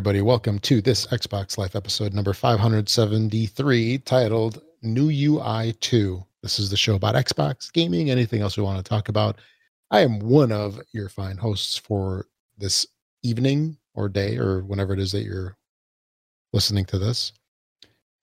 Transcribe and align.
everybody, 0.00 0.22
welcome 0.22 0.58
to 0.58 0.80
this 0.80 1.06
Xbox 1.08 1.58
Life 1.58 1.76
episode 1.76 2.14
number 2.14 2.32
573 2.32 3.98
titled 3.98 4.62
New 4.80 5.10
UI 5.10 5.74
2. 5.74 6.24
This 6.42 6.58
is 6.58 6.70
the 6.70 6.76
show 6.78 6.94
about 6.94 7.16
Xbox, 7.16 7.70
gaming, 7.70 8.08
anything 8.08 8.40
else 8.40 8.56
we 8.56 8.62
want 8.62 8.82
to 8.82 8.88
talk 8.88 9.10
about. 9.10 9.36
I 9.90 10.00
am 10.00 10.18
one 10.18 10.52
of 10.52 10.80
your 10.94 11.10
fine 11.10 11.36
hosts 11.36 11.76
for 11.76 12.24
this 12.56 12.86
evening 13.22 13.76
or 13.92 14.08
day 14.08 14.38
or 14.38 14.62
whenever 14.62 14.94
it 14.94 15.00
is 15.00 15.12
that 15.12 15.24
you're 15.24 15.58
listening 16.54 16.86
to 16.86 16.98
this. 16.98 17.34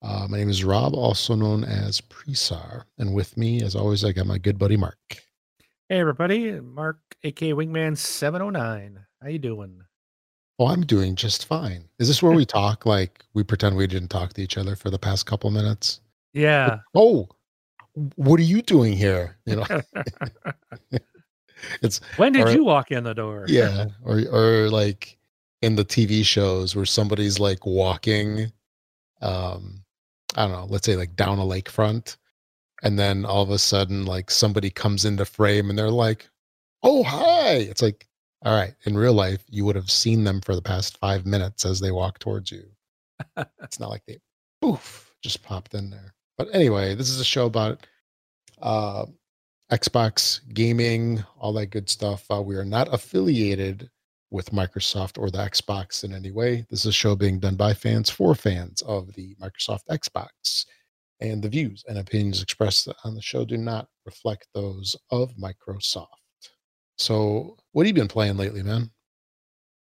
Uh, 0.02 0.26
my 0.28 0.40
name 0.40 0.50
is 0.50 0.64
Rob, 0.64 0.96
also 0.96 1.36
known 1.36 1.64
as 1.64 2.02
Presar. 2.02 2.86
And 2.98 3.14
with 3.14 3.38
me, 3.38 3.62
as 3.62 3.76
always, 3.76 4.04
I 4.04 4.14
got 4.14 4.26
my 4.26 4.40
good 4.40 4.58
buddy 4.58 4.78
Mark. 4.78 4.98
Hey 5.90 6.00
everybody, 6.00 6.60
Mark, 6.60 6.98
aka 7.22 7.54
Wingman 7.54 7.96
seven 8.00 8.42
oh 8.42 8.50
nine. 8.50 9.06
How 9.22 9.30
you 9.30 9.38
doing? 9.38 9.84
Oh, 10.60 10.68
I'm 10.68 10.86
doing 10.86 11.16
just 11.16 11.46
fine. 11.46 11.84
Is 12.00 12.08
this 12.08 12.24
where 12.24 12.32
we 12.32 12.46
talk 12.46 12.86
like 12.86 13.24
we 13.34 13.44
pretend 13.44 13.76
we 13.76 13.86
didn't 13.88 14.10
talk 14.10 14.34
to 14.34 14.42
each 14.42 14.58
other 14.58 14.76
for 14.76 14.90
the 14.90 14.98
past 15.00 15.26
couple 15.26 15.52
minutes? 15.52 16.02
Yeah. 16.34 16.80
Oh, 16.96 17.28
what 18.16 18.40
are 18.40 18.44
you 18.44 18.62
doing 18.62 18.94
here? 18.94 19.38
You 19.46 19.58
know, 19.58 19.66
it's 21.82 22.00
when 22.18 22.34
did 22.34 22.48
or- 22.48 22.52
you 22.52 22.64
walk 22.64 22.92
in 22.92 23.04
the 23.04 23.14
door? 23.14 23.46
yeah, 23.48 23.86
or 24.04 24.22
or 24.32 24.70
like 24.70 25.18
in 25.62 25.76
the 25.76 25.86
TV 25.86 26.24
shows 26.24 26.76
where 26.76 26.86
somebody's 26.86 27.40
like 27.40 27.66
walking, 27.66 28.52
um, 29.22 29.84
I 30.36 30.44
don't 30.48 30.52
know, 30.52 30.66
let's 30.70 30.86
say 30.86 30.96
like 30.96 31.16
down 31.16 31.40
a 31.40 31.44
lakefront, 31.44 32.18
and 32.84 32.98
then 32.98 33.26
all 33.26 33.42
of 33.44 33.50
a 33.50 33.60
sudden 33.60 34.06
like 34.06 34.30
somebody 34.32 34.70
comes 34.70 35.06
into 35.06 35.26
frame 35.26 35.70
and 35.70 35.78
they're 35.78 35.90
like, 35.92 36.30
"Oh, 36.84 37.04
hi!" 37.04 37.54
It's 37.56 37.82
like, 37.82 38.08
all 38.46 38.56
right, 38.56 38.74
in 38.86 38.98
real 38.98 39.14
life, 39.14 39.44
you 39.50 39.66
would 39.66 39.76
have 39.76 39.92
seen 39.92 40.24
them 40.24 40.42
for 40.42 40.56
the 40.56 40.62
past 40.62 40.98
five 40.98 41.26
minutes 41.26 41.66
as 41.66 41.80
they 41.80 41.92
walk 41.92 42.20
towards 42.20 42.52
you. 42.52 42.64
it's 43.64 43.80
not 43.80 43.90
like 43.90 44.04
they 44.08 44.20
poof 44.62 45.14
just 45.24 45.44
popped 45.44 45.74
in 45.74 45.90
there. 45.90 46.14
But 46.38 46.50
anyway, 46.54 46.94
this 46.96 47.10
is 47.10 47.20
a 47.20 47.26
show 47.26 47.46
about 47.46 47.86
uh 48.62 49.06
Xbox 49.72 50.40
gaming, 50.54 51.24
all 51.38 51.52
that 51.54 51.68
good 51.68 51.90
stuff. 51.90 52.26
Uh, 52.32 52.42
we 52.42 52.56
are 52.56 52.64
not 52.64 52.94
affiliated 52.94 53.90
with 54.32 54.52
Microsoft 54.52 55.18
or 55.18 55.30
the 55.30 55.40
Xbox 55.40 56.04
in 56.04 56.14
any 56.14 56.32
way. 56.32 56.66
This 56.70 56.82
is 56.82 56.88
a 56.88 56.92
show 56.92 57.16
being 57.16 57.40
done 57.40 57.56
by 57.56 57.74
fans 57.74 58.10
for 58.10 58.34
fans 58.36 58.82
of 58.84 59.14
the 59.14 59.36
Microsoft 59.36 59.88
Xbox. 59.90 60.66
And 61.20 61.42
the 61.42 61.50
views 61.50 61.84
and 61.88 61.98
opinions 61.98 62.42
expressed 62.42 62.88
on 63.04 63.16
the 63.16 63.22
show 63.22 63.44
do 63.44 63.58
not 63.58 63.88
reflect 64.06 64.48
those 64.54 64.96
of 65.12 65.34
Microsoft. 65.36 66.08
So, 66.98 67.58
what 67.72 67.86
have 67.86 67.96
you 67.96 68.02
been 68.02 68.08
playing 68.08 68.38
lately, 68.38 68.64
man? 68.64 68.92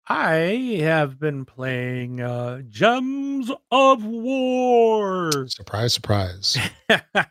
I 0.06 0.78
have 0.80 1.18
been 1.18 1.44
playing 1.44 2.20
uh 2.20 2.62
Gems 2.68 3.50
of 3.70 4.04
War. 4.04 5.48
Surprise, 5.48 5.94
surprise. 5.94 6.58
uh, 6.90 7.24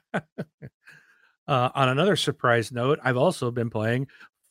on 1.48 1.90
another 1.90 2.16
surprise 2.16 2.72
note, 2.72 3.00
I've 3.03 3.17
also 3.17 3.52
been 3.52 3.70
playing 3.70 4.08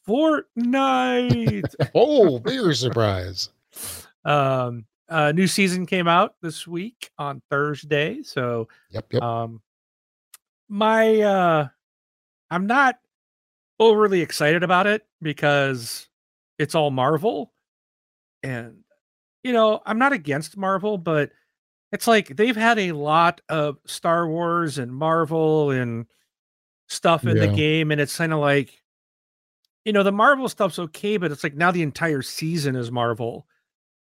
Fortnite. 0.06 1.74
oh, 1.94 2.38
bigger 2.38 2.74
surprise. 2.74 3.50
um, 4.24 4.86
uh, 5.08 5.32
new 5.32 5.46
season 5.46 5.84
came 5.86 6.06
out 6.06 6.36
this 6.42 6.66
week 6.66 7.10
on 7.18 7.42
Thursday, 7.50 8.22
so 8.22 8.68
Yep, 8.90 9.12
yep. 9.14 9.22
um 9.22 9.60
my 10.68 11.20
uh 11.20 11.68
i'm 12.50 12.66
not 12.66 12.96
overly 13.86 14.20
excited 14.20 14.62
about 14.62 14.86
it 14.86 15.02
because 15.20 16.08
it's 16.58 16.74
all 16.74 16.90
marvel 16.90 17.52
and 18.42 18.78
you 19.42 19.52
know 19.52 19.80
i'm 19.86 19.98
not 19.98 20.12
against 20.12 20.56
marvel 20.56 20.98
but 20.98 21.30
it's 21.92 22.06
like 22.06 22.28
they've 22.36 22.56
had 22.56 22.78
a 22.78 22.92
lot 22.92 23.40
of 23.48 23.76
star 23.86 24.26
wars 24.28 24.78
and 24.78 24.94
marvel 24.94 25.70
and 25.70 26.06
stuff 26.88 27.24
in 27.24 27.36
Yeah. 27.36 27.46
the 27.46 27.52
game 27.54 27.90
and 27.90 28.00
it's 28.00 28.16
kind 28.16 28.32
of 28.32 28.38
like 28.40 28.72
you 29.84 29.92
know 29.92 30.02
the 30.02 30.12
marvel 30.12 30.48
stuff's 30.48 30.78
okay 30.78 31.16
but 31.16 31.32
it's 31.32 31.42
like 31.44 31.54
now 31.54 31.70
the 31.70 31.82
entire 31.82 32.22
season 32.22 32.76
is 32.76 32.90
marvel 32.90 33.46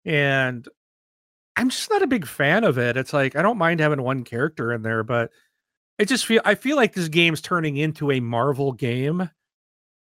and 0.05 0.69
i'm 1.57 1.69
just 1.71 1.91
not 1.91 2.03
a 2.03 2.07
big 2.07 2.27
fan 2.27 2.65
of 2.65 2.79
it 2.79 2.97
it's 2.97 3.13
like 3.13 3.37
i 3.37 3.43
don't 3.43 3.59
mind 3.59 3.81
having 3.81 4.03
one 4.03 4.25
character 4.25 4.73
in 4.73 4.83
there 4.83 5.03
but 5.03 5.31
I 5.99 6.05
just 6.05 6.25
feel 6.25 6.41
I 6.47 6.55
feel 6.55 6.77
like 6.77 6.95
this 6.95 7.09
game's 7.09 7.43
turning 7.43 7.77
into 7.77 8.11
a 8.11 8.21
Marvel 8.21 8.73
game. 8.73 9.29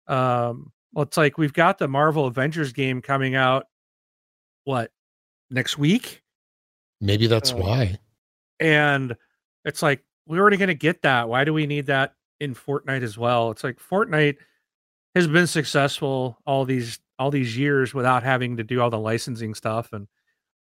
Um, 0.10 0.72
well, 0.94 1.04
it's 1.04 1.18
like 1.18 1.38
we've 1.38 1.54
got 1.54 1.78
the 1.78 1.88
Marvel 1.88 2.26
Avengers 2.26 2.74
game 2.74 3.02
coming 3.02 3.36
out. 3.36 3.68
What 4.64 4.92
next 5.50 5.78
week? 5.78 6.24
Maybe 7.00 7.28
that's 7.28 7.54
uh, 7.54 7.58
why. 7.58 8.00
And 8.60 9.16
it's 9.66 9.82
like 9.82 10.04
we're 10.28 10.40
already 10.40 10.58
going 10.58 10.68
to 10.68 10.76
get 10.76 11.04
that. 11.04 11.30
Why 11.30 11.44
do 11.44 11.54
we 11.54 11.66
need 11.66 11.86
that 11.88 12.16
in 12.40 12.56
Fortnite 12.56 13.04
as 13.04 13.18
well? 13.18 13.52
It's 13.52 13.64
like 13.64 13.80
Fortnite 13.80 14.38
has 15.16 15.28
been 15.28 15.48
successful 15.48 16.38
all 16.46 16.66
these 16.66 17.00
all 17.18 17.32
these 17.32 17.58
years 17.58 17.94
without 17.94 18.24
having 18.24 18.58
to 18.58 18.64
do 18.64 18.82
all 18.82 18.90
the 18.90 19.00
licensing 19.00 19.54
stuff, 19.54 19.94
and 19.94 20.08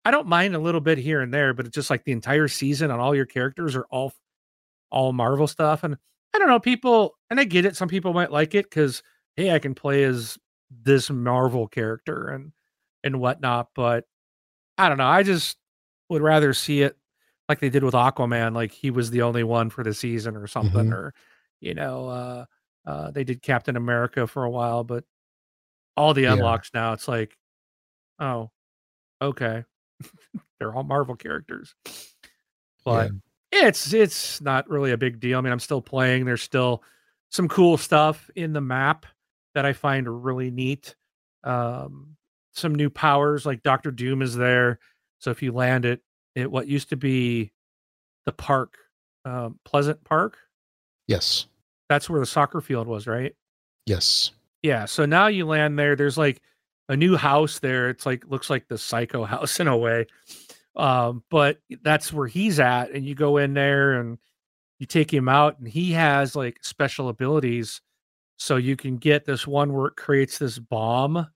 I 0.07 0.13
don't 0.13 0.29
mind 0.29 0.55
a 0.55 0.61
little 0.61 0.81
bit 0.81 0.99
here 0.99 1.21
and 1.21 1.35
there, 1.35 1.53
but 1.53 1.67
it's 1.67 1.75
just 1.75 1.91
like 1.91 2.05
the 2.05 2.13
entire 2.13 2.47
season 2.47 2.93
and 2.93 3.01
all 3.01 3.13
your 3.13 3.27
characters 3.27 3.75
are 3.75 3.87
all 3.91 4.13
all 4.91 5.13
Marvel 5.13 5.49
stuff. 5.49 5.83
And 5.83 5.97
I 6.33 6.39
don't 6.39 6.49
know, 6.49 6.61
people, 6.61 7.17
and 7.29 7.41
I 7.41 7.45
get 7.45 7.65
it. 7.65 7.77
Some 7.77 7.89
people 7.89 8.13
might 8.13 8.31
like 8.31 8.55
it 8.55 8.67
because, 8.71 9.03
hey, 9.37 9.53
I 9.53 9.59
can 9.59 9.75
play 9.75 10.05
as 10.05 10.39
this 10.71 11.11
Marvel 11.11 11.67
character 11.69 12.29
and 12.29 12.53
and 13.05 13.21
whatnot. 13.21 13.69
But 13.75 14.05
I 14.79 14.89
don't 14.89 14.99
know. 14.99 15.07
I 15.07 15.23
just 15.23 15.57
would 16.09 16.23
rather 16.23 16.53
see 16.53 16.83
it 16.83 16.97
like 17.49 17.61
they 17.61 17.71
did 17.71 17.85
with 17.85 17.95
Aquaman, 17.95 18.55
like 18.55 18.73
he 18.73 18.91
was 18.91 19.11
the 19.11 19.23
only 19.23 19.45
one 19.45 19.71
for 19.71 19.85
the 19.85 19.95
season 19.95 20.37
or 20.37 20.47
something, 20.47 20.87
Mhm. 20.87 20.93
or 20.93 21.15
you 21.61 21.75
know, 21.75 22.09
uh, 22.09 22.45
uh, 22.87 23.11
they 23.13 23.25
did 23.25 23.43
Captain 23.43 23.77
America 23.77 24.27
for 24.27 24.45
a 24.45 24.51
while, 24.51 24.85
but 24.85 25.05
all 25.97 26.13
the 26.15 26.23
Yeah. 26.23 26.33
unlocks 26.35 26.71
now, 26.75 26.93
it's 26.93 27.09
like, 27.09 27.37
oh, 28.19 28.51
okay, 29.23 29.65
they're 30.59 30.75
all 30.75 30.83
Marvel 30.85 31.17
characters, 31.17 31.75
but 32.85 33.11
it's 33.53 33.93
it's 33.95 34.41
not 34.41 34.69
really 34.69 34.93
a 34.93 34.99
big 34.99 35.21
deal. 35.21 35.39
I 35.39 35.41
mean, 35.41 35.53
I'm 35.53 35.61
still 35.61 35.81
playing. 35.83 36.25
There's 36.25 36.43
still 36.43 36.83
some 37.31 37.49
cool 37.49 37.77
stuff 37.77 38.29
in 38.37 38.53
the 38.53 38.61
map 38.61 39.07
that 39.57 39.65
I 39.67 39.73
find 39.73 40.23
really 40.25 40.51
neat. 40.51 40.95
Um, 41.43 42.17
some 42.53 42.75
new 42.75 42.91
powers 42.91 43.45
like 43.47 43.63
Doctor 43.63 43.91
Doom 43.91 44.21
is 44.23 44.37
there. 44.37 44.79
So 45.19 45.31
if 45.31 45.43
you 45.43 45.51
land 45.53 45.85
it 45.87 46.03
at 46.37 46.51
what 46.51 46.69
used 46.69 46.91
to 46.91 46.97
be 46.97 47.53
the 48.27 48.33
park, 48.33 48.77
um, 49.25 49.59
Pleasant 49.65 50.05
Park, 50.05 50.37
Yes. 51.09 51.47
that's 51.89 52.11
where 52.11 52.21
the 52.21 52.27
soccer 52.27 52.61
field 52.61 52.87
was, 52.87 53.07
right? 53.07 53.35
Yes. 53.87 54.33
Yeah. 54.63 54.85
So 54.85 55.07
now 55.07 55.29
you 55.29 55.47
land 55.47 55.79
there. 55.79 55.97
There's 55.97 56.19
like 56.19 56.43
a 56.89 56.97
new 56.97 57.17
house 57.17 57.59
there. 57.61 57.89
It's 57.89 58.05
like 58.05 58.25
looks 58.27 58.51
like 58.51 58.69
the 58.69 58.77
psycho 58.79 59.25
house 59.35 59.59
in 59.59 59.69
a 59.69 59.77
way. 59.77 60.07
Um, 60.77 61.23
but 61.31 61.59
that's 61.83 62.13
where 62.13 62.27
he's 62.27 62.61
at, 62.61 62.91
and 62.91 63.07
you 63.07 63.15
go 63.15 63.39
in 63.39 63.55
there 63.55 63.95
and 63.99 64.19
you 64.79 64.85
take 64.85 65.11
him 65.13 65.27
out, 65.29 65.59
and 65.59 65.67
he 65.67 65.93
has 65.93 66.37
like 66.37 66.59
special 66.63 67.09
abilities. 67.09 67.81
So 68.39 68.57
you 68.57 68.77
can 68.77 68.97
get 68.99 69.25
this 69.25 69.47
one 69.47 69.73
where 69.73 69.87
it 69.87 69.97
creates 69.97 70.39
this 70.39 70.59
bomb 70.59 71.27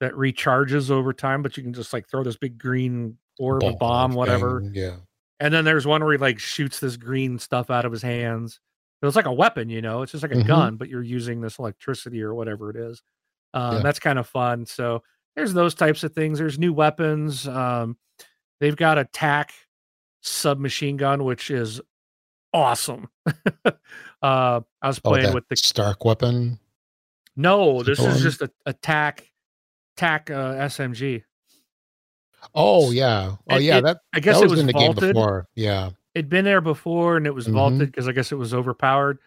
that 0.00 0.12
recharges 0.12 0.90
over 0.90 1.12
time, 1.12 1.42
but 1.42 1.56
you 1.56 1.62
can 1.62 1.72
just 1.72 1.92
like 1.92 2.08
throw 2.08 2.22
this 2.22 2.36
big 2.36 2.58
green 2.58 3.16
orb 3.38 3.64
of 3.64 3.78
bomb, 3.78 4.12
whatever. 4.12 4.60
thing, 4.60 4.74
Yeah. 4.74 4.96
And 5.40 5.52
then 5.52 5.64
there's 5.64 5.86
one 5.86 6.02
where 6.02 6.12
he 6.12 6.18
like 6.18 6.38
shoots 6.38 6.80
this 6.80 6.96
green 6.96 7.38
stuff 7.38 7.70
out 7.70 7.84
of 7.84 7.92
his 7.92 8.02
hands. 8.02 8.60
It 9.02 9.06
was 9.06 9.16
like 9.16 9.26
a 9.26 9.32
weapon, 9.32 9.68
you 9.70 9.82
know, 9.82 10.02
it's 10.02 10.12
just 10.12 10.22
like 10.22 10.32
a 10.32 10.36
Mhm. 10.36 10.46
gun, 10.46 10.76
but 10.76 10.88
you're 10.88 11.02
using 11.02 11.40
this 11.40 11.58
electricity 11.58 12.22
or 12.22 12.34
whatever 12.34 12.70
it 12.70 12.76
is. 12.76 13.02
Um, 13.54 13.76
Yeah. 13.76 13.82
That's 13.82 13.98
kind 14.00 14.18
of 14.18 14.26
fun. 14.26 14.66
So 14.66 15.02
there's 15.34 15.52
those 15.54 15.74
types 15.74 16.02
of 16.04 16.14
things. 16.14 16.38
There's 16.38 16.58
new 16.58 16.72
weapons. 16.72 17.46
Um, 17.48 17.98
they've 18.60 18.76
got 18.76 18.98
a 18.98 19.04
TAC 19.04 19.52
submachine 20.22 20.96
gun, 20.96 21.24
which 21.24 21.50
is 21.50 21.80
awesome. 22.60 23.08
uh, 23.64 23.72
I 24.22 24.60
was 24.86 25.00
Oh, 25.04 25.10
playing 25.10 25.26
that 25.26 25.34
with 25.34 25.48
the 25.48 25.56
Stark 25.56 26.04
weapon. 26.04 26.58
no, 27.36 27.82
this 27.82 27.98
is 27.98 28.22
just 28.22 28.42
a, 28.42 28.50
a 28.66 28.72
TAC 28.72 29.30
TAC 29.96 30.30
uh, 30.30 30.54
SMG. 30.54 31.22
Oh 32.54 32.90
yeah. 32.90 33.36
Oh 33.50 33.56
yeah. 33.58 33.78
it- 33.78 33.84
that 33.84 33.98
I 34.12 34.20
guess 34.20 34.36
that 34.36 34.42
it 34.42 34.44
was, 34.44 34.52
was 34.52 34.60
in 34.60 34.66
the 34.66 34.72
game 34.72 34.92
vaulted. 34.92 35.14
before. 35.14 35.48
Yeah. 35.54 35.90
it'd 36.14 36.28
been 36.28 36.44
there 36.44 36.60
before 36.60 37.16
and 37.16 37.26
it 37.26 37.34
was 37.34 37.46
Mhm. 37.48 37.52
vaulted 37.52 37.86
because 37.92 38.08
I 38.08 38.12
guess 38.12 38.32
it 38.32 38.36
was 38.36 38.54
overpowered. 38.54 39.18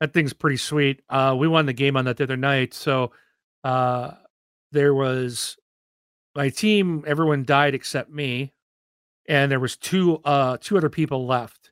That 0.00 0.12
thing's 0.12 0.32
pretty 0.32 0.56
sweet. 0.58 1.02
Uh, 1.08 1.34
we 1.38 1.48
won 1.48 1.66
the 1.66 1.72
game 1.72 1.96
on 1.96 2.04
that 2.06 2.16
the 2.16 2.24
other 2.24 2.36
night. 2.36 2.74
So 2.74 3.12
uh, 3.62 4.12
there 4.72 4.92
was 4.94 5.56
my 6.34 6.48
team. 6.50 7.04
Everyone 7.06 7.44
died 7.44 7.74
except 7.74 8.10
me, 8.10 8.52
and 9.28 9.50
there 9.52 9.60
was 9.60 9.76
two 9.76 10.20
uh, 10.24 10.58
two 10.60 10.76
other 10.76 10.90
people 10.90 11.26
left 11.26 11.63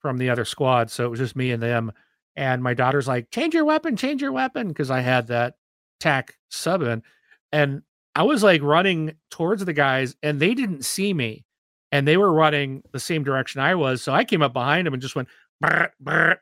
from 0.00 0.18
the 0.18 0.30
other 0.30 0.44
squad. 0.44 0.90
So 0.90 1.04
it 1.04 1.10
was 1.10 1.20
just 1.20 1.36
me 1.36 1.50
and 1.50 1.62
them. 1.62 1.92
And 2.36 2.62
my 2.62 2.74
daughter's 2.74 3.08
like, 3.08 3.30
"Change 3.30 3.54
your 3.54 3.64
weapon, 3.64 3.96
change 3.96 4.22
your 4.22 4.32
weapon," 4.32 4.68
because 4.68 4.90
I 4.90 5.00
had 5.00 5.26
that 5.28 5.56
tac 5.98 6.36
sub 6.48 6.82
in, 6.82 7.02
and 7.52 7.82
I 8.14 8.22
was 8.24 8.42
like 8.42 8.62
running 8.62 9.14
towards 9.30 9.64
the 9.64 9.72
guys 9.72 10.16
and 10.22 10.40
they 10.40 10.54
didn't 10.54 10.84
see 10.84 11.14
me 11.14 11.44
and 11.92 12.06
they 12.06 12.16
were 12.16 12.32
running 12.32 12.82
the 12.92 13.00
same 13.00 13.22
direction 13.22 13.60
I 13.60 13.74
was. 13.74 14.02
So 14.02 14.12
I 14.12 14.24
came 14.24 14.42
up 14.42 14.52
behind 14.52 14.86
them 14.86 14.94
and 14.94 15.02
just 15.02 15.14
went, 15.14 15.28
brr, 15.60 15.92
brr, 16.00 16.40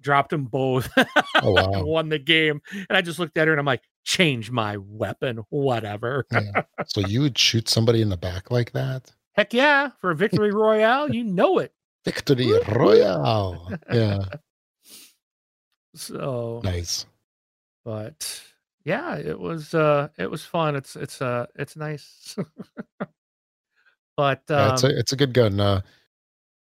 dropped 0.00 0.30
them 0.30 0.44
both, 0.44 0.88
oh, 0.96 1.04
wow. 1.52 1.84
won 1.84 2.08
the 2.08 2.18
game. 2.18 2.60
And 2.72 2.96
I 2.96 3.02
just 3.02 3.18
looked 3.18 3.36
at 3.36 3.48
her 3.48 3.52
and 3.52 3.60
I'm 3.60 3.66
like, 3.66 3.82
change 4.04 4.50
my 4.50 4.76
weapon, 4.78 5.40
whatever. 5.50 6.26
yeah. 6.32 6.62
So 6.86 7.00
you 7.00 7.20
would 7.22 7.36
shoot 7.36 7.68
somebody 7.68 8.02
in 8.02 8.08
the 8.08 8.16
back 8.16 8.50
like 8.50 8.72
that? 8.72 9.12
Heck 9.32 9.52
yeah. 9.52 9.90
For 10.00 10.10
a 10.10 10.16
victory 10.16 10.52
royale, 10.52 11.12
you 11.12 11.24
know 11.24 11.58
it. 11.58 11.72
Victory 12.04 12.52
royale. 12.68 13.72
Yeah. 13.92 14.18
So 15.94 16.60
nice. 16.62 17.04
But 17.84 18.42
yeah, 18.84 19.16
it 19.16 19.38
was 19.38 19.74
uh 19.74 20.08
it 20.18 20.30
was 20.30 20.44
fun. 20.44 20.76
It's 20.76 20.94
it's 20.94 21.20
uh 21.20 21.46
it's 21.56 21.76
nice. 21.76 22.36
but 24.16 24.42
um, 24.50 24.58
yeah, 24.58 24.72
it's 24.72 24.84
a 24.84 24.86
um 24.86 24.92
it's 24.96 25.12
a 25.12 25.16
good 25.16 25.34
gun. 25.34 25.58
Uh, 25.58 25.80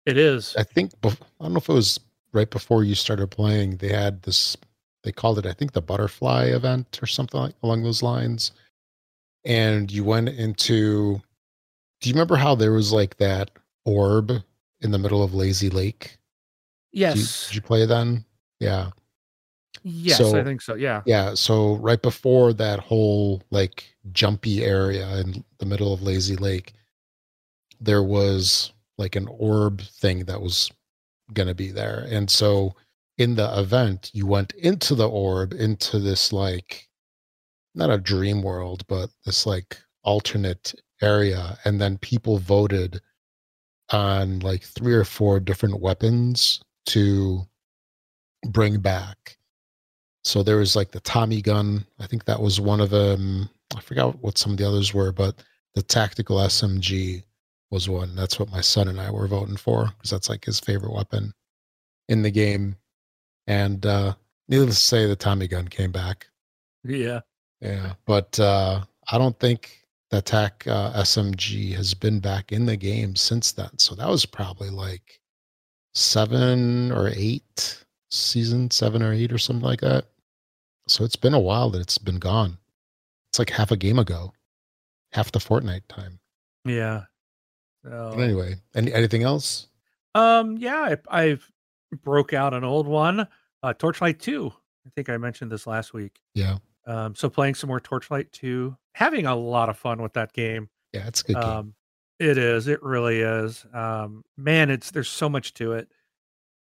it 0.06 0.18
is. 0.18 0.56
I 0.58 0.64
think 0.64 0.94
I 1.04 1.10
don't 1.42 1.54
know 1.54 1.58
if 1.58 1.68
it 1.68 1.74
was 1.74 2.00
right 2.32 2.50
before 2.50 2.84
you 2.86 2.96
started 2.96 3.28
playing. 3.28 3.78
They 3.78 3.90
had 3.90 4.24
this. 4.24 4.56
They 5.04 5.12
called 5.12 5.40
it 5.40 5.46
I 5.46 5.54
think 5.54 5.74
the 5.74 5.82
butterfly 5.82 6.46
event 6.46 7.00
or 7.02 7.06
something 7.06 7.40
like 7.40 7.56
along 7.64 7.84
those 7.84 8.02
lines. 8.02 8.52
And 9.44 9.92
you 9.92 10.04
went 10.04 10.30
into. 10.30 11.22
Do 12.00 12.10
you 12.10 12.14
remember 12.14 12.36
how 12.36 12.56
there 12.56 12.72
was 12.72 12.94
like 12.94 13.18
that 13.18 13.50
orb 13.84 14.44
in 14.82 14.92
the 14.92 15.00
middle 15.00 15.24
of 15.24 15.34
Lazy 15.34 15.70
Lake? 15.70 16.18
Yes. 16.92 17.14
Did 17.14 17.22
you, 17.22 17.48
did 17.48 17.56
you 17.56 17.62
play 17.62 17.86
then? 17.86 18.26
Yeah. 18.60 18.92
Yes, 19.84 20.18
so, 20.18 20.38
I 20.38 20.44
think 20.44 20.62
so. 20.62 20.74
Yeah. 20.76 21.02
Yeah. 21.06 21.34
So 21.34 21.76
right 21.76 22.02
before 22.02 22.52
that 22.54 22.80
whole 22.80 23.42
like 23.52 23.96
jumpy 24.12 24.64
area 24.64 25.18
in 25.18 25.44
the 25.60 25.66
middle 25.66 25.94
of 25.94 26.02
Lazy 26.02 26.36
Lake, 26.36 26.74
there 27.80 28.04
was 28.04 28.74
like 28.98 29.16
an 29.16 29.28
orb 29.30 29.82
thing 29.82 30.26
that 30.26 30.42
was 30.42 30.72
going 31.34 31.48
to 31.48 31.56
be 31.56 31.72
there. 31.72 32.08
And 32.10 32.30
so 32.30 32.76
in 33.18 33.36
the 33.36 33.60
event, 33.60 34.10
you 34.14 34.26
went 34.26 34.54
into 34.54 34.96
the 34.96 35.08
orb, 35.08 35.54
into 35.54 36.00
this 36.00 36.34
like, 36.34 36.88
not 37.76 37.92
a 37.92 37.98
dream 37.98 38.42
world, 38.42 38.84
but 38.88 39.10
this 39.26 39.46
like 39.46 39.78
alternate 40.04 40.74
area. 41.02 41.58
And 41.64 41.80
then 41.80 42.00
people 42.00 42.40
voted 42.40 43.00
on 43.92 44.40
like 44.40 44.64
three 44.64 44.94
or 44.94 45.04
four 45.04 45.40
different 45.40 45.80
weapons 45.80 46.62
to 46.88 47.48
bring 48.48 48.80
back. 48.80 49.38
So 50.24 50.44
there 50.44 50.58
was 50.58 50.76
like 50.76 50.92
the 50.92 51.00
Tommy 51.00 51.42
gun. 51.42 51.86
I 52.00 52.08
think 52.08 52.26
that 52.26 52.42
was 52.42 52.60
one 52.60 52.82
of 52.82 52.90
them. 52.90 53.50
I 53.76 53.82
forgot 53.82 54.22
what 54.22 54.38
some 54.38 54.54
of 54.54 54.58
the 54.58 54.68
others 54.68 54.94
were, 54.94 55.12
but 55.12 55.42
the 55.76 55.82
tactical 55.82 56.38
SMG 56.38 57.24
was 57.72 57.90
one. 57.90 58.16
That's 58.16 58.40
what 58.40 58.52
my 58.52 58.62
son 58.62 58.88
and 58.88 59.00
I 59.00 59.12
were 59.12 59.28
voting 59.28 59.58
for 59.58 59.86
because 59.86 60.10
that's 60.10 60.30
like 60.30 60.46
his 60.46 60.60
favorite 60.60 60.94
weapon 60.94 61.34
in 62.10 62.22
the 62.22 62.32
game. 62.32 62.76
And 63.46 63.86
uh 63.86 64.16
needless 64.50 64.80
to 64.80 64.86
say, 64.86 65.06
the 65.06 65.16
Tommy 65.16 65.48
gun 65.48 65.68
came 65.68 65.92
back. 65.92 66.28
Yeah. 66.84 67.22
Yeah. 67.62 67.94
But 68.06 68.40
uh 68.40 68.84
I 69.10 69.18
don't 69.18 69.40
think 69.40 69.87
the 70.10 70.22
TAC 70.22 70.66
uh, 70.68 70.94
SMG 70.94 71.74
has 71.76 71.94
been 71.94 72.20
back 72.20 72.52
in 72.52 72.66
the 72.66 72.78
game 72.78 73.16
since 73.16 73.52
then. 73.52 73.78
So 73.78 73.96
that 73.96 74.08
was 74.08 74.26
probably 74.26 74.70
like 74.70 75.20
seven 75.94 76.92
or 76.92 77.10
eight 77.14 77.84
season, 78.10 78.72
seven 78.72 79.04
or 79.04 79.14
eight 79.14 79.34
or 79.34 79.38
something 79.38 79.66
like 79.66 79.82
that. 79.82 80.06
So 80.88 81.04
it's 81.04 81.18
been 81.18 81.34
a 81.34 81.40
while 81.40 81.70
that 81.72 81.82
it's 81.82 81.98
been 81.98 82.20
gone. 82.20 82.58
It's 83.30 83.40
like 83.40 83.50
half 83.50 83.72
a 83.72 83.78
game 83.78 84.00
ago, 84.00 84.32
half 85.12 85.32
the 85.32 85.40
Fortnite 85.40 85.88
time. 85.90 86.20
Yeah. 86.64 87.04
So, 87.84 88.14
but 88.16 88.22
anyway, 88.22 88.56
any 88.76 88.94
anything 88.94 89.24
else? 89.24 89.68
Um, 90.16 90.58
yeah, 90.58 90.96
I, 91.10 91.24
I've 91.24 91.52
broke 92.04 92.34
out 92.34 92.54
an 92.54 92.64
old 92.64 92.88
one, 92.88 93.28
uh, 93.64 93.74
Torchlight 93.74 94.20
Two. 94.20 94.52
I 94.86 94.90
think 94.96 95.10
I 95.10 95.18
mentioned 95.18 95.52
this 95.52 95.68
last 95.68 95.94
week. 95.94 96.20
Yeah. 96.34 96.58
Um, 96.88 97.14
so 97.16 97.30
playing 97.30 97.56
some 97.56 97.68
more 97.68 97.82
Torchlight 97.82 98.32
Two, 98.32 98.78
having 98.96 99.26
a 99.26 99.36
lot 99.36 99.70
of 99.70 99.78
fun 99.78 100.02
with 100.02 100.14
that 100.14 100.34
game. 100.34 100.70
Yeah, 100.94 101.06
it's 101.06 101.22
a 101.22 101.26
good 101.26 101.36
game. 101.36 101.44
Um, 101.44 101.74
it 102.20 102.38
is. 102.38 102.68
It 102.68 102.82
really 102.82 103.20
is. 103.20 103.66
Um, 103.74 104.24
man, 104.38 104.72
it's 104.72 104.90
there's 104.92 105.10
so 105.10 105.30
much 105.30 105.54
to 105.56 105.74
it. 105.74 105.90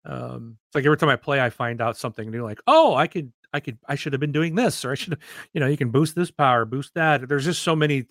Um, 0.05 0.57
it's 0.67 0.75
like 0.75 0.85
every 0.85 0.97
time 0.97 1.09
I 1.09 1.15
play, 1.15 1.41
I 1.41 1.49
find 1.49 1.81
out 1.81 1.97
something 1.97 2.29
new. 2.29 2.43
Like, 2.43 2.59
oh, 2.67 2.93
I 2.93 3.07
could, 3.07 3.31
I 3.53 3.59
could, 3.59 3.77
I 3.87 3.95
should 3.95 4.13
have 4.13 4.19
been 4.19 4.31
doing 4.31 4.55
this, 4.55 4.85
or 4.85 4.91
I 4.91 4.95
should, 4.95 5.13
have, 5.13 5.19
you 5.53 5.59
know, 5.59 5.67
you 5.67 5.77
can 5.77 5.91
boost 5.91 6.15
this 6.15 6.31
power, 6.31 6.65
boost 6.65 6.93
that. 6.93 7.27
There's 7.27 7.45
just 7.45 7.63
so 7.63 7.75
many 7.75 8.05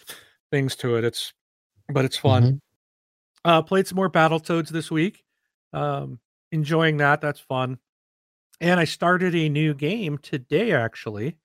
things 0.50 0.74
to 0.76 0.96
it. 0.96 1.04
It's, 1.04 1.32
but 1.88 2.04
it's 2.04 2.16
fun. 2.16 2.42
Mm-hmm. 2.42 2.56
Uh, 3.44 3.62
played 3.62 3.86
some 3.86 3.96
more 3.96 4.10
Battletoads 4.10 4.68
this 4.68 4.90
week. 4.90 5.22
Um, 5.72 6.18
enjoying 6.50 6.96
that. 6.96 7.20
That's 7.20 7.40
fun. 7.40 7.78
And 8.60 8.80
I 8.80 8.84
started 8.84 9.34
a 9.34 9.48
new 9.48 9.72
game 9.72 10.18
today, 10.18 10.72
actually. 10.72 11.36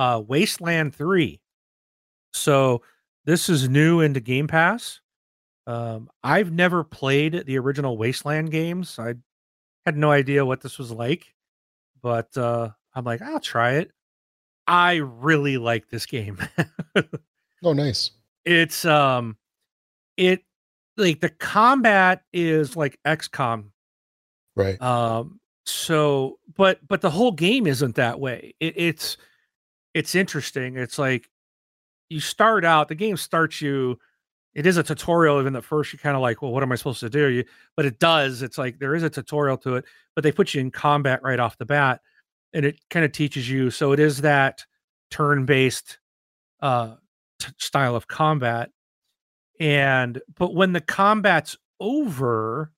Uh, 0.00 0.18
Wasteland 0.18 0.94
3. 0.94 1.38
So 2.32 2.80
this 3.26 3.50
is 3.50 3.68
new 3.68 4.00
into 4.00 4.18
Game 4.18 4.46
Pass. 4.46 5.02
Um, 5.66 6.08
I've 6.24 6.50
never 6.50 6.84
played 6.84 7.44
the 7.44 7.58
original 7.58 7.98
Wasteland 7.98 8.50
games. 8.50 8.98
I 8.98 9.16
had 9.84 9.98
no 9.98 10.10
idea 10.10 10.46
what 10.46 10.62
this 10.62 10.78
was 10.78 10.90
like, 10.90 11.26
but 12.00 12.34
uh, 12.38 12.70
I'm 12.94 13.04
like, 13.04 13.20
I'll 13.20 13.40
try 13.40 13.72
it. 13.72 13.90
I 14.66 14.94
really 14.94 15.58
like 15.58 15.90
this 15.90 16.06
game. 16.06 16.38
oh, 17.62 17.74
nice. 17.74 18.12
It's 18.46 18.86
um, 18.86 19.36
it 20.16 20.44
like 20.96 21.20
the 21.20 21.28
combat 21.28 22.22
is 22.32 22.74
like 22.74 22.98
XCOM, 23.04 23.66
right? 24.56 24.80
Um, 24.80 25.40
so 25.66 26.38
but 26.56 26.78
but 26.88 27.02
the 27.02 27.10
whole 27.10 27.32
game 27.32 27.66
isn't 27.66 27.96
that 27.96 28.18
way. 28.18 28.54
It, 28.60 28.72
it's 28.78 29.18
it's 29.94 30.14
interesting. 30.14 30.76
It's 30.76 30.98
like 30.98 31.28
you 32.08 32.20
start 32.20 32.64
out. 32.64 32.88
The 32.88 32.94
game 32.94 33.16
starts 33.16 33.60
you. 33.60 33.98
It 34.54 34.66
is 34.66 34.76
a 34.76 34.82
tutorial. 34.82 35.40
Even 35.40 35.56
at 35.56 35.64
first, 35.64 35.92
you 35.92 35.98
kind 35.98 36.16
of 36.16 36.22
like, 36.22 36.42
well, 36.42 36.52
what 36.52 36.62
am 36.62 36.72
I 36.72 36.76
supposed 36.76 37.00
to 37.00 37.10
do? 37.10 37.28
You, 37.28 37.44
but 37.76 37.86
it 37.86 37.98
does. 37.98 38.42
It's 38.42 38.58
like 38.58 38.78
there 38.78 38.94
is 38.94 39.02
a 39.02 39.10
tutorial 39.10 39.56
to 39.58 39.76
it, 39.76 39.84
but 40.14 40.24
they 40.24 40.32
put 40.32 40.54
you 40.54 40.60
in 40.60 40.70
combat 40.70 41.20
right 41.22 41.40
off 41.40 41.58
the 41.58 41.66
bat, 41.66 42.00
and 42.52 42.64
it 42.64 42.80
kind 42.90 43.04
of 43.04 43.12
teaches 43.12 43.48
you. 43.48 43.70
So 43.70 43.92
it 43.92 44.00
is 44.00 44.20
that 44.22 44.64
turn-based 45.10 45.98
uh, 46.60 46.96
t- 47.38 47.52
style 47.58 47.96
of 47.96 48.08
combat 48.08 48.70
and 49.60 50.20
but 50.36 50.54
when 50.54 50.72
the 50.72 50.80
combat's 50.80 51.56
over, 51.78 52.72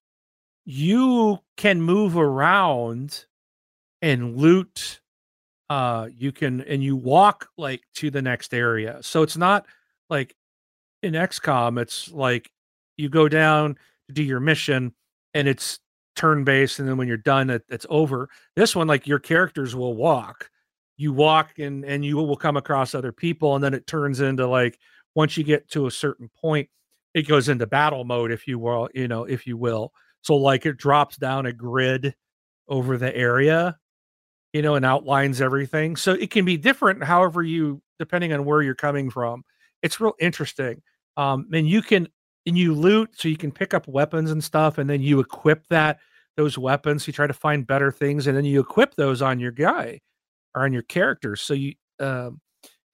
you 0.65 1.39
can 1.57 1.81
move 1.81 2.17
around 2.17 3.27
and 4.03 4.37
loot 4.37 5.01
uh 5.73 6.07
you 6.15 6.33
can 6.33 6.61
and 6.63 6.85
you 6.85 6.95
walk 6.95 7.49
like 7.57 7.81
to 7.95 8.11
the 8.11 8.21
next 8.21 8.53
area. 8.53 8.99
So 9.01 9.23
it's 9.23 9.39
not 9.39 9.65
like 10.11 10.37
in 11.03 11.15
XCOM 11.15 11.81
it's 11.81 12.13
like 12.13 12.51
you 12.99 13.09
go 13.09 13.27
down 13.27 13.79
to 14.07 14.13
do 14.13 14.23
your 14.23 14.39
mission 14.39 14.93
and 15.33 15.49
it's 15.49 15.79
turn 16.15 16.45
based 16.45 16.79
and 16.79 16.87
then 16.87 16.99
when 16.99 17.09
you're 17.09 17.17
done 17.17 17.49
it, 17.49 17.63
it's 17.71 17.87
over. 17.89 18.29
This 18.55 18.77
one 18.77 18.87
like 18.87 19.07
your 19.07 19.19
characters 19.19 19.75
will 19.75 19.95
walk. 19.95 20.51
You 20.99 21.15
walk 21.15 21.59
and 21.59 21.87
and 21.87 22.05
you 22.05 22.17
will 22.19 22.37
come 22.37 22.59
across 22.59 22.95
other 22.95 23.13
people 23.13 23.55
and 23.55 23.65
then 23.65 23.73
it 23.73 23.87
turns 23.87 24.21
into 24.21 24.47
like 24.47 24.79
once 25.15 25.39
you 25.39 25.45
get 25.45 25.71
to 25.71 25.87
a 25.87 25.91
certain 25.91 26.29
point, 26.39 26.69
it 27.15 27.27
goes 27.27 27.49
into 27.49 27.67
battle 27.67 28.05
mode, 28.05 28.31
if 28.31 28.47
you 28.47 28.59
will, 28.59 28.91
you 28.95 29.09
know, 29.09 29.25
if 29.25 29.47
you 29.47 29.57
will. 29.57 29.95
So 30.21 30.37
like 30.37 30.67
it 30.67 30.77
drops 30.77 31.17
down 31.17 31.47
a 31.47 31.53
grid 31.53 32.15
over 32.69 32.99
the 32.99 33.15
area, 33.17 33.79
you 34.53 34.63
know, 34.63 34.75
and 34.75 34.85
outlines 34.85 35.41
everything. 35.41 35.97
So 35.97 36.13
it 36.13 36.31
can 36.31 36.45
be 36.45 36.57
different 36.57 37.03
however 37.03 37.43
you 37.43 37.83
depending 37.99 38.33
on 38.33 38.45
where 38.45 38.63
you're 38.63 38.75
coming 38.75 39.11
from. 39.11 39.45
It's 39.83 40.01
real 40.01 40.15
interesting. 40.21 40.83
Um, 41.17 41.47
and 41.53 41.69
you 41.69 41.83
can 41.83 42.09
and 42.47 42.59
you 42.59 42.75
loot 42.75 43.11
so 43.15 43.29
you 43.29 43.37
can 43.37 43.53
pick 43.53 43.75
up 43.75 43.87
weapons 43.87 44.31
and 44.31 44.43
stuff, 44.43 44.79
and 44.79 44.89
then 44.89 45.01
you 45.01 45.21
equip 45.21 45.67
that 45.69 45.99
those 46.37 46.59
weapons. 46.59 47.07
You 47.07 47.13
try 47.13 47.27
to 47.27 47.33
find 47.33 47.67
better 47.67 47.91
things, 47.91 48.27
and 48.27 48.37
then 48.37 48.45
you 48.45 48.61
equip 48.61 48.95
those 48.95 49.23
on 49.23 49.39
your 49.41 49.53
guy 49.53 50.01
or 50.55 50.65
on 50.65 50.73
your 50.73 50.83
characters. 50.83 51.41
So 51.41 51.55
you 51.55 51.75
um, 52.01 52.41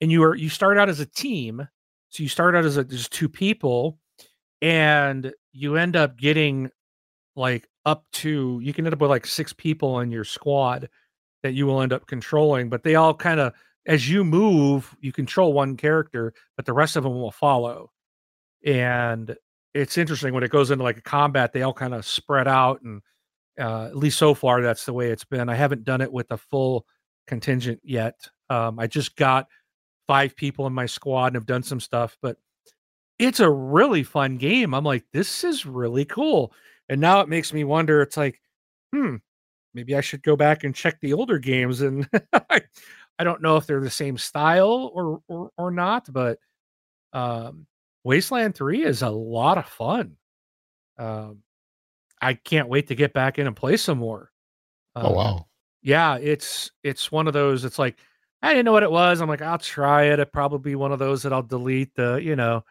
and 0.01 0.13
you 0.13 0.23
are 0.25 0.35
you 0.35 0.49
start 0.49 0.79
out 0.79 0.89
as 0.89 1.01
a 1.01 1.07
team 1.07 1.67
so 2.11 2.23
you 2.23 2.29
start 2.29 2.55
out 2.57 2.65
as 2.65 2.77
a, 2.77 2.85
just 2.85 3.13
two 3.13 3.29
people, 3.29 3.99
and 4.63 5.33
you 5.53 5.77
end 5.77 5.97
up 5.97 6.17
getting 6.17 6.71
like 7.37 7.69
up 7.85 8.05
to 8.13 8.61
you 8.63 8.73
can 8.73 8.87
end 8.87 8.95
up 8.95 9.01
with 9.01 9.11
like 9.11 9.27
six 9.27 9.53
people 9.53 10.01
in 10.01 10.11
your 10.11 10.25
squad 10.25 10.89
that 11.43 11.55
you 11.55 11.67
will 11.67 11.81
end 11.81 11.93
up 11.93 12.07
controlling. 12.07 12.69
But 12.69 12.83
they 12.83 12.95
all 12.95 13.15
kind 13.15 13.41
of 13.41 13.55
as 13.87 14.09
you 14.09 14.23
move, 14.23 14.95
you 15.01 15.13
control 15.13 15.53
one 15.53 15.77
character, 15.77 16.35
but 16.57 16.67
the 16.67 16.75
rest 16.75 16.97
of 16.97 17.05
them 17.05 17.15
will 17.15 17.33
follow. 17.33 17.91
And 18.65 19.35
it's 19.75 19.97
interesting 19.97 20.35
when 20.35 20.45
it 20.45 20.51
goes 20.51 20.71
into 20.71 20.85
like 20.85 20.99
a 20.99 21.03
combat, 21.03 21.53
they 21.53 21.63
all 21.63 21.73
kind 21.73 21.95
of 21.95 22.05
spread 22.05 22.47
out 22.47 22.83
and 22.83 23.01
uh, 23.59 23.87
at 23.87 23.97
least 23.97 24.19
so 24.19 24.35
far 24.35 24.61
that's 24.61 24.85
the 24.85 24.93
way 24.93 25.11
it's 25.11 25.25
been. 25.25 25.49
I 25.49 25.55
haven't 25.55 25.85
done 25.85 26.03
it 26.03 26.13
with 26.13 26.31
a 26.31 26.37
full 26.37 26.87
contingent 27.27 27.81
yet. 27.83 28.15
Um, 28.51 28.79
I 28.79 28.87
just 28.87 29.17
got 29.17 29.47
five 30.07 30.37
people 30.37 30.67
in 30.67 30.73
my 30.73 30.87
squad 30.87 31.29
and 31.29 31.37
have 31.37 31.47
done 31.47 31.63
some 31.63 31.81
stuff, 31.81 32.17
but 32.21 32.37
it's 33.19 33.41
a 33.41 33.51
really 33.51 34.03
fun 34.03 34.37
game. 34.37 34.75
I'm 34.75 34.85
like, 34.85 35.05
this 35.13 35.45
is 35.45 35.67
really 35.67 36.05
cool. 36.05 36.53
And 36.89 37.01
now 37.01 37.21
it 37.21 37.29
makes 37.29 37.53
me 37.53 37.65
wonder, 37.65 38.01
it's 38.03 38.17
like, 38.17 38.41
hmm, 38.95 39.17
maybe 39.75 39.95
I 39.95 40.01
should 40.01 40.23
go 40.23 40.37
back 40.37 40.65
and 40.65 40.75
check 40.75 41.01
the 41.01 41.13
older 41.13 41.39
games. 41.39 41.81
And 41.81 42.09
I, 42.51 42.61
I 43.19 43.25
don't 43.25 43.43
know 43.43 43.57
if 43.57 43.67
they're 43.67 43.81
the 43.81 43.91
same 43.91 44.19
style 44.19 44.91
or 44.95 45.23
or, 45.29 45.51
or 45.57 45.71
not, 45.71 46.13
but 46.13 46.39
um, 47.13 47.67
Wasteland 48.05 48.55
3 48.55 48.85
is 48.85 49.03
a 49.03 49.11
lot 49.11 49.59
of 49.59 49.67
fun. 49.67 50.17
Um, 50.99 51.43
I 52.21 52.35
can't 52.35 52.69
wait 52.69 52.89
to 52.89 52.95
get 52.95 53.13
back 53.13 53.39
in 53.39 53.47
and 53.47 53.57
play 53.57 53.77
some 53.77 53.99
more. 53.99 54.31
Um, 54.95 55.07
oh 55.07 55.13
wow. 55.13 55.47
Yeah, 55.83 56.17
it's 56.17 56.71
it's 56.83 57.13
one 57.13 57.27
of 57.27 57.33
those 57.33 57.65
it's 57.65 57.79
like 57.79 57.99
I 58.43 58.51
didn't 58.51 58.67
know 58.67 58.73
what 58.73 58.83
it 58.83 58.91
was. 58.91 59.21
I'm 59.21 59.29
like, 59.29 59.43
I'll 59.43 59.59
try 59.59 60.05
it. 60.05 60.21
It 60.21 60.33
probably 60.33 60.71
be 60.71 60.77
one 60.77 60.93
of 60.93 60.99
those 60.99 61.23
that 61.23 61.33
I'll 61.33 61.43
delete 61.43 61.95
the, 61.95 62.17
you 62.23 62.37
know, 62.37 62.65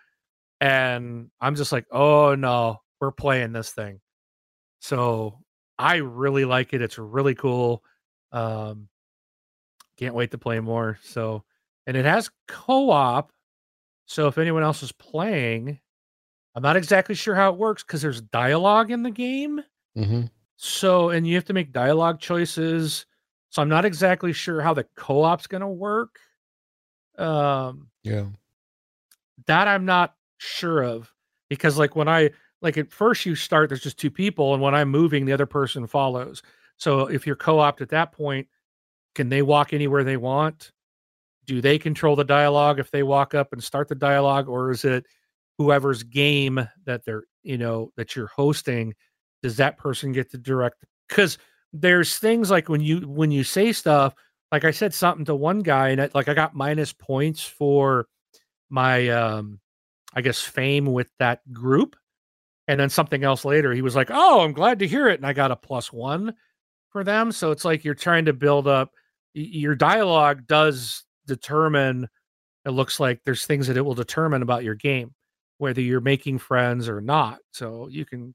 and 0.62 1.30
I'm 1.42 1.56
just 1.56 1.72
like, 1.72 1.86
oh 1.92 2.36
no, 2.36 2.82
we're 3.02 3.12
playing 3.12 3.52
this 3.52 3.72
thing. 3.72 4.00
So 4.80 5.40
I 5.80 5.98
really 5.98 6.46
like 6.46 6.74
it. 6.74 6.82
It's 6.82 6.98
really 6.98 7.36
cool. 7.36 7.84
Um, 8.32 8.88
can't 9.98 10.16
wait 10.16 10.32
to 10.32 10.38
play 10.38 10.60
more. 10.60 11.00
So, 11.04 11.44
and 11.86 11.98
it 11.98 12.06
has 12.06 12.30
co-op. 12.48 13.32
So 14.06 14.28
if 14.28 14.38
anyone 14.38 14.64
else 14.64 14.84
is 14.84 14.92
playing, 14.92 15.80
I'm 16.56 16.64
not 16.64 16.78
exactly 16.78 17.16
sure 17.16 17.36
how 17.36 17.52
it 17.52 17.58
works 17.60 17.84
because 17.84 18.02
there's 18.02 18.22
dialogue 18.22 18.92
in 18.92 19.04
the 19.04 19.12
game. 19.12 19.62
Mm-hmm. 19.98 20.24
So, 20.56 21.10
and 21.10 21.28
you 21.28 21.36
have 21.36 21.46
to 21.46 21.54
make 21.54 21.72
dialogue 21.72 22.20
choices. 22.20 23.06
So 23.50 23.62
I'm 23.62 23.70
not 23.70 23.86
exactly 23.86 24.34
sure 24.34 24.62
how 24.62 24.74
the 24.74 24.88
co-op's 24.96 25.48
going 25.48 25.62
to 25.62 25.68
work. 25.68 26.20
Um, 27.18 27.90
yeah, 28.04 28.26
that 29.48 29.68
I'm 29.68 29.86
not 29.86 30.16
sure 30.38 30.84
of 30.84 31.12
because 31.50 31.78
like 31.78 31.96
when 31.96 32.08
I 32.08 32.32
like 32.62 32.78
at 32.78 32.92
first 32.92 33.26
you 33.26 33.36
start 33.36 33.70
there's 33.70 33.82
just 33.82 34.00
two 34.00 34.12
people 34.12 34.54
and 34.54 34.62
when 34.62 34.76
I'm 34.76 34.90
moving 34.90 35.26
the 35.26 35.34
other 35.34 35.46
person 35.46 35.88
follows. 35.88 36.42
So 36.78 37.08
if 37.08 37.26
you're 37.26 37.36
co-opt 37.36 37.82
at 37.82 37.90
that 37.90 38.12
point, 38.12 38.48
can 39.16 39.30
they 39.30 39.42
walk 39.42 39.74
anywhere 39.74 40.04
they 40.04 40.18
want? 40.18 40.72
Do 41.46 41.62
they 41.62 41.80
control 41.80 42.16
the 42.16 42.24
dialogue 42.24 42.80
if 42.80 42.92
they 42.92 43.04
walk 43.04 43.34
up 43.34 43.54
and 43.54 43.64
start 43.64 43.88
the 43.88 43.96
dialogue 43.96 44.48
or 44.48 44.72
is 44.72 44.86
it 44.86 45.06
whoever's 45.58 46.04
game 46.04 46.68
that 46.86 47.04
they're, 47.06 47.24
you 47.44 47.58
know, 47.58 47.92
that 47.98 48.16
you're 48.16 48.28
hosting 48.28 48.94
does 49.44 49.58
that 49.58 49.78
person 49.78 50.12
get 50.12 50.32
to 50.32 50.38
direct 50.38 50.84
cuz 51.10 51.38
there's 51.74 52.18
things 52.18 52.50
like 52.50 52.70
when 52.70 52.82
you 52.82 53.02
when 53.02 53.30
you 53.30 53.44
say 53.44 53.72
stuff 53.72 54.16
like 54.52 54.64
I 54.66 54.72
said 54.72 54.94
something 54.94 55.26
to 55.26 55.36
one 55.36 55.60
guy 55.60 55.90
and 55.90 56.02
I, 56.02 56.10
like 56.14 56.28
I 56.28 56.34
got 56.34 56.56
minus 56.56 56.92
points 56.92 57.44
for 57.44 58.08
my 58.70 59.10
um 59.10 59.60
I 60.14 60.22
guess, 60.22 60.42
fame 60.42 60.86
with 60.88 61.12
that 61.20 61.42
group. 61.54 61.96
And 62.68 62.80
then 62.80 62.90
something 62.90 63.24
else 63.24 63.46
later, 63.46 63.74
he 63.74 63.82
was 63.82 63.96
like, 63.96 64.10
Oh, 64.12 64.42
I'm 64.42 64.54
glad 64.54 64.80
to 64.80 64.88
hear 64.88 65.08
it. 65.08 65.20
And 65.20 65.26
I 65.26 65.34
got 65.34 65.52
a 65.52 65.56
plus 65.56 65.92
one 65.92 66.34
for 66.90 67.04
them. 67.04 67.32
So 67.32 67.52
it's 67.52 67.66
like 67.66 67.84
you're 67.86 67.94
trying 67.96 68.26
to 68.26 68.34
build 68.34 68.68
up 68.68 68.92
your 69.38 69.76
dialogue 69.76 70.48
does 70.48 71.04
determine, 71.28 72.08
it 72.66 72.72
looks 72.72 73.00
like 73.00 73.22
there's 73.24 73.46
things 73.46 73.68
that 73.68 73.78
it 73.78 73.82
will 73.82 73.94
determine 73.94 74.42
about 74.42 74.64
your 74.64 74.76
game, 74.76 75.14
whether 75.58 75.82
you're 75.82 76.02
making 76.02 76.40
friends 76.40 76.90
or 76.90 77.02
not. 77.02 77.40
So 77.52 77.88
you 77.88 78.06
can 78.06 78.34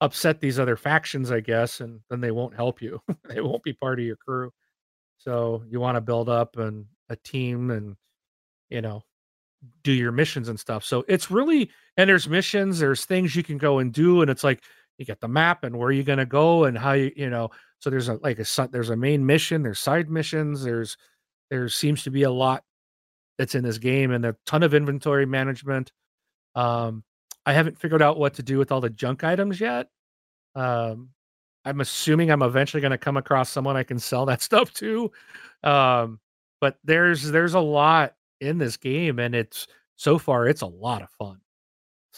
upset 0.00 0.40
these 0.40 0.58
other 0.58 0.76
factions, 0.76 1.30
I 1.30 1.40
guess, 1.40 1.80
and 1.80 2.00
then 2.10 2.20
they 2.20 2.30
won't 2.30 2.54
help 2.54 2.82
you. 2.82 3.00
they 3.28 3.40
won't 3.40 3.62
be 3.62 3.72
part 3.72 4.00
of 4.00 4.06
your 4.06 4.16
crew. 4.16 4.50
So 5.18 5.62
you 5.68 5.80
want 5.80 5.96
to 5.96 6.00
build 6.00 6.28
up 6.28 6.56
and 6.56 6.86
a 7.08 7.16
team 7.16 7.70
and 7.70 7.96
you 8.70 8.82
know 8.82 9.02
do 9.82 9.92
your 9.92 10.12
missions 10.12 10.48
and 10.48 10.58
stuff. 10.58 10.84
So 10.84 11.04
it's 11.08 11.30
really 11.30 11.70
and 11.98 12.08
there's 12.08 12.28
missions, 12.28 12.78
there's 12.78 13.04
things 13.04 13.36
you 13.36 13.42
can 13.42 13.58
go 13.58 13.80
and 13.80 13.92
do, 13.92 14.22
and 14.22 14.30
it's 14.30 14.44
like 14.44 14.62
you 14.96 15.04
get 15.04 15.20
the 15.20 15.28
map 15.28 15.64
and 15.64 15.76
where 15.76 15.90
you're 15.90 16.04
gonna 16.04 16.24
go 16.24 16.64
and 16.64 16.78
how 16.78 16.92
you 16.92 17.12
you 17.16 17.28
know. 17.28 17.50
So 17.80 17.90
there's 17.90 18.08
a 18.08 18.14
like 18.22 18.38
a 18.38 18.68
there's 18.72 18.90
a 18.90 18.96
main 18.96 19.26
mission, 19.26 19.62
there's 19.62 19.80
side 19.80 20.08
missions, 20.10 20.64
there's 20.64 20.96
there 21.50 21.68
seems 21.68 22.02
to 22.04 22.10
be 22.10 22.22
a 22.22 22.30
lot 22.30 22.64
that's 23.38 23.54
in 23.54 23.64
this 23.64 23.78
game 23.78 24.12
and 24.12 24.24
a 24.24 24.36
ton 24.46 24.62
of 24.62 24.74
inventory 24.74 25.26
management. 25.26 25.92
Um, 26.54 27.04
I 27.46 27.52
haven't 27.52 27.78
figured 27.78 28.02
out 28.02 28.18
what 28.18 28.34
to 28.34 28.42
do 28.42 28.58
with 28.58 28.72
all 28.72 28.80
the 28.80 28.90
junk 28.90 29.24
items 29.24 29.60
yet. 29.60 29.88
Um, 30.54 31.10
I'm 31.64 31.80
assuming 31.80 32.30
I'm 32.30 32.42
eventually 32.42 32.80
going 32.80 32.92
to 32.92 32.98
come 32.98 33.16
across 33.16 33.50
someone 33.50 33.76
I 33.76 33.82
can 33.84 33.98
sell 33.98 34.26
that 34.26 34.42
stuff 34.42 34.72
to. 34.74 35.10
Um, 35.62 36.20
but 36.60 36.78
there's 36.84 37.30
there's 37.30 37.54
a 37.54 37.60
lot 37.60 38.14
in 38.40 38.58
this 38.58 38.76
game, 38.76 39.18
and 39.18 39.34
it's 39.34 39.66
so 39.96 40.18
far 40.18 40.48
it's 40.48 40.62
a 40.62 40.66
lot 40.66 41.02
of 41.02 41.10
fun. 41.10 41.40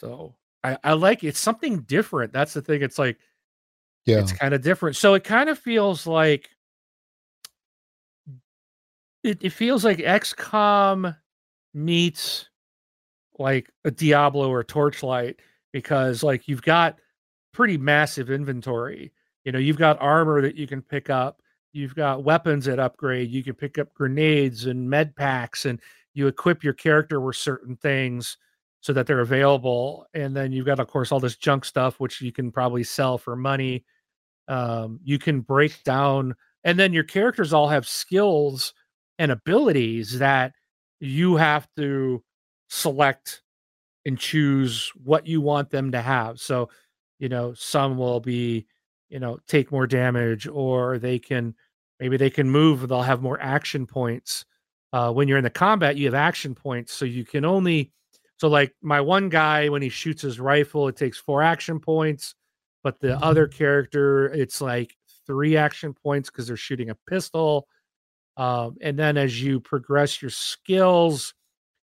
So 0.00 0.34
I, 0.64 0.78
I 0.82 0.92
like 0.94 1.22
it's 1.22 1.38
something 1.38 1.80
different. 1.82 2.32
That's 2.32 2.54
the 2.54 2.62
thing. 2.62 2.82
It's 2.82 2.98
like 2.98 3.18
yeah, 4.06 4.18
it's 4.18 4.32
kind 4.32 4.54
of 4.54 4.62
different. 4.62 4.96
So 4.96 5.12
it 5.14 5.24
kind 5.24 5.50
of 5.50 5.58
feels 5.58 6.06
like 6.06 6.48
it, 9.22 9.38
it 9.42 9.50
feels 9.50 9.84
like 9.84 9.98
XCOM 9.98 11.14
meets 11.74 12.48
like 13.38 13.70
a 13.84 13.90
Diablo 13.90 14.48
or 14.50 14.64
Torchlight 14.64 15.40
because 15.72 16.22
like 16.22 16.48
you've 16.48 16.62
got 16.62 16.98
pretty 17.52 17.76
massive 17.76 18.30
inventory. 18.30 19.12
You 19.44 19.52
know, 19.52 19.58
you've 19.58 19.78
got 19.78 20.00
armor 20.00 20.40
that 20.40 20.56
you 20.56 20.66
can 20.66 20.80
pick 20.80 21.10
up, 21.10 21.42
you've 21.72 21.94
got 21.94 22.24
weapons 22.24 22.64
that 22.64 22.78
upgrade, 22.78 23.30
you 23.30 23.42
can 23.42 23.54
pick 23.54 23.78
up 23.78 23.92
grenades 23.92 24.64
and 24.64 24.88
med 24.88 25.14
packs 25.14 25.66
and 25.66 25.78
you 26.14 26.26
equip 26.26 26.64
your 26.64 26.72
character 26.72 27.20
with 27.20 27.36
certain 27.36 27.76
things 27.76 28.38
so 28.80 28.92
that 28.92 29.06
they're 29.06 29.20
available 29.20 30.06
and 30.14 30.34
then 30.34 30.52
you've 30.52 30.66
got 30.66 30.80
of 30.80 30.88
course 30.88 31.12
all 31.12 31.20
this 31.20 31.36
junk 31.36 31.64
stuff 31.64 32.00
which 32.00 32.20
you 32.20 32.32
can 32.32 32.50
probably 32.50 32.84
sell 32.84 33.18
for 33.18 33.36
money 33.36 33.84
um, 34.48 34.98
you 35.02 35.18
can 35.18 35.40
break 35.40 35.82
down 35.84 36.34
and 36.64 36.78
then 36.78 36.92
your 36.92 37.04
characters 37.04 37.52
all 37.52 37.68
have 37.68 37.86
skills 37.86 38.74
and 39.18 39.30
abilities 39.30 40.18
that 40.18 40.52
you 41.00 41.36
have 41.36 41.68
to 41.76 42.22
select 42.68 43.42
and 44.06 44.18
choose 44.18 44.90
what 45.04 45.26
you 45.26 45.40
want 45.40 45.70
them 45.70 45.92
to 45.92 46.00
have 46.00 46.40
so 46.40 46.68
you 47.18 47.28
know 47.28 47.52
some 47.54 47.96
will 47.96 48.20
be 48.20 48.66
you 49.08 49.18
know 49.18 49.38
take 49.46 49.70
more 49.70 49.86
damage 49.86 50.46
or 50.46 50.98
they 50.98 51.18
can 51.18 51.54
maybe 51.98 52.16
they 52.16 52.30
can 52.30 52.50
move 52.50 52.88
they'll 52.88 53.02
have 53.02 53.22
more 53.22 53.40
action 53.42 53.86
points 53.86 54.46
uh, 54.92 55.12
when 55.12 55.28
you're 55.28 55.38
in 55.38 55.44
the 55.44 55.50
combat, 55.50 55.96
you 55.96 56.06
have 56.06 56.14
action 56.14 56.54
points, 56.54 56.92
so 56.92 57.04
you 57.04 57.24
can 57.24 57.44
only. 57.44 57.92
So, 58.40 58.48
like 58.48 58.74
my 58.80 59.02
one 59.02 59.28
guy, 59.28 59.68
when 59.68 59.82
he 59.82 59.90
shoots 59.90 60.22
his 60.22 60.40
rifle, 60.40 60.88
it 60.88 60.96
takes 60.96 61.18
four 61.18 61.42
action 61.42 61.78
points, 61.78 62.34
but 62.82 62.98
the 62.98 63.08
mm-hmm. 63.08 63.22
other 63.22 63.46
character, 63.46 64.32
it's 64.32 64.62
like 64.62 64.96
three 65.26 65.58
action 65.58 65.92
points 65.92 66.30
because 66.30 66.46
they're 66.46 66.56
shooting 66.56 66.88
a 66.88 66.94
pistol. 67.06 67.68
Um, 68.38 68.78
and 68.80 68.98
then 68.98 69.18
as 69.18 69.42
you 69.42 69.60
progress 69.60 70.22
your 70.22 70.30
skills, 70.30 71.34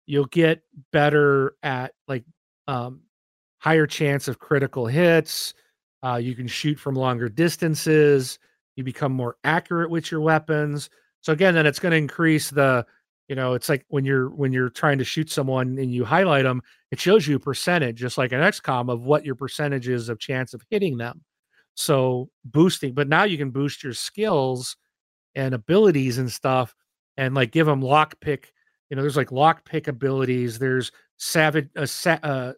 you'll 0.07 0.25
get 0.25 0.63
better 0.91 1.53
at 1.61 1.93
like 2.07 2.23
um, 2.67 3.01
higher 3.59 3.85
chance 3.85 4.27
of 4.27 4.39
critical 4.39 4.87
hits. 4.87 5.53
Uh, 6.03 6.15
you 6.15 6.33
can 6.33 6.47
shoot 6.47 6.79
from 6.79 6.95
longer 6.95 7.29
distances. 7.29 8.39
You 8.75 8.83
become 8.83 9.11
more 9.11 9.35
accurate 9.43 9.91
with 9.91 10.09
your 10.09 10.21
weapons. 10.21 10.89
So 11.21 11.31
again, 11.31 11.53
then 11.53 11.67
it's 11.67 11.77
going 11.77 11.91
to 11.91 11.97
increase 11.97 12.49
the, 12.49 12.87
you 13.29 13.35
know, 13.35 13.53
it's 13.53 13.69
like 13.69 13.85
when 13.89 14.05
you're 14.05 14.29
when 14.29 14.51
you're 14.51 14.71
trying 14.71 14.97
to 14.97 15.03
shoot 15.03 15.29
someone 15.29 15.77
and 15.77 15.93
you 15.93 16.03
highlight 16.03 16.43
them, 16.43 16.63
it 16.91 16.99
shows 16.99 17.27
you 17.27 17.35
a 17.35 17.39
percentage, 17.39 17.97
just 17.97 18.17
like 18.17 18.31
an 18.31 18.41
XCOM, 18.41 18.91
of 18.91 19.03
what 19.03 19.23
your 19.23 19.35
percentage 19.35 19.87
is 19.87 20.09
of 20.09 20.19
chance 20.19 20.55
of 20.55 20.63
hitting 20.71 20.97
them. 20.97 21.23
So 21.75 22.29
boosting, 22.43 22.93
but 22.93 23.07
now 23.07 23.23
you 23.23 23.37
can 23.37 23.51
boost 23.51 23.83
your 23.83 23.93
skills 23.93 24.75
and 25.35 25.53
abilities 25.53 26.17
and 26.17 26.29
stuff, 26.31 26.75
and 27.17 27.35
like 27.35 27.51
give 27.51 27.67
them 27.67 27.83
lock 27.83 28.19
pick. 28.19 28.51
You 28.89 28.95
know, 28.95 29.03
there's 29.03 29.15
like 29.15 29.31
lock 29.31 29.63
pick 29.63 29.87
abilities. 29.87 30.57
There's 30.57 30.91
savage, 31.17 31.69
uh, 31.77 31.85
sa- 31.85 32.19
uh, 32.23 32.53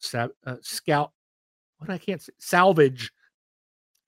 sa- 0.00 0.28
uh, 0.44 0.56
scout. 0.62 1.12
What 1.78 1.90
I 1.90 1.98
can't 1.98 2.20
say, 2.20 2.32
salvage 2.38 3.12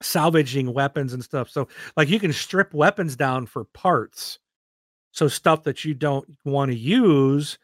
salvaging 0.01 0.73
weapons 0.73 1.13
and 1.13 1.23
stuff. 1.23 1.49
So 1.49 1.69
like 1.95 2.09
you 2.09 2.19
can 2.19 2.33
strip 2.33 2.73
weapons 2.73 3.15
down 3.15 3.45
for 3.45 3.63
parts. 3.63 4.39
So 5.13 5.27
stuff 5.27 5.63
that 5.63 5.85
you 5.85 5.93
don't 5.93 6.27
want 6.43 6.71
to 6.71 6.77
use, 6.77 7.57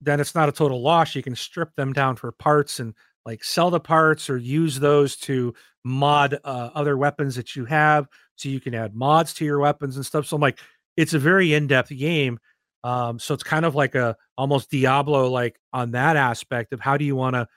then 0.00 0.20
it's 0.20 0.34
not 0.34 0.48
a 0.48 0.52
total 0.52 0.80
loss. 0.80 1.14
You 1.14 1.22
can 1.22 1.36
strip 1.36 1.74
them 1.74 1.92
down 1.92 2.16
for 2.16 2.32
parts 2.32 2.80
and 2.80 2.94
like 3.26 3.44
sell 3.44 3.70
the 3.70 3.80
parts 3.80 4.30
or 4.30 4.36
use 4.38 4.78
those 4.78 5.16
to 5.16 5.54
mod 5.84 6.38
uh, 6.44 6.70
other 6.74 6.96
weapons 6.96 7.36
that 7.36 7.56
you 7.56 7.64
have. 7.64 8.08
So 8.36 8.48
you 8.48 8.60
can 8.60 8.74
add 8.74 8.94
mods 8.94 9.34
to 9.34 9.44
your 9.44 9.58
weapons 9.58 9.96
and 9.96 10.06
stuff. 10.06 10.26
So 10.26 10.36
I'm 10.36 10.42
like, 10.42 10.58
it's 10.96 11.14
a 11.14 11.18
very 11.18 11.52
in-depth 11.52 11.90
game. 11.90 12.38
Um, 12.84 13.18
so 13.18 13.34
it's 13.34 13.42
kind 13.42 13.64
of 13.64 13.74
like 13.74 13.94
a 13.94 14.16
almost 14.38 14.70
Diablo 14.70 15.28
like 15.28 15.58
on 15.72 15.92
that 15.92 16.16
aspect 16.16 16.72
of 16.72 16.80
how 16.80 16.96
do 16.96 17.04
you 17.04 17.16
want 17.16 17.34
to, 17.34 17.48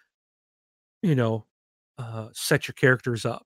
you 1.03 1.15
know, 1.15 1.45
uh, 1.97 2.29
set 2.33 2.67
your 2.67 2.73
characters 2.73 3.25
up. 3.25 3.45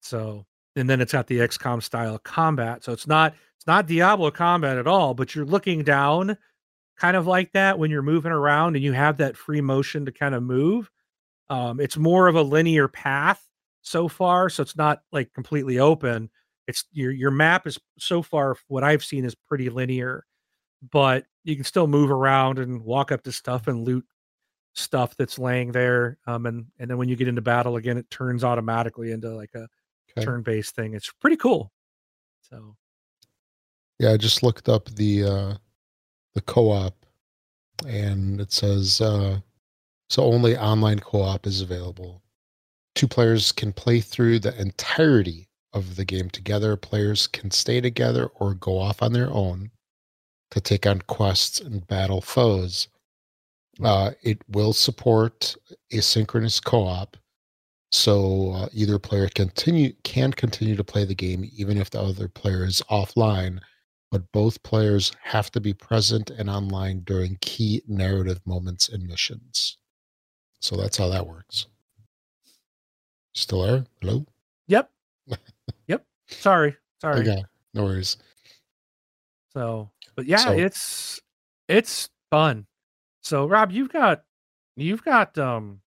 So 0.00 0.46
and 0.76 0.88
then 0.88 1.00
it's 1.00 1.12
got 1.12 1.26
the 1.26 1.38
XCOM 1.38 1.82
style 1.82 2.18
combat. 2.18 2.84
So 2.84 2.92
it's 2.92 3.06
not 3.06 3.34
it's 3.56 3.66
not 3.66 3.86
Diablo 3.86 4.30
combat 4.30 4.78
at 4.78 4.86
all, 4.86 5.14
but 5.14 5.34
you're 5.34 5.44
looking 5.44 5.82
down 5.82 6.36
kind 6.96 7.16
of 7.16 7.26
like 7.26 7.52
that 7.52 7.78
when 7.78 7.90
you're 7.90 8.02
moving 8.02 8.32
around 8.32 8.76
and 8.76 8.84
you 8.84 8.92
have 8.92 9.16
that 9.18 9.36
free 9.36 9.60
motion 9.60 10.04
to 10.04 10.12
kind 10.12 10.34
of 10.34 10.42
move. 10.42 10.90
Um, 11.48 11.80
it's 11.80 11.96
more 11.96 12.28
of 12.28 12.36
a 12.36 12.42
linear 12.42 12.88
path 12.88 13.42
so 13.82 14.08
far, 14.08 14.48
so 14.48 14.62
it's 14.62 14.76
not 14.76 15.02
like 15.12 15.32
completely 15.34 15.78
open. 15.78 16.30
It's 16.66 16.84
your 16.92 17.10
your 17.10 17.30
map 17.30 17.66
is 17.66 17.78
so 17.98 18.22
far 18.22 18.56
what 18.68 18.84
I've 18.84 19.04
seen 19.04 19.24
is 19.24 19.34
pretty 19.34 19.68
linear, 19.70 20.24
but 20.92 21.24
you 21.44 21.56
can 21.56 21.64
still 21.64 21.86
move 21.86 22.10
around 22.10 22.58
and 22.58 22.82
walk 22.82 23.12
up 23.12 23.22
to 23.24 23.32
stuff 23.32 23.66
and 23.66 23.84
loot 23.84 24.04
stuff 24.74 25.16
that's 25.16 25.38
laying 25.38 25.72
there. 25.72 26.18
Um, 26.26 26.46
and 26.46 26.66
and 26.78 26.90
then 26.90 26.98
when 26.98 27.08
you 27.08 27.16
get 27.16 27.28
into 27.28 27.42
battle 27.42 27.76
again, 27.76 27.98
it 27.98 28.10
turns 28.10 28.44
automatically 28.44 29.10
into 29.10 29.34
like 29.34 29.54
a 29.54 29.68
okay. 30.16 30.24
turn-based 30.24 30.74
thing. 30.74 30.94
It's 30.94 31.10
pretty 31.20 31.36
cool. 31.36 31.72
So 32.40 32.76
yeah, 33.98 34.12
I 34.12 34.16
just 34.16 34.42
looked 34.42 34.68
up 34.68 34.88
the 34.90 35.24
uh 35.24 35.54
the 36.34 36.40
co-op 36.42 36.94
and 37.86 38.40
it 38.40 38.52
says 38.52 39.00
uh 39.00 39.40
so 40.08 40.24
only 40.24 40.56
online 40.56 40.98
co-op 40.98 41.46
is 41.46 41.60
available. 41.60 42.22
Two 42.94 43.06
players 43.06 43.52
can 43.52 43.72
play 43.72 44.00
through 44.00 44.40
the 44.40 44.58
entirety 44.60 45.48
of 45.72 45.96
the 45.96 46.04
game 46.04 46.28
together. 46.30 46.76
Players 46.76 47.26
can 47.26 47.50
stay 47.50 47.80
together 47.80 48.26
or 48.36 48.54
go 48.54 48.78
off 48.78 49.02
on 49.02 49.12
their 49.12 49.30
own 49.30 49.70
to 50.50 50.60
take 50.60 50.86
on 50.86 51.00
quests 51.02 51.60
and 51.60 51.86
battle 51.86 52.20
foes. 52.20 52.88
Uh, 53.82 54.10
it 54.22 54.42
will 54.48 54.72
support 54.72 55.56
asynchronous 55.92 56.62
co-op, 56.62 57.16
so 57.92 58.52
uh, 58.52 58.68
either 58.72 58.98
player 58.98 59.28
continue 59.34 59.92
can 60.04 60.32
continue 60.32 60.76
to 60.76 60.84
play 60.84 61.04
the 61.04 61.14
game 61.14 61.48
even 61.54 61.76
if 61.76 61.90
the 61.90 62.00
other 62.00 62.28
player 62.28 62.64
is 62.64 62.82
offline. 62.90 63.58
But 64.10 64.32
both 64.32 64.62
players 64.64 65.12
have 65.22 65.52
to 65.52 65.60
be 65.60 65.72
present 65.72 66.30
and 66.30 66.50
online 66.50 67.00
during 67.04 67.38
key 67.40 67.82
narrative 67.86 68.40
moments 68.44 68.88
and 68.88 69.06
missions. 69.06 69.76
So 70.60 70.76
that's 70.76 70.96
how 70.96 71.08
that 71.10 71.28
works. 71.28 71.66
Still 73.34 73.62
there? 73.62 73.84
Hello? 74.00 74.26
Yep. 74.66 74.90
yep. 75.86 76.04
Sorry. 76.28 76.76
Sorry. 77.00 77.20
Okay. 77.20 77.44
No 77.72 77.84
worries. 77.84 78.16
So, 79.52 79.90
but 80.16 80.26
yeah, 80.26 80.38
so, 80.38 80.52
it's 80.52 81.20
it's 81.68 82.08
fun. 82.30 82.66
So, 83.22 83.46
Rob, 83.46 83.70
you've 83.70 83.92
got 83.92 84.24
you've 84.76 85.04
got 85.04 85.38
um 85.38 85.80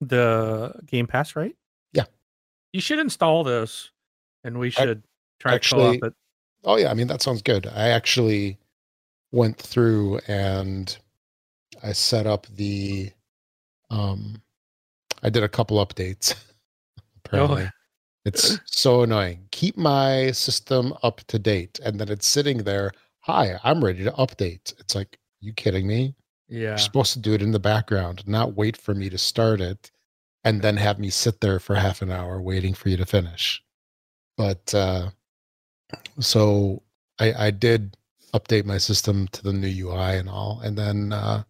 the 0.00 0.72
Game 0.86 1.06
Pass, 1.06 1.36
right? 1.36 1.56
Yeah. 1.92 2.04
You 2.72 2.80
should 2.80 2.98
install 2.98 3.44
this, 3.44 3.90
and 4.42 4.58
we 4.58 4.70
should 4.70 4.98
I, 4.98 5.40
try 5.40 5.54
actually, 5.54 5.98
co-op 5.98 6.10
it. 6.10 6.14
Oh 6.64 6.76
yeah, 6.76 6.90
I 6.90 6.94
mean 6.94 7.08
that 7.08 7.22
sounds 7.22 7.42
good. 7.42 7.66
I 7.66 7.88
actually 7.88 8.58
went 9.32 9.58
through 9.58 10.20
and 10.28 10.96
I 11.82 11.92
set 11.92 12.26
up 12.26 12.46
the 12.46 13.10
um 13.90 14.40
I 15.22 15.30
did 15.30 15.42
a 15.42 15.48
couple 15.48 15.84
updates. 15.84 16.34
Apparently. 17.24 17.64
Oh. 17.64 17.70
It's 18.26 18.58
so 18.64 19.02
annoying. 19.02 19.48
Keep 19.50 19.76
my 19.76 20.30
system 20.30 20.94
up 21.02 21.20
to 21.28 21.38
date. 21.38 21.78
And 21.84 21.98
then 21.98 22.08
it's 22.08 22.26
sitting 22.26 22.58
there. 22.58 22.92
Hi, 23.20 23.58
I'm 23.64 23.84
ready 23.84 24.04
to 24.04 24.12
update. 24.12 24.78
It's 24.78 24.94
like, 24.94 25.18
you 25.40 25.52
kidding 25.52 25.86
me? 25.86 26.14
Yeah. 26.48 26.60
You're 26.68 26.78
supposed 26.78 27.12
to 27.14 27.18
do 27.18 27.34
it 27.34 27.42
in 27.42 27.52
the 27.52 27.58
background, 27.58 28.26
not 28.26 28.54
wait 28.54 28.76
for 28.76 28.94
me 28.94 29.10
to 29.10 29.18
start 29.18 29.60
it 29.60 29.90
and 30.44 30.62
then 30.62 30.76
have 30.76 30.98
me 30.98 31.10
sit 31.10 31.40
there 31.40 31.58
for 31.58 31.74
half 31.74 32.02
an 32.02 32.10
hour 32.10 32.40
waiting 32.40 32.74
for 32.74 32.88
you 32.88 32.96
to 32.96 33.06
finish. 33.06 33.62
But 34.36 34.74
uh 34.74 35.10
so 36.20 36.82
I 37.18 37.46
I 37.46 37.50
did 37.50 37.96
update 38.32 38.64
my 38.64 38.78
system 38.78 39.28
to 39.28 39.42
the 39.42 39.52
new 39.52 39.88
UI 39.88 40.16
and 40.16 40.28
all. 40.28 40.60
And 40.62 40.76
then 40.76 41.12
uh 41.12 41.44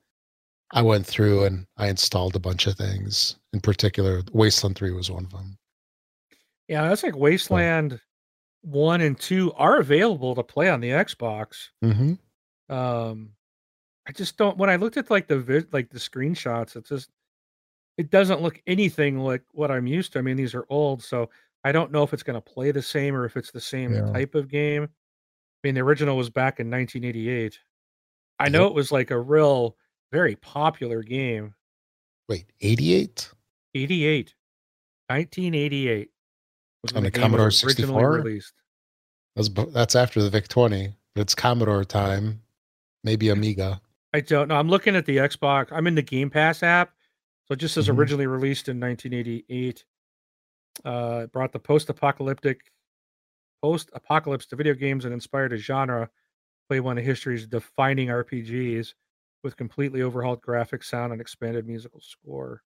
I 0.72 0.82
went 0.82 1.06
through 1.06 1.44
and 1.44 1.66
I 1.76 1.88
installed 1.88 2.34
a 2.34 2.40
bunch 2.40 2.66
of 2.66 2.76
things. 2.76 3.36
In 3.52 3.60
particular, 3.60 4.22
Wasteland 4.32 4.76
3 4.76 4.90
was 4.90 5.10
one 5.10 5.24
of 5.24 5.30
them. 5.30 5.56
Yeah, 6.66 6.88
that's 6.88 7.04
like 7.04 7.16
Wasteland 7.16 8.00
one 8.64 9.02
and 9.02 9.18
two 9.18 9.52
are 9.54 9.78
available 9.78 10.34
to 10.34 10.42
play 10.42 10.70
on 10.70 10.80
the 10.80 10.88
Xbox. 10.90 11.68
Mm-hmm. 11.84 12.74
Um, 12.74 13.30
I 14.08 14.12
just 14.12 14.36
don't. 14.36 14.56
When 14.56 14.70
I 14.70 14.76
looked 14.76 14.96
at 14.96 15.10
like 15.10 15.28
the 15.28 15.38
vid, 15.38 15.72
like 15.72 15.90
the 15.90 15.98
screenshots, 15.98 16.76
it 16.76 16.86
just 16.86 17.10
it 17.96 18.10
doesn't 18.10 18.42
look 18.42 18.60
anything 18.66 19.18
like 19.20 19.42
what 19.52 19.70
I'm 19.70 19.86
used 19.86 20.12
to. 20.12 20.18
I 20.18 20.22
mean, 20.22 20.36
these 20.36 20.54
are 20.54 20.66
old, 20.68 21.02
so 21.02 21.30
I 21.64 21.72
don't 21.72 21.92
know 21.92 22.02
if 22.02 22.12
it's 22.12 22.22
going 22.22 22.34
to 22.34 22.40
play 22.40 22.70
the 22.70 22.82
same 22.82 23.14
or 23.14 23.24
if 23.24 23.36
it's 23.36 23.50
the 23.50 23.60
same 23.60 23.94
yeah. 23.94 24.12
type 24.12 24.34
of 24.34 24.48
game. 24.48 24.84
I 24.84 24.88
mean, 25.62 25.74
the 25.74 25.80
original 25.82 26.16
was 26.16 26.30
back 26.30 26.60
in 26.60 26.70
1988. 26.70 27.58
I 28.38 28.48
know 28.48 28.66
it 28.66 28.74
was 28.74 28.92
like 28.92 29.10
a 29.10 29.18
real, 29.18 29.76
very 30.12 30.36
popular 30.36 31.02
game. 31.02 31.54
Wait, 32.28 32.46
88? 32.60 33.30
88. 33.74 34.34
1988 35.08 36.10
on 36.94 37.02
the, 37.02 37.10
the 37.10 37.18
Commodore 37.18 37.50
64 37.50 38.12
released. 38.12 38.52
That's 39.36 39.48
that's 39.72 39.94
after 39.94 40.22
the 40.22 40.30
VIC 40.30 40.48
20, 40.48 40.92
but 41.14 41.20
it's 41.22 41.34
Commodore 41.34 41.84
time, 41.84 42.40
maybe 43.02 43.30
Amiga. 43.30 43.80
I 44.12 44.20
don't 44.20 44.48
know. 44.48 44.56
I'm 44.56 44.68
looking 44.68 44.94
at 44.94 45.06
the 45.06 45.16
Xbox. 45.16 45.68
I'm 45.72 45.86
in 45.86 45.94
the 45.94 46.02
Game 46.02 46.30
Pass 46.30 46.62
app, 46.62 46.92
so 47.46 47.54
just 47.54 47.74
says 47.74 47.88
mm-hmm. 47.88 47.98
originally 47.98 48.26
released 48.26 48.68
in 48.68 48.80
1988. 48.80 49.84
Uh, 50.84 51.20
it 51.24 51.32
brought 51.32 51.52
the 51.52 51.58
post-apocalyptic 51.58 52.60
post-apocalypse 53.62 54.46
to 54.46 54.56
video 54.56 54.74
games 54.74 55.04
and 55.04 55.14
inspired 55.14 55.52
a 55.52 55.56
genre, 55.56 56.10
play 56.68 56.80
one 56.80 56.98
of 56.98 57.04
history's 57.04 57.46
defining 57.46 58.08
RPGs 58.08 58.94
with 59.42 59.56
completely 59.56 60.02
overhauled 60.02 60.42
graphics, 60.42 60.84
sound, 60.84 61.12
and 61.12 61.20
expanded 61.20 61.66
musical 61.66 62.00
score. 62.00 62.62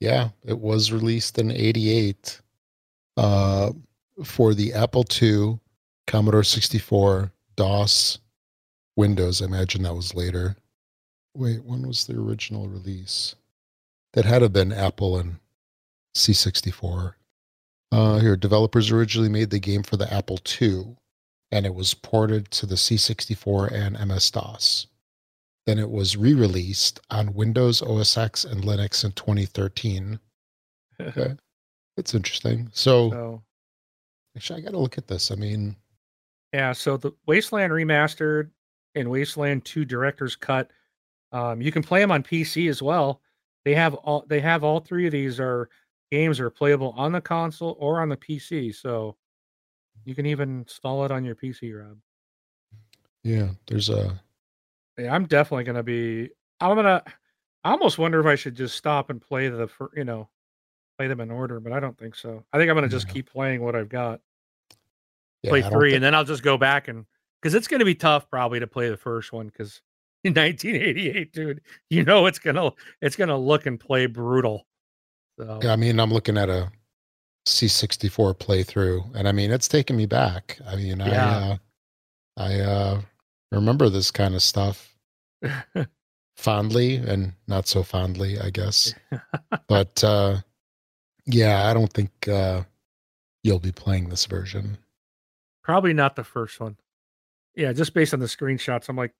Yeah, 0.00 0.28
it 0.44 0.58
was 0.58 0.92
released 0.92 1.38
in 1.38 1.50
'88 1.50 2.40
uh, 3.16 3.72
for 4.22 4.54
the 4.54 4.74
Apple 4.74 5.04
II, 5.20 5.58
Commodore 6.06 6.44
64, 6.44 7.32
DOS, 7.56 8.18
Windows. 8.96 9.40
I 9.40 9.46
imagine 9.46 9.82
that 9.82 9.94
was 9.94 10.14
later. 10.14 10.56
Wait, 11.34 11.64
when 11.64 11.86
was 11.86 12.06
the 12.06 12.18
original 12.18 12.68
release? 12.68 13.34
That 14.16 14.24
had 14.24 14.38
to 14.38 14.46
have 14.46 14.52
been 14.54 14.72
Apple 14.72 15.18
and 15.18 15.36
C64. 16.16 17.14
Uh, 17.92 18.18
here, 18.18 18.34
developers 18.34 18.90
originally 18.90 19.28
made 19.28 19.50
the 19.50 19.58
game 19.58 19.82
for 19.82 19.98
the 19.98 20.12
Apple 20.12 20.38
II, 20.60 20.96
and 21.52 21.66
it 21.66 21.74
was 21.74 21.92
ported 21.92 22.50
to 22.52 22.64
the 22.64 22.76
C64 22.76 23.70
and 23.70 24.08
MS 24.08 24.30
DOS. 24.30 24.86
Then 25.66 25.78
it 25.78 25.90
was 25.90 26.16
re 26.16 26.32
released 26.32 26.98
on 27.10 27.34
Windows, 27.34 27.82
OS 27.82 28.16
X, 28.16 28.44
and 28.44 28.64
Linux 28.64 29.04
in 29.04 29.12
2013. 29.12 30.18
Okay. 30.98 31.34
It's 31.98 32.14
interesting. 32.14 32.70
So, 32.72 33.10
so 33.10 33.42
actually, 34.34 34.62
I 34.62 34.64
got 34.64 34.70
to 34.70 34.78
look 34.78 34.96
at 34.96 35.06
this. 35.06 35.30
I 35.30 35.34
mean, 35.34 35.76
yeah. 36.54 36.72
So 36.72 36.96
the 36.96 37.12
Wasteland 37.26 37.70
remastered 37.70 38.48
and 38.94 39.10
Wasteland 39.10 39.66
Two 39.66 39.84
Director's 39.84 40.36
Cut. 40.36 40.70
Um, 41.32 41.60
you 41.60 41.70
can 41.70 41.82
play 41.82 42.00
them 42.00 42.10
on 42.10 42.22
PC 42.22 42.70
as 42.70 42.80
well. 42.80 43.20
They 43.66 43.74
have 43.74 43.94
all. 43.94 44.24
They 44.28 44.38
have 44.38 44.62
all 44.62 44.78
three 44.78 45.06
of 45.06 45.12
these 45.12 45.40
are 45.40 45.68
games 46.12 46.38
are 46.38 46.50
playable 46.50 46.94
on 46.96 47.10
the 47.10 47.20
console 47.20 47.76
or 47.80 48.00
on 48.00 48.08
the 48.08 48.16
PC. 48.16 48.72
So 48.72 49.16
you 50.04 50.14
can 50.14 50.24
even 50.24 50.60
install 50.60 51.04
it 51.04 51.10
on 51.10 51.24
your 51.24 51.34
PC, 51.34 51.76
Rob. 51.76 51.98
Yeah, 53.24 53.48
there's 53.66 53.88
a. 53.88 54.22
Yeah, 54.96 55.12
I'm 55.12 55.24
definitely 55.24 55.64
gonna 55.64 55.82
be. 55.82 56.30
I'm 56.60 56.76
gonna. 56.76 57.02
I 57.64 57.72
almost 57.72 57.98
wonder 57.98 58.20
if 58.20 58.26
I 58.26 58.36
should 58.36 58.54
just 58.54 58.76
stop 58.76 59.10
and 59.10 59.20
play 59.20 59.48
the, 59.48 59.68
you 59.96 60.04
know, 60.04 60.28
play 60.96 61.08
them 61.08 61.18
in 61.18 61.32
order, 61.32 61.58
but 61.58 61.72
I 61.72 61.80
don't 61.80 61.98
think 61.98 62.14
so. 62.14 62.44
I 62.52 62.58
think 62.58 62.70
I'm 62.70 62.76
going 62.76 62.88
to 62.88 62.96
just 62.96 63.08
keep 63.08 63.28
playing 63.28 63.60
what 63.60 63.74
I've 63.74 63.88
got. 63.88 64.20
Yeah, 65.42 65.50
play 65.50 65.62
three, 65.62 65.90
think... 65.90 65.96
and 65.96 66.04
then 66.04 66.14
I'll 66.14 66.22
just 66.22 66.44
go 66.44 66.56
back 66.56 66.86
and 66.86 67.04
because 67.42 67.54
it's 67.54 67.66
going 67.66 67.80
to 67.80 67.84
be 67.84 67.96
tough 67.96 68.30
probably 68.30 68.60
to 68.60 68.68
play 68.68 68.90
the 68.90 68.96
first 68.96 69.32
one 69.32 69.48
because 69.48 69.82
in 70.26 70.34
1988, 70.34 71.32
dude, 71.32 71.60
you 71.88 72.04
know 72.04 72.26
it's 72.26 72.38
gonna 72.38 72.72
it's 73.00 73.16
gonna 73.16 73.38
look 73.38 73.66
and 73.66 73.78
play 73.78 74.06
brutal. 74.06 74.66
So. 75.38 75.60
Yeah, 75.62 75.72
I 75.72 75.76
mean, 75.76 76.00
I'm 76.00 76.12
looking 76.12 76.36
at 76.36 76.48
a 76.48 76.70
C64 77.46 78.38
playthrough, 78.38 79.14
and 79.14 79.28
I 79.28 79.32
mean, 79.32 79.50
it's 79.50 79.68
taking 79.68 79.96
me 79.96 80.06
back. 80.06 80.58
I 80.66 80.76
mean, 80.76 80.98
yeah. 80.98 81.56
I 82.36 82.42
uh, 82.50 82.58
I 82.58 82.60
uh, 82.60 83.00
remember 83.52 83.88
this 83.88 84.10
kind 84.10 84.34
of 84.34 84.42
stuff 84.42 84.94
fondly 86.36 86.96
and 86.96 87.32
not 87.46 87.68
so 87.68 87.82
fondly, 87.82 88.38
I 88.40 88.50
guess. 88.50 88.94
but 89.68 90.02
uh, 90.02 90.38
yeah, 91.26 91.68
I 91.68 91.74
don't 91.74 91.92
think 91.92 92.28
uh, 92.28 92.62
you'll 93.42 93.58
be 93.58 93.72
playing 93.72 94.08
this 94.08 94.26
version. 94.26 94.78
Probably 95.62 95.92
not 95.92 96.16
the 96.16 96.24
first 96.24 96.60
one. 96.60 96.76
Yeah, 97.54 97.72
just 97.72 97.94
based 97.94 98.12
on 98.12 98.20
the 98.20 98.26
screenshots, 98.26 98.88
I'm 98.88 98.96
like, 98.96 99.14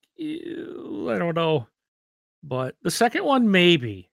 I 1.11 1.19
don't 1.19 1.35
know. 1.35 1.67
But 2.43 2.77
the 2.83 2.91
second 2.91 3.25
one, 3.25 3.51
maybe. 3.51 4.11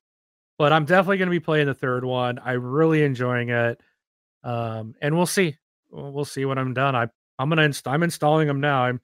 But 0.58 0.71
I'm 0.73 0.86
definitely 0.86 1.17
going 1.17 1.27
to 1.27 1.32
be 1.32 1.39
playing 1.39 1.67
the 1.67 1.73
third 1.73 2.06
one. 2.06 2.39
I'm 2.43 2.63
really 2.63 3.03
enjoying 3.03 3.49
it. 3.49 3.82
Um, 4.43 4.95
and 5.01 5.15
we'll 5.15 5.25
see. 5.25 5.58
We'll 5.89 6.12
we'll 6.12 6.25
see 6.25 6.45
when 6.45 6.58
I'm 6.58 6.73
done. 6.73 6.95
I 6.95 7.08
I'm 7.39 7.49
gonna 7.49 7.63
inst- 7.63 7.88
I'm 7.88 8.03
installing 8.03 8.47
them 8.47 8.60
now. 8.62 8.84
I'm 8.84 8.99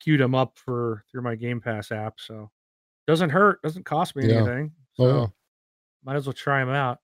queued 0.00 0.20
them 0.20 0.34
up 0.34 0.56
for 0.58 1.04
through 1.10 1.22
my 1.22 1.34
Game 1.34 1.60
Pass 1.60 1.90
app, 1.92 2.14
so 2.20 2.50
doesn't 3.06 3.30
hurt. 3.30 3.60
Doesn't 3.62 3.84
cost 3.84 4.14
me 4.16 4.26
Yeah. 4.28 4.36
anything. 4.36 4.72
So 4.94 5.04
Oh, 5.04 5.20
yeah. 5.22 5.26
might 6.04 6.16
as 6.16 6.26
well 6.26 6.32
try 6.32 6.60
them 6.64 6.74
out. 6.74 6.98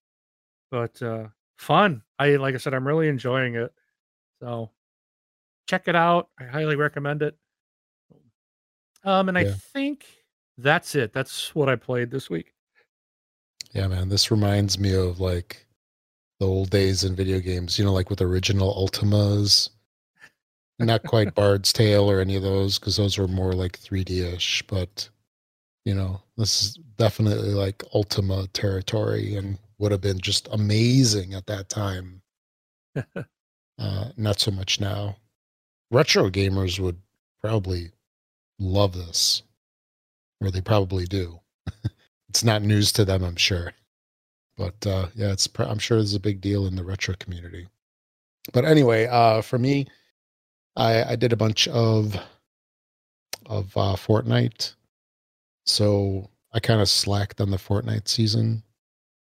But 0.71 1.01
uh 1.03 1.29
fun. 1.59 2.03
I 2.19 2.37
like 2.37 2.55
I 2.55 2.59
said, 2.59 2.75
I'm 2.75 2.87
really 2.87 3.09
enjoying 3.09 3.55
it. 3.57 3.73
So 4.41 4.71
check 5.69 5.89
it 5.89 5.97
out. 5.97 6.29
I 6.39 6.45
highly 6.45 6.77
recommend 6.77 7.23
it. 7.23 7.37
Um, 9.05 9.29
and 9.29 9.37
I 9.39 9.45
think 9.45 10.07
that's 10.59 10.95
it. 10.95 11.13
That's 11.13 11.55
what 11.55 11.69
I 11.69 11.77
played 11.77 12.11
this 12.11 12.31
week. 12.31 12.53
Yeah, 13.73 13.89
man. 13.89 14.09
This 14.09 14.31
reminds 14.31 14.79
me 14.79 14.95
of 14.95 15.19
like 15.19 15.67
the 16.39 16.47
old 16.47 16.71
days 16.71 17.05
in 17.05 17.17
video 17.17 17.41
games, 17.41 17.79
you 17.79 17.85
know, 17.85 17.93
like 17.93 18.11
with 18.11 18.21
original 18.21 18.75
Ultimas. 18.75 19.71
Not 20.79 21.05
quite 21.05 21.35
Bard's 21.37 21.73
Tale 21.73 22.11
or 22.11 22.21
any 22.21 22.37
of 22.37 22.43
those, 22.43 22.79
because 22.79 22.97
those 22.97 23.19
were 23.19 23.29
more 23.29 23.53
like 23.53 23.79
3D 23.79 24.35
ish, 24.35 24.63
but 24.67 25.09
you 25.85 25.95
know, 25.95 26.21
this 26.37 26.63
is 26.63 26.79
definitely 26.97 27.51
like 27.51 27.83
Ultima 27.95 28.47
territory 28.53 29.37
and 29.37 29.59
would 29.79 29.93
have 29.93 30.01
been 30.01 30.21
just 30.21 30.49
amazing 30.53 31.35
at 31.35 31.47
that 31.47 31.69
time. 31.69 32.23
uh, 33.17 34.09
not 34.17 34.39
so 34.39 34.51
much 34.51 34.81
now. 34.81 35.17
Retro 35.91 36.31
gamers 36.31 36.79
would 36.79 36.99
probably 37.41 37.91
love 38.59 38.95
this, 38.95 39.43
or 40.41 40.51
they 40.51 40.61
probably 40.61 41.05
do. 41.05 41.41
it's 42.29 42.45
not 42.45 42.63
news 42.63 42.93
to 42.93 43.05
them, 43.05 43.23
I'm 43.23 43.37
sure. 43.37 43.73
But 44.57 44.87
uh, 44.87 45.07
yeah, 45.15 45.33
it's 45.33 45.49
I'm 45.59 45.79
sure 45.79 45.99
it's 45.99 46.15
a 46.15 46.21
big 46.21 46.41
deal 46.41 46.67
in 46.67 46.77
the 46.77 46.85
retro 46.85 47.15
community. 47.19 47.69
But 48.53 48.65
anyway, 48.65 49.07
uh, 49.07 49.43
for 49.43 49.59
me, 49.59 49.87
I, 50.77 51.13
I 51.13 51.17
did 51.17 51.33
a 51.33 51.37
bunch 51.37 51.69
of 51.69 52.17
of 53.47 53.77
uh, 53.77 53.97
Fortnite, 53.97 54.75
so 55.67 56.31
I 56.53 56.61
kind 56.61 56.81
of 56.81 56.89
slacked 56.89 57.41
on 57.41 57.51
the 57.51 57.57
Fortnite 57.57 58.09
season 58.09 58.63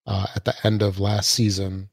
uh, 0.06 0.28
at 0.36 0.46
the 0.46 0.54
end 0.64 0.82
of 0.82 1.00
last 1.00 1.32
season, 1.32 1.90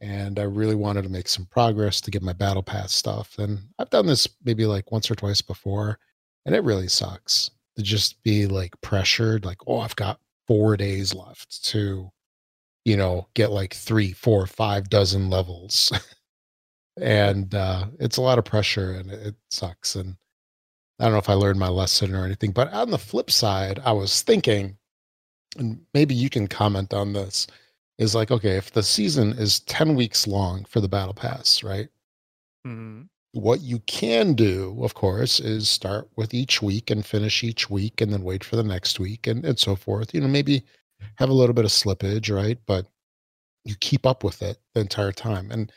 and 0.00 0.38
I 0.38 0.44
really 0.44 0.74
wanted 0.74 1.02
to 1.02 1.08
make 1.08 1.28
some 1.28 1.46
progress 1.46 2.00
to 2.02 2.10
get 2.10 2.22
my 2.22 2.32
battle 2.32 2.62
pass 2.62 2.92
stuff. 2.92 3.38
And 3.38 3.58
I've 3.78 3.90
done 3.90 4.06
this 4.06 4.28
maybe 4.44 4.66
like 4.66 4.92
once 4.92 5.10
or 5.10 5.14
twice 5.14 5.40
before, 5.40 5.98
and 6.46 6.54
it 6.54 6.64
really 6.64 6.88
sucks 6.88 7.50
to 7.76 7.82
just 7.82 8.22
be 8.22 8.46
like 8.46 8.78
pressured, 8.80 9.44
like, 9.44 9.58
oh, 9.66 9.80
I've 9.80 9.96
got 9.96 10.20
four 10.46 10.76
days 10.76 11.14
left 11.14 11.64
to, 11.66 12.10
you 12.84 12.96
know, 12.96 13.28
get 13.34 13.50
like 13.50 13.74
three, 13.74 14.12
four, 14.12 14.46
five 14.46 14.88
dozen 14.88 15.30
levels. 15.30 15.92
and 17.00 17.54
uh, 17.54 17.86
it's 18.00 18.16
a 18.16 18.22
lot 18.22 18.38
of 18.38 18.44
pressure 18.44 18.92
and 18.92 19.10
it, 19.10 19.26
it 19.28 19.34
sucks. 19.50 19.94
And 19.94 20.16
I 20.98 21.04
don't 21.04 21.12
know 21.12 21.18
if 21.18 21.28
I 21.28 21.34
learned 21.34 21.58
my 21.60 21.68
lesson 21.68 22.14
or 22.14 22.24
anything, 22.24 22.52
but 22.52 22.72
on 22.72 22.90
the 22.90 22.98
flip 22.98 23.30
side, 23.30 23.78
I 23.84 23.92
was 23.92 24.22
thinking, 24.22 24.76
and 25.56 25.80
maybe 25.94 26.14
you 26.14 26.28
can 26.30 26.48
comment 26.48 26.92
on 26.92 27.12
this, 27.12 27.46
is 27.98 28.14
like, 28.14 28.30
okay, 28.30 28.56
if 28.56 28.72
the 28.72 28.82
season 28.82 29.32
is 29.32 29.60
10 29.60 29.94
weeks 29.94 30.26
long 30.26 30.64
for 30.64 30.80
the 30.80 30.88
battle 30.88 31.14
pass, 31.14 31.62
right? 31.62 31.88
Mhm. 32.66 33.08
What 33.38 33.60
you 33.60 33.78
can 33.80 34.34
do, 34.34 34.78
of 34.82 34.94
course, 34.94 35.40
is 35.40 35.68
start 35.68 36.08
with 36.16 36.34
each 36.34 36.60
week 36.60 36.90
and 36.90 37.04
finish 37.04 37.44
each 37.44 37.70
week 37.70 38.00
and 38.00 38.12
then 38.12 38.22
wait 38.22 38.44
for 38.44 38.56
the 38.56 38.64
next 38.64 38.98
week 38.98 39.26
and, 39.26 39.44
and 39.44 39.58
so 39.58 39.76
forth. 39.76 40.12
You 40.12 40.20
know, 40.20 40.28
maybe 40.28 40.62
have 41.16 41.30
a 41.30 41.34
little 41.34 41.54
bit 41.54 41.64
of 41.64 41.70
slippage, 41.70 42.34
right? 42.34 42.58
But 42.66 42.86
you 43.64 43.74
keep 43.80 44.06
up 44.06 44.24
with 44.24 44.42
it 44.42 44.58
the 44.74 44.80
entire 44.80 45.12
time. 45.12 45.50
And 45.50 45.72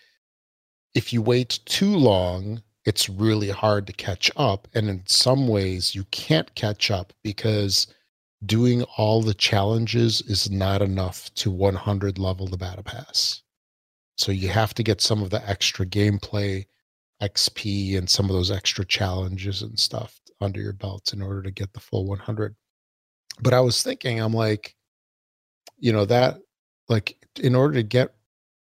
if 0.95 1.13
you 1.13 1.21
wait 1.21 1.59
too 1.65 1.95
long, 1.95 2.61
it's 2.85 3.09
really 3.09 3.49
hard 3.49 3.85
to 3.87 3.93
catch 3.93 4.31
up. 4.35 4.67
And 4.73 4.89
in 4.89 5.03
some 5.05 5.47
ways, 5.47 5.93
you 5.93 6.05
can't 6.05 6.53
catch 6.55 6.89
up 6.89 7.13
because 7.23 7.87
doing 8.45 8.83
all 8.97 9.21
the 9.21 9.35
challenges 9.35 10.21
is 10.21 10.49
not 10.49 10.81
enough 10.81 11.31
to 11.35 11.51
100 11.51 12.17
level 12.17 12.47
the 12.47 12.57
battle 12.57 12.83
pass. 12.83 13.43
So 14.17 14.31
you 14.31 14.49
have 14.49 14.73
to 14.75 14.83
get 14.83 15.01
some 15.01 15.21
of 15.21 15.29
the 15.29 15.47
extra 15.47 15.85
gameplay 15.85 16.65
XP 17.21 17.97
and 17.97 18.09
some 18.09 18.25
of 18.29 18.35
those 18.35 18.51
extra 18.51 18.85
challenges 18.85 19.61
and 19.61 19.79
stuff 19.79 20.19
under 20.41 20.59
your 20.59 20.73
belts 20.73 21.13
in 21.13 21.21
order 21.21 21.41
to 21.43 21.51
get 21.51 21.71
the 21.73 21.79
full 21.79 22.05
100. 22.05 22.55
But 23.41 23.53
I 23.53 23.59
was 23.59 23.83
thinking, 23.83 24.19
I'm 24.19 24.33
like, 24.33 24.75
you 25.77 25.91
know, 25.91 26.05
that 26.05 26.39
like 26.89 27.17
in 27.39 27.55
order 27.55 27.75
to 27.75 27.83
get 27.83 28.13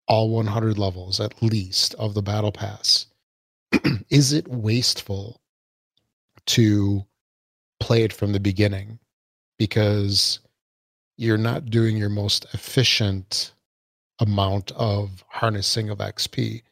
all 0.08 0.30
100 0.30 0.78
levels 0.78 1.20
at 1.20 1.42
least 1.42 1.94
of 1.94 2.14
the 2.14 2.22
battle 2.22 2.52
pass, 2.52 3.06
is 4.10 4.32
it 4.32 4.48
wasteful 4.48 5.40
to 6.46 7.04
play 7.80 8.02
it 8.02 8.12
from 8.12 8.32
the 8.32 8.40
beginning 8.40 8.98
because 9.58 10.40
you're 11.16 11.38
not 11.38 11.66
doing 11.66 11.96
your 11.96 12.08
most 12.08 12.46
efficient 12.54 13.52
amount 14.20 14.72
of 14.72 15.24
harnessing 15.28 15.90
of 15.90 15.98
XP? 15.98 16.62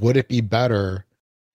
Would 0.00 0.16
it 0.16 0.28
be 0.28 0.40
better 0.40 1.04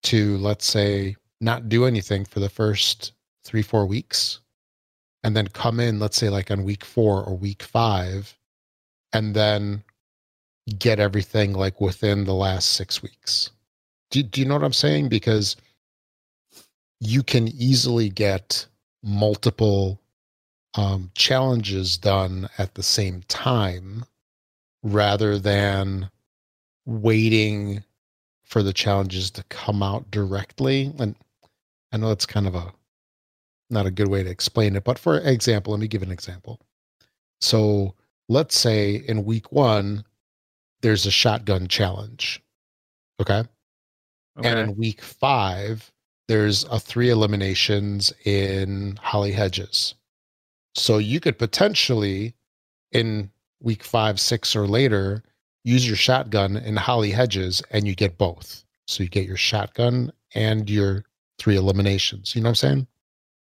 to 0.02 0.36
let's 0.38 0.66
say 0.66 1.16
not 1.40 1.68
do 1.68 1.84
anything 1.84 2.24
for 2.24 2.40
the 2.40 2.48
first 2.48 3.12
three 3.44 3.62
four 3.62 3.86
weeks 3.86 4.40
and 5.24 5.36
then 5.36 5.48
come 5.48 5.80
in 5.80 5.98
let's 5.98 6.16
say 6.16 6.28
like 6.28 6.50
on 6.50 6.64
week 6.64 6.84
four 6.84 7.22
or 7.24 7.36
week 7.36 7.62
five 7.62 8.36
and 9.12 9.34
then 9.34 9.82
get 10.78 11.00
everything 11.00 11.52
like 11.52 11.80
within 11.80 12.24
the 12.24 12.34
last 12.34 12.72
six 12.72 13.02
weeks? 13.02 13.50
Do, 14.10 14.22
do 14.22 14.40
you 14.40 14.46
know 14.46 14.54
what 14.54 14.64
i'm 14.64 14.72
saying? 14.72 15.08
Because 15.08 15.56
you 17.00 17.22
can 17.22 17.48
easily 17.48 18.08
get 18.08 18.66
multiple 19.02 20.00
um, 20.74 21.10
challenges 21.14 21.96
done 21.96 22.48
at 22.58 22.74
the 22.74 22.82
same 22.82 23.22
time 23.28 24.04
rather 24.82 25.38
than 25.38 26.10
waiting 26.86 27.82
for 28.50 28.64
the 28.64 28.72
challenges 28.72 29.30
to 29.30 29.44
come 29.44 29.80
out 29.80 30.10
directly. 30.10 30.92
And 30.98 31.14
I 31.92 31.96
know 31.96 32.08
that's 32.08 32.26
kind 32.26 32.48
of 32.48 32.56
a 32.56 32.72
not 33.70 33.86
a 33.86 33.90
good 33.92 34.08
way 34.08 34.24
to 34.24 34.28
explain 34.28 34.74
it, 34.74 34.82
but 34.82 34.98
for 34.98 35.18
example, 35.18 35.72
let 35.72 35.80
me 35.80 35.86
give 35.86 36.02
an 36.02 36.10
example. 36.10 36.60
So 37.40 37.94
let's 38.28 38.58
say 38.58 38.96
in 38.96 39.24
week 39.24 39.52
one, 39.52 40.04
there's 40.82 41.06
a 41.06 41.10
shotgun 41.12 41.68
challenge. 41.68 42.42
Okay. 43.20 43.44
Okay. 44.38 44.48
And 44.48 44.58
in 44.58 44.76
week 44.76 45.00
five, 45.00 45.92
there's 46.26 46.64
a 46.64 46.80
three 46.80 47.10
eliminations 47.10 48.12
in 48.24 48.98
Holly 49.00 49.32
Hedges. 49.32 49.94
So 50.74 50.98
you 50.98 51.20
could 51.20 51.38
potentially, 51.38 52.34
in 52.90 53.30
week 53.60 53.84
five, 53.84 54.18
six, 54.18 54.56
or 54.56 54.66
later, 54.66 55.22
use 55.64 55.86
your 55.86 55.96
shotgun 55.96 56.56
in 56.56 56.76
Holly 56.76 57.10
Hedges 57.10 57.62
and 57.70 57.86
you 57.86 57.94
get 57.94 58.18
both. 58.18 58.64
So 58.86 59.02
you 59.02 59.08
get 59.08 59.26
your 59.26 59.36
shotgun 59.36 60.12
and 60.34 60.68
your 60.68 61.04
three 61.38 61.56
eliminations. 61.56 62.34
You 62.34 62.42
know 62.42 62.48
what 62.48 62.50
I'm 62.50 62.54
saying? 62.56 62.86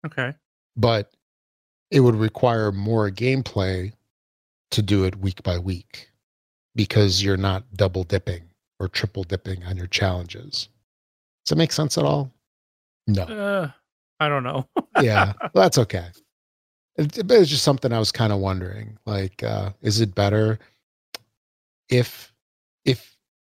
okay. 0.06 0.34
But 0.76 1.12
it 1.90 2.00
would 2.00 2.14
require 2.14 2.72
more 2.72 3.10
gameplay 3.10 3.92
to 4.70 4.82
do 4.82 5.04
it 5.04 5.16
week 5.16 5.42
by 5.42 5.58
week 5.58 6.08
because 6.74 7.22
you're 7.22 7.36
not 7.36 7.64
double 7.74 8.04
dipping 8.04 8.42
or 8.80 8.88
triple 8.88 9.24
dipping 9.24 9.62
on 9.64 9.76
your 9.76 9.86
challenges. 9.86 10.68
Does 11.44 11.50
that 11.50 11.56
make 11.56 11.72
sense 11.72 11.98
at 11.98 12.04
all? 12.04 12.32
No. 13.06 13.24
Uh, 13.24 13.70
I 14.18 14.28
don't 14.28 14.44
know. 14.44 14.66
yeah, 15.02 15.32
well, 15.52 15.64
that's 15.64 15.78
okay. 15.78 16.06
It, 16.96 17.18
it 17.18 17.28
was 17.28 17.50
just 17.50 17.64
something 17.64 17.92
I 17.92 17.98
was 17.98 18.12
kind 18.12 18.32
of 18.32 18.38
wondering. 18.38 18.98
Like, 19.04 19.42
uh, 19.42 19.70
is 19.82 20.00
it 20.00 20.14
better 20.14 20.58
if, 21.88 22.32
if, 22.84 23.16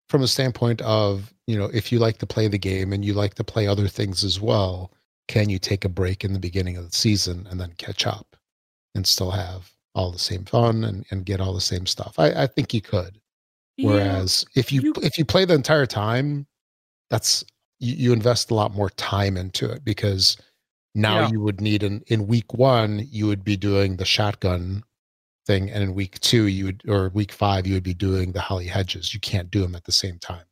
from 0.08 0.22
a 0.22 0.28
standpoint 0.28 0.80
of 0.82 1.32
you 1.46 1.56
know, 1.58 1.70
if 1.74 1.90
you 1.90 1.98
like 1.98 2.18
to 2.18 2.26
play 2.26 2.48
the 2.48 2.58
game 2.58 2.92
and 2.92 3.04
you 3.04 3.14
like 3.14 3.34
to 3.34 3.44
play 3.44 3.66
other 3.66 3.88
things 3.88 4.22
as 4.24 4.40
well, 4.40 4.92
can 5.28 5.48
you 5.50 5.58
take 5.58 5.84
a 5.84 5.88
break 5.88 6.24
in 6.24 6.32
the 6.32 6.38
beginning 6.38 6.76
of 6.76 6.88
the 6.90 6.96
season 6.96 7.46
and 7.50 7.60
then 7.60 7.72
catch 7.78 8.06
up 8.06 8.36
and 8.94 9.06
still 9.06 9.30
have 9.32 9.72
all 9.94 10.10
the 10.12 10.18
same 10.18 10.44
fun 10.44 10.84
and, 10.84 11.04
and 11.10 11.26
get 11.26 11.40
all 11.40 11.52
the 11.52 11.60
same 11.60 11.84
stuff? 11.86 12.14
I, 12.18 12.44
I 12.44 12.46
think 12.46 12.72
you 12.72 12.80
could. 12.80 13.18
Yeah, 13.76 13.90
Whereas 13.90 14.44
if 14.54 14.70
you, 14.70 14.82
you- 14.82 14.94
if 15.02 15.18
you 15.18 15.24
play 15.24 15.44
the 15.44 15.54
entire 15.54 15.86
time, 15.86 16.46
that's 17.10 17.44
you, 17.80 17.94
you 17.94 18.12
invest 18.12 18.50
a 18.50 18.54
lot 18.54 18.72
more 18.74 18.90
time 18.90 19.36
into 19.36 19.68
it 19.70 19.84
because 19.84 20.36
now 20.94 21.20
Yeah. 21.20 21.30
you 21.30 21.40
would 21.40 21.60
need 21.60 21.82
an 21.82 22.02
in 22.06 22.26
week 22.28 22.54
one 22.54 23.06
you 23.10 23.26
would 23.26 23.42
be 23.44 23.56
doing 23.56 23.96
the 23.96 24.04
shotgun 24.04 24.84
thing, 25.46 25.70
and 25.70 25.82
in 25.82 25.94
week 25.94 26.18
two 26.20 26.46
you 26.46 26.66
would 26.66 26.82
or 26.88 27.08
week 27.10 27.32
five 27.32 27.66
you 27.66 27.74
would 27.74 27.82
be 27.82 27.94
doing 27.94 28.32
the 28.32 28.40
holly 28.40 28.66
hedges. 28.66 29.12
You 29.14 29.20
can't 29.20 29.50
do 29.50 29.60
them 29.62 29.74
at 29.74 29.84
the 29.84 29.92
same 29.92 30.18
time. 30.18 30.44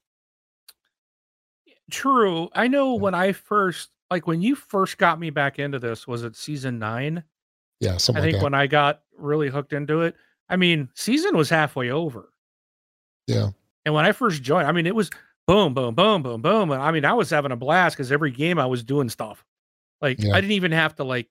True. 1.90 2.48
I 2.54 2.68
know 2.68 2.94
Yeah. 2.94 3.00
when 3.00 3.14
I 3.14 3.32
first 3.32 3.90
like 4.10 4.26
when 4.26 4.42
you 4.42 4.54
first 4.56 4.98
got 4.98 5.20
me 5.20 5.30
back 5.30 5.58
into 5.58 5.78
this, 5.78 6.06
was 6.06 6.24
it 6.24 6.34
season 6.36 6.78
nine? 6.78 7.22
Yeah, 7.78 7.94
I 7.94 7.98
think 7.98 8.16
like 8.18 8.32
that. 8.34 8.42
when 8.42 8.54
I 8.54 8.66
got 8.66 9.02
really 9.16 9.48
hooked 9.48 9.72
into 9.72 10.02
it. 10.02 10.16
I 10.48 10.56
mean, 10.56 10.88
season 10.94 11.36
was 11.36 11.48
halfway 11.48 11.90
over. 11.90 12.32
yeah, 13.28 13.50
And 13.84 13.94
when 13.94 14.04
I 14.04 14.10
first 14.12 14.42
joined, 14.42 14.66
I 14.66 14.72
mean, 14.72 14.86
it 14.86 14.94
was 14.96 15.10
boom, 15.46 15.72
boom, 15.74 15.94
boom, 15.94 16.22
boom, 16.22 16.42
boom. 16.42 16.70
And 16.72 16.82
I 16.82 16.90
mean, 16.90 17.04
I 17.04 17.12
was 17.12 17.30
having 17.30 17.52
a 17.52 17.56
blast 17.56 17.96
because 17.96 18.10
every 18.10 18.32
game 18.32 18.58
I 18.58 18.66
was 18.66 18.82
doing 18.82 19.08
stuff. 19.08 19.44
Like 20.02 20.20
Yeah. 20.20 20.32
I 20.34 20.40
didn't 20.40 20.52
even 20.52 20.72
have 20.72 20.96
to 20.96 21.04
like, 21.04 21.28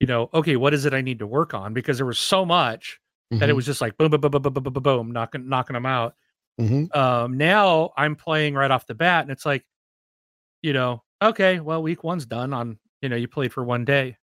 you 0.00 0.06
know, 0.06 0.30
okay, 0.32 0.56
what 0.56 0.74
is 0.74 0.84
it 0.84 0.94
I 0.94 1.00
need 1.00 1.18
to 1.18 1.26
work 1.26 1.54
on? 1.54 1.74
Because 1.74 1.96
there 1.96 2.06
was 2.06 2.18
so 2.18 2.44
much 2.44 3.00
mm-hmm. 3.32 3.40
that 3.40 3.48
it 3.48 3.50
mm-hmm. 3.50 3.56
was 3.56 3.66
just 3.66 3.80
like 3.80 3.96
boom, 3.96 4.10
boom, 4.10 4.20
boom, 4.20 4.30
boom, 4.30 4.42
boom, 4.42 4.62
boom, 4.62 4.82
boom, 4.82 5.10
knocking, 5.12 5.48
knocking 5.48 5.74
them 5.74 5.86
out. 5.86 6.14
Mm-hmm. 6.60 6.98
Um, 6.98 7.36
now 7.36 7.92
I'm 7.96 8.16
playing 8.16 8.54
right 8.54 8.70
off 8.70 8.86
the 8.86 8.94
bat, 8.94 9.22
and 9.22 9.30
it's 9.30 9.46
like, 9.46 9.64
you 10.62 10.72
know, 10.72 11.02
okay, 11.22 11.60
well, 11.60 11.82
week 11.82 12.04
one's 12.04 12.26
done. 12.26 12.52
On 12.52 12.78
you 13.02 13.08
know, 13.08 13.16
you 13.16 13.28
played 13.28 13.52
for 13.52 13.64
one 13.64 13.84
day, 13.84 14.16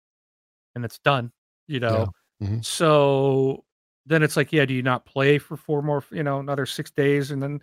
and 0.75 0.85
it's 0.85 0.99
done. 0.99 1.33
You 1.67 1.81
know, 1.81 2.13
yeah. 2.41 2.47
mm-hmm. 2.47 2.61
so 2.61 3.65
then 4.07 4.23
it's 4.23 4.37
like, 4.37 4.53
yeah, 4.53 4.67
do 4.67 4.75
you 4.75 4.83
not 4.83 5.07
play 5.07 5.39
for 5.39 5.57
four 5.57 5.81
more, 5.81 6.05
you 6.11 6.23
know, 6.23 6.39
another 6.39 6.67
six 6.67 6.91
days, 6.91 7.31
and 7.31 7.43
then 7.43 7.63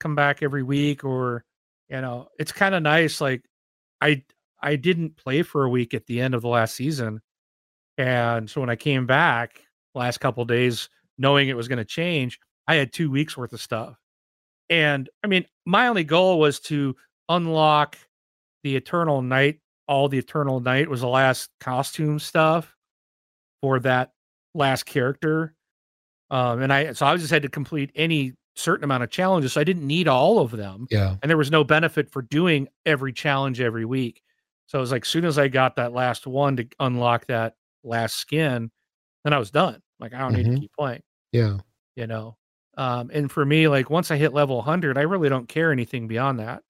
come 0.00 0.14
back 0.14 0.42
every 0.42 0.62
week, 0.62 1.04
or 1.04 1.44
you 1.88 2.00
know, 2.00 2.28
it's 2.38 2.52
kind 2.52 2.74
of 2.74 2.82
nice. 2.82 3.20
Like, 3.20 3.44
I 4.00 4.22
I 4.62 4.76
didn't 4.76 5.16
play 5.16 5.42
for 5.42 5.64
a 5.64 5.70
week 5.70 5.94
at 5.94 6.06
the 6.06 6.20
end 6.20 6.34
of 6.34 6.42
the 6.42 6.48
last 6.48 6.74
season 6.74 7.20
and 7.98 8.48
so 8.48 8.60
when 8.60 8.70
I 8.70 8.76
came 8.76 9.04
back 9.06 9.60
last 9.94 10.18
couple 10.18 10.44
days, 10.44 10.88
knowing 11.18 11.48
it 11.48 11.56
was 11.56 11.68
going 11.68 11.78
to 11.78 11.84
change, 11.84 12.38
I 12.66 12.76
had 12.76 12.92
two 12.92 13.10
weeks 13.10 13.36
worth 13.36 13.52
of 13.52 13.60
stuff. 13.60 13.98
And 14.70 15.08
I 15.24 15.26
mean, 15.26 15.44
my 15.66 15.88
only 15.88 16.04
goal 16.04 16.38
was 16.38 16.60
to 16.60 16.94
unlock 17.28 17.96
the 18.62 18.76
Eternal 18.76 19.20
Night. 19.22 19.60
All 19.88 20.08
the 20.08 20.18
Eternal 20.18 20.60
Night 20.60 20.88
was 20.88 21.00
the 21.00 21.08
last 21.08 21.50
costume 21.60 22.18
stuff 22.18 22.74
for 23.62 23.80
that 23.80 24.12
last 24.54 24.84
character. 24.84 25.54
Um, 26.30 26.60
and 26.62 26.72
I 26.72 26.92
so 26.92 27.06
I 27.06 27.16
just 27.16 27.30
had 27.30 27.42
to 27.42 27.48
complete 27.48 27.90
any 27.94 28.34
certain 28.54 28.84
amount 28.84 29.02
of 29.02 29.10
challenges. 29.10 29.54
So 29.54 29.60
I 29.60 29.64
didn't 29.64 29.86
need 29.86 30.08
all 30.08 30.40
of 30.40 30.50
them 30.50 30.86
Yeah. 30.90 31.16
and 31.22 31.30
there 31.30 31.36
was 31.38 31.50
no 31.50 31.64
benefit 31.64 32.10
for 32.10 32.22
doing 32.22 32.68
every 32.84 33.12
challenge 33.12 33.60
every 33.60 33.84
week. 33.84 34.20
So 34.66 34.78
it 34.78 34.80
was 34.82 34.92
like, 34.92 35.04
soon 35.06 35.24
as 35.24 35.38
I 35.38 35.48
got 35.48 35.76
that 35.76 35.92
last 35.92 36.26
one 36.26 36.56
to 36.56 36.66
unlock 36.80 37.26
that 37.28 37.54
last 37.84 38.16
skin, 38.16 38.70
then 39.24 39.32
I 39.34 39.38
was 39.38 39.50
done. 39.52 39.82
Like 40.00 40.14
I 40.14 40.18
don't 40.20 40.34
need 40.34 40.44
Mhm. 40.44 40.54
to 40.54 40.60
keep 40.60 40.72
playing, 40.78 41.02
Yeah. 41.32 41.58
you 41.96 42.06
know. 42.06 42.36
Um, 42.76 43.10
and 43.12 43.30
for 43.30 43.44
me, 43.44 43.68
like 43.68 43.90
once 43.90 44.10
I 44.10 44.16
hit 44.16 44.32
level 44.34 44.58
100, 44.58 44.98
I 44.98 45.02
really 45.02 45.28
don't 45.28 45.48
care 45.48 45.72
anything 45.72 46.08
beyond 46.08 46.38
that 46.40 46.62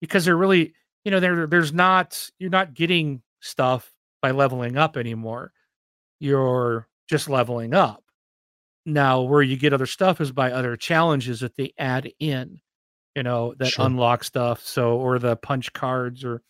because 0.00 0.24
they're 0.24 0.36
really, 0.36 0.74
you 1.04 1.10
know, 1.12 1.20
there 1.20 1.46
there's 1.46 1.72
not 1.72 2.30
you're 2.38 2.50
not 2.50 2.74
getting 2.74 3.22
stuff 3.40 3.92
by 4.22 4.32
leveling 4.32 4.76
up 4.78 4.96
anymore. 4.96 5.52
You're 6.20 6.88
just 7.08 7.28
leveling 7.30 7.74
up. 7.74 8.04
Now, 8.86 9.22
where 9.22 9.42
you 9.42 9.56
get 9.56 9.72
other 9.72 9.86
stuff 9.86 10.20
is 10.20 10.32
by 10.32 10.52
other 10.52 10.76
challenges 10.76 11.40
that 11.40 11.56
they 11.56 11.72
add 11.78 12.12
in, 12.20 12.60
you 13.16 13.22
know, 13.24 13.54
that 13.58 13.72
Sure. 13.72 13.78
unlock 13.78 14.24
stuff. 14.24 14.62
So, 14.62 14.96
or 14.98 15.18
the 15.18 15.36
punch 15.36 15.72
cards, 15.74 16.24
or, 16.24 16.42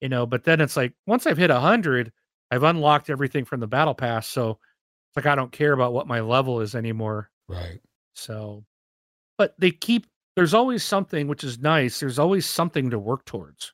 you 0.00 0.08
know, 0.10 0.26
but 0.26 0.44
then 0.44 0.60
it's 0.60 0.76
like 0.76 0.94
once 1.06 1.26
I've 1.26 1.38
hit 1.38 1.50
a 1.50 1.60
100, 1.60 2.12
I've 2.50 2.62
unlocked 2.62 3.10
everything 3.10 3.44
from 3.44 3.60
the 3.60 3.66
battle 3.66 3.94
pass. 3.94 4.26
So 4.26 4.50
it's 4.50 5.16
like 5.16 5.26
I 5.26 5.34
don't 5.34 5.52
care 5.52 5.72
about 5.72 5.92
what 5.92 6.06
my 6.06 6.20
level 6.20 6.60
is 6.60 6.74
anymore. 6.74 7.30
Right. 7.48 7.80
So, 8.14 8.64
but 9.36 9.54
they 9.58 9.70
keep, 9.70 10.06
there's 10.36 10.54
always 10.54 10.82
something 10.82 11.28
which 11.28 11.44
is 11.44 11.58
nice. 11.58 12.00
There's 12.00 12.18
always 12.18 12.46
something 12.46 12.90
to 12.90 12.98
work 12.98 13.24
towards, 13.24 13.72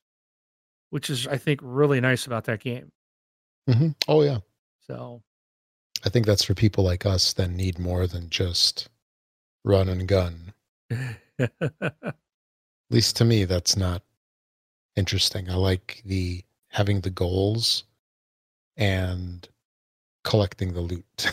which 0.91 1.11
is, 1.11 1.27
I 1.27 1.37
think, 1.37 1.61
really 1.63 2.01
nice 2.01 2.27
about 2.27 2.45
that 2.45 2.61
game. 2.61 2.91
hmm 3.69 3.89
Oh 4.09 4.23
yeah. 4.23 4.39
So, 4.87 5.23
I 6.05 6.11
think 6.11 6.27
that's 6.27 6.45
for 6.45 6.55
people 6.55 6.85
like 6.85 7.07
us 7.07 7.33
that 7.35 7.51
need 7.51 7.79
more 7.79 8.07
than 8.07 8.29
just 8.29 8.89
run 9.65 9.89
and 9.89 10.07
gun. 10.07 10.53
At 11.39 12.15
least 12.91 13.17
to 13.17 13.25
me, 13.25 13.45
that's 13.45 13.77
not 13.77 14.03
interesting. 14.97 15.51
I 15.51 15.55
like 15.55 16.03
the 16.05 16.45
having 16.69 17.01
the 17.01 17.11
goals 17.11 17.85
and 18.77 19.49
collecting 20.25 20.73
the 20.73 20.81
loot 20.81 21.05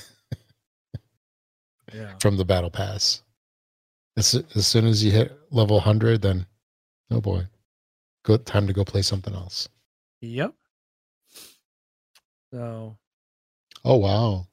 yeah. 1.94 2.14
from 2.20 2.38
the 2.38 2.46
battle 2.46 2.70
pass. 2.70 3.22
As, 4.18 4.36
as 4.56 4.68
soon 4.68 4.86
as 4.86 5.04
you 5.04 5.12
hit 5.12 5.38
level 5.52 5.78
100, 5.78 6.22
then 6.22 6.46
oh 7.12 7.22
boy, 7.22 7.48
good 8.24 8.46
time 8.46 8.68
to 8.68 8.74
go 8.74 8.84
play 8.84 9.02
something 9.02 9.34
else. 9.34 9.70
Yep. 10.22 10.54
So, 12.54 12.98
Oh 13.84 13.98
wow. 13.98 14.48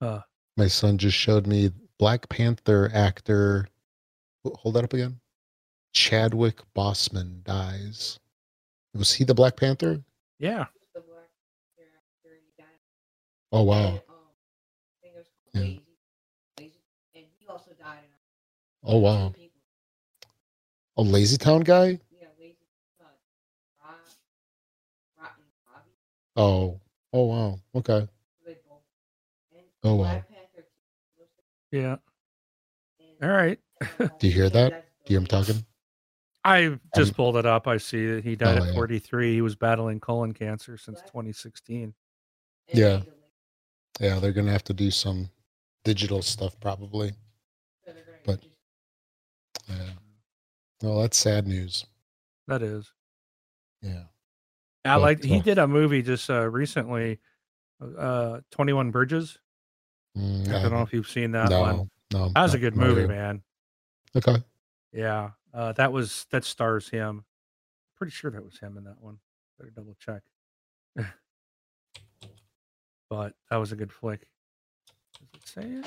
Uh. 0.00 0.20
My 0.56 0.66
son 0.66 0.98
just 0.98 1.16
showed 1.16 1.46
me 1.46 1.70
Black 1.98 2.28
Panther 2.28 2.90
actor. 2.92 3.68
Hold 4.44 4.74
that 4.74 4.84
up 4.84 4.92
again. 4.92 5.20
Chadwick 5.92 6.60
Boseman 6.76 7.42
dies. 7.44 8.18
Was 8.94 9.12
he 9.14 9.24
the 9.24 9.34
Black 9.34 9.56
Panther? 9.56 10.02
yeah. 10.38 10.66
Oh 13.52 13.62
wow. 13.62 14.00
Oh 18.82 18.98
wow. 18.98 19.32
A 20.96 21.02
Lazy 21.02 21.36
Town 21.36 21.60
guy? 21.62 21.86
Yeah, 21.88 22.26
Lazy 22.38 22.56
oh. 26.36 26.80
Oh 27.12 27.24
wow. 27.24 27.58
Okay. 27.74 28.08
Oh 29.82 29.94
wow. 29.96 30.22
Yeah. 31.72 31.96
All 33.22 33.28
right. 33.28 33.58
Do 34.18 34.26
you 34.26 34.32
hear 34.32 34.50
that? 34.50 34.70
Do 35.06 35.12
you 35.12 35.14
hear 35.14 35.18
him 35.20 35.26
talking? 35.26 35.64
I 36.44 36.78
just 36.96 37.14
pulled 37.14 37.36
it 37.36 37.46
up. 37.46 37.66
I 37.66 37.76
see 37.76 38.06
that 38.06 38.24
he 38.24 38.34
died 38.34 38.58
oh, 38.58 38.64
at 38.64 38.74
43. 38.74 39.28
Yeah. 39.28 39.34
He 39.34 39.42
was 39.42 39.56
battling 39.56 40.00
colon 40.00 40.32
cancer 40.32 40.76
since 40.76 41.02
2016. 41.02 41.94
Yeah. 42.72 43.02
Lazy 44.00 44.04
Lady. 44.10 44.14
Yeah, 44.14 44.20
they're 44.20 44.32
gonna 44.32 44.52
have 44.52 44.64
to 44.64 44.72
do 44.74 44.90
some 44.90 45.30
digital 45.84 46.22
stuff 46.22 46.58
probably. 46.60 47.10
So 47.84 47.92
they're 47.92 48.04
gonna 48.04 48.18
But- 48.24 48.44
Yeah. 49.68 49.92
Well, 50.82 51.00
that's 51.02 51.18
sad 51.18 51.46
news. 51.46 51.84
That 52.48 52.62
is. 52.62 52.92
Yeah. 53.82 54.04
I 54.84 54.94
But, 54.96 55.00
like 55.02 55.22
he 55.24 55.38
uh, 55.38 55.42
did 55.42 55.58
a 55.58 55.68
movie 55.68 56.02
just 56.02 56.28
uh, 56.30 56.48
recently, 56.48 57.20
uh, 57.80 58.40
21 58.50 58.90
Bridges. 58.90 59.38
Mm, 60.16 60.48
I 60.48 60.62
don't 60.62 60.72
know 60.72 60.82
if 60.82 60.92
you've 60.92 61.08
seen 61.08 61.32
that 61.32 61.50
no, 61.50 61.60
one. 61.60 61.90
no. 62.12 62.28
That 62.30 62.42
was 62.42 62.54
a 62.54 62.58
good 62.58 62.74
movie, 62.76 63.02
familiar. 63.02 63.08
man. 63.08 63.42
Okay. 64.16 64.42
Yeah. 64.92 65.30
Uh, 65.52 65.72
that 65.72 65.92
was 65.92 66.26
that 66.30 66.44
stars 66.44 66.88
him. 66.88 67.24
Pretty 67.96 68.10
sure 68.12 68.30
that 68.30 68.42
was 68.44 68.58
him 68.58 68.76
in 68.78 68.84
that 68.84 69.00
one. 69.00 69.18
Better 69.58 69.70
double 69.70 69.94
check. 70.00 70.22
but 73.10 73.34
that 73.50 73.56
was 73.56 73.72
a 73.72 73.76
good 73.76 73.92
flick. 73.92 74.26
Does 75.18 75.42
it 75.42 75.48
say 75.48 75.62
it? 75.68 75.86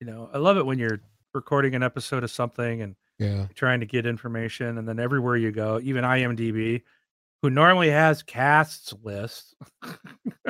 You 0.00 0.06
know, 0.06 0.30
I 0.32 0.38
love 0.38 0.56
it 0.56 0.64
when 0.64 0.78
you're 0.78 1.00
recording 1.34 1.74
an 1.74 1.82
episode 1.82 2.22
of 2.24 2.30
something 2.30 2.80
and 2.82 2.96
Yeah. 3.18 3.46
trying 3.54 3.80
to 3.80 3.86
get 3.86 4.06
information, 4.06 4.78
and 4.78 4.88
then 4.88 4.98
everywhere 4.98 5.36
you 5.36 5.50
go, 5.52 5.80
even 5.82 6.04
IMDb, 6.04 6.82
who 7.42 7.50
normally 7.50 7.90
has 7.90 8.22
casts 8.22 8.94
lists, 9.02 9.54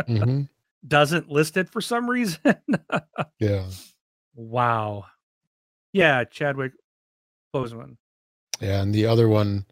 hmm 0.07 0.42
doesn't 0.87 1.29
list 1.29 1.57
it 1.57 1.69
for 1.69 1.81
some 1.81 2.09
reason. 2.09 2.40
Yeah. 3.40 3.66
wow. 4.35 5.07
Yeah, 5.92 6.25
Chadwick 6.25 6.73
Boseman. 7.55 7.97
Yeah. 8.61 8.83
And 8.83 8.95
the 8.95 9.07
other 9.07 9.29
one 9.29 9.64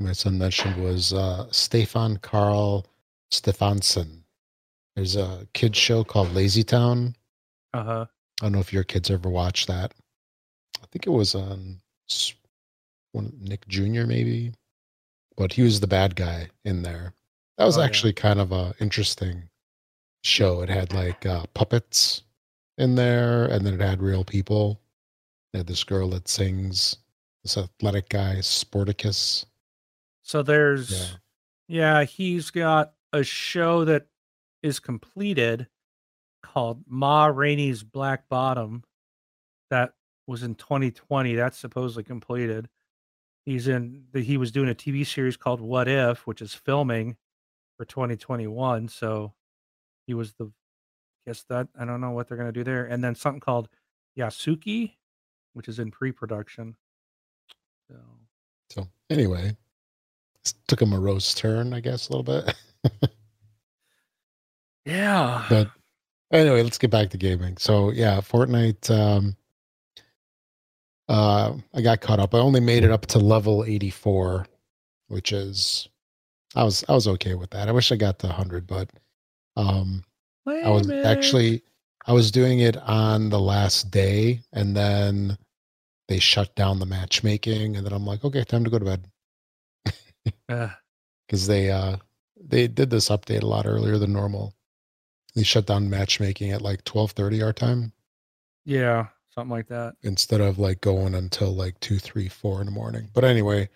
my 0.00 0.12
son 0.12 0.38
mentioned 0.38 0.82
was 0.82 1.12
uh 1.12 1.48
Stefan 1.50 2.16
Karl 2.18 2.86
Stefansson. 3.30 4.24
There's 4.98 5.14
a 5.14 5.46
kids 5.54 5.78
show 5.78 6.02
called 6.02 6.34
Lazy 6.34 6.64
Town. 6.64 7.14
Uh 7.72 7.84
huh. 7.84 8.06
I 8.40 8.44
don't 8.44 8.50
know 8.50 8.58
if 8.58 8.72
your 8.72 8.82
kids 8.82 9.12
ever 9.12 9.28
watched 9.28 9.68
that. 9.68 9.94
I 10.82 10.86
think 10.90 11.06
it 11.06 11.10
was 11.10 11.36
on 11.36 11.78
one 13.12 13.32
Nick 13.40 13.68
Jr. 13.68 14.06
maybe, 14.06 14.54
but 15.36 15.52
he 15.52 15.62
was 15.62 15.78
the 15.78 15.86
bad 15.86 16.16
guy 16.16 16.48
in 16.64 16.82
there. 16.82 17.12
That 17.58 17.64
was 17.66 17.76
Oh, 17.76 17.80
yeah. 17.80 17.86
actually 17.86 18.12
kind 18.12 18.40
of 18.40 18.50
a 18.50 18.74
interesting 18.80 19.44
show. 20.24 20.62
It 20.62 20.68
had 20.68 20.92
like 20.92 21.24
uh, 21.24 21.44
puppets 21.54 22.22
in 22.76 22.96
there, 22.96 23.44
and 23.46 23.64
then 23.64 23.74
it 23.74 23.80
had 23.80 24.02
real 24.02 24.24
people. 24.24 24.80
It 25.52 25.58
had 25.58 25.66
this 25.68 25.84
girl 25.84 26.08
that 26.10 26.26
sings. 26.26 26.96
This 27.44 27.56
athletic 27.56 28.08
guy, 28.08 28.38
Sportacus. 28.40 29.44
So 30.22 30.42
there's, 30.42 31.14
yeah. 31.68 32.02
he's 32.02 32.50
got 32.50 32.94
a 33.12 33.22
show 33.22 33.84
that 33.84 34.08
is 34.62 34.80
completed 34.80 35.68
called 36.42 36.82
Ma 36.86 37.26
Rainey's 37.26 37.82
Black 37.82 38.28
Bottom. 38.28 38.84
That 39.70 39.92
was 40.26 40.42
in 40.42 40.54
2020. 40.54 41.34
That's 41.34 41.58
supposedly 41.58 42.04
completed. 42.04 42.68
He's 43.44 43.68
in 43.68 44.04
the, 44.12 44.20
he 44.20 44.36
was 44.36 44.52
doing 44.52 44.68
a 44.68 44.74
TV 44.74 45.06
series 45.06 45.36
called 45.36 45.60
What 45.60 45.88
If, 45.88 46.26
which 46.26 46.42
is 46.42 46.54
filming 46.54 47.16
for 47.76 47.84
2021. 47.84 48.88
So 48.88 49.32
he 50.06 50.14
was 50.14 50.34
the 50.34 50.50
guess 51.26 51.44
that 51.48 51.68
I 51.78 51.84
don't 51.84 52.00
know 52.00 52.10
what 52.10 52.28
they're 52.28 52.36
gonna 52.36 52.52
do 52.52 52.64
there. 52.64 52.86
And 52.86 53.02
then 53.02 53.14
something 53.14 53.40
called 53.40 53.68
Yasuke, 54.18 54.92
which 55.54 55.68
is 55.68 55.78
in 55.78 55.90
pre-production. 55.90 56.76
So 57.90 57.96
So 58.70 58.88
anyway, 59.10 59.56
took 60.66 60.82
a 60.82 60.86
morose 60.86 61.34
turn, 61.34 61.72
I 61.72 61.80
guess, 61.80 62.08
a 62.08 62.16
little 62.16 62.22
bit. 62.22 62.54
yeah, 64.84 65.44
but 65.48 65.70
anyway, 66.32 66.62
let's 66.62 66.78
get 66.78 66.90
back 66.90 67.10
to 67.10 67.18
gaming. 67.18 67.56
So 67.58 67.90
yeah, 67.90 68.18
Fortnite. 68.20 68.90
Um, 68.90 69.36
uh, 71.08 71.54
I 71.74 71.80
got 71.80 72.00
caught 72.00 72.20
up. 72.20 72.34
I 72.34 72.38
only 72.38 72.60
made 72.60 72.84
it 72.84 72.90
up 72.90 73.06
to 73.06 73.18
level 73.18 73.64
eighty 73.64 73.90
four, 73.90 74.46
which 75.08 75.32
is 75.32 75.88
I 76.54 76.64
was 76.64 76.84
I 76.88 76.92
was 76.92 77.08
okay 77.08 77.34
with 77.34 77.50
that. 77.50 77.68
I 77.68 77.72
wish 77.72 77.92
I 77.92 77.96
got 77.96 78.18
to 78.20 78.28
hundred, 78.28 78.66
but 78.66 78.90
um, 79.56 80.04
I 80.64 80.70
was 80.70 80.86
actually 81.04 81.62
I 82.06 82.12
was 82.12 82.30
doing 82.30 82.60
it 82.60 82.76
on 82.78 83.30
the 83.30 83.40
last 83.40 83.90
day, 83.90 84.40
and 84.52 84.76
then 84.76 85.38
they 86.08 86.18
shut 86.18 86.54
down 86.56 86.78
the 86.78 86.86
matchmaking, 86.86 87.76
and 87.76 87.84
then 87.86 87.92
I'm 87.92 88.06
like, 88.06 88.24
okay, 88.24 88.44
time 88.44 88.64
to 88.64 88.70
go 88.70 88.78
to 88.78 88.84
bed 88.84 89.04
Uh, 90.48 90.68
because 91.26 91.46
they 91.48 91.70
uh 91.70 91.96
they 92.40 92.66
did 92.68 92.90
this 92.90 93.08
update 93.08 93.42
a 93.42 93.46
lot 93.46 93.66
earlier 93.66 93.98
than 93.98 94.12
normal. 94.12 94.54
They 95.34 95.42
shut 95.42 95.66
down 95.66 95.88
matchmaking 95.90 96.50
at 96.52 96.62
like 96.62 96.84
twelve 96.84 97.12
thirty 97.12 97.42
our 97.42 97.52
time 97.52 97.92
yeah, 98.64 99.06
something 99.30 99.50
like 99.50 99.68
that. 99.68 99.94
instead 100.02 100.40
of 100.42 100.58
like 100.58 100.80
going 100.82 101.14
until 101.14 101.54
like 101.54 101.78
two, 101.80 101.98
three, 101.98 102.28
four 102.28 102.60
in 102.60 102.66
the 102.66 102.72
morning. 102.72 103.08
But 103.14 103.24
anyway, 103.24 103.70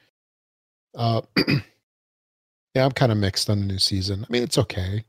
uh, 0.94 1.22
yeah, 1.48 2.84
I'm 2.84 2.92
kind 2.92 3.10
of 3.12 3.16
mixed 3.18 3.48
on 3.48 3.60
the 3.60 3.66
new 3.66 3.78
season. 3.78 4.26
I 4.28 4.32
mean, 4.32 4.42
it's 4.42 4.58
okay. 4.58 5.04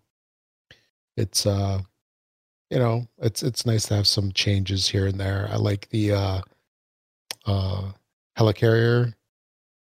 It's 1.18 1.46
uh, 1.46 1.82
you 2.70 2.80
know, 2.80 3.08
it's 3.20 3.44
it's 3.44 3.66
nice 3.66 3.88
to 3.88 3.96
have 3.96 4.08
some 4.08 4.32
changes 4.32 4.88
here 4.88 5.08
and 5.08 5.20
there. 5.20 5.50
I 5.52 5.58
like 5.58 5.90
the 5.90 6.12
uh, 6.14 6.42
uh, 7.46 7.92
helicarrier, 8.38 9.14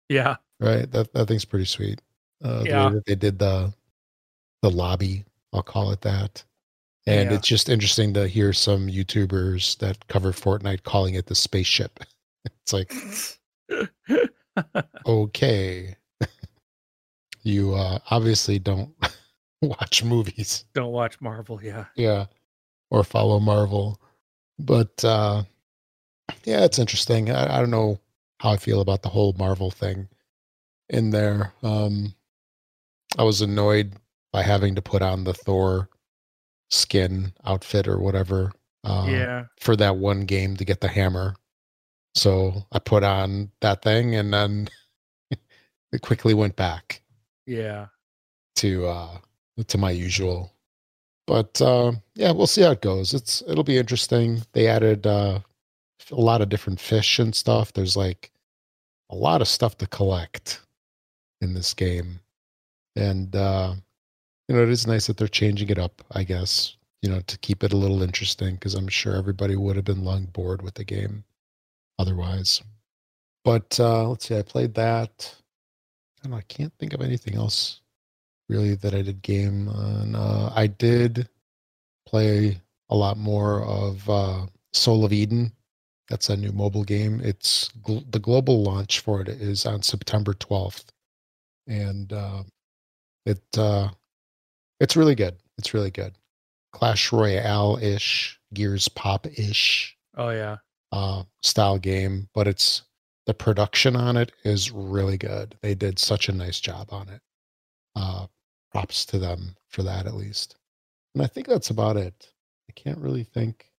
Yeah, 0.09 0.37
right? 0.61 0.91
That 0.91 1.13
that 1.13 1.27
thing's 1.29 1.45
pretty 1.45 1.67
sweet. 1.67 2.01
Uh, 2.43 2.67
the 2.67 2.67
Yeah. 2.67 2.87
way 2.89 2.95
that 2.95 3.07
they 3.07 3.15
did 3.15 3.39
the 3.39 3.73
the 4.63 4.71
lobby, 4.71 5.25
I'll 5.53 5.63
call 5.63 5.91
it 5.93 6.01
that. 6.03 6.45
And 7.07 7.31
Yeah. 7.31 7.37
it's 7.37 7.49
just 7.49 7.69
interesting 7.69 8.15
to 8.15 8.29
hear 8.29 8.53
some 8.53 8.87
YouTubers 8.87 9.79
that 9.79 10.07
cover 10.09 10.33
Fortnite 10.33 10.85
calling 10.85 11.15
it 11.15 11.27
the 11.27 11.35
spaceship. 11.35 12.01
It's 12.65 12.73
like, 12.73 12.93
okay, 15.07 15.95
you 17.43 17.75
uh, 17.75 17.99
obviously 18.11 18.59
don't 18.59 18.93
watch 19.63 20.03
movies, 20.03 20.65
don't 20.75 20.91
watch 20.93 21.21
Marvel. 21.21 21.61
Yeah, 21.63 21.85
yeah, 21.95 22.27
or 22.91 23.05
follow 23.05 23.39
Marvel, 23.39 24.01
but 24.59 25.05
uh, 25.05 25.45
yeah, 26.45 26.65
it's 26.65 26.81
interesting. 26.81 27.31
I, 27.31 27.57
I 27.57 27.61
don't 27.61 27.71
know 27.71 27.99
how 28.41 28.51
I 28.51 28.57
feel 28.57 28.81
about 28.81 29.03
the 29.03 29.09
whole 29.09 29.35
Marvel 29.39 29.71
thing 29.71 30.09
in 30.89 31.11
there. 31.11 31.53
Um, 31.63 32.15
I 33.19 33.23
was 33.23 33.41
annoyed 33.41 33.93
by 34.33 34.43
having 34.43 34.75
to 34.75 34.83
put 34.83 35.03
on 35.03 35.23
the 35.25 35.35
Thor 35.35 35.89
skin 36.73 37.33
outfit 37.45 37.87
or 37.87 37.99
whatever. 37.99 38.53
Uh, 38.85 39.07
yeah, 39.09 39.45
for 39.61 39.77
that 39.77 39.97
one 39.97 40.23
game 40.23 40.57
to 40.57 40.65
get 40.65 40.81
the 40.81 40.89
hammer. 40.89 41.37
So 42.15 42.67
I 42.73 42.79
put 42.79 43.05
on 43.05 43.51
that 43.61 43.83
thing 43.83 44.17
and 44.17 44.33
then 44.33 44.69
it 45.31 46.03
quickly 46.03 46.35
went 46.35 46.57
back 46.57 47.03
yeah. 47.47 47.87
to 48.57 48.87
uh 48.87 49.19
to 49.67 49.79
my 49.79 49.91
usual. 49.91 50.53
But 51.27 51.61
uh 51.63 51.93
yeah, 52.15 52.33
we'll 52.33 52.47
see 52.47 52.63
how 52.63 52.73
it 52.73 52.83
goes. 52.83 53.15
It's 53.15 53.43
it'll 53.47 53.65
be 53.65 53.79
interesting. 53.79 54.43
They 54.53 54.67
added 54.67 55.07
uh 55.07 55.41
a 56.11 56.21
lot 56.21 56.43
of 56.43 56.49
different 56.49 56.81
fish 56.81 57.19
and 57.19 57.35
stuff. 57.35 57.73
There's 57.73 57.97
like 57.97 58.31
a 59.11 59.15
lot 59.15 59.41
of 59.41 59.49
stuff 59.49 59.79
to 59.79 59.87
collect 59.87 60.61
in 61.41 61.55
this 61.55 61.73
game. 61.73 62.21
And 62.97 63.35
uh 63.35 63.75
you 64.53 64.59
know, 64.59 64.65
it 64.65 64.69
is 64.69 64.87
nice 64.87 65.07
that 65.07 65.17
they're 65.17 65.29
changing 65.29 65.71
it 65.71 65.79
up, 65.79 66.03
I 66.13 66.25
guess, 66.25 66.77
you 67.01 67.09
know, 67.09 67.21
to 67.21 67.39
keep 67.39 67.65
it 67.65 67.73
a 67.73 67.77
little 67.77 68.03
interesting 68.03 68.57
because 68.57 68.75
I'm 68.75 68.87
sure 68.87 69.17
everybody 69.17 69.57
would 69.57 69.77
have 69.77 69.87
been 69.87 70.05
long 70.05 70.27
bored 70.27 70.61
with 70.61 70.75
the 70.75 70.85
game 70.85 71.25
otherwise. 71.99 72.61
But 73.47 73.81
uh 73.81 74.11
let's 74.11 74.29
see, 74.29 74.37
I 74.37 74.43
played 74.43 74.75
that. 74.75 75.35
I 76.23 76.29
know, 76.29 76.37
I 76.37 76.43
can't 76.43 76.73
think 76.79 76.93
of 76.93 77.01
anything 77.01 77.35
else 77.35 77.81
really 78.51 78.75
that 78.75 78.95
I 78.95 79.01
did 79.01 79.23
game 79.23 79.71
on. 79.71 80.15
Uh, 80.15 80.53
I 80.55 80.67
did 80.67 81.31
play 82.07 82.61
a 82.91 82.95
lot 82.95 83.17
more 83.17 83.63
of 83.63 84.07
uh, 84.11 84.45
Soul 84.75 85.07
of 85.07 85.15
Eden. 85.15 85.51
That's 86.11 86.29
a 86.29 86.37
new 86.37 86.53
mobile 86.53 86.85
game. 86.85 87.23
It's 87.25 87.71
gl- 87.83 88.05
the 88.13 88.19
global 88.19 88.63
launch 88.63 89.01
for 89.01 89.23
it 89.23 89.29
is 89.29 89.65
on 89.65 89.83
September 89.83 90.35
12th, 90.35 90.85
and 91.67 92.13
uh, 92.13 92.43
it 93.25 93.43
uh, 93.57 93.89
it's 94.83 94.97
really 94.97 95.15
good. 95.15 95.37
It's 95.57 95.73
really 95.73 95.91
good. 95.91 96.19
Clash 96.73 97.13
Royale 97.13 97.79
ish, 97.81 98.39
Gears 98.53 98.89
Pop 98.89 99.27
ish 99.27 99.97
Oh 100.17 100.31
yeah, 100.31 100.57
uh, 100.91 101.23
style 101.43 101.79
game, 101.79 102.29
but 102.35 102.47
it's 102.47 102.83
the 103.27 103.35
production 103.35 103.97
on 103.97 104.17
it 104.17 104.33
is 104.45 104.71
really 104.71 105.17
good. 105.17 105.57
They 105.63 105.75
did 105.75 105.99
such 105.99 106.29
a 106.29 106.33
nice 106.33 106.61
job 106.61 106.89
on 106.93 107.09
it. 107.09 107.21
Uh, 107.97 108.27
props 108.73 109.07
to 109.07 109.19
them 109.19 109.57
for 109.69 109.83
that, 109.85 110.07
at 110.07 110.15
least. 110.15 110.57
And 111.15 111.23
I 111.23 111.27
think 111.27 111.47
that's 111.47 111.71
about 111.71 111.97
it. 111.97 112.33
I 112.69 112.73
can't 112.73 112.99
really 112.99 113.25
think 113.25 113.71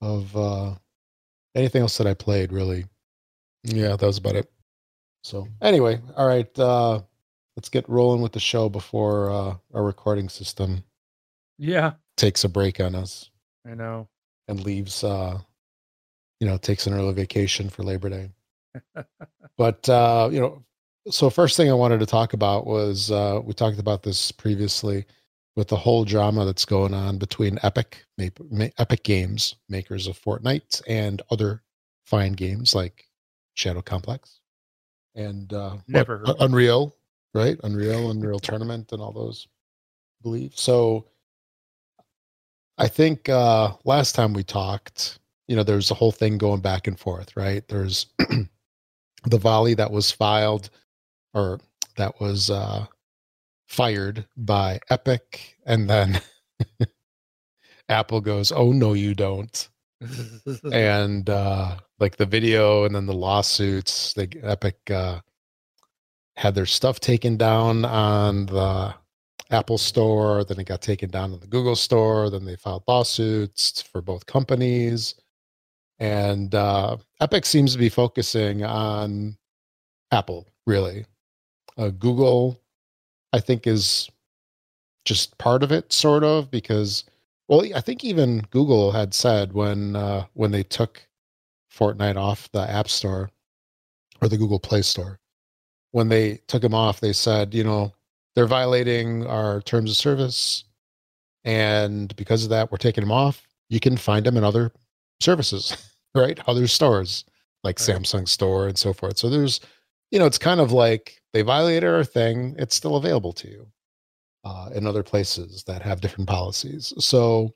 of 0.00 0.34
uh, 0.36 0.74
anything 1.54 1.82
else 1.82 1.98
that 1.98 2.06
I 2.06 2.14
played, 2.14 2.52
really. 2.52 2.84
Yeah, 3.64 3.96
that 3.96 4.06
was 4.06 4.18
about 4.18 4.36
it. 4.36 4.50
So, 5.24 5.48
anyway, 5.60 6.00
all 6.16 6.26
right. 6.26 6.58
Uh, 6.58 7.00
let's 7.58 7.68
get 7.68 7.88
rolling 7.88 8.22
with 8.22 8.30
the 8.30 8.38
show 8.38 8.68
before 8.68 9.32
uh, 9.32 9.52
our 9.74 9.82
recording 9.82 10.28
system 10.28 10.84
yeah. 11.58 11.94
takes 12.16 12.44
a 12.44 12.48
break 12.48 12.78
on 12.78 12.94
us 12.94 13.30
I 13.68 13.74
know. 13.74 14.06
and 14.46 14.62
leaves 14.62 15.02
uh 15.02 15.40
you 16.38 16.46
know 16.46 16.56
takes 16.56 16.86
an 16.86 16.94
early 16.94 17.12
vacation 17.12 17.68
for 17.68 17.82
labor 17.82 18.10
day 18.10 18.30
but 19.58 19.88
uh 19.88 20.28
you 20.30 20.38
know 20.38 20.62
so 21.10 21.28
first 21.30 21.56
thing 21.56 21.68
i 21.68 21.74
wanted 21.74 21.98
to 21.98 22.06
talk 22.06 22.32
about 22.32 22.64
was 22.64 23.10
uh 23.10 23.40
we 23.42 23.52
talked 23.54 23.80
about 23.80 24.04
this 24.04 24.30
previously 24.30 25.04
with 25.56 25.66
the 25.66 25.74
whole 25.74 26.04
drama 26.04 26.44
that's 26.44 26.64
going 26.64 26.94
on 26.94 27.18
between 27.18 27.58
epic 27.64 28.06
epic 28.78 29.02
games 29.02 29.56
makers 29.68 30.06
of 30.06 30.16
fortnite 30.16 30.80
and 30.86 31.22
other 31.32 31.60
fine 32.06 32.34
games 32.34 32.72
like 32.72 33.08
shadow 33.54 33.82
complex 33.82 34.38
and 35.16 35.52
uh 35.52 35.70
what, 35.70 35.88
Never 35.88 36.18
heard 36.18 36.36
unreal 36.38 36.94
right? 37.34 37.58
Unreal 37.62 38.10
unreal 38.10 38.38
tournament 38.38 38.92
and 38.92 39.02
all 39.02 39.12
those 39.12 39.46
I 40.20 40.22
believe. 40.22 40.52
So 40.56 41.06
I 42.78 42.88
think 42.88 43.28
uh, 43.28 43.72
last 43.84 44.14
time 44.14 44.32
we 44.32 44.44
talked, 44.44 45.18
you 45.48 45.56
know, 45.56 45.62
there's 45.62 45.90
a 45.90 45.94
whole 45.94 46.12
thing 46.12 46.38
going 46.38 46.60
back 46.60 46.86
and 46.86 46.98
forth, 46.98 47.36
right? 47.36 47.66
There's 47.68 48.06
the 49.24 49.38
volley 49.38 49.74
that 49.74 49.90
was 49.90 50.10
filed 50.10 50.70
or 51.34 51.60
that 51.96 52.20
was 52.20 52.50
uh, 52.50 52.86
fired 53.66 54.26
by 54.36 54.80
Epic, 54.90 55.56
and 55.66 55.90
then 55.90 56.20
Apple 57.88 58.20
goes, 58.20 58.52
"Oh 58.52 58.72
no, 58.72 58.92
you 58.94 59.14
don't," 59.14 59.68
and 60.72 61.28
uh, 61.28 61.76
like 61.98 62.16
the 62.16 62.26
video 62.26 62.84
and 62.84 62.94
then 62.94 63.06
the 63.06 63.14
lawsuits, 63.14 64.12
they 64.14 64.28
Epic 64.42 64.78
uh, 64.90 65.20
had 66.38 66.54
their 66.54 66.66
stuff 66.66 67.00
taken 67.00 67.36
down 67.36 67.84
on 67.84 68.46
the 68.46 68.94
Apple 69.50 69.76
Store, 69.76 70.44
then 70.44 70.60
it 70.60 70.68
got 70.68 70.80
taken 70.80 71.10
down 71.10 71.32
on 71.32 71.40
the 71.40 71.48
Google 71.48 71.74
Store, 71.74 72.30
then 72.30 72.44
they 72.44 72.54
filed 72.54 72.84
lawsuits 72.86 73.82
for 73.82 74.00
both 74.00 74.24
companies. 74.26 75.16
And 75.98 76.54
uh, 76.54 76.98
Epic 77.20 77.44
seems 77.44 77.72
to 77.72 77.78
be 77.78 77.88
focusing 77.88 78.62
on 78.62 79.36
Apple, 80.12 80.46
really. 80.64 81.06
Uh, 81.76 81.88
Google, 81.88 82.60
I 83.32 83.40
think, 83.40 83.66
is 83.66 84.08
just 85.04 85.36
part 85.38 85.64
of 85.64 85.72
it, 85.72 85.92
sort 85.92 86.22
of, 86.22 86.52
because, 86.52 87.02
well, 87.48 87.64
I 87.74 87.80
think 87.80 88.04
even 88.04 88.46
Google 88.50 88.92
had 88.92 89.12
said 89.12 89.54
when 89.54 89.96
uh, 89.96 90.26
when 90.34 90.52
they 90.52 90.62
took 90.62 91.04
Fortnite 91.76 92.16
off 92.16 92.48
the 92.52 92.70
App 92.70 92.88
Store 92.88 93.28
or 94.22 94.28
the 94.28 94.38
Google 94.38 94.60
Play 94.60 94.82
Store, 94.82 95.18
when 95.92 96.08
they 96.08 96.40
took 96.48 96.62
him 96.62 96.74
off, 96.74 97.00
they 97.00 97.12
said, 97.12 97.54
you 97.54 97.64
know, 97.64 97.92
they're 98.34 98.46
violating 98.46 99.26
our 99.26 99.60
terms 99.62 99.90
of 99.90 99.96
service 99.96 100.64
and 101.44 102.14
because 102.16 102.44
of 102.44 102.50
that 102.50 102.70
we're 102.70 102.78
taking 102.78 103.02
him 103.02 103.12
off. 103.12 103.46
You 103.68 103.80
can 103.80 103.96
find 103.96 104.24
them 104.26 104.36
in 104.36 104.44
other 104.44 104.72
services 105.20 105.76
right? 106.14 106.38
Other 106.48 106.66
stores 106.66 107.24
like 107.64 107.78
Right. 107.80 107.96
samsung 107.96 108.28
store 108.28 108.68
and 108.68 108.78
so 108.78 108.92
forth. 108.92 109.18
So 109.18 109.28
there's 109.30 109.60
you 110.10 110.18
know 110.18 110.26
it's 110.26 110.38
kind 110.38 110.60
of 110.60 110.72
like 110.72 111.20
they 111.32 111.42
violated 111.42 111.88
our 111.88 112.04
thing 112.04 112.54
it's 112.58 112.74
still 112.76 112.96
available 112.96 113.32
to 113.34 113.48
you 113.48 113.66
uh, 114.44 114.70
in 114.74 114.86
other 114.86 115.02
places 115.02 115.64
that 115.64 115.82
have 115.82 116.00
different 116.00 116.28
policies. 116.28 116.92
So 116.98 117.54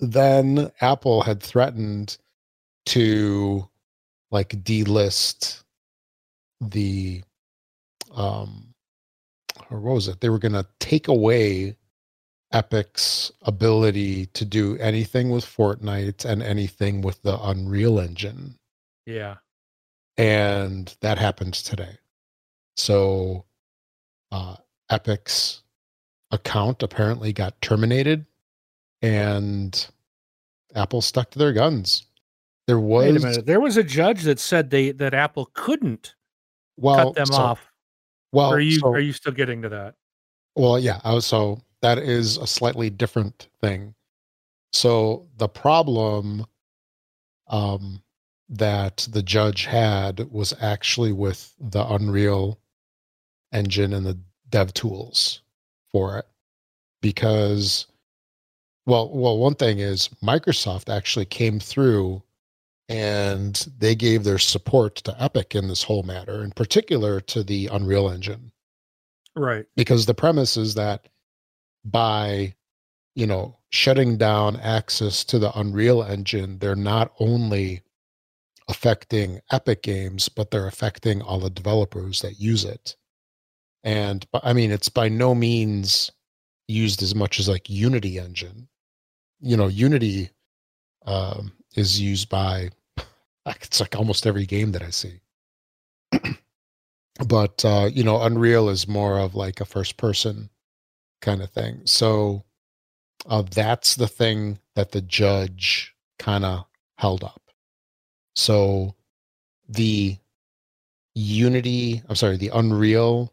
then 0.00 0.70
apple 0.80 1.22
had 1.22 1.42
threatened 1.42 2.18
to 2.86 3.68
like 4.30 4.50
delist 4.64 5.62
the 6.60 7.22
um 8.18 8.74
or 9.70 9.80
what 9.80 9.94
was 9.94 10.08
it? 10.08 10.20
They 10.20 10.28
were 10.28 10.38
going 10.38 10.52
to 10.52 10.66
take 10.80 11.08
away 11.08 11.76
Epic's 12.52 13.30
ability 13.42 14.26
to 14.26 14.44
do 14.44 14.76
anything 14.78 15.30
with 15.30 15.44
Fortnite 15.44 16.24
and 16.24 16.42
anything 16.42 17.02
with 17.02 17.22
the 17.22 17.38
Unreal 17.42 18.00
Engine. 18.00 18.56
Yeah. 19.04 19.36
And 20.16 20.94
that 21.00 21.18
happened 21.18 21.54
today. 21.54 21.98
So 22.76 23.44
uh, 24.32 24.56
Epic's 24.90 25.62
account 26.30 26.82
apparently 26.82 27.32
got 27.32 27.60
terminated 27.60 28.26
and 29.02 29.86
Apple 30.74 31.02
stuck 31.02 31.30
to 31.30 31.38
their 31.38 31.52
guns. 31.52 32.06
There 32.66 32.80
was 32.80 33.04
Wait 33.04 33.16
a 33.16 33.26
minute. 33.26 33.46
There 33.46 33.60
was 33.60 33.76
a 33.76 33.82
judge 33.82 34.22
that 34.22 34.38
said 34.38 34.70
they 34.70 34.90
that 34.92 35.14
Apple 35.14 35.50
couldn't 35.54 36.14
well 36.76 37.06
cut 37.06 37.14
them 37.14 37.26
so- 37.26 37.34
off. 37.34 37.67
Well, 38.32 38.50
are 38.50 38.60
you 38.60 38.78
so- 38.78 38.88
are 38.88 39.00
you 39.00 39.12
still 39.12 39.32
getting 39.32 39.62
to 39.62 39.68
that? 39.70 39.94
Well, 40.56 40.78
yeah. 40.78 41.00
I 41.04 41.14
was, 41.14 41.24
so 41.26 41.60
that 41.82 41.98
is 41.98 42.36
a 42.36 42.46
slightly 42.46 42.90
different 42.90 43.48
thing. 43.60 43.94
So 44.72 45.28
the 45.36 45.48
problem 45.48 46.44
um, 47.46 48.02
that 48.48 49.08
the 49.10 49.22
judge 49.22 49.64
had 49.64 50.30
was 50.30 50.52
actually 50.60 51.12
with 51.12 51.54
the 51.60 51.86
Unreal 51.86 52.58
Engine 53.52 53.92
and 53.92 54.04
the 54.04 54.18
dev 54.50 54.74
tools 54.74 55.42
for 55.90 56.18
it, 56.18 56.26
because, 57.00 57.86
well, 58.84 59.08
well, 59.10 59.38
one 59.38 59.54
thing 59.54 59.78
is 59.78 60.08
Microsoft 60.22 60.92
actually 60.94 61.24
came 61.24 61.60
through 61.60 62.22
and 62.88 63.68
they 63.78 63.94
gave 63.94 64.24
their 64.24 64.38
support 64.38 64.96
to 64.96 65.22
Epic 65.22 65.54
in 65.54 65.68
this 65.68 65.82
whole 65.82 66.02
matter, 66.02 66.42
in 66.42 66.52
particular 66.52 67.20
to 67.20 67.42
the 67.42 67.66
Unreal 67.66 68.08
Engine. 68.08 68.52
Right. 69.38 69.66
because 69.76 70.06
the 70.06 70.14
premise 70.14 70.56
is 70.56 70.74
that 70.74 71.08
by 71.84 72.54
you 73.14 73.26
know 73.26 73.56
shutting 73.70 74.16
down 74.16 74.56
access 74.56 75.24
to 75.24 75.38
the 75.38 75.56
unreal 75.58 76.02
engine 76.02 76.58
they're 76.58 76.74
not 76.74 77.12
only 77.20 77.82
affecting 78.68 79.40
epic 79.50 79.82
games 79.82 80.28
but 80.28 80.50
they're 80.50 80.66
affecting 80.66 81.22
all 81.22 81.38
the 81.38 81.50
developers 81.50 82.20
that 82.20 82.40
use 82.40 82.64
it. 82.64 82.96
And 83.84 84.26
i 84.42 84.52
mean 84.52 84.70
it's 84.72 84.88
by 84.88 85.08
no 85.08 85.34
means 85.34 86.10
used 86.66 87.02
as 87.02 87.14
much 87.14 87.38
as 87.38 87.48
like 87.48 87.70
unity 87.70 88.18
engine. 88.18 88.68
You 89.40 89.56
know 89.56 89.68
unity 89.68 90.30
um, 91.06 91.52
is 91.76 92.00
used 92.00 92.28
by 92.28 92.70
it's 93.62 93.80
like 93.80 93.96
almost 93.96 94.26
every 94.26 94.46
game 94.46 94.72
that 94.72 94.82
i 94.82 94.90
see 94.90 95.20
but 97.26 97.64
uh, 97.64 97.90
you 97.92 98.04
know, 98.04 98.22
Unreal 98.22 98.68
is 98.68 98.86
more 98.86 99.18
of 99.18 99.34
like 99.34 99.60
a 99.60 99.64
first 99.64 99.96
person 99.96 100.50
kind 101.20 101.42
of 101.42 101.50
thing. 101.50 101.80
So 101.84 102.44
uh, 103.26 103.42
that's 103.42 103.96
the 103.96 104.08
thing 104.08 104.58
that 104.74 104.92
the 104.92 105.00
judge 105.00 105.94
kind 106.18 106.44
of 106.44 106.64
held 106.96 107.24
up. 107.24 107.42
So 108.36 108.94
the 109.68 110.16
Unity, 111.14 112.02
I'm 112.08 112.14
sorry, 112.14 112.36
the 112.36 112.52
Unreal 112.54 113.32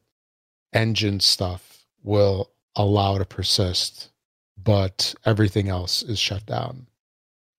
engine 0.74 1.20
stuff 1.20 1.86
will 2.04 2.52
allow 2.76 3.18
to 3.20 3.26
persist, 3.26 4.10
but 4.62 5.14
everything 5.26 5.70
else 5.70 6.02
is 6.02 6.18
shut 6.18 6.46
down. 6.48 6.88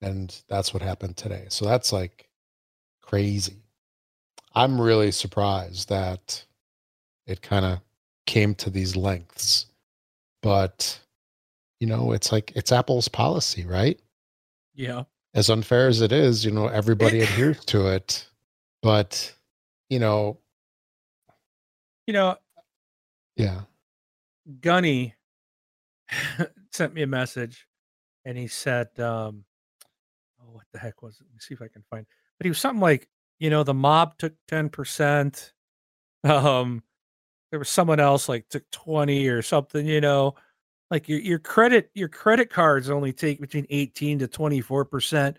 And 0.02 0.36
that's 0.48 0.74
what 0.74 0.82
happened 0.82 1.16
today. 1.16 1.46
So 1.48 1.64
that's 1.64 1.92
like 1.92 2.25
crazy. 3.07 3.62
I'm 4.54 4.80
really 4.80 5.12
surprised 5.12 5.88
that 5.90 6.44
it 7.26 7.42
kind 7.42 7.64
of 7.64 7.80
came 8.26 8.54
to 8.57 8.70
these 8.70 8.96
lengths. 8.96 9.66
But, 10.42 11.00
you 11.80 11.86
know, 11.86 12.12
it's 12.12 12.32
like 12.32 12.52
it's 12.57 12.72
Apple's 12.72 13.09
policy, 13.09 13.64
right? 13.64 13.98
Yeah. 14.74 15.04
As 15.34 15.50
unfair 15.50 15.88
as 15.88 16.00
it 16.00 16.12
is, 16.12 16.44
you 16.44 16.50
know, 16.50 16.68
everybody 16.68 17.20
adheres 17.22 17.64
to 17.66 17.88
it. 17.88 18.26
But, 18.82 19.34
you 19.90 19.98
know, 19.98 20.38
You 22.07 22.14
know, 22.14 22.36
yeah. 23.36 23.62
Gunny 24.61 25.14
sent 26.72 26.94
me 26.94 27.02
a 27.02 27.07
message 27.07 27.66
and 28.24 28.38
he 28.38 28.46
said, 28.48 28.88
um, 29.00 29.44
oh, 30.40 30.50
what 30.52 30.64
the 30.72 30.78
heck 30.78 31.02
was 31.02 31.16
it? 31.20 31.24
Let 31.24 31.34
me 31.34 31.40
see 31.40 31.54
if 31.54 31.62
I 31.62 31.68
can 31.68 31.82
find 31.90 32.07
but 32.39 32.45
he 32.45 32.51
was 32.51 32.59
something 32.59 32.80
like, 32.80 33.09
you 33.39 33.51
know, 33.51 33.62
the 33.62 33.74
mob 33.74 34.18
took 34.18 34.34
10%. 34.49 35.53
Um, 36.24 36.82
there 37.51 37.59
was 37.61 37.68
someone 37.68 38.01
else 38.01 38.28
like 38.28 38.49
took 38.49 38.68
20 38.72 39.28
or 39.28 39.43
something, 39.43 39.87
you 39.87 40.01
know. 40.01 40.34
Like 40.91 41.09
your 41.09 41.20
your 41.20 41.39
credit, 41.39 41.91
your 41.95 42.09
credit 42.09 42.51
cards 42.51 42.91
only 42.91 43.12
take 43.12 43.41
between 43.41 43.64
18 43.70 44.20
to 44.20 44.28
24%. 44.28 45.37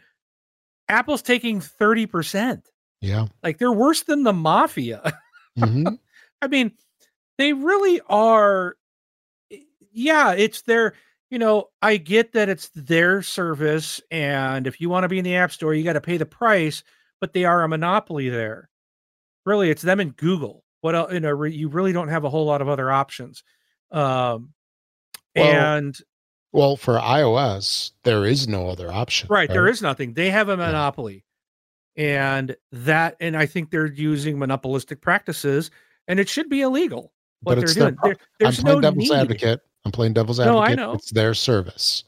Apple's 0.87 1.21
taking 1.21 1.59
30%. 1.59 2.61
Yeah. 3.01 3.27
Like 3.43 3.57
they're 3.57 3.71
worse 3.71 4.03
than 4.03 4.23
the 4.23 4.33
mafia. 4.33 5.13
hmm 5.57 5.87
I 6.41 6.47
mean, 6.47 6.71
they 7.37 7.53
really 7.53 7.99
are. 8.07 8.77
Yeah, 9.91 10.33
it's 10.33 10.61
their, 10.61 10.93
you 11.29 11.39
know, 11.39 11.69
I 11.81 11.97
get 11.97 12.31
that 12.33 12.49
it's 12.49 12.69
their 12.75 13.21
service. 13.21 14.01
And 14.11 14.65
if 14.67 14.79
you 14.79 14.89
want 14.89 15.03
to 15.03 15.09
be 15.09 15.19
in 15.19 15.25
the 15.25 15.35
App 15.35 15.51
Store, 15.51 15.73
you 15.73 15.83
got 15.83 15.93
to 15.93 16.01
pay 16.01 16.17
the 16.17 16.25
price, 16.25 16.83
but 17.19 17.33
they 17.33 17.45
are 17.45 17.63
a 17.63 17.67
monopoly 17.67 18.29
there. 18.29 18.69
Really, 19.45 19.69
it's 19.69 19.81
them 19.81 19.99
and 19.99 20.15
Google. 20.15 20.63
What 20.81 20.95
else? 20.95 21.11
You 21.13 21.19
know, 21.19 21.31
re- 21.31 21.53
you 21.55 21.67
really 21.69 21.93
don't 21.93 22.07
have 22.09 22.23
a 22.23 22.29
whole 22.29 22.45
lot 22.45 22.61
of 22.61 22.69
other 22.69 22.91
options. 22.91 23.43
Um, 23.91 24.53
Well, 25.35 25.45
and 25.75 25.97
Well, 26.51 26.75
for 26.77 26.97
iOS, 26.99 27.91
there 28.03 28.25
is 28.25 28.47
no 28.47 28.69
other 28.69 28.91
option. 28.91 29.27
right, 29.29 29.49
there 29.49 29.67
is 29.67 29.81
nothing. 29.81 30.13
They 30.13 30.29
have 30.29 30.49
a 30.49 30.57
monopoly. 30.57 31.23
And 31.95 32.55
that, 32.71 33.15
and 33.19 33.35
I 33.35 33.45
think 33.47 33.71
they're 33.71 33.91
using 33.91 34.37
monopolistic 34.37 35.01
practices, 35.01 35.71
and 36.07 36.19
it 36.19 36.29
should 36.29 36.47
be 36.49 36.61
illegal 36.61 37.11
what 37.41 37.55
But 37.55 37.65
they're 37.65 37.73
their 37.73 37.91
doing. 37.91 37.97
I'm 38.03 38.17
there's 38.39 38.59
playing 38.61 38.75
no 38.75 38.81
devil's 38.81 39.09
need. 39.09 39.15
advocate. 39.15 39.61
I'm 39.85 39.91
playing 39.91 40.13
devil's 40.13 40.39
advocate. 40.39 40.55
No. 40.55 40.63
I 40.63 40.75
know. 40.75 40.93
It's 40.93 41.11
their 41.11 41.33
service. 41.33 42.03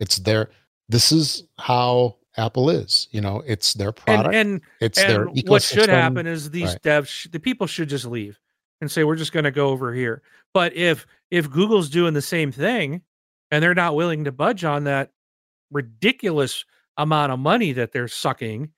It's 0.00 0.18
their. 0.18 0.50
This 0.88 1.12
is 1.12 1.44
how 1.58 2.16
Apple 2.36 2.68
is. 2.70 3.08
You 3.10 3.20
know, 3.20 3.42
it's 3.46 3.74
their 3.74 3.92
product. 3.92 4.34
and 4.34 4.60
it's 4.80 4.98
their 4.98 5.22
and 5.28 5.48
what 5.48 5.62
should 5.62 5.88
happen 5.88 6.26
is 6.26 6.50
these 6.50 6.68
Right. 6.70 6.82
devs 6.82 7.30
the 7.30 7.40
people 7.40 7.66
should 7.66 7.88
just 7.88 8.04
leave 8.04 8.38
and 8.80 8.90
say 8.90 9.04
we're 9.04 9.16
just 9.16 9.32
going 9.32 9.44
to 9.44 9.50
go 9.52 9.68
over 9.68 9.94
here 9.94 10.22
but 10.54 10.74
if 10.74 11.06
if 11.30 11.48
google's 11.50 11.88
doing 11.88 12.14
the 12.14 12.22
same 12.22 12.50
thing 12.50 13.00
and 13.50 13.62
they're 13.62 13.74
not 13.74 13.94
willing 13.94 14.24
to 14.24 14.32
budge 14.32 14.64
on 14.64 14.84
that 14.84 15.12
ridiculous 15.70 16.64
amount 16.96 17.32
of 17.32 17.38
money 17.38 17.72
that 17.72 17.92
they're 17.92 18.08
sucking 18.08 18.70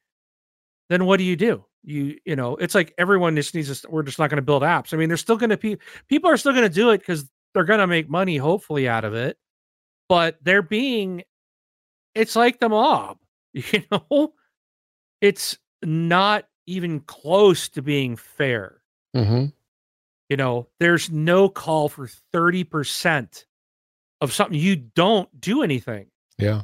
then 0.90 1.04
what 1.06 1.16
do 1.18 1.24
you 1.24 1.36
do 1.36 1.64
you 1.82 2.16
you 2.24 2.36
know 2.36 2.54
it's 2.56 2.74
like 2.74 2.92
everyone 2.98 3.34
just 3.34 3.54
needs 3.54 3.80
to 3.80 3.88
we're 3.90 4.02
just 4.02 4.18
not 4.18 4.30
going 4.30 4.36
to 4.36 4.42
build 4.42 4.62
apps 4.62 4.92
i 4.92 4.96
mean 4.96 5.08
they're 5.08 5.16
still 5.16 5.36
going 5.36 5.50
to 5.50 5.56
be 5.56 5.76
people 6.08 6.30
are 6.30 6.36
still 6.36 6.52
going 6.52 6.68
to 6.68 6.74
do 6.74 6.90
it 6.90 6.98
because 6.98 7.28
they're 7.54 7.64
going 7.64 7.78
to 7.80 7.86
make 7.86 8.08
money 8.10 8.36
hopefully 8.36 8.88
out 8.88 9.04
of 9.04 9.14
it 9.14 9.38
but 10.08 10.36
they're 10.42 10.62
being 10.62 11.22
it's 12.14 12.36
like 12.36 12.60
the 12.60 12.68
mob 12.68 13.18
you 13.52 13.82
know? 13.90 14.32
It's 15.20 15.56
not 15.82 16.46
even 16.66 17.00
close 17.00 17.68
to 17.70 17.82
being 17.82 18.16
fair. 18.16 18.82
Mhm. 19.16 19.52
you 20.28 20.36
know 20.36 20.68
there's 20.80 21.10
no 21.10 21.48
call 21.48 21.88
for 21.88 22.08
30% 22.34 23.44
of 24.20 24.32
something. 24.32 24.58
You 24.58 24.76
don't 24.76 25.28
do 25.40 25.62
anything. 25.62 26.06
Yeah. 26.38 26.62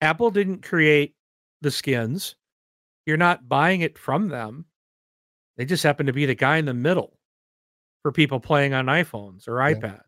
apple 0.00 0.30
didn't 0.30 0.62
create 0.62 1.14
the 1.62 1.70
skins. 1.70 2.36
You're 3.06 3.16
not 3.16 3.48
buying 3.48 3.80
it 3.80 3.98
from 3.98 4.28
them. 4.28 4.66
They 5.56 5.64
just 5.64 5.82
happen 5.82 6.06
to 6.06 6.12
be 6.12 6.26
the 6.26 6.34
guy 6.34 6.56
in 6.58 6.64
the 6.66 6.74
middle 6.74 7.18
for 8.04 8.12
people 8.12 8.38
playing 8.38 8.74
on 8.74 8.84
iphones 8.86 9.48
or 9.48 9.58
Yeah. 9.66 9.74
ipads 9.74 10.02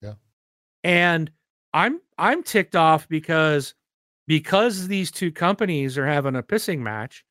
Yeah. 0.00 0.14
and 0.82 1.30
i'm 1.74 2.00
i'm 2.16 2.42
ticked 2.42 2.74
off 2.74 3.06
because 3.08 3.74
because 4.26 4.88
these 4.88 5.10
two 5.10 5.30
companies 5.30 5.98
are 5.98 6.06
having 6.06 6.34
a 6.34 6.42
pissing 6.42 6.78
match 6.78 7.24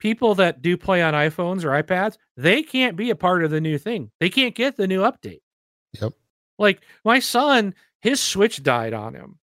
people 0.00 0.34
that 0.34 0.60
do 0.60 0.76
play 0.76 1.00
on 1.02 1.14
iPhones 1.14 1.64
or 1.64 1.70
iPads, 1.82 2.18
they 2.36 2.62
can't 2.62 2.94
be 2.96 3.08
a 3.08 3.16
part 3.16 3.42
of 3.42 3.50
the 3.50 3.60
new 3.60 3.78
thing. 3.78 4.10
They 4.20 4.28
can't 4.28 4.54
get 4.54 4.76
the 4.76 4.86
new 4.86 5.00
update. 5.00 5.40
Yep. 5.98 6.12
Like 6.58 6.82
my 7.06 7.20
son, 7.20 7.74
his 8.02 8.20
Switch 8.20 8.62
died 8.62 8.92
on 8.92 9.14
him. 9.14 9.38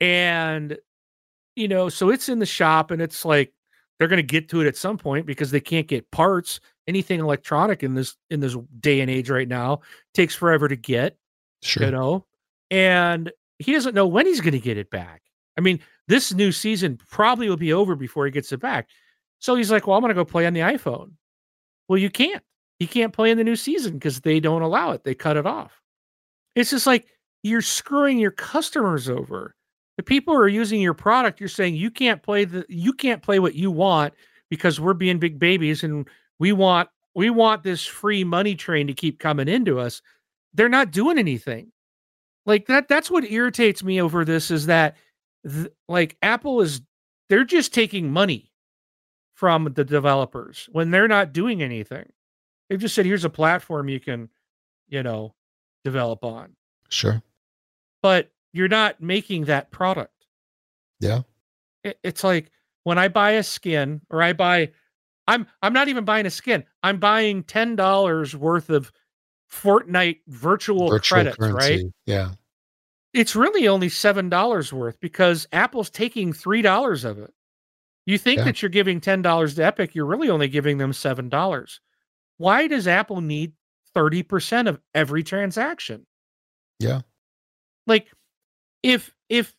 And 0.00 0.76
you 1.56 1.66
know, 1.68 1.88
so 1.88 2.10
it's 2.10 2.28
in 2.28 2.38
the 2.38 2.46
shop 2.46 2.90
and 2.92 3.02
it's 3.02 3.24
like 3.24 3.52
they're 4.02 4.08
going 4.08 4.16
to 4.18 4.22
get 4.22 4.48
to 4.50 4.60
it 4.60 4.66
at 4.66 4.76
some 4.76 4.98
point 4.98 5.24
because 5.24 5.50
they 5.52 5.60
can't 5.60 5.86
get 5.86 6.10
parts. 6.10 6.58
Anything 6.88 7.20
electronic 7.20 7.84
in 7.84 7.94
this 7.94 8.16
in 8.30 8.40
this 8.40 8.56
day 8.80 9.00
and 9.00 9.08
age 9.10 9.30
right 9.30 9.46
now 9.46 9.80
takes 10.14 10.34
forever 10.34 10.66
to 10.66 10.74
get 10.76 11.16
Sure. 11.62 11.84
you 11.86 11.92
know 11.92 12.26
and 12.72 13.30
he 13.60 13.72
doesn't 13.72 13.94
know 13.94 14.08
when 14.08 14.26
he's 14.26 14.40
going 14.40 14.50
to 14.52 14.58
get 14.58 14.76
it 14.76 14.90
back 14.90 15.22
i 15.56 15.60
mean 15.60 15.78
this 16.08 16.34
new 16.34 16.50
season 16.50 16.98
probably 17.08 17.48
will 17.48 17.56
be 17.56 17.72
over 17.72 17.94
before 17.94 18.24
he 18.24 18.32
gets 18.32 18.50
it 18.50 18.58
back 18.58 18.88
So 19.38 19.54
he's 19.54 19.70
like, 19.70 19.86
"Well, 19.86 19.96
I'm 19.96 20.02
going 20.02 20.08
to 20.10 20.14
go 20.14 20.24
play 20.24 20.44
on 20.44 20.54
the 20.54 20.60
iPhone." 20.60 21.12
Well, 21.88 21.98
you 21.98 22.10
can't. 22.10 22.42
He 22.80 22.88
can't 22.88 23.12
play 23.12 23.30
in 23.30 23.38
the 23.38 23.44
new 23.44 23.54
season 23.56 23.92
because 23.94 24.20
they 24.20 24.40
don't 24.40 24.62
allow 24.62 24.90
it. 24.90 25.04
They 25.04 25.14
cut 25.14 25.36
it 25.36 25.46
off. 25.46 25.80
It's 26.56 26.70
just 26.70 26.86
like 26.86 27.06
you're 27.44 27.62
screwing 27.62 28.18
your 28.18 28.32
customers 28.32 29.08
over. 29.08 29.54
The 30.02 30.06
people 30.06 30.34
who 30.34 30.40
are 30.40 30.48
using 30.48 30.80
your 30.80 30.94
product, 30.94 31.38
you're 31.38 31.48
saying 31.48 31.76
you 31.76 31.88
can't 31.88 32.24
play 32.24 32.44
the 32.44 32.66
you 32.68 32.92
can't 32.92 33.22
play 33.22 33.38
what 33.38 33.54
you 33.54 33.70
want 33.70 34.14
because 34.50 34.80
we're 34.80 34.94
being 34.94 35.20
big 35.20 35.38
babies 35.38 35.84
and 35.84 36.08
we 36.40 36.50
want 36.50 36.88
we 37.14 37.30
want 37.30 37.62
this 37.62 37.86
free 37.86 38.24
money 38.24 38.56
train 38.56 38.88
to 38.88 38.94
keep 38.94 39.20
coming 39.20 39.46
into 39.46 39.78
us. 39.78 40.02
They're 40.54 40.68
not 40.68 40.90
doing 40.90 41.18
anything. 41.18 41.70
Like 42.46 42.66
that 42.66 42.88
that's 42.88 43.12
what 43.12 43.30
irritates 43.30 43.84
me 43.84 44.02
over 44.02 44.24
this 44.24 44.50
is 44.50 44.66
that 44.66 44.96
th- 45.48 45.68
like 45.88 46.16
Apple 46.20 46.60
is 46.62 46.80
they're 47.28 47.44
just 47.44 47.72
taking 47.72 48.10
money 48.10 48.50
from 49.34 49.72
the 49.72 49.84
developers 49.84 50.68
when 50.72 50.90
they're 50.90 51.06
not 51.06 51.32
doing 51.32 51.62
anything. 51.62 52.10
They've 52.68 52.80
just 52.80 52.96
said 52.96 53.06
here's 53.06 53.24
a 53.24 53.30
platform 53.30 53.88
you 53.88 54.00
can, 54.00 54.30
you 54.88 55.04
know, 55.04 55.36
develop 55.84 56.24
on. 56.24 56.56
Sure. 56.88 57.22
But 58.02 58.32
you're 58.52 58.68
not 58.68 59.00
making 59.00 59.44
that 59.46 59.70
product. 59.70 60.26
Yeah. 61.00 61.22
It, 61.84 61.98
it's 62.02 62.22
like 62.24 62.50
when 62.84 62.98
I 62.98 63.08
buy 63.08 63.32
a 63.32 63.42
skin 63.42 64.00
or 64.10 64.22
I 64.22 64.32
buy 64.32 64.70
I'm 65.28 65.46
I'm 65.62 65.72
not 65.72 65.88
even 65.88 66.04
buying 66.04 66.26
a 66.26 66.30
skin. 66.30 66.64
I'm 66.82 66.98
buying 66.98 67.44
$10 67.44 68.34
worth 68.34 68.70
of 68.70 68.92
Fortnite 69.50 70.20
virtual, 70.28 70.88
Virtual 70.88 71.16
credits, 71.16 71.38
right? 71.38 71.82
Yeah. 72.06 72.30
It's 73.12 73.36
really 73.36 73.68
only 73.68 73.88
$7 73.88 74.72
worth 74.72 74.98
because 75.00 75.46
Apple's 75.52 75.90
taking 75.90 76.32
$3 76.32 77.04
of 77.04 77.18
it. 77.18 77.32
You 78.06 78.18
think 78.18 78.38
Yeah. 78.38 78.44
that 78.44 78.62
you're 78.62 78.68
giving 78.70 79.00
$10 79.00 79.54
to 79.56 79.64
Epic, 79.64 79.94
you're 79.94 80.06
really 80.06 80.30
only 80.30 80.48
giving 80.48 80.78
them 80.78 80.92
$7. 80.92 81.80
Why 82.38 82.66
does 82.66 82.88
Apple 82.88 83.20
need 83.20 83.52
30% 83.94 84.68
of 84.68 84.80
every 84.94 85.22
transaction? 85.22 86.06
Yeah. 86.80 87.02
Like 87.86 88.10
if 88.82 89.14
if 89.28 89.54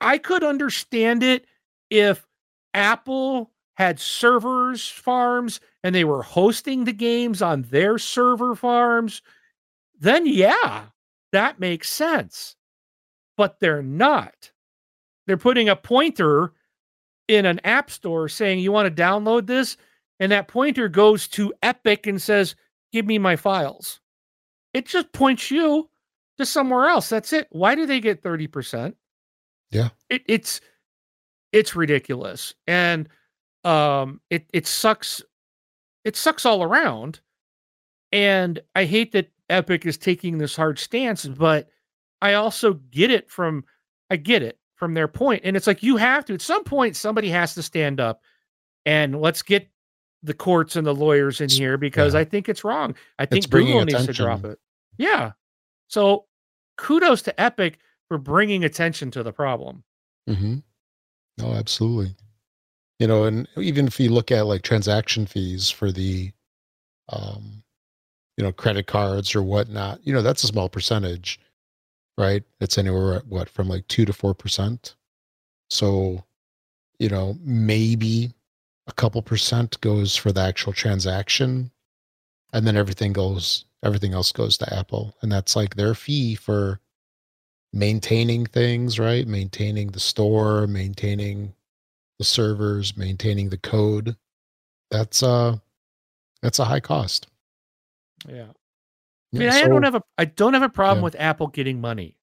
I 0.00 0.18
could 0.18 0.42
understand 0.42 1.22
it 1.22 1.46
if 1.90 2.26
Apple 2.74 3.52
had 3.74 4.00
servers 4.00 4.88
farms 4.88 5.60
and 5.82 5.94
they 5.94 6.04
were 6.04 6.22
hosting 6.22 6.84
the 6.84 6.92
games 6.92 7.42
on 7.42 7.62
their 7.62 7.98
server 7.98 8.54
farms, 8.54 9.22
then 9.98 10.26
yeah, 10.26 10.86
that 11.32 11.60
makes 11.60 11.90
sense. 11.90 12.56
But 13.36 13.60
they're 13.60 13.82
not. 13.82 14.52
They're 15.26 15.36
putting 15.36 15.68
a 15.68 15.76
pointer 15.76 16.52
in 17.28 17.46
an 17.46 17.60
app 17.64 17.90
store 17.90 18.28
saying 18.28 18.58
you 18.58 18.72
want 18.72 18.94
to 18.94 19.02
download 19.02 19.46
this 19.46 19.76
and 20.20 20.30
that 20.32 20.48
pointer 20.48 20.88
goes 20.88 21.26
to 21.28 21.52
Epic 21.62 22.06
and 22.06 22.20
says, 22.20 22.54
"Give 22.92 23.06
me 23.06 23.18
my 23.18 23.36
files." 23.36 24.00
It 24.74 24.86
just 24.86 25.12
points 25.12 25.50
you 25.50 25.88
to 26.42 26.46
somewhere 26.46 26.86
else. 26.88 27.08
That's 27.08 27.32
it. 27.32 27.46
Why 27.50 27.74
do 27.74 27.86
they 27.86 28.00
get 28.00 28.22
30%? 28.22 28.94
Yeah. 29.70 29.88
It, 30.10 30.22
it's 30.26 30.60
it's 31.52 31.74
ridiculous. 31.76 32.54
And 32.66 33.08
um 33.64 34.20
it 34.30 34.46
it 34.52 34.66
sucks 34.66 35.22
it 36.04 36.16
sucks 36.16 36.44
all 36.44 36.62
around. 36.62 37.20
And 38.10 38.60
I 38.74 38.84
hate 38.84 39.12
that 39.12 39.30
Epic 39.48 39.86
is 39.86 39.96
taking 39.96 40.38
this 40.38 40.56
hard 40.56 40.78
stance, 40.78 41.26
but 41.26 41.68
I 42.20 42.34
also 42.34 42.74
get 42.90 43.10
it 43.10 43.30
from 43.30 43.64
I 44.10 44.16
get 44.16 44.42
it 44.42 44.58
from 44.76 44.94
their 44.94 45.08
point. 45.08 45.42
And 45.44 45.56
it's 45.56 45.66
like 45.66 45.82
you 45.82 45.96
have 45.96 46.24
to 46.26 46.34
at 46.34 46.42
some 46.42 46.64
point 46.64 46.96
somebody 46.96 47.28
has 47.30 47.54
to 47.54 47.62
stand 47.62 48.00
up 48.00 48.20
and 48.84 49.20
let's 49.20 49.42
get 49.42 49.68
the 50.22 50.34
courts 50.34 50.76
and 50.76 50.86
the 50.86 50.94
lawyers 50.94 51.40
in 51.40 51.48
here 51.48 51.76
because 51.78 52.14
Yeah. 52.14 52.20
I 52.20 52.24
think 52.24 52.48
it's 52.48 52.62
wrong. 52.64 52.94
I 53.18 53.26
think 53.26 53.48
Google 53.50 53.84
needs 53.84 54.06
to 54.06 54.12
drop 54.12 54.44
it. 54.44 54.58
Yeah. 54.98 55.32
So 55.88 56.26
kudos 56.82 57.22
to 57.22 57.40
Epic 57.40 57.78
for 58.08 58.18
bringing 58.18 58.64
attention 58.64 59.10
to 59.12 59.22
the 59.22 59.32
problem. 59.32 59.84
hmm 60.28 60.56
No, 61.38 61.52
absolutely. 61.52 62.16
You 62.98 63.06
know, 63.06 63.24
and 63.24 63.48
even 63.56 63.86
if 63.86 63.98
you 64.00 64.10
look 64.10 64.30
at 64.32 64.46
like 64.46 64.62
transaction 64.62 65.26
fees 65.26 65.70
for 65.70 65.92
the, 65.92 66.32
um, 67.08 67.62
you 68.36 68.44
know, 68.44 68.52
credit 68.52 68.86
cards 68.86 69.34
or 69.34 69.42
whatnot, 69.42 70.00
you 70.04 70.12
know, 70.12 70.22
that's 70.22 70.44
a 70.44 70.48
small 70.48 70.68
percentage, 70.68 71.38
right? 72.18 72.42
It's 72.60 72.78
anywhere 72.78 73.14
at 73.14 73.26
what 73.26 73.48
from 73.48 73.68
like 73.68 73.86
two 73.88 74.04
to 74.04 74.12
four 74.12 74.34
percent. 74.34 74.96
So, 75.70 76.24
you 76.98 77.08
know, 77.08 77.36
maybe 77.40 78.34
a 78.88 78.92
couple 78.92 79.22
percent 79.22 79.80
goes 79.80 80.16
for 80.16 80.32
the 80.32 80.42
actual 80.42 80.72
transaction, 80.72 81.70
and 82.52 82.66
then 82.66 82.76
everything 82.76 83.12
goes, 83.12 83.66
everything 83.82 84.12
else 84.14 84.32
goes 84.32 84.56
to 84.58 84.74
Apple, 84.74 85.14
and 85.22 85.30
that's 85.32 85.56
like 85.56 85.74
their 85.74 85.94
fee 85.94 86.34
for 86.34 86.80
maintaining 87.72 88.46
things, 88.46 88.98
right? 88.98 89.26
Maintaining 89.26 89.88
the 89.88 90.00
store, 90.00 90.66
maintaining 90.66 91.54
the 92.18 92.24
servers, 92.24 92.96
maintaining 92.96 93.48
the 93.48 93.58
code. 93.58 94.16
That's 94.90 95.22
uh 95.22 95.56
that's 96.42 96.58
a 96.58 96.64
high 96.64 96.80
cost. 96.80 97.28
Yeah. 98.28 98.42
I 98.44 98.46
Yeah, 99.32 99.38
mean, 99.40 99.48
I 99.48 99.62
so- 99.62 99.68
don't 99.68 99.82
have 99.84 99.94
a 99.94 100.02
I 100.18 100.26
don't 100.26 100.54
have 100.54 100.62
a 100.62 100.68
problem 100.68 100.98
Yeah. 100.98 101.04
with 101.04 101.16
Apple 101.18 101.46
getting 101.48 101.80
money, 101.80 102.18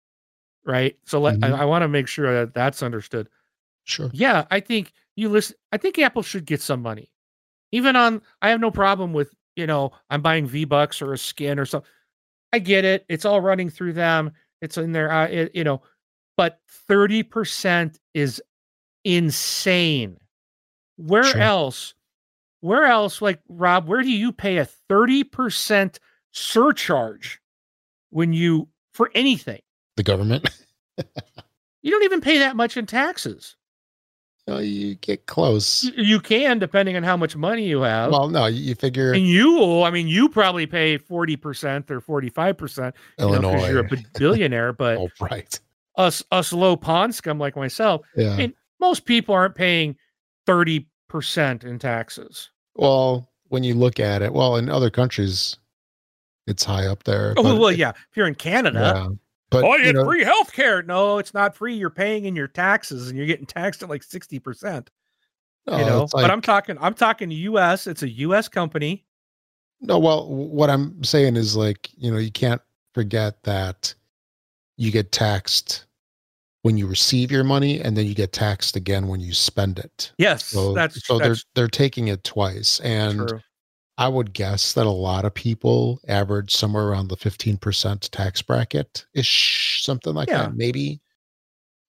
right? 0.64 0.96
So 1.06 1.20
let, 1.20 1.42
I, 1.42 1.48
Mhm. 1.50 1.58
I 1.60 1.64
want 1.64 1.82
to 1.82 1.88
make 1.88 2.08
sure 2.08 2.32
that 2.34 2.54
that's 2.54 2.82
understood. 2.82 3.28
sure. 3.84 4.10
Yeah, 4.12 4.46
I 4.50 4.60
think 4.60 4.92
you 5.16 5.28
listen. 5.30 5.56
I 5.72 5.78
think 5.78 5.98
Apple 5.98 6.22
should 6.22 6.44
get 6.44 6.60
some 6.60 6.82
money, 6.82 7.10
even 7.72 7.96
on. 7.96 8.20
I 8.42 8.50
have 8.50 8.60
no 8.60 8.70
problem 8.70 9.12
with 9.14 9.34
you 9.58 9.66
know 9.66 9.92
I'm 10.08 10.22
buying 10.22 10.46
V 10.46 10.64
Bucks 10.64 11.02
or 11.02 11.12
a 11.12 11.18
skin 11.18 11.58
or 11.58 11.66
something. 11.66 11.90
I 12.52 12.60
get 12.60 12.86
it. 12.86 13.04
It's 13.10 13.26
all 13.26 13.42
running 13.42 13.68
through 13.68 13.92
them. 13.92 14.32
It's 14.62 14.78
in 14.78 14.92
there. 14.92 15.12
Uh, 15.12 15.26
it, 15.26 15.54
you 15.54 15.64
know, 15.64 15.82
but 16.38 16.60
thirty 16.88 17.22
percent 17.22 17.98
is 18.14 18.40
insane. 19.04 20.16
Where 20.96 21.24
Sure. 21.24 21.40
else? 21.40 21.94
Where 22.60 22.86
else? 22.86 23.20
Like 23.22 23.40
Rob, 23.48 23.86
where 23.86 24.02
do 24.02 24.10
you 24.10 24.32
pay 24.32 24.56
a 24.58 24.64
thirty 24.64 25.24
percent 25.24 25.98
surcharge 26.32 27.40
when 28.10 28.32
you 28.32 28.68
for 28.94 29.10
anything? 29.14 29.60
The 29.96 30.02
government. 30.02 30.48
You 31.80 31.92
don't 31.92 32.02
even 32.02 32.20
pay 32.20 32.38
that 32.38 32.56
much 32.56 32.76
in 32.76 32.86
taxes. 32.86 33.54
No, 34.48 34.58
you 34.58 34.94
get 34.96 35.26
close. 35.26 35.84
You 35.96 36.18
can, 36.20 36.58
depending 36.58 36.96
on 36.96 37.02
how 37.02 37.16
much 37.16 37.36
money 37.36 37.64
you 37.68 37.82
have. 37.82 38.10
Well, 38.10 38.28
no, 38.28 38.46
you 38.46 38.60
you 38.62 38.74
figure 38.74 39.12
and 39.12 39.26
you, 39.26 39.82
I 39.82 39.90
mean, 39.90 40.08
you 40.08 40.28
probably 40.28 40.66
pay 40.66 40.98
40% 40.98 41.90
or 41.90 42.00
45% 42.00 42.94
you 43.18 43.24
know, 43.26 43.28
'cause 43.30 43.42
Illinois. 43.44 43.68
you're 43.68 43.80
a 43.86 43.88
billionaire, 44.18 44.72
but 44.72 44.96
oh, 45.00 45.08
right. 45.20 45.58
us, 45.96 46.22
us 46.32 46.52
low 46.52 46.76
pond 46.76 47.14
scum 47.14 47.38
like 47.38 47.56
myself, 47.56 48.02
Yeah. 48.16 48.36
mean, 48.36 48.54
most 48.80 49.04
people 49.04 49.34
aren't 49.34 49.54
paying 49.54 49.96
30% 50.46 51.64
in 51.64 51.78
taxes. 51.78 52.50
well, 52.74 53.28
when 53.50 53.64
you 53.64 53.72
look 53.74 53.98
at 53.98 54.20
it, 54.20 54.32
well, 54.34 54.56
in 54.56 54.68
other 54.68 54.90
countries, 54.90 55.56
it's 56.46 56.64
high 56.64 56.86
up 56.86 57.04
there. 57.04 57.32
Oh, 57.38 57.56
well, 57.58 57.72
yeah. 57.72 57.90
If 57.90 58.16
you're 58.16 58.26
in 58.26 58.34
Canada, 58.34 58.78
yeah. 58.94 59.08
But 59.50 59.64
oh, 59.64 59.74
you 59.74 59.78
you 59.78 59.84
get 59.84 59.94
know, 59.96 60.04
free 60.04 60.24
health 60.24 60.52
care. 60.52 60.82
No, 60.82 61.18
it's 61.18 61.32
not 61.32 61.56
free. 61.56 61.74
You're 61.74 61.90
paying 61.90 62.26
in 62.26 62.36
your 62.36 62.48
taxes 62.48 63.08
and 63.08 63.16
you're 63.16 63.26
getting 63.26 63.46
taxed 63.46 63.82
at 63.82 63.88
like 63.88 64.02
60%. 64.02 64.88
no, 65.66 65.78
you 65.78 65.84
know, 65.84 66.02
it's 66.02 66.12
but 66.12 66.30
I'm 66.30 66.42
talking, 66.42 66.76
I'm 66.80 66.94
talking 66.94 67.30
US. 67.30 67.86
It's 67.86 68.02
a 68.02 68.08
US 68.08 68.48
company. 68.48 69.06
No, 69.80 69.98
well, 69.98 70.28
what 70.28 70.70
I'm 70.70 71.02
saying 71.02 71.36
is 71.36 71.56
like, 71.56 71.88
you 71.96 72.10
know, 72.10 72.18
you 72.18 72.32
can't 72.32 72.60
forget 72.94 73.42
that 73.44 73.94
you 74.76 74.90
get 74.90 75.12
taxed 75.12 75.86
when 76.62 76.76
you 76.76 76.86
receive 76.86 77.30
your 77.30 77.44
money 77.44 77.80
and 77.80 77.96
then 77.96 78.04
you 78.06 78.14
get 78.14 78.32
taxed 78.32 78.76
again 78.76 79.06
when 79.08 79.20
you 79.20 79.32
spend 79.32 79.78
it. 79.78 80.12
Yes, 80.18 80.44
So, 80.46 80.74
that's, 80.74 81.06
so 81.06 81.18
they're 81.18 81.36
they're 81.54 81.68
taking 81.68 82.08
it 82.08 82.24
twice. 82.24 82.80
And 82.80 83.28
true. 83.28 83.40
I 83.98 84.06
would 84.08 84.32
guess 84.32 84.72
that 84.74 84.86
a 84.86 84.90
lot 84.90 85.24
of 85.24 85.34
people 85.34 86.00
average 86.08 86.54
somewhere 86.54 86.86
around 86.86 87.08
the 87.08 87.16
15% 87.16 88.08
tax 88.10 88.40
bracket 88.42 89.04
ish, 89.12 89.80
something 89.84 90.14
like 90.14 90.28
Yeah. 90.28 90.42
that, 90.44 90.54
maybe. 90.54 91.00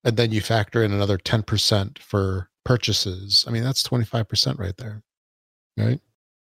And 0.03 0.17
then 0.17 0.31
you 0.31 0.41
factor 0.41 0.83
in 0.83 0.91
another 0.91 1.17
10% 1.19 1.99
for 1.99 2.49
purchases. 2.65 3.45
I 3.47 3.51
mean, 3.51 3.63
that's 3.63 3.83
25% 3.83 4.57
right 4.57 4.75
there. 4.77 5.03
Right? 5.77 6.01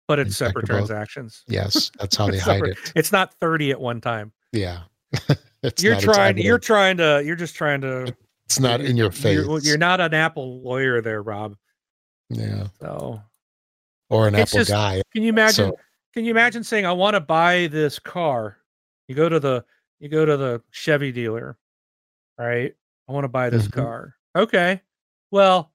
But 0.08 0.20
it's 0.20 0.36
separate 0.38 0.66
about- 0.66 0.76
transactions. 0.88 1.44
Yes, 1.48 1.90
that's 2.00 2.16
how 2.18 2.28
they 2.32 2.38
hide 2.38 2.56
separate. 2.56 2.78
it. 2.78 2.94
It's 2.96 3.12
not 3.14 3.34
30 3.40 3.72
at 3.72 3.80
one 3.80 4.02
time. 4.02 4.34
Yeah. 4.52 4.82
you're 5.80 6.00
trying 6.00 6.38
you're 6.38 6.60
trying 6.60 6.98
to 6.98 7.24
you're 7.26 7.36
just 7.38 7.56
trying 7.56 7.80
to 7.82 8.14
It's 8.46 8.60
not 8.60 8.82
in 8.82 8.98
your 8.98 9.12
face. 9.12 9.36
You're, 9.46 9.60
you're 9.62 9.78
not 9.78 10.02
an 10.02 10.14
Apple 10.14 10.62
lawyer 10.62 11.02
there, 11.02 11.24
Rob. 11.24 11.56
yeah. 12.30 12.68
So 12.82 13.22
Or 14.10 14.28
an 14.28 14.36
It's 14.36 14.52
Apple 14.52 14.60
just- 14.62 14.72
guy. 14.72 15.02
can 15.12 15.24
you 15.24 15.30
imagine 15.30 15.72
So, 15.72 15.80
can 16.14 16.26
you 16.26 16.32
imagine 16.32 16.64
saying 16.64 16.86
I 16.86 16.92
want 16.92 17.16
to 17.16 17.20
buy 17.20 17.68
this 17.68 18.00
car? 18.00 18.58
You 19.08 19.16
go 19.16 19.30
to 19.30 19.40
the 19.40 19.66
you 20.00 20.10
go 20.10 20.26
to 20.26 20.38
the 20.38 20.62
Chevy 20.72 21.12
dealer, 21.12 21.58
right? 22.38 22.76
I 23.08 23.12
want 23.12 23.24
to 23.24 23.30
buy 23.30 23.50
this 23.50 23.68
Mhm. 23.68 23.74
car. 23.74 24.16
Okay. 24.36 24.82
Well, 25.32 25.72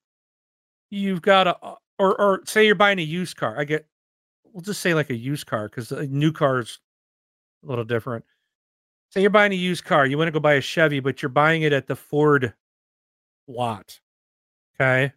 you've 0.90 1.22
got 1.22 1.44
to 1.44 1.58
or 1.98 2.20
or 2.20 2.40
say 2.46 2.66
you're 2.66 2.74
buying 2.74 2.98
a 2.98 3.02
used 3.02 3.36
car. 3.36 3.58
I 3.58 3.64
get 3.64 3.86
we'll 4.44 4.62
just 4.62 4.80
say 4.80 4.94
like 4.94 5.10
a 5.10 5.14
used 5.16 5.46
car 5.46 5.68
because 5.68 5.90
a 5.92 6.06
new 6.06 6.32
car 6.32 6.58
is 6.60 6.80
a 7.62 7.66
little 7.66 7.84
different. 7.84 8.24
Say 9.10 9.20
you're 9.22 9.30
buying 9.30 9.52
a 9.52 9.56
used 9.56 9.84
car, 9.84 10.06
you 10.06 10.16
want 10.18 10.28
to 10.28 10.32
go 10.32 10.40
buy 10.40 10.54
a 10.54 10.60
Chevy, 10.60 11.00
but 11.00 11.20
you're 11.22 11.28
buying 11.28 11.62
it 11.62 11.72
at 11.72 11.86
the 11.88 11.96
Ford 11.96 12.54
lot. 13.48 14.00
Okay. 14.74 15.12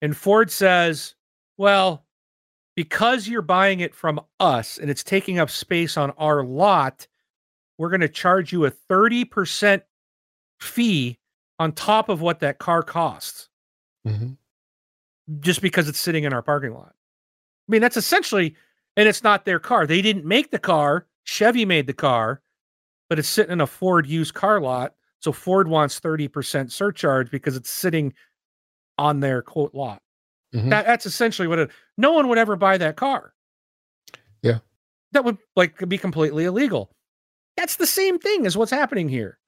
And 0.00 0.16
Ford 0.16 0.50
says, 0.50 1.14
well, 1.56 2.06
because 2.78 3.26
you're 3.26 3.42
buying 3.42 3.80
it 3.80 3.92
from 3.92 4.20
us 4.38 4.78
and 4.78 4.88
it's 4.88 5.02
taking 5.02 5.40
up 5.40 5.50
space 5.50 5.96
on 5.96 6.12
our 6.12 6.44
lot, 6.44 7.08
we're 7.76 7.88
going 7.88 8.00
to 8.00 8.08
charge 8.08 8.52
you 8.52 8.66
a 8.66 8.70
30% 8.70 9.82
fee 10.60 11.18
on 11.58 11.72
top 11.72 12.08
of 12.08 12.20
what 12.20 12.38
that 12.38 12.58
car 12.60 12.84
costs 12.84 13.48
Mhm. 14.06 14.36
just 15.40 15.60
because 15.60 15.88
it's 15.88 15.98
sitting 15.98 16.22
in 16.22 16.32
our 16.32 16.40
parking 16.40 16.72
lot. 16.72 16.94
I 16.94 17.66
mean, 17.72 17.80
that's 17.80 17.96
essentially, 17.96 18.54
and 18.96 19.08
it's 19.08 19.24
not 19.24 19.44
their 19.44 19.58
car. 19.58 19.84
They 19.84 20.00
didn't 20.00 20.24
make 20.24 20.52
the 20.52 20.60
car. 20.60 21.08
Chevy 21.24 21.64
made 21.64 21.88
the 21.88 21.92
car, 21.92 22.42
but 23.08 23.18
it's 23.18 23.28
sitting 23.28 23.54
in 23.54 23.60
a 23.60 23.66
Ford 23.66 24.06
used 24.06 24.34
car 24.34 24.60
lot. 24.60 24.94
So 25.18 25.32
Ford 25.32 25.66
wants 25.66 25.98
30% 25.98 26.70
surcharge 26.70 27.28
because 27.32 27.56
it's 27.56 27.70
sitting 27.70 28.14
on 28.98 29.18
their 29.18 29.42
quote 29.42 29.74
lot. 29.74 30.00
Mhm. 30.54 30.70
That, 30.70 30.86
that's 30.86 31.06
essentially 31.06 31.48
what 31.48 31.58
it, 31.58 31.70
no 31.96 32.12
one 32.12 32.28
would 32.28 32.38
ever 32.38 32.56
buy 32.56 32.78
that 32.78 32.96
car. 32.96 33.34
Yeah. 34.42 34.58
That 35.12 35.24
would 35.24 35.38
like 35.56 35.86
be 35.88 35.98
completely 35.98 36.44
illegal. 36.44 36.90
That's 37.56 37.76
the 37.76 37.86
same 37.86 38.18
thing 38.18 38.46
as 38.46 38.56
what's 38.56 38.70
happening 38.70 39.08
here. 39.08 39.38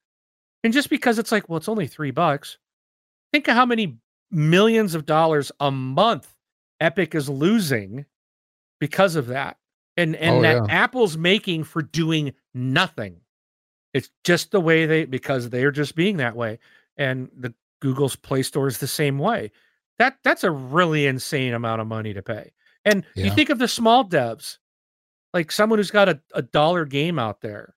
And 0.64 0.72
just 0.72 0.90
because 0.90 1.18
it's 1.18 1.32
like, 1.32 1.48
well, 1.48 1.56
it's 1.56 1.68
only 1.68 1.86
three 1.86 2.10
bucks, 2.10 2.58
think 3.32 3.48
of 3.48 3.54
how 3.54 3.64
many 3.64 3.98
millions 4.30 4.94
of 4.94 5.06
dollars 5.06 5.50
a 5.60 5.70
month 5.70 6.34
Epic 6.80 7.14
is 7.14 7.28
losing 7.28 8.04
because 8.78 9.16
of 9.16 9.26
that. 9.28 9.56
And 9.96 10.16
and 10.16 10.36
Oh, 10.38 10.42
that 10.42 10.54
yeah. 10.54 10.66
Apple's 10.68 11.16
making 11.16 11.64
for 11.64 11.82
doing 11.82 12.32
nothing. 12.54 13.20
It's 13.92 14.10
just 14.24 14.50
the 14.50 14.60
way 14.60 14.86
they 14.86 15.04
because 15.04 15.50
they're 15.50 15.70
just 15.72 15.94
being 15.94 16.18
that 16.18 16.36
way. 16.36 16.58
And 16.96 17.28
the 17.36 17.54
Google's 17.80 18.16
Play 18.16 18.42
Store 18.42 18.66
is 18.68 18.78
the 18.78 18.86
same 18.86 19.18
way. 19.18 19.50
That 20.00 20.16
that's 20.24 20.44
a 20.44 20.50
really 20.50 21.06
insane 21.06 21.52
amount 21.52 21.82
of 21.82 21.86
money 21.86 22.14
to 22.14 22.22
pay. 22.22 22.52
And 22.86 23.04
you 23.14 23.30
think 23.30 23.50
of 23.50 23.58
the 23.58 23.68
small 23.68 24.02
devs, 24.02 24.56
like 25.34 25.52
someone 25.52 25.78
who's 25.78 25.90
got 25.90 26.08
a, 26.08 26.18
a 26.32 26.40
dollar 26.40 26.86
game 26.86 27.18
out 27.18 27.42
there, 27.42 27.74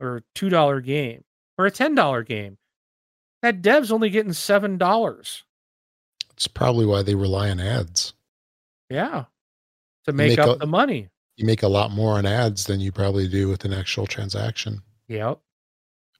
or 0.00 0.16
a 0.16 0.22
two 0.34 0.48
dollar 0.48 0.80
game, 0.80 1.22
or 1.58 1.66
a 1.66 1.70
ten 1.70 1.94
dollar 1.94 2.22
game. 2.22 2.56
That 3.42 3.60
dev's 3.60 3.92
only 3.92 4.08
getting 4.08 4.32
seven 4.32 4.78
dollars. 4.78 5.44
It's 6.32 6.48
probably 6.48 6.86
why 6.86 7.02
they 7.02 7.14
rely 7.14 7.50
on 7.50 7.60
ads. 7.60 8.14
Yeah. 8.88 9.24
To 10.06 10.12
make, 10.14 10.30
make 10.30 10.38
up 10.38 10.56
a- 10.56 10.58
the 10.60 10.66
money. 10.66 11.08
You 11.36 11.44
make 11.44 11.62
a 11.62 11.68
lot 11.68 11.90
more 11.90 12.16
on 12.16 12.24
ads 12.24 12.64
than 12.64 12.80
you 12.80 12.90
probably 12.90 13.28
do 13.28 13.50
with 13.50 13.66
an 13.66 13.74
actual 13.74 14.06
transaction. 14.06 14.80
Yep. 15.08 15.38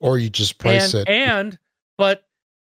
Or 0.01 0.19
you 0.19 0.29
just 0.29 0.59
price 0.59 0.93
and, 0.93 1.09
it. 1.09 1.11
and 1.11 1.59
but 1.97 2.25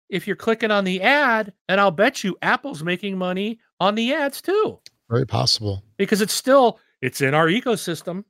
if 0.09 0.27
you're 0.27 0.35
clicking 0.35 0.71
on 0.71 0.83
the 0.83 1.01
ad, 1.01 1.53
and 1.67 1.79
I'll 1.81 1.91
bet 1.91 2.23
you 2.23 2.37
Apple's 2.41 2.83
making 2.83 3.17
money 3.17 3.59
on 3.79 3.95
the 3.95 4.13
ads 4.13 4.41
too. 4.41 4.79
Very 5.09 5.25
possible. 5.25 5.83
because 5.97 6.21
it's 6.21 6.33
still 6.33 6.79
it's 7.01 7.21
in 7.21 7.33
our 7.33 7.47
ecosystem. 7.47 8.23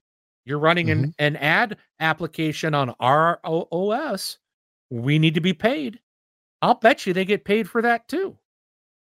You're 0.45 0.59
running 0.59 0.89
an, 0.91 0.99
Mm-hmm. 0.99 1.09
an 1.19 1.36
ad 1.38 1.78
application 1.99 2.73
on 2.76 2.93
our 2.99 3.39
OS. 3.43 4.38
We 4.91 5.17
need 5.19 5.34
to 5.36 5.41
be 5.41 5.53
paid. 5.53 5.99
I'll 6.61 6.76
bet 6.76 7.05
you 7.05 7.13
they 7.13 7.26
get 7.26 7.45
paid 7.45 7.69
for 7.69 7.82
that 7.82 8.07
too. 8.07 8.38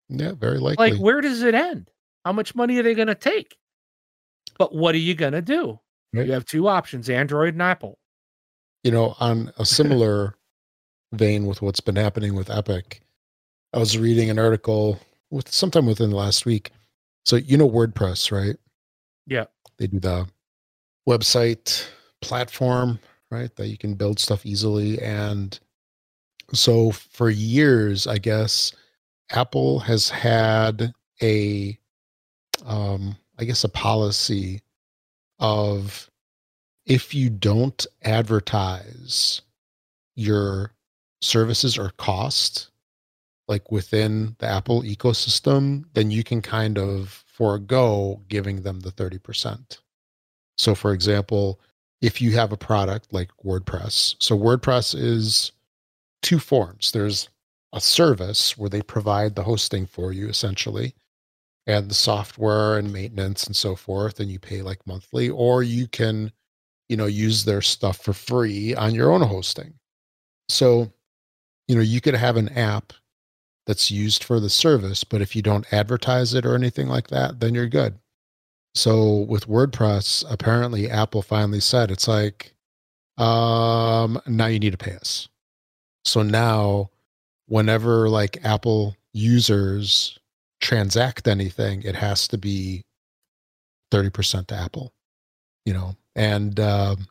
Yeah, 0.09 0.33
very 0.33 0.59
likely. 0.59 0.91
Like, 0.93 1.01
where 1.01 1.21
does 1.21 1.43
it 1.43 1.55
end? 1.55 1.91
How 2.25 2.33
much 2.33 2.55
money 2.55 2.79
are 2.79 2.83
they 2.83 2.95
going 2.95 3.09
to 3.09 3.15
take? 3.15 3.57
But 4.59 4.75
what 4.75 4.95
are 4.95 4.99
you 4.99 5.15
going 5.15 5.33
to 5.33 5.43
do? 5.43 5.79
Right. 6.15 6.27
You 6.27 6.33
have 6.33 6.45
two 6.45 6.69
options 6.69 7.11
Android 7.11 7.55
and 7.55 7.63
Apple. 7.63 7.99
you 8.85 8.91
know, 8.91 9.15
on 9.19 9.53
a 9.59 9.65
similar 9.67 10.37
vein 11.15 11.47
with 11.47 11.63
what's 11.63 11.81
been 11.81 11.97
happening 11.97 12.35
with 12.35 12.51
Epic, 12.51 13.01
I 13.73 13.79
was 13.79 13.99
reading 13.99 14.31
an 14.31 14.39
article 14.39 15.01
with 15.31 15.53
sometime 15.53 15.87
within 15.87 16.11
the 16.11 16.17
last 16.17 16.47
week. 16.47 16.71
So 17.25 17.37
you 17.37 17.57
know 17.57 17.69
WordPress, 17.69 18.31
right? 18.31 18.57
Yeah. 19.27 19.45
They 19.79 19.87
do 19.87 19.99
the 19.99 20.29
website 21.09 21.87
platform, 22.21 22.99
right? 23.31 23.55
That 23.57 23.69
you 23.69 23.79
can 23.79 23.95
build 23.95 24.19
stuff 24.19 24.47
easily. 24.47 25.01
And 25.01 25.59
so 26.53 26.93
for 26.93 27.31
years, 27.31 28.07
I 28.07 28.19
guess 28.19 28.73
Apple 29.31 29.81
has 29.81 30.09
had 30.09 30.93
a 31.23 31.79
um 32.67 33.17
I 33.39 33.45
guess 33.45 33.65
a 33.65 33.69
policy 33.69 34.63
of 35.39 36.11
if 36.87 37.15
you 37.15 37.31
don't 37.31 37.87
advertise 38.03 39.43
your 40.15 40.73
services 41.25 41.79
or 41.79 41.91
cost 41.97 42.71
like 43.47 43.71
within 43.71 44.37
the 44.39 44.47
Apple 44.47 44.83
ecosystem, 44.83 45.85
then 45.93 46.11
you 46.11 46.25
can 46.25 46.41
kind 46.41 46.79
of 46.79 47.25
forego 47.27 48.23
giving 48.29 48.63
them 48.63 48.81
the 48.81 48.91
30%. 48.91 49.79
So 50.57 50.75
for 50.75 50.93
example, 50.93 51.61
if 52.01 52.23
you 52.23 52.33
have 52.33 52.53
a 52.53 52.57
product 52.57 53.13
like 53.13 53.31
WordPress, 53.45 54.17
so 54.19 54.39
WordPress 54.39 54.95
is 54.95 55.53
two 56.23 56.39
forms. 56.39 56.93
There's 56.93 57.29
a 57.73 57.81
service 57.81 58.57
where 58.57 58.71
they 58.71 58.83
provide 58.83 59.35
the 59.35 59.43
hosting 59.43 59.87
for 59.87 60.13
you 60.13 60.29
essentially 60.29 60.95
and 61.67 61.91
the 61.91 61.95
software 61.95 62.79
and 62.79 62.93
maintenance 62.93 63.47
and 63.47 63.57
so 63.57 63.75
forth 63.75 64.21
and 64.21 64.31
you 64.31 64.39
pay 64.39 64.63
like 64.63 64.87
monthly 64.87 65.29
or 65.29 65.63
you 65.63 65.89
can 65.89 66.31
you 66.89 66.97
know 66.97 67.07
use 67.07 67.45
their 67.45 67.63
stuff 67.63 67.99
for 67.99 68.13
free 68.13 68.75
on 68.75 68.95
your 68.95 69.11
own 69.11 69.23
hosting 69.23 69.75
so 70.49 70.93
you 71.69 71.75
know 71.75 71.81
you 71.81 72.01
could 72.01 72.15
have 72.15 72.37
an 72.37 72.49
app 72.51 72.93
that's 73.67 73.91
used 73.91 74.23
for 74.23 74.41
the 74.41 74.51
service 74.51 75.05
but 75.05 75.23
if 75.23 75.35
you 75.35 75.43
don't 75.43 75.73
advertise 75.73 76.35
it 76.35 76.45
or 76.45 76.55
anything 76.55 76.89
like 76.89 77.09
that 77.09 77.41
then 77.41 77.55
you're 77.55 77.69
good. 77.69 77.99
So 78.75 79.21
with 79.29 79.49
wordpress 79.49 80.25
apparently 80.31 80.91
apple 80.91 81.23
finally 81.23 81.61
said 81.61 81.91
it's 81.91 82.09
like 82.09 82.55
um 83.19 84.21
now 84.27 84.47
you 84.47 84.59
need 84.59 84.73
to 84.73 84.79
pay 84.79 84.97
us. 84.97 85.29
So 86.05 86.23
now 86.23 86.91
whenever 87.47 88.09
like 88.09 88.39
apple 88.45 88.97
users 89.13 90.19
transact 90.61 91.29
anything 91.29 91.83
it 91.83 91.95
has 91.95 92.27
to 92.29 92.39
be 92.39 92.83
30% 93.93 94.47
to 94.49 94.55
apple 94.55 94.93
you 95.65 95.73
know? 95.73 95.97
And 96.17 96.59
um, 96.61 97.07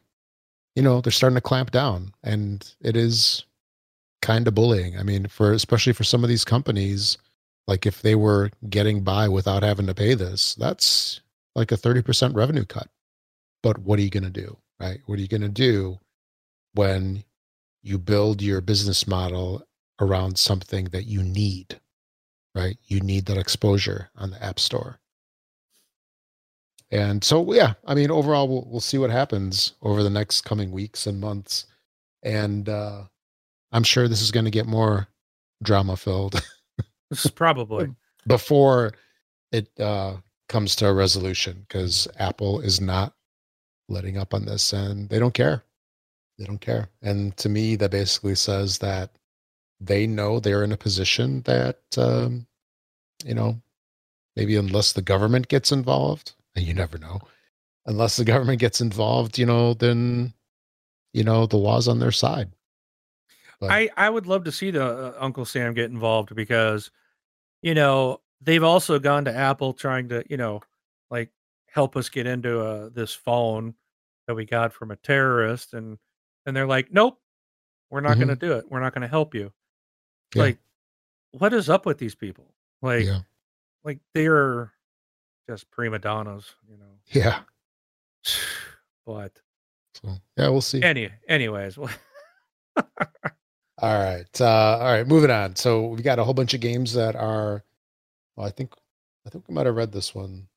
you 0.75 0.81
know 0.81 1.01
they're 1.01 1.11
starting 1.11 1.35
to 1.35 1.41
clamp 1.41 1.71
down 1.71 2.13
and 2.23 2.73
it 2.81 2.95
is 2.95 3.45
kind 4.23 4.47
of 4.47 4.55
bullying. 4.55 4.97
I 4.97 5.03
mean 5.03 5.27
for 5.27 5.53
especially 5.53 5.93
for 5.93 6.03
some 6.03 6.23
of 6.23 6.29
these 6.29 6.45
companies 6.45 7.19
like 7.67 7.85
if 7.85 8.01
they 8.01 8.15
were 8.15 8.49
getting 8.69 9.03
by 9.03 9.29
without 9.29 9.63
having 9.63 9.87
to 9.87 9.93
pay 9.93 10.15
this 10.15 10.55
that's 10.55 11.21
like 11.55 11.71
a 11.71 11.77
30% 11.77 12.35
revenue 12.35 12.65
cut. 12.65 12.89
But 13.61 13.79
what 13.79 13.99
are 13.99 14.01
you 14.01 14.09
going 14.09 14.23
to 14.23 14.31
do 14.31 14.57
right? 14.79 15.01
What 15.05 15.19
are 15.19 15.21
you 15.21 15.27
going 15.27 15.41
to 15.41 15.49
do 15.49 15.99
when 16.73 17.23
you 17.83 17.99
build 17.99 18.41
your 18.41 18.61
business 18.61 19.07
model 19.07 19.67
around 19.99 20.39
something 20.39 20.85
that 20.85 21.05
you 21.05 21.21
need 21.23 21.79
right? 22.55 22.77
You 22.85 23.01
need 23.01 23.25
that 23.27 23.37
exposure 23.37 24.09
on 24.15 24.31
the 24.31 24.43
app 24.43 24.59
store. 24.59 24.99
And 26.91 27.23
so, 27.23 27.51
yeah, 27.53 27.73
I 27.85 27.95
mean, 27.95 28.11
overall, 28.11 28.47
we'll, 28.47 28.67
we'll 28.69 28.79
see 28.79 28.99
what 28.99 29.09
happens 29.09 29.73
over 29.81 30.03
the 30.03 30.11
next 30.11 30.41
coming 30.41 30.71
weeks 30.71 31.07
and 31.07 31.19
months. 31.19 31.65
And 32.21 32.69
uh, 32.69 33.05
I'm 33.73 33.83
sure 33.83 34.07
this 34.07 34.21
is 34.21 34.31
going 34.31 34.45
to 34.45 34.51
get 34.51 34.65
more 34.65 35.07
drama 35.61 35.97
filled 35.97 36.41
This 37.09 37.25
is 37.25 37.31
probably. 37.31 37.89
before 38.27 38.93
it 39.51 39.69
uh, 39.79 40.15
comes 40.49 40.75
to 40.77 40.87
a 40.87 40.93
resolution 40.93 41.65
because 41.67 42.07
Apple 42.17 42.59
is 42.59 42.81
not 42.81 43.13
letting 43.89 44.17
up 44.17 44.33
on 44.33 44.45
this 44.45 44.73
and 44.73 45.09
they 45.09 45.19
don't 45.19 45.33
care. 45.33 45.63
They 46.37 46.45
don't 46.45 46.61
care. 46.61 46.89
And 47.01 47.35
to 47.37 47.49
me, 47.49 47.75
that 47.75 47.91
basically 47.91 48.35
says 48.35 48.79
that 48.79 49.11
they 49.79 50.07
know 50.07 50.39
they're 50.39 50.63
in 50.63 50.71
a 50.71 50.77
position 50.77 51.41
that, 51.41 51.79
um, 51.97 52.47
you 53.23 53.35
know, 53.35 53.61
maybe 54.35 54.55
unless 54.55 54.93
the 54.93 55.01
government 55.01 55.47
gets 55.47 55.71
involved, 55.71 56.33
and 56.55 56.65
you 56.65 56.73
never 56.73 56.97
know, 56.97 57.19
unless 57.85 58.15
the 58.15 58.25
government 58.25 58.59
gets 58.59 58.81
involved, 58.81 59.37
you 59.37 59.45
know, 59.45 59.73
then, 59.73 60.33
you 61.13 61.23
know, 61.23 61.45
the 61.45 61.57
law's 61.57 61.87
on 61.87 61.99
their 61.99 62.11
side. 62.11 62.51
But- 63.67 63.71
I 63.71 63.89
I 63.97 64.09
would 64.09 64.27
love 64.27 64.43
to 64.45 64.51
see 64.51 64.71
the 64.71 64.85
uh, 64.85 65.13
Uncle 65.19 65.45
Sam 65.45 65.73
get 65.73 65.91
involved 65.91 66.35
because, 66.35 66.91
you 67.61 67.73
know, 67.73 68.21
they've 68.41 68.63
also 68.63 68.99
gone 68.99 69.25
to 69.25 69.33
Apple 69.35 69.73
trying 69.73 70.09
to, 70.09 70.23
you 70.29 70.37
know, 70.37 70.61
like 71.09 71.29
help 71.67 71.95
us 71.97 72.09
get 72.09 72.27
into 72.27 72.59
uh, 72.61 72.89
this 72.93 73.13
phone 73.13 73.73
that 74.27 74.35
we 74.35 74.45
got 74.45 74.73
from 74.73 74.91
a 74.91 74.95
terrorist, 74.97 75.73
and 75.73 75.97
and 76.45 76.55
they're 76.55 76.67
like, 76.67 76.91
nope, 76.91 77.19
we're 77.89 78.01
not 78.01 78.15
going 78.15 78.27
to 78.29 78.35
do 78.35 78.53
it. 78.53 78.65
We're 78.69 78.79
not 78.81 78.93
going 78.93 79.01
to 79.03 79.07
help 79.07 79.33
you. 79.35 79.51
Yeah. 80.35 80.41
Like, 80.43 80.57
what 81.31 81.53
is 81.53 81.69
up 81.69 81.85
with 81.85 81.97
these 81.97 82.15
people? 82.15 82.53
Like, 82.81 83.05
yeah. 83.05 83.19
like 83.83 83.99
they're 84.13 84.71
just 85.49 85.69
prima 85.71 85.99
donnas, 85.99 86.53
you 86.69 86.77
know. 86.77 86.99
Yeah. 87.07 87.39
But 89.05 89.33
So 90.01 90.15
yeah, 90.37 90.47
we'll 90.47 90.61
see. 90.61 90.81
any 90.81 91.09
anyways, 91.27 91.77
well, 91.77 91.89
All 93.83 94.01
right. 94.01 94.41
Uh, 94.41 94.77
all 94.79 94.93
right. 94.93 95.05
Moving 95.05 95.29
on. 95.29 95.57
So 95.57 95.87
we've 95.87 96.03
got 96.05 96.17
a 96.17 96.23
whole 96.23 96.33
bunch 96.33 96.53
of 96.53 96.61
games 96.61 96.93
that 96.93 97.17
are. 97.17 97.65
Well, 98.37 98.47
I 98.47 98.49
think 98.49 98.73
I 99.27 99.29
think 99.29 99.45
we 99.49 99.53
might 99.53 99.65
have 99.65 99.75
read 99.75 99.91
this 99.91 100.15
one. 100.15 100.47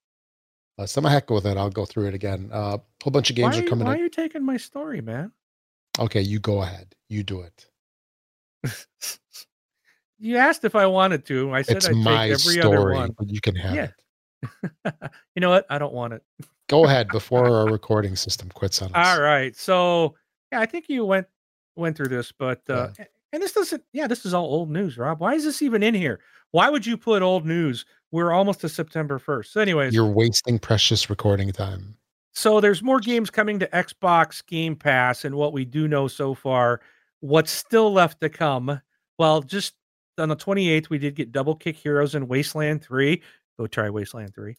Uh, 0.79 0.87
so 0.87 1.01
I'm 1.01 1.07
a 1.07 1.11
heck 1.11 1.29
with 1.29 1.45
it. 1.45 1.57
I'll 1.57 1.68
go 1.68 1.85
through 1.85 2.07
it 2.07 2.14
again. 2.14 2.51
A 2.53 2.57
uh, 2.57 2.79
whole 3.03 3.11
bunch 3.11 3.31
of 3.31 3.35
games 3.35 3.59
are 3.59 3.62
are 3.62 3.66
coming. 3.66 3.85
why 3.85 3.95
out. 3.95 3.99
are 3.99 4.03
you 4.05 4.09
taking 4.11 4.45
my 4.45 4.57
story, 4.57 5.01
man? 5.01 5.33
Okay, 5.99 6.20
you 6.20 6.39
go 6.39 6.62
ahead. 6.62 6.95
You 7.09 7.24
do 7.24 7.41
it. 7.41 7.66
you 10.20 10.37
asked 10.37 10.64
if 10.64 10.77
I 10.77 10.87
wanted 10.87 11.27
to. 11.27 11.53
I 11.53 11.62
said 11.62 11.79
It's 11.79 11.89
I'd 11.89 11.97
my 11.97 12.29
take 12.29 12.41
every 12.41 12.62
other 12.62 12.93
one. 12.93 13.12
you 13.27 13.41
can 13.41 13.57
have 13.57 13.74
Yeah. 13.74 13.89
it. 14.85 14.95
you 15.35 15.41
know 15.41 15.51
what? 15.51 15.66
I 15.68 15.79
don't 15.79 15.95
want 15.95 16.12
it. 16.12 16.22
Go 16.68 16.85
ahead 16.85 17.09
before 17.12 17.49
our 17.49 17.66
recording 17.66 18.14
system 18.14 18.51
quits 18.51 18.83
on 18.83 18.95
us. 18.95 19.16
All 19.16 19.20
right. 19.20 19.57
So 19.57 20.14
yeah, 20.53 20.61
I 20.61 20.66
think 20.66 20.89
you 20.89 21.05
went 21.05 21.27
went 21.74 21.97
through 21.97 22.09
this, 22.09 22.31
but 22.31 22.61
uh 22.70 22.91
and 23.33 23.43
this 23.43 23.53
doesn't 23.53 23.83
yeah, 23.93 24.07
this 24.07 24.24
is 24.27 24.35
all 24.35 24.45
old 24.47 24.70
news, 24.70 24.97
Rob. 24.99 25.20
Why 25.20 25.35
is 25.35 25.45
this 25.45 25.62
even 25.62 25.83
in 25.83 25.95
here? 25.95 26.20
Why 26.53 26.70
would 26.70 26.87
you 26.87 26.97
put 26.97 27.22
old 27.22 27.45
news? 27.47 27.85
We're 28.12 28.33
almost 28.33 28.61
to 28.61 28.68
September 28.68 29.18
1st. 29.18 29.47
So 29.47 29.61
anyways, 29.61 29.93
You're 29.93 30.07
wasting 30.07 30.59
precious 30.59 31.11
recording 31.11 31.51
time. 31.53 31.97
so 32.33 32.61
there's 32.61 32.83
more 32.83 33.01
games 33.01 33.31
coming 33.31 33.59
to 33.59 33.66
Xbox 33.68 34.47
Game 34.47 34.77
Pass, 34.77 35.24
and 35.24 35.35
what 35.35 35.53
we 35.53 35.64
do 35.64 35.89
know 35.89 36.07
so 36.09 36.35
far, 36.35 36.81
what's 37.20 37.51
still 37.51 37.93
left 37.93 38.20
to 38.20 38.29
come. 38.29 38.81
Well, 39.18 39.43
just 39.43 39.74
on 40.18 40.29
the 40.29 40.37
28th, 40.37 40.89
we 40.89 40.99
did 40.99 41.14
get 41.16 41.33
Double 41.33 41.55
Kick 41.57 41.77
Heroes 41.77 42.14
and 42.14 42.29
Wasteland 42.29 42.83
3. 42.83 43.20
Go 43.59 43.66
try 43.66 43.91
Wasteland 43.91 44.35
3. 44.35 44.55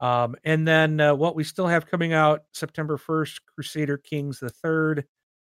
Um, 0.00 0.36
and 0.44 0.68
then 0.68 1.00
uh, 1.00 1.14
what 1.14 1.34
we 1.34 1.42
still 1.42 1.66
have 1.66 1.86
coming 1.86 2.12
out 2.12 2.44
September 2.52 2.96
1st, 2.98 3.40
Crusader 3.54 3.96
Kings 3.96 4.38
the 4.40 4.50
Third, 4.50 5.06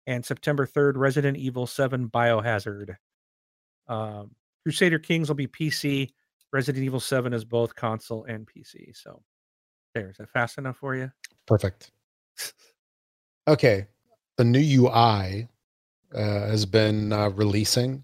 and 0.10 0.26
September 0.26 0.66
3rd, 0.66 0.94
Resident 0.96 1.38
Evil 1.38 1.68
7 1.68 2.10
Biohazard. 2.10 2.96
Um, 3.88 4.32
Crusader 4.64 4.98
Kings 4.98 5.28
will 5.28 5.36
be 5.36 5.48
PC. 5.48 6.10
Resident 6.52 6.84
Evil 6.84 7.00
7 7.00 7.32
is 7.32 7.46
both 7.46 7.76
console 7.76 8.24
and 8.24 8.48
PC. 8.48 8.98
So 8.98 9.22
there, 9.94 10.10
is 10.10 10.18
that 10.18 10.32
fast 10.32 10.58
enough 10.58 10.78
for 10.78 10.96
you? 10.96 11.12
Perfect. 11.46 11.92
Okay. 13.48 13.86
The 14.38 14.44
new 14.44 14.84
UI 14.84 15.48
uh, 16.16 16.18
has 16.18 16.66
been 16.66 17.14
uh, 17.14 17.30
releasing 17.30 18.04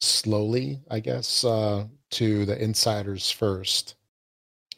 slowly, 0.00 0.80
I 0.88 1.00
guess, 1.00 1.44
uh, 1.44 1.86
to 2.12 2.46
the 2.46 2.62
insiders 2.62 3.28
first. 3.28 3.96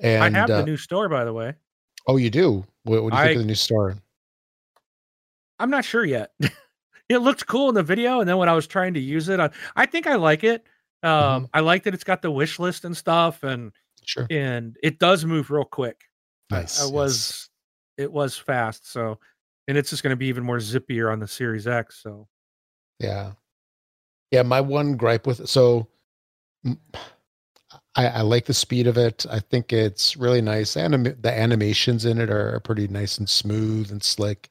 And 0.01 0.25
I 0.25 0.39
have 0.39 0.49
uh, 0.49 0.61
the 0.61 0.67
new 0.67 0.79
store, 0.79 1.11
by 1.11 1.27
the 1.27 1.35
way. 1.35 1.55
oh, 2.07 2.17
you 2.17 2.31
do. 2.31 2.65
What, 2.85 3.03
what 3.03 3.13
do 3.13 3.19
you 3.19 3.25
think 3.25 3.37
of 3.37 3.43
the 3.43 3.47
new 3.47 3.55
store? 3.55 3.97
I'm 5.59 5.71
not 5.71 5.85
sure 5.85 6.05
yet. 6.05 6.33
it 7.13 7.21
looked 7.21 7.47
cool 7.47 7.69
in 7.69 7.75
the 7.75 7.83
video, 7.83 8.21
and 8.21 8.29
then 8.29 8.37
when 8.37 8.49
I 8.49 8.55
was 8.55 8.67
trying 8.67 8.95
to 8.95 9.01
use 9.01 9.29
it, 9.29 9.41
I, 9.41 9.51
I 9.77 9.87
think 9.87 10.07
I 10.07 10.17
like 10.17 10.45
it. 10.45 10.65
Um, 11.03 11.49
I 11.53 11.61
like 11.61 11.83
that 11.85 11.95
it's 11.95 12.05
got 12.05 12.23
the 12.23 12.31
wish 12.31 12.59
list 12.59 12.85
and 12.85 12.97
stuff, 12.97 13.43
and 13.43 13.73
Sure. 14.05 14.27
and 14.31 14.77
it 14.83 14.99
does 14.99 15.25
move 15.25 15.51
real 15.51 15.65
quick. 15.65 16.03
Nice. 16.51 16.81
I 16.81 16.85
yes. 16.85 16.93
was 16.93 17.51
it 17.97 18.13
was 18.13 18.37
fast, 18.37 18.91
so 18.91 19.19
and 19.69 19.79
it's 19.79 19.91
just 19.91 20.03
going 20.03 20.11
to 20.11 20.17
be 20.17 20.27
even 20.27 20.45
more 20.45 20.59
zippier 20.59 21.13
on 21.13 21.21
the 21.21 21.29
Series 21.29 21.67
X. 21.67 22.01
So 22.03 22.27
Yeah. 22.99 23.33
Yeah. 24.31 24.43
My 24.43 24.61
one 24.61 24.97
gripe 24.97 25.27
with 25.27 25.49
so 25.49 25.89
mm, 26.67 26.77
I, 27.95 28.07
I 28.07 28.21
like 28.23 28.47
the 28.47 28.55
speed 28.55 28.87
of 28.87 28.97
it. 28.97 29.25
I 29.31 29.39
think 29.39 29.73
it's 29.73 30.17
really 30.17 30.43
nice. 30.43 30.77
Anim- 30.77 31.17
the 31.21 31.33
animations 31.33 32.05
in 32.05 32.21
it 32.21 32.31
are, 32.31 32.57
are 32.57 32.61
pretty 32.61 32.89
nice 32.89 33.19
and 33.19 33.29
smooth 33.29 33.91
and 33.91 34.03
slick. 34.03 34.49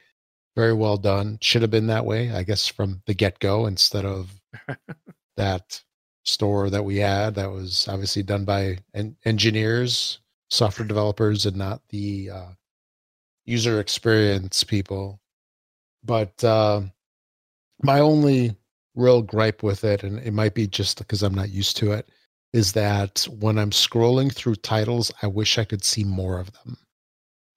Very 0.55 0.73
well 0.73 0.97
done. 0.97 1.37
Should 1.41 1.61
have 1.61 1.71
been 1.71 1.87
that 1.87 2.05
way, 2.05 2.31
I 2.31 2.43
guess, 2.43 2.67
from 2.67 3.01
the 3.05 3.13
get 3.13 3.39
go 3.39 3.65
instead 3.65 4.05
of 4.05 4.29
that 5.37 5.81
store 6.23 6.69
that 6.69 6.83
we 6.83 6.97
had 6.97 7.35
that 7.35 7.51
was 7.51 7.87
obviously 7.87 8.23
done 8.23 8.45
by 8.45 8.77
en- 8.93 9.15
engineers, 9.25 10.19
software 10.49 10.87
developers, 10.87 11.45
and 11.45 11.55
not 11.55 11.81
the 11.89 12.29
uh, 12.29 12.49
user 13.45 13.79
experience 13.79 14.63
people. 14.63 15.19
But 16.03 16.43
uh, 16.43 16.81
my 17.81 17.99
only 17.99 18.55
real 18.95 19.21
gripe 19.21 19.63
with 19.63 19.83
it, 19.83 20.03
and 20.03 20.19
it 20.19 20.33
might 20.33 20.53
be 20.53 20.67
just 20.67 20.97
because 20.97 21.23
I'm 21.23 21.33
not 21.33 21.49
used 21.49 21.77
to 21.77 21.91
it, 21.93 22.09
is 22.53 22.73
that 22.73 23.25
when 23.39 23.57
I'm 23.57 23.71
scrolling 23.71 24.33
through 24.33 24.55
titles, 24.55 25.11
I 25.21 25.27
wish 25.27 25.57
I 25.57 25.63
could 25.63 25.83
see 25.83 26.03
more 26.03 26.39
of 26.39 26.51
them. 26.51 26.77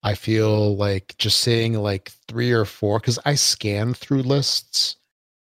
I 0.05 0.15
feel 0.15 0.77
like 0.77 1.17
just 1.19 1.41
seeing 1.41 1.75
like 1.75 2.13
three 2.29 2.53
or 2.53 2.65
four, 2.67 3.01
because 3.01 3.19
I 3.25 3.35
scan 3.35 3.95
through 3.95 4.23
lists, 4.23 4.97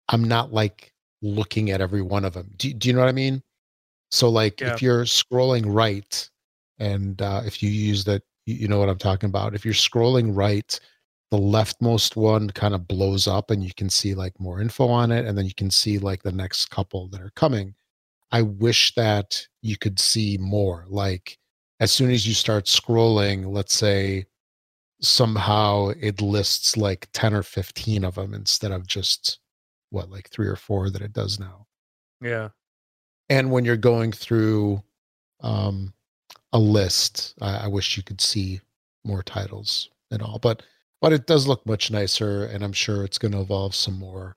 I'm 0.10 0.24
not 0.26 0.52
like 0.52 0.94
looking 1.22 1.72
at 1.72 1.82
every 1.82 2.02
one 2.02 2.26
of 2.26 2.34
them. 2.34 2.52
Do, 2.58 2.74
do 2.74 2.90
you 2.90 2.94
know 2.94 3.02
what 3.02 3.10
I 3.10 3.14
mean? 3.14 3.44
So, 4.12 4.30
like, 4.30 4.62
Yeah. 4.62 4.74
if 4.74 4.82
you're 4.82 5.06
scrolling 5.06 5.66
right, 5.68 6.30
and 6.80 7.22
uh, 7.22 7.44
if 7.46 7.64
you 7.64 7.70
use 7.70 8.04
that, 8.06 8.24
you, 8.46 8.56
you 8.56 8.68
know 8.68 8.80
what 8.80 8.90
I'm 8.90 8.98
talking 8.98 9.30
about. 9.30 9.56
If 9.56 9.64
you're 9.66 9.74
scrolling 9.76 10.36
right, 10.36 10.80
the 11.32 11.38
leftmost 11.38 12.16
one 12.16 12.50
kind 12.52 12.74
of 12.74 12.88
blows 12.88 13.28
up 13.28 13.52
and 13.52 13.64
you 13.64 13.72
can 13.76 13.90
see 13.90 14.16
like 14.16 14.40
more 14.40 14.62
info 14.62 14.88
on 14.88 15.12
it 15.12 15.26
and 15.26 15.38
then 15.38 15.46
you 15.46 15.54
can 15.56 15.70
see 15.70 16.00
like 16.00 16.24
the 16.24 16.32
next 16.32 16.68
couple 16.70 17.08
that 17.10 17.22
are 17.22 17.32
coming 17.36 17.76
i 18.32 18.42
wish 18.42 18.94
that 18.96 19.46
you 19.62 19.78
could 19.78 20.00
see 20.00 20.38
more 20.40 20.86
like 20.88 21.38
as 21.82 21.92
soon 21.92 22.12
as 22.12 22.28
you 22.28 22.34
start 22.34 22.66
scrolling 22.66 23.52
let's 23.54 23.74
say 23.74 24.26
somehow 25.02 25.92
it 26.00 26.22
lists 26.22 26.78
like 26.78 27.08
10 27.14 27.34
or 27.34 27.44
15 27.44 28.04
of 28.04 28.16
them 28.16 28.34
instead 28.34 28.72
of 28.72 28.88
just 28.88 29.40
what 29.90 30.10
like 30.10 30.30
3 30.30 30.48
or 30.48 30.56
4 30.56 30.90
that 30.90 31.02
it 31.02 31.14
does 31.14 31.40
now. 31.40 31.68
Yeah, 32.22 32.50
and 33.30 33.52
when 33.52 33.66
you're 33.66 33.78
going 33.78 34.12
through 34.12 34.82
um, 35.42 35.94
a 36.54 36.60
list 36.60 37.36
I, 37.42 37.66
I 37.66 37.68
wish 37.68 37.98
you 37.98 38.04
could 38.04 38.22
see 38.22 38.60
more 39.04 39.24
titles 39.24 39.90
and 40.12 40.22
all 40.22 40.40
but 40.40 40.64
but 41.02 41.14
it 41.14 41.28
does 41.28 41.48
look 41.48 41.66
much 41.66 41.92
nicer 41.92 42.46
and 42.46 42.64
i'm 42.64 42.74
sure 42.74 43.04
it's 43.04 43.18
going 43.18 43.32
to 43.34 43.42
evolve 43.42 43.76
some 43.76 43.98
more 43.98 44.36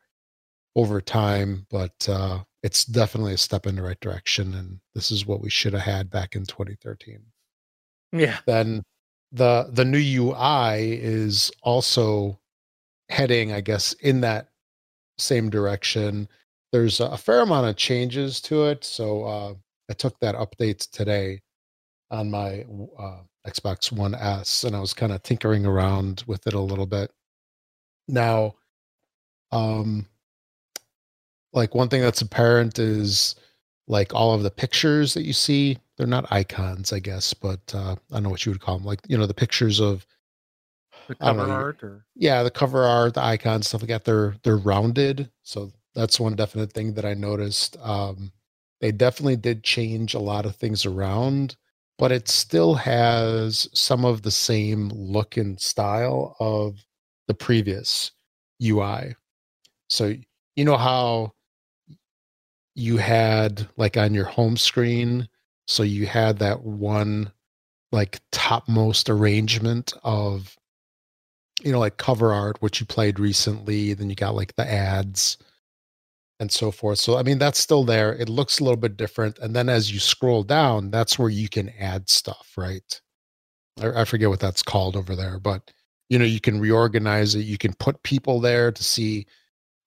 over 0.76 1.00
time 1.00 1.66
but 1.70 2.08
uh, 2.08 2.38
it's 2.62 2.84
definitely 2.84 3.32
a 3.34 3.38
step 3.38 3.66
in 3.66 3.76
the 3.76 3.82
right 3.82 4.00
direction 4.00 4.54
and 4.54 4.80
this 4.94 5.10
is 5.10 5.26
what 5.26 5.40
we 5.40 5.50
should 5.50 5.72
have 5.72 5.82
had 5.82 6.10
back 6.10 6.36
in 6.36 6.44
2013 6.44 7.20
yeah, 8.12 8.38
then 8.46 8.82
the 9.32 9.68
the 9.72 9.84
new 9.84 9.98
ui 9.98 10.92
is 10.92 11.52
also 11.62 12.38
heading 13.08 13.52
i 13.52 13.60
guess 13.60 13.92
in 13.94 14.20
that 14.20 14.48
same 15.18 15.50
direction. 15.50 16.26
There's 16.72 17.00
a 17.00 17.16
fair 17.18 17.40
amount 17.40 17.66
of 17.68 17.76
changes 17.76 18.40
to 18.42 18.64
it 18.66 18.84
so 18.84 19.24
uh, 19.24 19.54
i 19.90 19.92
took 19.92 20.18
that 20.20 20.34
update 20.36 20.88
today 20.90 21.42
on 22.10 22.30
my 22.30 22.64
uh, 22.98 23.18
xbox 23.46 23.92
one 23.92 24.14
s 24.14 24.64
and 24.64 24.74
i 24.76 24.80
was 24.80 24.94
kind 24.94 25.12
of 25.12 25.22
tinkering 25.22 25.66
around 25.66 26.24
with 26.26 26.46
it 26.46 26.54
a 26.54 26.60
little 26.60 26.86
bit. 26.86 27.12
Now 28.08 28.54
um 29.52 30.06
like 31.52 31.74
one 31.74 31.88
thing 31.88 32.00
that's 32.00 32.22
apparent 32.22 32.78
is 32.78 33.34
like 33.88 34.14
all 34.14 34.32
of 34.32 34.44
the 34.44 34.50
pictures 34.50 35.14
that 35.14 35.24
you 35.24 35.32
see 35.32 35.76
they're 36.00 36.06
not 36.06 36.32
icons 36.32 36.94
i 36.94 36.98
guess 36.98 37.34
but 37.34 37.60
uh, 37.74 37.94
i 38.10 38.14
don't 38.14 38.22
know 38.22 38.30
what 38.30 38.46
you 38.46 38.50
would 38.50 38.60
call 38.62 38.78
them 38.78 38.86
like 38.86 39.00
you 39.06 39.18
know 39.18 39.26
the 39.26 39.34
pictures 39.34 39.80
of 39.80 40.06
the 41.08 41.14
cover 41.14 41.46
know, 41.46 41.52
art 41.52 41.82
or 41.82 42.06
yeah 42.14 42.42
the 42.42 42.50
cover 42.50 42.84
art 42.84 43.12
the 43.12 43.22
icons 43.22 43.68
stuff 43.68 43.82
like 43.82 43.88
that 43.88 44.06
they're 44.06 44.34
they're 44.42 44.56
rounded 44.56 45.30
so 45.42 45.70
that's 45.94 46.18
one 46.18 46.34
definite 46.34 46.72
thing 46.72 46.94
that 46.94 47.04
i 47.04 47.12
noticed 47.12 47.76
um 47.82 48.32
they 48.80 48.90
definitely 48.90 49.36
did 49.36 49.62
change 49.62 50.14
a 50.14 50.18
lot 50.18 50.46
of 50.46 50.56
things 50.56 50.86
around 50.86 51.54
but 51.98 52.10
it 52.10 52.30
still 52.30 52.76
has 52.76 53.68
some 53.74 54.06
of 54.06 54.22
the 54.22 54.30
same 54.30 54.88
look 54.88 55.36
and 55.36 55.60
style 55.60 56.34
of 56.40 56.82
the 57.28 57.34
previous 57.34 58.12
ui 58.64 59.14
so 59.90 60.14
you 60.56 60.64
know 60.64 60.78
how 60.78 61.30
you 62.74 62.96
had 62.96 63.68
like 63.76 63.98
on 63.98 64.14
your 64.14 64.24
home 64.24 64.56
screen 64.56 65.28
so 65.70 65.84
you 65.84 66.04
had 66.06 66.40
that 66.40 66.64
one 66.64 67.30
like 67.92 68.20
topmost 68.32 69.08
arrangement 69.08 69.92
of 70.02 70.56
you 71.62 71.70
know 71.70 71.78
like 71.78 71.96
cover 71.96 72.32
art 72.32 72.60
which 72.60 72.80
you 72.80 72.86
played 72.86 73.20
recently 73.20 73.94
then 73.94 74.10
you 74.10 74.16
got 74.16 74.34
like 74.34 74.54
the 74.56 74.68
ads 74.68 75.38
and 76.40 76.50
so 76.50 76.70
forth. 76.70 76.98
So 76.98 77.18
i 77.18 77.22
mean 77.22 77.38
that's 77.38 77.58
still 77.60 77.84
there. 77.84 78.14
It 78.14 78.28
looks 78.28 78.58
a 78.58 78.64
little 78.64 78.78
bit 78.78 78.96
different. 78.96 79.38
And 79.40 79.54
then 79.54 79.68
as 79.68 79.92
you 79.92 80.00
scroll 80.00 80.42
down 80.42 80.90
that's 80.90 81.18
where 81.18 81.28
you 81.28 81.48
can 81.48 81.70
add 81.78 82.10
stuff 82.10 82.52
right? 82.56 83.00
I, 83.80 84.00
I 84.00 84.04
forget 84.04 84.28
what 84.28 84.40
that's 84.40 84.62
called 84.62 84.96
over 84.96 85.14
there 85.14 85.38
but 85.38 85.72
you 86.08 86.18
know 86.18 86.24
you 86.24 86.40
can 86.40 86.60
reorganize 86.60 87.36
it. 87.36 87.42
You 87.42 87.58
can 87.58 87.74
put 87.74 88.02
people 88.02 88.40
there 88.40 88.72
to 88.72 88.82
see 88.82 89.26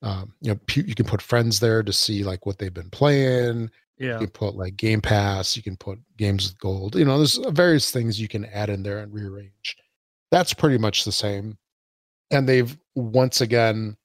um, 0.02 0.34
you 0.42 0.54
know 0.54 0.60
you 0.76 0.96
can 0.96 1.06
put 1.06 1.22
friends 1.22 1.60
there 1.60 1.84
to 1.84 1.92
see 1.92 2.24
like 2.24 2.46
what 2.46 2.58
they've 2.58 2.74
been 2.74 2.90
playing 2.90 3.70
Yeah. 4.04 4.14
You 4.14 4.28
can 4.28 4.30
put 4.30 4.56
like 4.56 4.76
Game 4.76 5.02
Pass, 5.02 5.56
you 5.56 5.64
can 5.64 5.78
put 5.78 6.00
games 6.18 6.48
with 6.48 6.60
gold. 6.60 6.96
You 6.96 7.06
know, 7.06 7.18
there's 7.18 7.38
various 7.50 7.92
things 7.92 8.20
you 8.20 8.28
can 8.28 8.46
add 8.46 8.70
in 8.70 8.84
there 8.84 9.00
and 9.00 9.14
rearrange. 9.14 9.78
That's 10.32 10.54
pretty 10.54 10.78
much 10.78 11.06
the 11.06 11.12
same. 11.12 11.58
And 12.32 12.48
they've 12.48 12.78
once 12.96 13.42
again, 13.42 13.96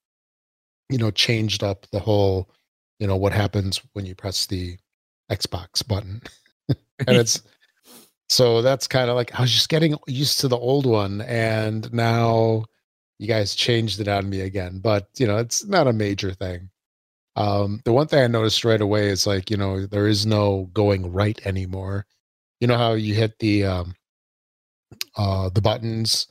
you 0.90 0.98
know, 0.98 1.10
changed 1.10 1.62
up 1.62 1.86
the 1.90 2.00
whole, 2.00 2.50
you 2.98 3.06
know, 3.06 3.16
what 3.16 3.32
happens 3.32 3.80
when 3.92 4.06
you 4.06 4.14
press 4.14 4.46
the 4.46 4.76
Xbox 5.30 5.86
button. 5.86 6.22
and 6.68 7.16
it's 7.16 7.42
so 8.28 8.60
that's 8.62 8.86
kind 8.86 9.08
of 9.08 9.16
like 9.16 9.38
I 9.38 9.42
was 9.42 9.52
just 9.52 9.68
getting 9.68 9.96
used 10.06 10.40
to 10.40 10.48
the 10.48 10.58
old 10.58 10.86
one 10.86 11.22
and 11.22 11.90
now 11.92 12.64
you 13.18 13.26
guys 13.26 13.54
changed 13.54 14.00
it 14.00 14.08
on 14.08 14.28
me 14.28 14.42
again. 14.42 14.78
But 14.78 15.08
you 15.16 15.26
know, 15.26 15.38
it's 15.38 15.64
not 15.66 15.88
a 15.88 15.92
major 15.92 16.32
thing. 16.32 16.70
Um, 17.38 17.80
the 17.84 17.92
one 17.92 18.08
thing 18.08 18.20
I 18.20 18.26
noticed 18.26 18.64
right 18.64 18.80
away 18.80 19.06
is 19.06 19.24
like, 19.24 19.48
you 19.48 19.56
know, 19.56 19.86
there 19.86 20.08
is 20.08 20.26
no 20.26 20.68
going 20.72 21.12
right 21.12 21.40
anymore. 21.46 22.04
You 22.60 22.66
know 22.66 22.76
how 22.76 22.94
you 22.94 23.14
hit 23.14 23.38
the 23.38 23.64
um 23.64 23.94
uh 25.16 25.48
the 25.50 25.60
buttons 25.62 26.26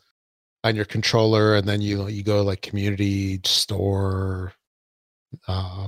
on 0.66 0.76
your 0.76 0.84
controller 0.84 1.56
and 1.56 1.66
then 1.66 1.80
you 1.80 2.08
you 2.10 2.24
go 2.24 2.42
like 2.42 2.62
community 2.62 3.40
store 3.46 4.52
uh 5.48 5.88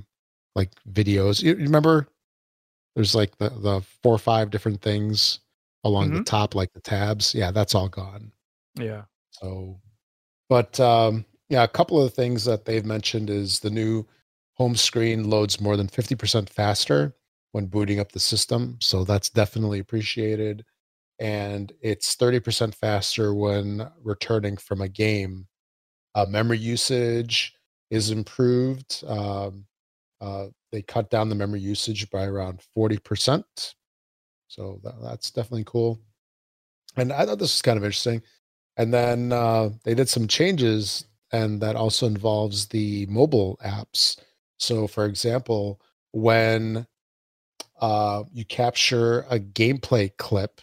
like 0.56 0.72
videos. 0.90 1.44
You, 1.44 1.52
you 1.56 1.66
remember 1.66 2.08
there's 2.96 3.14
like 3.14 3.38
the 3.40 3.50
the 3.50 3.82
four 4.02 4.16
or 4.16 4.20
five 4.20 4.52
different 4.52 4.82
things 4.82 5.42
along 5.84 6.14
the 6.14 6.24
top 6.24 6.56
like 6.56 6.72
the 6.72 6.80
tabs. 6.80 7.36
Yeah, 7.36 7.52
that's 7.52 7.76
all 7.76 7.90
gone. 7.90 8.32
Yeah. 8.76 9.02
So 9.32 9.82
but 10.48 10.80
um 10.80 11.26
yeah, 11.50 11.64
a 11.64 11.68
couple 11.68 12.02
of 12.02 12.10
the 12.10 12.16
things 12.16 12.46
that 12.46 12.64
they've 12.64 12.86
mentioned 12.86 13.30
is 13.30 13.60
the 13.60 13.70
new 13.70 14.08
home 14.60 14.76
screen 14.76 15.30
loads 15.30 15.62
more 15.62 15.78
than 15.78 15.88
50% 15.88 16.50
faster 16.50 17.16
when 17.54 17.66
booting 17.66 18.00
up 18.00 18.12
the 18.12 18.20
system. 18.20 18.78
So 18.82 19.04
that's 19.06 19.30
definitely 19.30 19.80
appreciated. 19.80 20.66
And 21.20 21.72
it's 21.82 22.16
30% 22.16 22.76
faster 22.76 23.34
when 23.34 23.90
returning 24.04 24.58
from 24.58 24.82
a 24.82 24.90
game. 24.90 25.48
Uh, 26.14 26.26
memory 26.28 26.58
usage 26.58 27.54
is 27.90 28.12
improved. 28.12 29.04
Um, 29.08 29.66
uh, 30.22 30.48
they 30.72 30.82
cut 30.82 31.10
down 31.10 31.30
the 31.30 31.36
memory 31.36 31.62
usage 31.62 32.10
by 32.10 32.26
around 32.26 32.62
40%. 32.78 33.44
So 34.48 34.80
that, 34.84 34.96
that's 35.02 35.32
definitely 35.32 35.64
cool. 35.66 36.00
And 36.98 37.14
I 37.14 37.26
thought 37.26 37.40
this 37.40 37.54
was 37.54 37.62
kind 37.62 37.78
of 37.78 37.84
interesting. 37.84 38.22
And 38.78 38.94
then 38.94 39.32
uh, 39.32 39.70
they 39.84 39.94
did 39.94 40.10
some 40.10 40.28
changes, 40.28 41.06
and 41.32 41.62
that 41.62 41.76
also 41.76 42.08
involves 42.08 42.68
the 42.68 43.06
mobile 43.08 43.58
apps. 43.64 44.18
So, 44.60 44.88
for 44.88 45.06
example, 45.06 45.82
when 46.12 46.86
uh, 47.82 48.24
you 48.32 48.46
capture 48.46 49.26
a 49.30 49.40
gameplay 49.40 50.16
clip, 50.18 50.62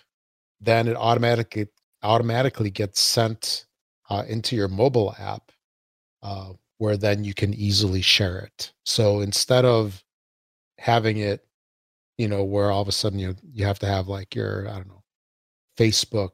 then 0.61 0.87
it 0.87 0.97
automatically 0.97 1.69
automatically 2.03 2.71
gets 2.71 3.01
sent 3.01 3.67
uh, 4.11 4.23
into 4.29 4.55
your 4.55 4.69
mobile 4.69 5.15
app, 5.19 5.51
uh, 6.23 6.53
where 6.79 6.97
then 6.97 7.25
you 7.25 7.35
can 7.35 7.55
easily 7.55 8.03
share 8.03 8.39
it. 8.39 8.73
So 8.85 9.21
instead 9.21 9.65
of 9.65 10.05
having 10.79 11.19
it, 11.19 11.47
you 12.19 12.29
know, 12.29 12.45
where 12.45 12.71
all 12.71 12.83
of 12.83 12.89
a 12.89 12.93
sudden 12.93 13.19
you 13.19 13.35
you 13.43 13.65
have 13.65 13.79
to 13.81 13.87
have 13.87 14.09
like 14.09 14.35
your 14.35 14.69
I 14.69 14.75
don't 14.75 14.89
know, 14.89 15.03
Facebook, 15.79 16.31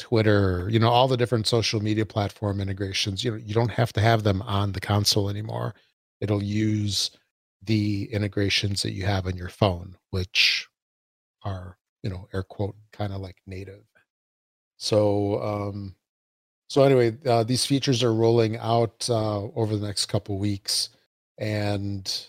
Twitter, 0.00 0.68
you 0.70 0.80
know, 0.80 0.90
all 0.90 1.08
the 1.08 1.16
different 1.16 1.46
social 1.46 1.80
media 1.80 2.06
platform 2.06 2.60
integrations. 2.60 3.22
You 3.22 3.32
know, 3.32 3.36
you 3.36 3.54
don't 3.54 3.70
have 3.70 3.92
to 3.94 4.00
have 4.00 4.24
them 4.24 4.42
on 4.42 4.72
the 4.72 4.80
console 4.80 5.28
anymore 5.28 5.74
it'll 6.24 6.42
use 6.42 7.10
the 7.62 8.08
integrations 8.12 8.82
that 8.82 8.92
you 8.92 9.04
have 9.04 9.26
on 9.26 9.36
your 9.36 9.50
phone, 9.50 9.96
which 10.10 10.66
are, 11.42 11.76
you 12.02 12.08
know, 12.08 12.26
air 12.32 12.42
quote, 12.42 12.76
kind 12.92 13.12
of 13.12 13.20
like 13.20 13.36
native. 13.46 13.84
So, 14.78 15.42
um, 15.42 15.94
so 16.70 16.82
anyway, 16.82 17.16
uh, 17.26 17.44
these 17.44 17.66
features 17.66 18.02
are 18.02 18.14
rolling 18.14 18.56
out 18.56 19.06
uh, 19.10 19.42
over 19.54 19.76
the 19.76 19.86
next 19.86 20.06
couple 20.06 20.38
weeks, 20.38 20.88
and 21.38 22.26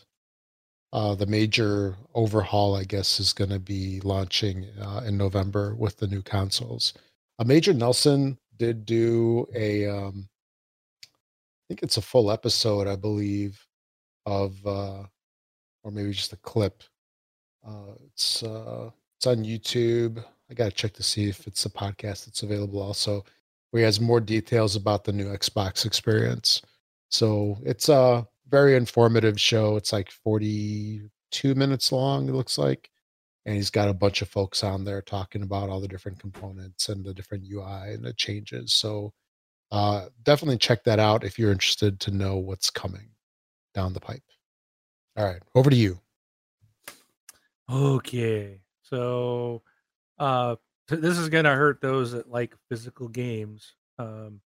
uh, 0.92 1.16
the 1.16 1.26
major 1.26 1.96
overhaul, 2.14 2.76
I 2.76 2.84
guess, 2.84 3.20
is 3.20 3.32
going 3.32 3.52
to 3.52 3.60
be 3.60 4.02
launching 4.02 4.68
uh, 4.82 5.04
in 5.08 5.18
November 5.18 5.74
with 5.76 5.98
the 5.98 6.08
new 6.08 6.22
consoles. 6.22 6.94
A 7.40 7.46
Major 7.46 7.74
Nelson 7.74 8.38
did 8.58 8.86
do 8.86 9.48
a, 9.56 9.88
um, 9.88 10.28
I 11.08 11.64
think 11.70 11.84
it's 11.84 11.98
a 11.98 12.02
full 12.02 12.30
episode, 12.30 12.88
I 12.88 12.98
believe, 12.98 13.65
of 14.26 14.66
uh 14.66 15.04
or 15.84 15.92
maybe 15.92 16.12
just 16.12 16.34
a 16.34 16.38
clip. 16.38 16.84
Uh 17.66 17.94
it's 18.06 18.44
uh 18.44 18.90
it's 19.18 19.28
on 19.28 19.44
youtube. 19.44 20.24
I 20.50 20.54
gotta 20.54 20.72
check 20.72 20.94
to 20.94 21.04
see 21.04 21.30
if 21.30 21.48
it's 21.48 21.66
a 21.66 21.70
podcast 21.70 22.26
that's 22.26 22.44
available 22.44 22.82
also 22.82 23.24
where 23.72 23.82
he 23.82 23.86
has 23.86 24.00
more 24.00 24.22
details 24.22 24.76
about 24.76 25.04
the 25.04 25.14
new 25.14 25.26
xbox 25.38 25.86
experience. 25.86 26.62
So 27.10 27.58
it's 27.64 27.90
a 27.90 28.28
very 28.50 28.76
informative 28.76 29.40
show. 29.40 29.76
It's 29.78 29.94
like 29.94 30.12
42 30.12 31.56
minutes 31.56 31.92
long 31.92 32.30
it 32.30 32.34
looks 32.34 32.58
like 32.58 32.90
and 33.46 33.56
he's 33.56 33.70
got 33.70 33.90
a 33.90 33.94
bunch 33.94 34.22
of 34.22 34.30
folks 34.30 34.64
on 34.64 34.84
there 34.84 35.02
talking 35.02 35.44
about 35.44 35.70
all 35.70 35.80
the 35.80 35.88
different 35.88 36.20
components 36.20 36.90
and 36.90 37.06
the 37.06 37.14
different 37.14 37.44
ui 37.52 37.94
and 37.94 38.04
the 38.04 38.14
changes. 38.14 38.74
So 38.74 39.14
uh 39.72 40.08
definitely 40.24 40.58
check 40.58 40.84
that 40.86 41.00
out 41.00 41.24
if 41.24 41.40
you're 41.40 41.52
interested 41.52 42.00
to 42.02 42.12
know 42.12 42.38
what's 42.38 42.70
coming 42.70 43.10
down 43.76 43.94
the 43.94 44.00
pipe. 44.00 44.24
All 45.16 45.26
right, 45.26 45.44
over 45.54 45.70
to 45.70 45.76
you. 45.76 46.00
Okay. 47.70 48.62
So 48.82 49.62
uh 50.18 50.56
this 50.88 51.18
is 51.18 51.30
gonna 51.30 51.56
hurt 51.56 51.82
those 51.82 52.14
that 52.14 52.30
like 52.30 52.56
physical 52.70 53.08
games. 53.08 53.74
Um 54.00 54.42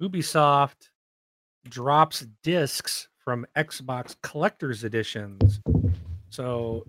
Ubisoft 0.00 0.90
drops 1.68 2.26
discs 2.42 3.08
from 3.18 3.46
Xbox 3.56 4.16
collector's 4.22 4.84
editions. 4.84 5.60
So 6.30 6.86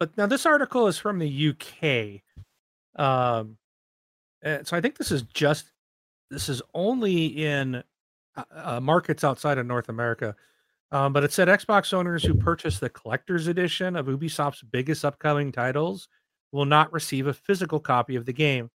but 0.00 0.16
now 0.16 0.26
this 0.26 0.46
article 0.46 0.86
is 0.88 0.98
from 0.98 1.18
the 1.18 1.48
UK. 1.50 2.22
Um 2.96 3.56
so 4.42 4.76
I 4.76 4.80
think 4.80 4.96
this 4.96 5.10
is 5.10 5.22
just 5.22 5.72
this 6.30 6.48
is 6.48 6.62
only 6.74 7.26
in 7.26 7.82
uh, 8.36 8.44
uh, 8.54 8.80
markets 8.80 9.24
outside 9.24 9.58
of 9.58 9.66
North 9.66 9.88
America. 9.88 10.34
Um, 10.92 11.12
but 11.12 11.24
it 11.24 11.32
said 11.32 11.48
Xbox 11.48 11.92
owners 11.92 12.22
who 12.22 12.34
purchase 12.34 12.78
the 12.78 12.88
collector's 12.88 13.48
edition 13.48 13.96
of 13.96 14.06
Ubisoft's 14.06 14.62
biggest 14.62 15.04
upcoming 15.04 15.50
titles 15.50 16.08
will 16.52 16.64
not 16.64 16.92
receive 16.92 17.26
a 17.26 17.34
physical 17.34 17.80
copy 17.80 18.14
of 18.14 18.26
the 18.26 18.32
game. 18.32 18.70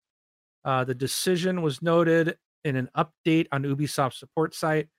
Uh, 0.66 0.84
the 0.84 0.96
decision 0.96 1.62
was 1.62 1.82
noted 1.82 2.38
in 2.66 2.76
an 2.76 2.90
update 2.98 3.48
on 3.52 3.64
Ubisoft's 3.64 4.20
support 4.20 4.54
site, 4.54 4.90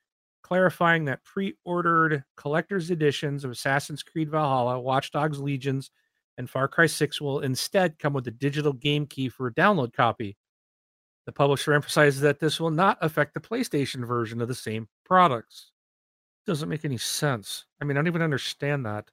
clarifying 0.42 1.04
that 1.04 1.22
pre 1.24 1.54
ordered 1.64 2.24
collector's 2.36 2.90
editions 2.90 3.44
of 3.44 3.50
Assassin's 3.50 4.02
Creed 4.02 4.30
Valhalla, 4.30 4.80
Watch 4.80 5.10
Dogs 5.10 5.38
Legions, 5.38 5.90
and 6.38 6.48
Far 6.48 6.68
Cry 6.68 6.86
6 6.86 7.20
will 7.20 7.40
instead 7.40 7.98
come 7.98 8.14
with 8.14 8.26
a 8.28 8.30
digital 8.30 8.72
game 8.72 9.06
key 9.06 9.28
for 9.28 9.46
a 9.46 9.54
download 9.54 9.92
copy. 9.92 10.36
The 11.30 11.34
publisher 11.34 11.72
emphasizes 11.74 12.22
that 12.22 12.40
this 12.40 12.58
will 12.58 12.72
not 12.72 12.98
affect 13.02 13.34
the 13.34 13.40
PlayStation 13.40 14.04
version 14.04 14.40
of 14.40 14.48
the 14.48 14.54
same 14.56 14.88
products. 15.04 15.70
Doesn't 16.44 16.68
make 16.68 16.84
any 16.84 16.98
sense. 16.98 17.66
I 17.80 17.84
mean, 17.84 17.96
I 17.96 18.00
don't 18.00 18.08
even 18.08 18.20
understand 18.20 18.84
that. 18.84 19.12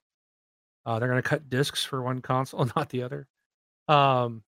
Uh, 0.84 0.98
they're 0.98 1.08
going 1.08 1.22
to 1.22 1.28
cut 1.28 1.48
discs 1.48 1.84
for 1.84 2.02
one 2.02 2.20
console, 2.22 2.68
not 2.74 2.88
the 2.88 3.04
other. 3.04 3.28
Um, 3.86 4.42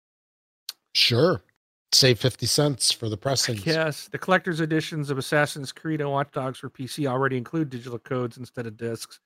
Sure. 0.97 1.45
Save 1.93 2.19
50 2.19 2.47
cents 2.47 2.91
for 2.91 3.09
the 3.09 3.17
pressings. 3.17 3.65
yes, 3.65 4.09
the 4.09 4.19
collector's 4.19 4.61
editions 4.61 5.09
of 5.09 5.17
Assassin's 5.17 5.71
Creed 5.71 6.01
and 6.01 6.11
Watch 6.11 6.33
Dogs 6.33 6.59
for 6.59 6.71
PC 6.71 7.07
already 7.07 7.37
include 7.37 7.71
digital 7.71 8.01
codes 8.01 8.37
instead 8.37 8.67
of 8.67 8.77
discs. 8.77 9.21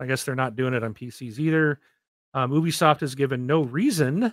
I 0.00 0.06
guess 0.06 0.24
they're 0.24 0.34
not 0.34 0.56
doing 0.56 0.72
it 0.72 0.82
on 0.82 0.94
PCs 0.94 1.38
either. 1.38 1.80
Um, 2.32 2.50
Ubisoft 2.50 3.00
has 3.00 3.14
given 3.14 3.46
no 3.46 3.60
reason 3.60 4.32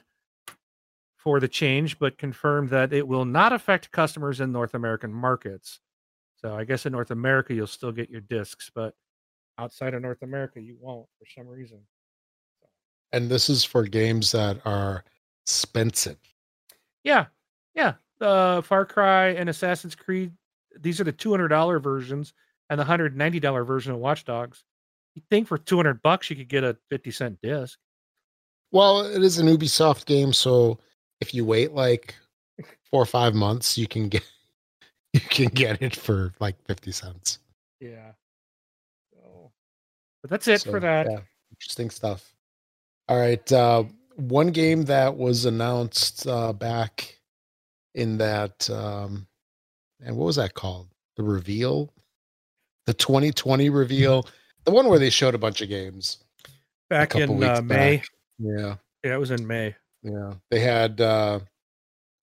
for 1.28 1.41
the 1.41 1.47
change, 1.49 1.99
but 1.99 2.17
confirmed 2.17 2.69
that 2.69 2.93
it 2.93 3.05
will 3.05 3.25
not 3.25 3.51
affect 3.51 3.91
customers 3.91 4.39
in 4.39 4.49
North 4.49 4.73
American 4.73 5.11
markets. 5.11 5.82
So 6.38 6.55
I 6.55 6.63
guess 6.63 6.86
in 6.86 6.93
North 6.93 7.11
America 7.11 7.53
you'll 7.53 7.67
still 7.67 7.91
get 7.91 8.09
your 8.09 8.21
discs, 8.21 8.71
but 8.73 8.93
outside 9.57 9.93
of 9.93 10.01
North 10.01 10.21
America 10.21 10.61
you 10.61 10.78
won't 10.80 11.05
for 11.19 11.25
some 11.36 11.45
reason. 11.45 11.80
And 13.11 13.30
this 13.30 13.49
is 13.49 13.65
for 13.65 13.84
games 13.84 14.32
that 14.32 14.61
are 14.63 15.03
expensive. 15.43 16.15
Yeah, 17.03 17.25
yeah. 17.75 17.95
Uh, 18.21 18.61
Far 18.61 18.86
Cry 18.86 19.32
and 19.32 19.49
Assassin's 19.49 19.95
Creed. 19.95 20.32
These 20.80 21.01
are 21.01 21.03
the 21.03 21.11
two 21.11 21.32
hundred 21.32 21.49
dollar 21.49 21.78
versions 21.78 22.34
and 22.69 22.80
the 22.80 22.86
hundred 22.86 23.17
ninety 23.17 23.41
dollar 23.41 23.65
version 23.65 23.91
of 23.91 23.97
Watch 23.99 24.23
Dogs. 24.23 24.63
You 25.15 25.21
think 25.30 25.49
for 25.49 25.57
two 25.57 25.75
hundred 25.75 26.01
bucks 26.01 26.30
you 26.30 26.38
could 26.38 26.47
get 26.47 26.63
a 26.63 26.78
fifty 26.89 27.11
cent 27.11 27.38
disc? 27.43 27.78
Well, 28.71 29.01
it 29.01 29.21
is 29.21 29.39
an 29.39 29.47
Ubisoft 29.47 30.05
game, 30.05 30.32
so 30.32 30.80
if 31.22 31.34
you 31.34 31.45
wait 31.45 31.74
like 31.74 32.15
four 32.91 33.01
or 33.01 33.05
five 33.05 33.34
months, 33.34 33.78
you 33.78 33.88
can 33.88 34.09
get 34.09 34.24
you 35.13 35.20
can 35.22 35.47
get 35.47 35.82
it 35.82 35.95
for 35.95 36.34
like 36.39 36.55
50 36.65 36.91
cents. 36.91 37.39
Yeah. 37.80 38.11
So, 39.13 39.51
but 40.22 40.30
that's 40.32 40.47
it 40.47 40.61
So, 40.61 40.72
for 40.72 40.80
that. 40.80 41.07
yeah, 41.09 41.20
interesting 41.51 41.89
stuff. 41.89 42.34
All 43.07 43.18
right. 43.18 43.51
Uh, 43.51 43.84
one 44.15 44.47
game 44.51 44.84
that 44.84 45.15
was 45.15 45.45
announced 45.45 46.28
uh, 46.28 46.51
back 46.53 47.20
in 47.95 48.18
that, 48.18 48.70
um, 48.70 49.28
and 50.03 50.18
what 50.18 50.26
was 50.26 50.36
that 50.38 50.53
called? 50.55 50.88
The 51.15 51.24
reveal, 51.24 51.93
the 52.86 52.93
2020 52.93 53.70
reveal, 53.70 54.28
the 54.65 54.72
one 54.72 54.88
where 54.88 54.99
they 54.99 55.09
showed 55.09 55.36
a 55.36 55.39
bunch 55.39 55.61
of 55.61 55.70
games. 55.70 56.18
Back 56.89 57.15
in 57.15 57.32
uh, 57.43 57.61
May. 57.61 57.97
back. 57.97 58.07
Yeah, 58.39 58.76
Yeah, 59.03 59.13
it 59.15 59.20
was 59.20 59.32
in 59.32 59.45
May. 59.47 59.76
Yeah. 60.12 60.34
They 60.49 60.60
had 60.60 61.01
uh, 61.01 61.39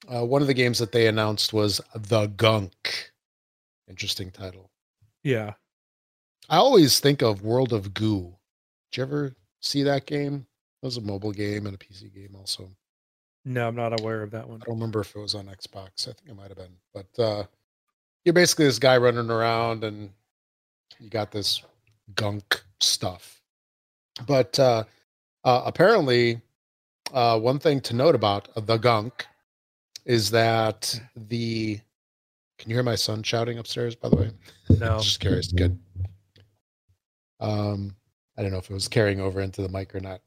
uh, 0.08 0.24
one 0.24 0.42
of 0.42 0.48
the 0.48 0.54
games 0.54 0.78
that 0.78 0.92
they 0.92 1.06
announced 1.06 1.52
was 1.52 1.80
the 1.94 2.26
Gunk. 2.26 3.12
Interesting 3.88 4.30
title. 4.30 4.70
Yeah. 5.22 5.54
I 6.48 6.56
always 6.56 7.00
think 7.00 7.22
of 7.22 7.42
World 7.42 7.72
of 7.72 7.94
Goo. 7.94 8.34
Did 8.90 8.98
you 8.98 9.02
ever 9.04 9.36
see 9.60 9.82
that 9.82 10.06
game? 10.06 10.46
It 10.82 10.86
was 10.86 10.96
a 10.96 11.02
mobile 11.02 11.32
game 11.32 11.66
and 11.66 11.74
a 11.74 11.78
PC 11.78 12.14
game 12.14 12.36
also. 12.36 12.70
No, 13.46 13.68
I'm 13.68 13.76
not 13.76 13.98
aware 13.98 14.22
of 14.22 14.30
that 14.32 14.48
one. 14.48 14.60
I 14.62 14.66
don't 14.66 14.76
remember 14.76 15.00
if 15.00 15.14
it 15.14 15.18
was 15.18 15.34
on 15.34 15.46
Xbox. 15.46 16.08
I 16.08 16.12
think 16.12 16.28
it 16.28 16.36
might 16.36 16.48
have 16.48 16.56
been. 16.56 16.76
But 16.92 17.22
uh 17.22 17.44
you're 18.24 18.32
basically 18.32 18.64
this 18.66 18.78
guy 18.78 18.96
running 18.96 19.30
around 19.30 19.84
and 19.84 20.10
you 20.98 21.10
got 21.10 21.30
this 21.30 21.62
gunk 22.14 22.62
stuff. 22.80 23.42
But 24.26 24.58
uh, 24.58 24.84
uh 25.44 25.62
apparently 25.64 26.40
uh 27.14 27.38
one 27.38 27.58
thing 27.58 27.80
to 27.80 27.94
note 27.94 28.14
about 28.14 28.48
the 28.66 28.76
gunk 28.76 29.26
is 30.04 30.30
that 30.30 31.00
the 31.16 31.80
can 32.58 32.70
you 32.70 32.76
hear 32.76 32.82
my 32.82 32.94
son 32.94 33.22
shouting 33.22 33.58
upstairs 33.58 33.94
by 33.94 34.08
the 34.10 34.16
way? 34.16 34.30
No. 34.78 34.98
Just 34.98 35.20
curious. 35.20 35.48
Good. 35.52 35.78
Um, 37.40 37.94
I 38.36 38.42
don't 38.42 38.50
know 38.50 38.58
if 38.58 38.70
it 38.70 38.74
was 38.74 38.88
carrying 38.88 39.20
over 39.20 39.40
into 39.40 39.62
the 39.62 39.68
mic 39.68 39.94
or 39.94 40.00
not. 40.00 40.20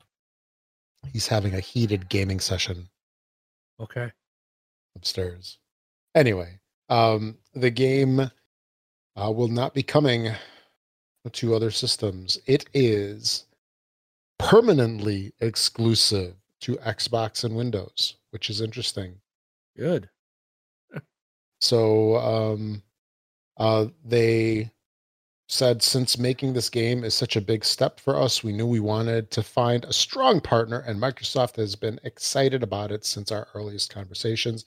He's 1.11 1.27
having 1.27 1.53
a 1.55 1.59
heated 1.59 2.07
gaming 2.09 2.39
session 2.39 2.87
Okay. 3.79 4.11
upstairs. 4.95 5.57
Anyway, 6.15 6.59
um, 6.89 7.37
the 7.53 7.69
game 7.69 8.19
uh, 8.19 9.31
will 9.31 9.47
not 9.47 9.73
be 9.73 9.83
coming 9.83 10.31
to 11.31 11.55
other 11.55 11.71
systems. 11.71 12.37
It 12.45 12.65
is 12.73 13.45
permanently 14.39 15.33
exclusive 15.39 16.35
to 16.61 16.75
Xbox 16.77 17.43
and 17.43 17.55
Windows, 17.55 18.17
which 18.31 18.49
is 18.49 18.61
interesting. 18.61 19.15
Good. 19.75 20.09
So 21.59 22.17
um, 22.17 22.83
uh, 23.57 23.87
they 24.05 24.71
said 25.49 25.81
since 25.81 26.17
making 26.17 26.53
this 26.53 26.69
game 26.69 27.03
is 27.03 27.13
such 27.13 27.35
a 27.35 27.41
big 27.41 27.63
step 27.63 27.99
for 27.99 28.17
us, 28.17 28.43
we 28.43 28.51
knew 28.51 28.67
we 28.67 28.79
wanted 28.79 29.31
to 29.31 29.41
find 29.41 29.85
a 29.85 29.93
strong 29.93 30.41
partner, 30.41 30.79
and 30.79 31.01
Microsoft 31.01 31.55
has 31.55 31.75
been 31.75 31.99
excited 32.03 32.63
about 32.63 32.91
it 32.91 33.05
since 33.05 33.31
our 33.31 33.47
earliest 33.53 33.93
conversations. 33.93 34.65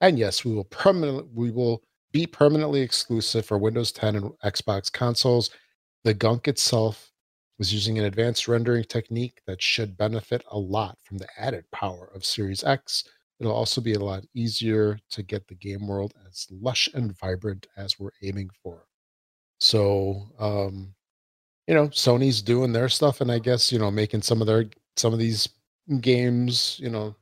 And 0.00 0.18
yes, 0.18 0.44
we 0.44 0.52
will 0.52 0.64
permanently 0.64 1.28
we 1.34 1.50
will 1.50 1.82
be 2.12 2.26
permanently 2.26 2.80
exclusive 2.80 3.46
for 3.46 3.56
Windows 3.56 3.92
10 3.92 4.16
and 4.16 4.30
Xbox 4.44 4.92
consoles. 4.92 5.50
The 6.04 6.14
gunk 6.14 6.48
itself 6.48 7.11
was 7.62 7.72
using 7.72 7.96
an 7.96 8.06
advanced 8.06 8.48
rendering 8.48 8.82
technique 8.82 9.40
that 9.46 9.62
should 9.62 9.96
benefit 9.96 10.42
a 10.50 10.58
lot 10.58 10.98
from 11.04 11.16
the 11.16 11.28
added 11.38 11.64
power 11.70 12.10
of 12.12 12.24
Series 12.24 12.64
X. 12.64 13.04
It'll 13.38 13.54
also 13.54 13.80
be 13.80 13.92
a 13.92 14.00
lot 14.00 14.24
easier 14.34 14.98
to 15.10 15.22
get 15.22 15.46
the 15.46 15.54
game 15.54 15.86
world 15.86 16.12
as 16.28 16.48
lush 16.50 16.88
and 16.92 17.16
vibrant 17.16 17.68
as 17.76 18.00
we're 18.00 18.10
aiming 18.24 18.50
for. 18.64 18.88
So, 19.60 20.26
um, 20.40 20.92
you 21.68 21.74
know, 21.74 21.86
Sony's 21.86 22.42
doing 22.42 22.72
their 22.72 22.88
stuff, 22.88 23.20
and 23.20 23.30
I 23.30 23.38
guess 23.38 23.70
you 23.70 23.78
know 23.78 23.92
making 23.92 24.22
some 24.22 24.40
of 24.40 24.48
their 24.48 24.64
some 24.96 25.12
of 25.12 25.20
these 25.20 25.48
games, 26.00 26.80
you 26.82 26.90
know, 26.90 27.14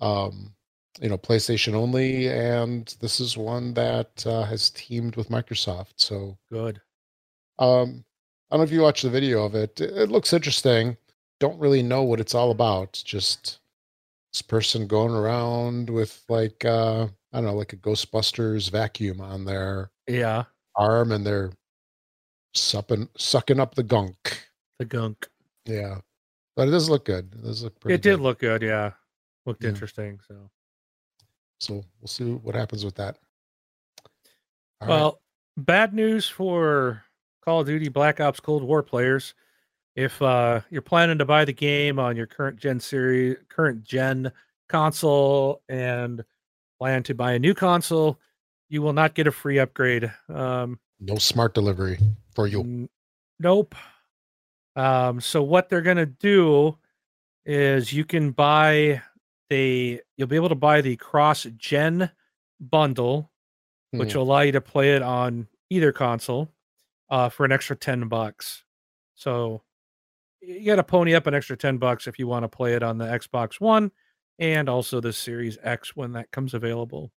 um, 0.00 0.54
you 0.98 1.10
know, 1.10 1.18
PlayStation 1.18 1.74
only, 1.74 2.30
and 2.30 2.96
this 3.02 3.20
is 3.20 3.36
one 3.36 3.74
that 3.74 4.26
uh, 4.26 4.44
has 4.44 4.70
teamed 4.70 5.16
with 5.16 5.28
Microsoft. 5.28 5.92
So, 5.96 6.38
Good. 6.50 6.80
um, 7.58 8.06
I 8.50 8.56
don't 8.56 8.60
know 8.60 8.64
if 8.64 8.72
you 8.72 8.80
watched 8.80 9.02
the 9.02 9.10
video 9.10 9.44
of 9.44 9.54
it. 9.54 9.80
It 9.80 10.10
looks 10.10 10.32
interesting. 10.32 10.96
Don't 11.40 11.58
really 11.58 11.82
know 11.82 12.02
what 12.02 12.20
it's 12.20 12.34
all 12.34 12.50
about. 12.50 13.00
Just 13.04 13.58
this 14.32 14.42
person 14.42 14.86
going 14.86 15.12
around 15.14 15.90
with 15.90 16.24
like 16.28 16.64
uh, 16.64 17.04
I 17.32 17.36
don't 17.36 17.44
know, 17.46 17.54
like 17.54 17.72
a 17.74 17.76
Ghostbusters 17.76 18.70
vacuum 18.70 19.20
on 19.20 19.44
their 19.44 19.90
Yeah. 20.06 20.44
arm, 20.76 21.12
and 21.12 21.24
they're 21.26 21.52
supping 22.54 23.08
sucking 23.16 23.60
up 23.60 23.74
the 23.74 23.82
gunk. 23.82 24.48
The 24.78 24.86
gunk. 24.86 25.28
Yeah, 25.66 25.98
but 26.56 26.68
it 26.68 26.70
does 26.70 26.88
look 26.88 27.04
good. 27.04 27.34
It 27.34 27.42
does 27.44 27.62
look 27.62 27.78
pretty. 27.80 27.94
it 27.96 28.02
did 28.02 28.16
good. 28.16 28.20
look 28.22 28.38
good. 28.38 28.62
Yeah. 28.62 28.92
Looked 29.44 29.62
Yeah. 29.62 29.70
interesting. 29.70 30.20
So, 30.26 30.50
So 31.60 31.74
we'll 32.00 32.08
see 32.08 32.32
what 32.32 32.54
happens 32.54 32.84
with 32.84 32.94
that. 32.96 33.18
All 34.80 34.88
right. 34.88 34.88
well, 34.88 35.20
bad 35.56 35.92
news 35.92 36.28
for 36.28 37.02
Call 37.48 37.60
of 37.60 37.66
Duty 37.66 37.88
Black 37.88 38.20
Ops 38.20 38.40
Cold 38.40 38.62
War 38.62 38.82
players. 38.82 39.32
If 39.96 40.20
uh, 40.20 40.60
you're 40.68 40.82
planning 40.82 41.16
to 41.16 41.24
buy 41.24 41.46
the 41.46 41.52
game 41.54 41.98
on 41.98 42.14
your 42.14 42.26
current 42.26 42.58
gen 42.58 42.78
series, 42.78 43.38
current 43.48 43.82
gen 43.84 44.32
console, 44.68 45.62
and 45.66 46.22
plan 46.78 47.04
to 47.04 47.14
buy 47.14 47.32
a 47.32 47.38
new 47.38 47.54
console, 47.54 48.20
you 48.68 48.82
will 48.82 48.92
not 48.92 49.14
get 49.14 49.26
a 49.26 49.32
free 49.32 49.58
upgrade. 49.58 50.12
Um, 50.28 50.78
no 51.00 51.16
smart 51.16 51.54
delivery 51.54 51.98
for 52.34 52.46
you. 52.46 52.60
N- 52.60 52.88
Nope. 53.40 53.74
Um, 54.76 55.18
so 55.18 55.42
what 55.42 55.70
they're 55.70 55.80
gonna 55.80 56.04
do 56.04 56.76
is 57.46 57.94
you 57.94 58.04
can 58.04 58.32
buy 58.32 59.00
the 59.48 60.02
you'll 60.18 60.28
be 60.28 60.36
able 60.36 60.50
to 60.50 60.54
buy 60.54 60.82
the 60.82 60.96
cross 60.96 61.44
gen 61.56 62.10
bundle, 62.60 63.30
which 63.92 64.12
Hmm. 64.12 64.18
will 64.18 64.24
allow 64.26 64.40
you 64.40 64.52
to 64.52 64.60
play 64.60 64.94
it 64.94 65.00
on 65.00 65.48
either 65.70 65.92
console 65.92 66.50
uh, 67.10 67.28
for 67.28 67.44
an 67.44 67.52
extra 67.52 67.76
10 67.76 68.08
bucks. 68.08 68.64
So 69.14 69.62
you 70.40 70.64
got 70.64 70.76
to 70.76 70.84
pony 70.84 71.14
up 71.14 71.26
an 71.26 71.34
extra 71.34 71.56
10 71.56 71.78
bucks 71.78 72.06
if 72.06 72.18
you 72.18 72.26
want 72.26 72.44
to 72.44 72.48
play 72.48 72.74
it 72.74 72.82
on 72.82 72.98
the 72.98 73.06
Xbox 73.06 73.60
One 73.60 73.90
and 74.38 74.68
also 74.68 75.00
the 75.00 75.12
Series 75.12 75.58
X 75.62 75.96
when 75.96 76.12
that 76.12 76.30
comes 76.30 76.54
available. 76.54 77.10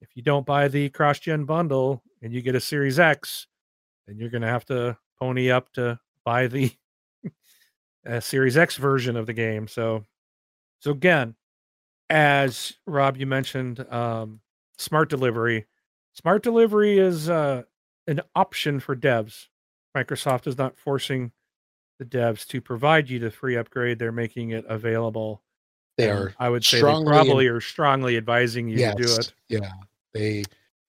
If 0.00 0.10
you 0.14 0.22
don't 0.22 0.44
buy 0.44 0.68
the 0.68 0.90
cross 0.90 1.18
gen 1.18 1.44
bundle 1.44 2.02
and 2.22 2.32
you 2.32 2.42
get 2.42 2.54
a 2.54 2.60
Series 2.60 2.98
X, 2.98 3.46
then 4.06 4.18
you're 4.18 4.30
going 4.30 4.42
to 4.42 4.48
have 4.48 4.64
to 4.66 4.96
pony 5.18 5.50
up 5.50 5.72
to 5.74 5.98
buy 6.24 6.48
the 6.48 6.72
Series 8.20 8.56
X 8.56 8.76
version 8.76 9.16
of 9.16 9.26
the 9.26 9.32
game. 9.32 9.68
So, 9.68 10.04
so 10.80 10.90
again, 10.90 11.36
as 12.10 12.74
Rob 12.86 13.16
you 13.16 13.26
mentioned, 13.26 13.86
um, 13.92 14.40
smart 14.76 15.08
delivery. 15.08 15.66
Smart 16.14 16.42
delivery 16.42 16.98
is 16.98 17.30
uh, 17.30 17.62
an 18.06 18.20
option 18.34 18.80
for 18.80 18.96
devs. 18.96 19.46
Microsoft 19.96 20.46
is 20.46 20.56
not 20.58 20.76
forcing 20.76 21.32
the 21.98 22.04
devs 22.04 22.46
to 22.48 22.60
provide 22.60 23.08
you 23.10 23.18
the 23.18 23.30
free 23.30 23.56
upgrade; 23.56 23.98
they're 23.98 24.12
making 24.12 24.50
it 24.50 24.64
available. 24.68 25.42
They 25.98 26.08
And 26.08 26.18
are 26.18 26.34
I 26.38 26.48
would 26.48 26.64
say 26.64 26.80
they 26.80 26.90
in- 26.94 27.04
probably 27.04 27.46
are 27.48 27.60
strongly 27.60 28.16
advising 28.16 28.68
you 28.68 28.78
to 28.78 28.94
do 28.94 29.04
it. 29.04 29.32
Yeah, 29.48 29.70
they 30.14 30.44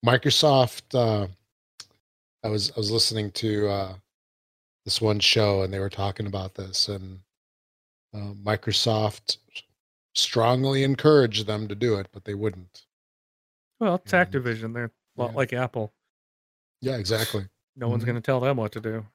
Microsoft. 0.06 0.94
Uh, 0.94 1.28
I 2.44 2.50
was 2.50 2.72
I 2.72 2.76
was 2.78 2.92
listening 2.92 3.32
to 3.32 3.68
uh, 3.68 3.94
this 4.86 5.02
one 5.02 5.20
show 5.20 5.62
and 5.64 5.74
they 5.74 5.80
were 5.80 5.90
talking 5.90 6.26
about 6.28 6.56
this, 6.56 6.88
and 6.90 7.20
uh, 8.14 8.34
Microsoft 8.44 9.38
strongly 10.16 10.84
encouraged 10.84 11.48
them 11.48 11.68
to 11.68 11.76
do 11.76 11.96
it, 11.96 12.08
but 12.12 12.24
they 12.26 12.34
wouldn't. 12.36 12.84
Well, 13.80 13.96
it's 13.96 14.14
Yeah. 14.14 14.24
Activision; 14.26 14.74
they're 14.74 14.86
a 15.18 15.22
lot 15.22 15.32
Yeah. 15.32 15.38
like 15.38 15.54
Apple. 15.54 15.94
Yeah, 16.84 16.98
exactly. 16.98 17.46
No 17.76 17.88
one's 17.90 18.04
Mhm. 18.04 18.08
going 18.08 18.16
to 18.16 18.22
tell 18.22 18.40
them 18.40 18.58
what 18.58 18.72
to 18.74 18.82
do. 18.82 19.06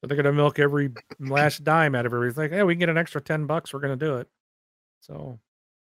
But 0.00 0.08
they're 0.08 0.16
going 0.16 0.24
to 0.26 0.32
milk 0.32 0.58
every 0.58 0.92
last 1.18 1.64
dime 1.64 1.94
out 1.94 2.04
of 2.06 2.12
everything. 2.12 2.42
Like, 2.44 2.50
hey, 2.52 2.62
we 2.64 2.74
can 2.74 2.80
get 2.80 2.88
an 2.88 2.98
extra 2.98 3.20
ten 3.20 3.46
bucks. 3.46 3.72
We're 3.72 3.80
going 3.80 3.98
to 3.98 4.04
do 4.04 4.16
it. 4.16 4.28
So 5.00 5.38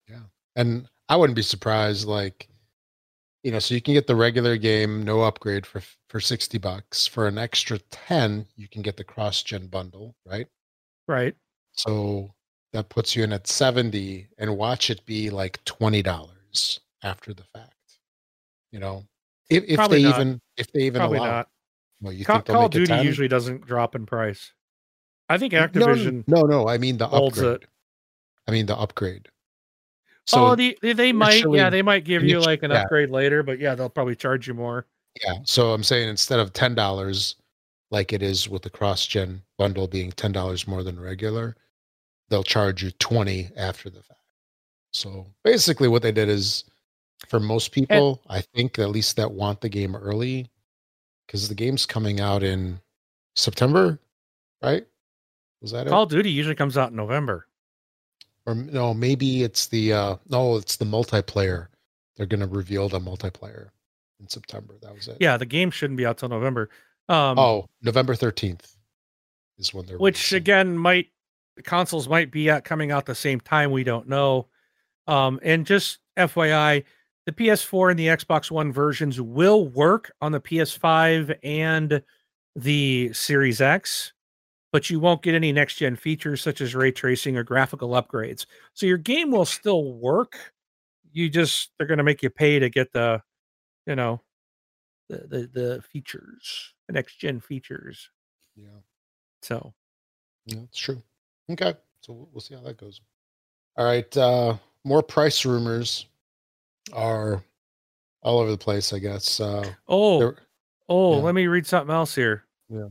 yeah. 0.08 0.22
And 0.56 0.88
I 1.08 1.16
wouldn't 1.16 1.36
be 1.36 1.42
surprised, 1.42 2.06
like, 2.06 2.48
you 3.42 3.50
know, 3.50 3.58
so 3.58 3.74
you 3.74 3.82
can 3.82 3.94
get 3.94 4.06
the 4.06 4.14
regular 4.16 4.56
game, 4.56 5.02
no 5.02 5.22
upgrade 5.22 5.66
for 5.66 5.80
for 6.08 6.20
sixty 6.20 6.58
bucks. 6.58 7.06
For 7.06 7.26
an 7.26 7.38
extra 7.38 7.78
ten, 7.90 8.46
you 8.56 8.68
can 8.68 8.82
get 8.82 8.96
the 8.96 9.04
cross 9.04 9.42
gen 9.42 9.66
bundle, 9.66 10.14
right? 10.24 10.46
right, 11.08 11.34
So 11.72 12.34
that 12.72 12.88
puts 12.88 13.14
you 13.14 13.22
in 13.24 13.32
at 13.32 13.46
70 13.46 14.28
and 14.38 14.56
watch 14.56 14.90
it 14.90 15.04
be 15.04 15.28
like 15.30 15.62
$20 15.64 16.80
after 17.02 17.34
the 17.34 17.44
fact. 17.44 17.98
You 18.72 18.80
know, 18.80 19.06
if, 19.50 19.64
if 19.64 19.88
they 19.88 20.02
not. 20.02 20.14
even, 20.14 20.40
if 20.56 20.72
they 20.72 20.82
even 20.82 21.00
probably 21.00 21.18
allow, 21.18 21.30
not. 21.30 21.48
well, 22.00 22.12
you 22.12 22.24
Ca- 22.24 22.34
think 22.34 22.46
Call 22.46 22.66
of 22.66 22.70
Duty 22.70 22.94
usually 22.96 23.28
doesn't 23.28 23.66
drop 23.66 23.94
in 23.94 24.06
price. 24.06 24.52
I 25.28 25.38
think 25.38 25.52
No, 25.52 25.60
no, 25.60 25.68
Activision. 25.68 26.24
No, 26.26 26.42
no, 26.42 26.68
I 26.68 26.78
mean 26.78 26.98
the 26.98 27.08
holds 27.08 27.38
it. 27.38 27.46
upgrade. 27.46 27.68
I 28.46 28.50
mean 28.52 28.66
the 28.66 28.76
upgrade. 28.76 29.28
So 30.26 30.46
oh, 30.46 30.54
the, 30.54 30.78
they, 30.80 30.94
they 30.94 31.12
might. 31.12 31.44
Yeah, 31.50 31.68
they 31.70 31.82
might 31.82 32.04
give 32.04 32.22
you 32.22 32.40
like 32.40 32.62
an 32.62 32.70
yeah. 32.70 32.82
upgrade 32.82 33.10
later, 33.10 33.42
but 33.42 33.58
yeah, 33.58 33.74
they'll 33.74 33.90
probably 33.90 34.16
charge 34.16 34.48
you 34.48 34.54
more. 34.54 34.86
yeah, 35.22 35.34
so 35.44 35.72
I'm 35.72 35.82
saying 35.82 36.08
instead 36.08 36.40
of 36.40 36.52
$10 36.52 37.34
like 37.90 38.12
it 38.12 38.22
is 38.22 38.48
with 38.48 38.62
the 38.62 38.70
cross 38.70 39.06
gen 39.06 39.42
bundle 39.58 39.86
being 39.86 40.12
$10 40.12 40.66
more 40.66 40.82
than 40.82 40.98
regular, 40.98 41.56
they'll 42.28 42.42
charge 42.42 42.82
you 42.82 42.90
20 42.92 43.50
after 43.56 43.90
the 43.90 44.02
fact. 44.02 44.20
So 44.92 45.26
basically 45.44 45.88
what 45.88 46.02
they 46.02 46.12
did 46.12 46.28
is 46.28 46.64
for 47.28 47.40
most 47.40 47.72
people, 47.72 48.20
I 48.28 48.40
think 48.40 48.78
at 48.78 48.90
least 48.90 49.16
that 49.16 49.30
want 49.32 49.60
the 49.60 49.68
game 49.68 49.94
early, 49.96 50.48
because 51.26 51.48
the 51.48 51.54
game's 51.54 51.86
coming 51.86 52.20
out 52.20 52.42
in 52.42 52.80
September, 53.36 53.98
right? 54.62 54.86
Was 55.62 55.72
that 55.72 55.86
Call 55.86 56.02
it? 56.02 56.04
of 56.06 56.10
Duty 56.10 56.30
usually 56.30 56.54
comes 56.54 56.76
out 56.76 56.90
in 56.90 56.96
November. 56.96 57.46
Or 58.46 58.54
no, 58.54 58.92
maybe 58.92 59.42
it's 59.42 59.66
the 59.68 59.92
uh 59.94 60.16
no, 60.28 60.56
it's 60.56 60.76
the 60.76 60.84
multiplayer. 60.84 61.68
They're 62.16 62.26
gonna 62.26 62.46
reveal 62.46 62.88
the 62.90 63.00
multiplayer 63.00 63.70
in 64.20 64.28
September. 64.28 64.74
That 64.82 64.94
was 64.94 65.08
it. 65.08 65.16
Yeah, 65.20 65.38
the 65.38 65.46
game 65.46 65.70
shouldn't 65.70 65.96
be 65.96 66.04
out 66.04 66.18
till 66.18 66.28
November. 66.28 66.68
Um, 67.08 67.38
Oh, 67.38 67.66
November 67.82 68.14
13th 68.14 68.76
is 69.58 69.72
when 69.72 69.86
they're 69.86 69.96
which 69.98 70.16
releasing. 70.32 70.36
again 70.36 70.78
might 70.78 71.06
the 71.56 71.62
consoles 71.62 72.08
might 72.08 72.30
be 72.30 72.50
at 72.50 72.64
coming 72.64 72.90
out 72.92 73.06
the 73.06 73.14
same 73.14 73.40
time. 73.40 73.70
We 73.70 73.84
don't 73.84 74.08
know. 74.08 74.48
Um, 75.06 75.38
and 75.42 75.64
just 75.66 75.98
FYI, 76.18 76.84
the 77.26 77.32
PS4 77.32 77.90
and 77.90 77.98
the 77.98 78.08
Xbox 78.08 78.50
One 78.50 78.72
versions 78.72 79.20
will 79.20 79.66
work 79.68 80.12
on 80.20 80.32
the 80.32 80.40
PS5 80.40 81.36
and 81.42 82.02
the 82.56 83.12
Series 83.12 83.60
X, 83.60 84.12
but 84.72 84.90
you 84.90 85.00
won't 85.00 85.22
get 85.22 85.34
any 85.34 85.52
next 85.52 85.76
gen 85.76 85.96
features 85.96 86.42
such 86.42 86.60
as 86.60 86.74
ray 86.74 86.92
tracing 86.92 87.36
or 87.36 87.42
graphical 87.42 87.90
upgrades. 87.90 88.46
So 88.74 88.86
your 88.86 88.98
game 88.98 89.30
will 89.30 89.46
still 89.46 89.92
work. 89.94 90.52
You 91.12 91.28
just 91.30 91.70
they're 91.78 91.86
going 91.86 91.98
to 91.98 92.04
make 92.04 92.22
you 92.22 92.30
pay 92.30 92.58
to 92.58 92.68
get 92.68 92.92
the, 92.92 93.22
you 93.86 93.94
know, 93.96 94.20
the 95.08 95.18
the, 95.18 95.50
the 95.52 95.82
features, 95.92 96.74
the 96.88 96.92
next 96.92 97.16
gen 97.18 97.40
features. 97.40 98.10
Yeah, 98.56 98.68
So 99.42 99.72
yeah, 100.46 100.60
it's 100.64 100.78
true. 100.78 101.02
Okay. 101.50 101.74
So 102.02 102.12
we'll- 102.12 102.28
we'll 102.32 102.40
see 102.40 102.54
how 102.54 102.60
that 102.62 102.76
goes. 102.76 103.00
All 103.76 103.84
right. 103.84 104.14
Uh 104.16 104.56
more 104.84 105.02
price 105.02 105.44
rumors 105.46 106.06
are 106.92 107.42
all 108.22 108.38
over 108.38 108.50
the 108.50 108.58
place, 108.58 108.92
I 108.92 108.98
guess. 108.98 109.40
Uh 109.40 109.72
oh. 109.88 110.34
Oh, 110.88 111.16
Yeah. 111.16 111.22
let 111.22 111.34
me 111.34 111.46
read 111.46 111.66
something 111.66 111.94
else 111.94 112.14
here. 112.14 112.44
Yeah. 112.68 112.88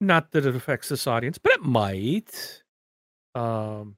Not 0.00 0.30
that 0.32 0.46
it 0.46 0.54
affects 0.54 0.88
this 0.88 1.06
audience, 1.06 1.38
but 1.38 1.52
it 1.52 1.62
might. 1.62 2.62
Um, 3.34 3.96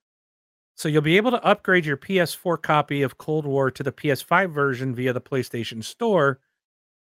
so 0.76 0.88
you'll 0.88 1.02
be 1.02 1.18
able 1.18 1.30
to 1.32 1.44
upgrade 1.44 1.84
your 1.84 1.98
PS4 1.98 2.62
copy 2.62 3.02
of 3.02 3.18
Cold 3.18 3.44
War 3.44 3.70
to 3.70 3.82
the 3.82 3.92
PS5 3.92 4.52
version 4.52 4.94
via 4.94 5.12
the 5.12 5.20
PlayStation 5.20 5.84
Store, 5.84 6.40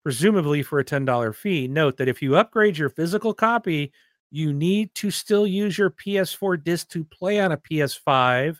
presumably 0.03 0.63
for 0.63 0.79
a 0.79 0.83
$10 0.85 1.35
fee. 1.35 1.67
Note 1.67 1.97
that 1.97 2.07
if 2.07 2.21
you 2.23 2.35
upgrade 2.35 2.77
your 2.79 2.89
physical 2.89 3.33
copy, 3.33 3.91
you 4.31 4.51
need 4.53 4.93
to 4.95 5.11
still 5.11 5.45
use 5.45 5.77
your 5.77 5.91
PS4 5.91 6.63
disc 6.63 6.89
to 6.89 7.03
play 7.03 7.39
on 7.39 7.51
a 7.51 7.57
PS5. 7.57 8.57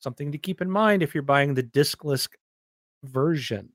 Something 0.00 0.32
to 0.32 0.38
keep 0.38 0.60
in 0.60 0.70
mind 0.70 1.02
if 1.02 1.14
you're 1.14 1.22
buying 1.22 1.54
the 1.54 1.62
discless 1.62 2.28
version. 3.02 3.70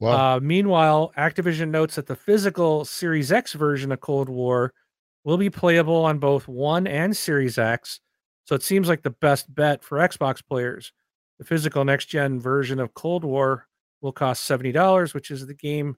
well, 0.00 0.16
Uh, 0.16 0.40
meanwhile, 0.40 1.12
Activision 1.16 1.70
notes 1.70 1.96
that 1.96 2.06
the 2.06 2.16
physical 2.16 2.84
Series 2.84 3.32
X 3.32 3.52
version 3.54 3.92
of 3.92 4.00
Cold 4.00 4.28
War 4.28 4.72
will 5.24 5.36
be 5.38 5.50
playable 5.50 6.04
on 6.04 6.18
both 6.18 6.46
One 6.48 6.86
and 6.86 7.16
Series 7.16 7.58
X. 7.58 8.00
So 8.44 8.54
it 8.54 8.62
seems 8.62 8.88
like 8.88 9.02
the 9.02 9.10
best 9.10 9.52
bet 9.54 9.82
for 9.84 9.98
Xbox 9.98 10.42
players. 10.46 10.92
The 11.38 11.44
physical 11.44 11.84
next 11.84 12.06
gen 12.06 12.40
version 12.40 12.80
of 12.80 12.94
Cold 12.94 13.24
War 13.24 13.66
will 14.00 14.12
cost 14.12 14.48
$70, 14.48 15.14
which 15.14 15.30
is 15.30 15.46
the 15.46 15.54
game 15.54 15.96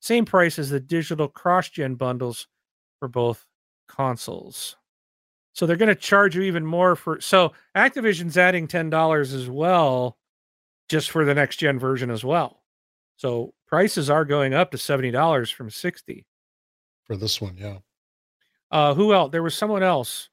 same 0.00 0.24
price 0.24 0.58
as 0.60 0.70
the 0.70 0.78
digital 0.78 1.26
cross 1.26 1.68
gen 1.70 1.96
bundles 1.96 2.46
for 3.00 3.08
both 3.08 3.44
consoles. 3.88 4.76
So 5.54 5.66
they're 5.66 5.76
going 5.76 5.88
to 5.88 5.94
charge 5.96 6.36
you 6.36 6.42
even 6.42 6.64
more 6.64 6.94
for 6.94 7.20
so 7.20 7.52
Activision's 7.76 8.38
adding 8.38 8.68
$10 8.68 9.32
as 9.34 9.48
well 9.50 10.16
just 10.88 11.10
for 11.10 11.24
the 11.24 11.34
next 11.34 11.56
gen 11.56 11.78
version 11.78 12.10
as 12.10 12.24
well. 12.24 12.62
So 13.16 13.54
prices 13.66 14.08
are 14.10 14.24
going 14.24 14.54
up 14.54 14.70
to 14.72 14.78
seventy 14.78 15.10
dollars 15.10 15.50
from 15.50 15.70
sixty. 15.70 16.24
for 17.04 17.16
this 17.16 17.40
one, 17.40 17.56
yeah. 17.58 17.78
Uh, 18.70 18.94
who 18.94 19.12
else? 19.14 19.32
There 19.32 19.42
was 19.42 19.54
someone 19.54 19.82
else 19.82 20.28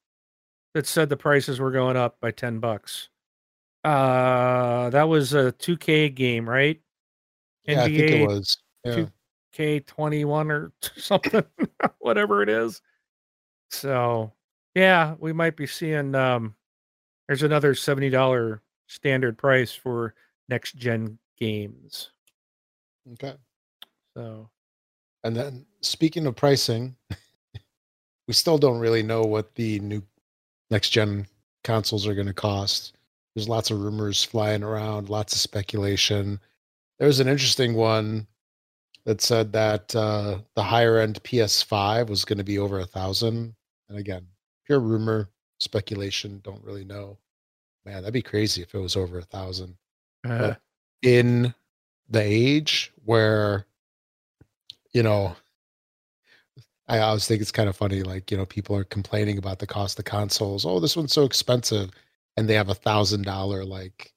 that 0.73 0.85
said 0.85 1.09
the 1.09 1.17
prices 1.17 1.59
were 1.59 1.71
going 1.71 1.95
up 1.97 2.19
by 2.19 2.31
ten 2.31 2.59
bucks. 2.59 3.09
Uh, 3.83 4.89
that 4.89 5.07
was 5.07 5.33
a 5.33 5.51
two 5.53 5.77
K 5.77 6.09
game, 6.09 6.47
right? 6.49 6.79
Yeah, 7.65 7.83
I 7.83 7.85
think 7.85 7.99
it 7.99 8.09
NBA 8.11 8.27
was. 8.27 8.57
Yeah. 8.83 8.95
two- 8.95 9.11
K 9.53 9.79
twenty 9.79 10.25
one 10.25 10.51
or 10.51 10.73
something, 10.97 11.43
whatever 11.99 12.41
it 12.43 12.49
is. 12.49 12.81
So 13.71 14.33
yeah, 14.75 15.15
we 15.19 15.31
might 15.33 15.55
be 15.55 15.65
seeing. 15.65 16.13
Um, 16.13 16.55
there's 17.27 17.41
another 17.43 17.73
seventy 17.73 18.09
dollar 18.09 18.61
standard 18.87 19.37
price 19.37 19.71
for 19.73 20.13
next 20.49 20.75
gen 20.75 21.17
games. 21.37 22.11
Okay. 23.13 23.33
So 24.15 24.49
And 25.23 25.35
then 25.35 25.65
speaking 25.81 26.25
of 26.25 26.35
pricing, 26.35 26.95
we 28.27 28.33
still 28.33 28.57
don't 28.57 28.79
really 28.79 29.03
know 29.03 29.21
what 29.21 29.55
the 29.55 29.79
new 29.79 30.01
next 30.69 30.89
gen 30.89 31.27
consoles 31.63 32.07
are 32.07 32.15
going 32.15 32.27
to 32.27 32.33
cost. 32.33 32.93
There's 33.35 33.49
lots 33.49 33.69
of 33.69 33.81
rumors 33.81 34.23
flying 34.23 34.63
around, 34.63 35.09
lots 35.09 35.33
of 35.33 35.39
speculation. 35.39 36.39
There's 36.99 37.19
an 37.19 37.27
interesting 37.27 37.73
one 37.73 38.27
that 39.05 39.21
said 39.21 39.51
that 39.51 39.93
uh, 39.95 40.39
the 40.55 40.63
higher 40.63 40.97
end 40.99 41.21
PS5 41.23 42.07
was 42.07 42.25
going 42.25 42.37
to 42.37 42.43
be 42.43 42.57
over 42.57 42.79
a 42.79 42.85
thousand. 42.85 43.53
And 43.89 43.97
again, 43.99 44.25
pure 44.65 44.79
rumor, 44.79 45.29
speculation. 45.59 46.39
Don't 46.43 46.63
really 46.63 46.85
know. 46.85 47.17
Man, 47.85 47.97
that'd 47.97 48.13
be 48.13 48.21
crazy 48.21 48.61
if 48.63 48.73
it 48.73 48.79
was 48.79 48.95
over 48.95 49.19
a 49.19 49.23
thousand 49.23 49.75
uh, 50.25 50.55
in 51.01 51.53
the 52.09 52.21
age 52.21 52.91
where 53.03 53.65
you 54.93 55.03
know 55.03 55.35
I 56.87 56.99
always 56.99 57.27
think 57.27 57.41
it's 57.41 57.51
kind 57.51 57.69
of 57.69 57.75
funny 57.75 58.03
like 58.03 58.29
you 58.31 58.37
know 58.37 58.45
people 58.45 58.75
are 58.75 58.83
complaining 58.83 59.37
about 59.37 59.59
the 59.59 59.67
cost 59.67 59.97
of 59.99 60.05
consoles. 60.05 60.65
Oh 60.65 60.79
this 60.79 60.95
one's 60.95 61.13
so 61.13 61.23
expensive 61.25 61.91
and 62.37 62.47
they 62.49 62.53
have 62.55 62.69
a 62.69 62.75
thousand 62.75 63.23
dollar 63.23 63.65
like 63.65 64.13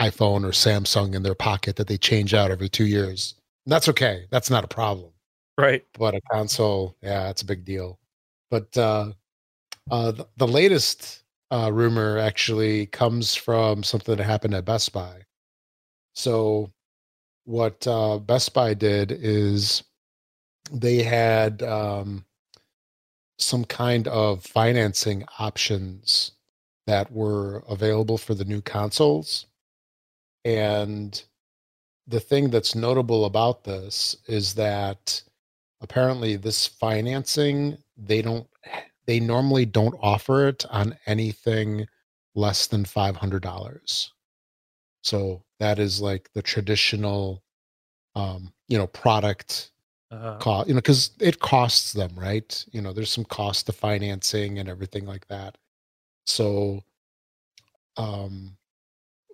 iphone 0.00 0.44
or 0.44 0.50
samsung 0.50 1.14
in 1.14 1.22
their 1.22 1.36
pocket 1.36 1.76
that 1.76 1.86
they 1.86 1.96
change 1.96 2.34
out 2.34 2.50
every 2.50 2.68
two 2.68 2.86
years. 2.86 3.34
And 3.66 3.72
that's 3.72 3.88
okay. 3.88 4.26
That's 4.30 4.50
not 4.50 4.64
a 4.64 4.68
problem. 4.68 5.12
Right. 5.56 5.84
but 5.98 6.14
a 6.16 6.20
console 6.32 6.96
yeah 7.02 7.28
it's 7.30 7.42
a 7.42 7.46
big 7.46 7.64
deal. 7.64 7.98
But 8.50 8.76
uh 8.76 9.12
uh 9.90 10.12
the, 10.12 10.26
the 10.36 10.48
latest 10.48 11.22
uh 11.52 11.70
rumor 11.72 12.18
actually 12.18 12.86
comes 12.86 13.34
from 13.34 13.82
something 13.84 14.16
that 14.16 14.24
happened 14.24 14.54
at 14.54 14.64
best 14.64 14.92
buy 14.92 15.23
so 16.14 16.70
what 17.44 17.86
uh 17.86 18.18
best 18.18 18.54
buy 18.54 18.74
did 18.74 19.12
is 19.12 19.82
they 20.72 21.02
had 21.02 21.62
um 21.62 22.24
some 23.38 23.64
kind 23.64 24.08
of 24.08 24.44
financing 24.44 25.24
options 25.38 26.32
that 26.86 27.10
were 27.12 27.64
available 27.68 28.16
for 28.16 28.34
the 28.34 28.44
new 28.44 28.62
consoles 28.62 29.46
and 30.44 31.24
the 32.06 32.20
thing 32.20 32.50
that's 32.50 32.74
notable 32.74 33.24
about 33.24 33.64
this 33.64 34.16
is 34.28 34.54
that 34.54 35.22
apparently 35.80 36.36
this 36.36 36.66
financing 36.66 37.76
they 37.96 38.22
don't 38.22 38.46
they 39.06 39.20
normally 39.20 39.66
don't 39.66 39.94
offer 40.00 40.48
it 40.48 40.64
on 40.70 40.96
anything 41.06 41.86
less 42.34 42.66
than 42.66 42.84
$500 42.84 44.08
so 45.02 45.43
that 45.60 45.78
is 45.78 46.00
like 46.00 46.30
the 46.34 46.42
traditional 46.42 47.42
um 48.14 48.52
you 48.68 48.78
know 48.78 48.86
product 48.88 49.70
Uh, 50.10 50.38
cost 50.38 50.68
you 50.68 50.74
know 50.74 50.78
because 50.80 51.10
it 51.20 51.40
costs 51.40 51.92
them 51.92 52.12
right? 52.16 52.64
You 52.72 52.80
know 52.82 52.92
there's 52.92 53.10
some 53.10 53.24
cost 53.24 53.66
to 53.66 53.72
financing 53.72 54.58
and 54.60 54.68
everything 54.68 55.06
like 55.06 55.26
that. 55.28 55.58
So 56.26 56.84
um 57.96 58.56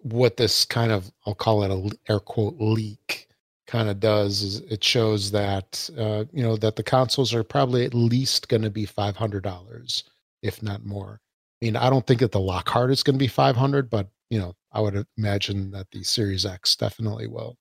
what 0.03 0.37
this 0.37 0.65
kind 0.65 0.93
of 0.93 1.11
i'll 1.27 1.35
call 1.35 1.63
it 1.63 1.71
a 1.71 2.13
air 2.13 2.21
quote 2.21 2.57
leak 2.59 3.29
kind 3.67 3.89
of 3.89 4.01
does 4.01 4.43
is 4.43 4.61
it 4.61 4.83
shows 4.83 5.31
that 5.31 5.89
uh 5.99 6.25
you 6.33 6.43
know 6.43 6.57
that 6.57 6.77
the 6.77 6.83
consoles 6.83 7.35
are 7.35 7.45
probably 7.45 7.85
at 7.85 7.95
least 7.95 8.49
going 8.49 8.63
to 8.63 8.71
be 8.71 8.87
$500 8.87 10.03
if 10.43 10.63
not 10.63 10.85
more. 10.85 11.21
I 11.63 11.67
mean 11.67 11.77
i 11.77 11.91
don't 11.91 12.07
think 12.07 12.21
that 12.21 12.33
the 12.33 12.41
lockhart 12.41 12.91
is 12.91 13.03
going 13.03 13.15
to 13.17 13.19
be 13.23 13.29
500 13.29 13.91
but 13.91 14.09
you 14.31 14.39
know 14.39 14.55
i 14.73 14.81
would 14.81 15.07
imagine 15.17 15.71
that 15.71 15.91
the 15.93 16.03
series 16.03 16.45
x 16.47 16.77
definitely 16.77 17.27
will 17.27 17.59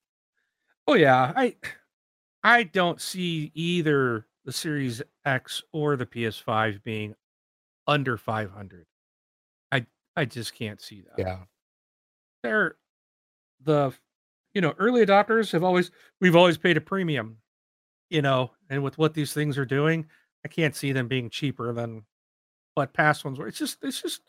Oh 0.88 0.96
yeah, 0.96 1.34
I 1.36 1.56
I 2.44 2.64
don't 2.64 3.02
see 3.02 3.52
either 3.54 4.28
the 4.46 4.52
Series 4.54 5.02
X 5.26 5.64
or 5.74 5.96
the 5.96 6.06
PS5 6.06 6.84
being 6.84 7.16
under 7.88 8.18
500. 8.18 8.88
I 9.72 9.88
I 10.16 10.26
just 10.26 10.56
can't 10.56 10.82
see 10.82 11.02
that. 11.02 11.22
yeah 11.22 11.46
They're 12.44 12.78
the 13.62 13.94
you 14.54 14.62
know, 14.62 14.76
early 14.80 15.06
adopters 15.06 15.52
have 15.54 15.64
always 15.64 15.92
we've 16.22 16.36
always 16.36 16.58
paid 16.58 16.78
a 16.78 16.82
premium, 16.82 17.40
you 18.10 18.22
know, 18.22 18.52
and 18.70 18.84
with 18.84 18.98
what 18.98 19.14
these 19.16 19.34
things 19.34 19.58
are 19.58 19.66
doing, 19.66 20.08
I 20.46 20.50
can't 20.50 20.76
see 20.76 20.92
them 20.94 21.08
being 21.08 21.30
cheaper 21.30 21.74
than 21.74 22.06
what 22.76 22.94
past 22.94 23.26
ones 23.26 23.40
were. 23.40 23.48
It's 23.48 23.60
just 23.60 23.80
it's 23.84 24.02
just 24.02 24.22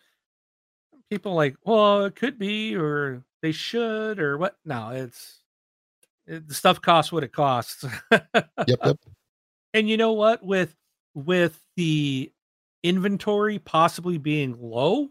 people 1.11 1.35
like, 1.35 1.57
well, 1.65 2.05
it 2.05 2.17
could 2.17 2.39
be, 2.39 2.77
or 2.77 3.23
they 3.43 3.53
should, 3.53 4.21
or 4.21 4.39
what? 4.39 4.57
No, 4.65 4.91
it's 4.91 5.41
it, 6.27 6.49
the 6.49 6.55
stuff 6.55 6.81
costs 6.81 7.13
what 7.13 7.25
it 7.25 7.33
costs. 7.33 7.85
Yep, 8.13 8.29
yep. 8.67 8.99
and 9.75 9.89
you 9.89 9.97
know 9.97 10.13
what? 10.13 10.43
With 10.43 10.75
with 11.15 11.61
the 11.77 12.33
inventory 12.83 13.59
possibly 13.59 14.19
being 14.19 14.57
low, 14.61 15.09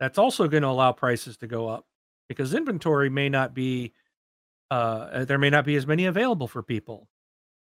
that's 0.00 0.18
also 0.18 0.48
going 0.48 0.62
to 0.62 0.68
allow 0.68 0.92
prices 0.92 1.36
to 1.38 1.46
go 1.46 1.68
up 1.68 1.86
because 2.28 2.54
inventory 2.54 3.08
may 3.08 3.28
not 3.28 3.54
be 3.54 3.92
uh 4.70 5.24
there 5.24 5.38
may 5.38 5.50
not 5.50 5.64
be 5.64 5.76
as 5.76 5.86
many 5.86 6.06
available 6.06 6.48
for 6.48 6.62
people. 6.62 7.08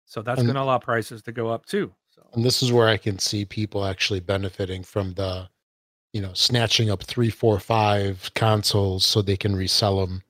So 0.06 0.24
that's 0.24 0.42
going 0.42 0.56
to 0.56 0.62
allow 0.62 0.80
prices 0.80 1.22
to 1.24 1.32
go 1.32 1.50
up 1.50 1.68
too. 1.68 1.94
So 2.10 2.26
And 2.34 2.44
this 2.44 2.64
is 2.64 2.74
where 2.74 2.88
I 2.88 2.98
can 2.98 3.20
see 3.20 3.46
people 3.46 3.86
actually 3.86 4.20
benefiting 4.20 4.84
from 4.84 5.14
the, 5.14 5.48
you 6.14 6.22
know, 6.22 6.34
snatching 6.34 6.90
up 6.90 7.04
three, 7.04 7.30
four, 7.30 7.60
five 7.60 8.32
consoles 8.36 9.06
so 9.06 9.22
they 9.22 9.38
can 9.38 9.56
resell 9.56 10.06
them, 10.06 10.24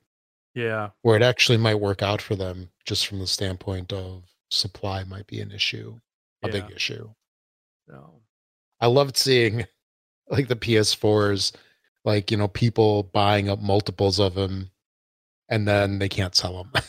yeah, 0.53 0.89
where 1.01 1.15
it 1.15 1.21
actually 1.21 1.57
might 1.57 1.75
work 1.75 2.01
out 2.01 2.21
for 2.21 2.35
them 2.35 2.69
just 2.85 3.07
from 3.07 3.19
the 3.19 3.27
standpoint 3.27 3.93
of 3.93 4.23
supply 4.51 5.03
might 5.03 5.27
be 5.27 5.41
an 5.41 5.51
issue, 5.51 5.99
a 6.43 6.47
yeah. 6.47 6.53
big 6.53 6.71
issue. 6.75 7.09
No. 7.87 8.21
I 8.79 8.87
loved 8.87 9.17
seeing 9.17 9.65
like 10.29 10.47
the 10.47 10.55
PS4s, 10.55 11.53
like, 12.05 12.31
you 12.31 12.37
know, 12.37 12.47
people 12.47 13.03
buying 13.03 13.49
up 13.49 13.59
multiples 13.59 14.19
of 14.19 14.35
them 14.35 14.71
and 15.49 15.67
then 15.67 15.99
they 15.99 16.09
can't 16.09 16.35
sell 16.35 16.63
them 16.63 16.83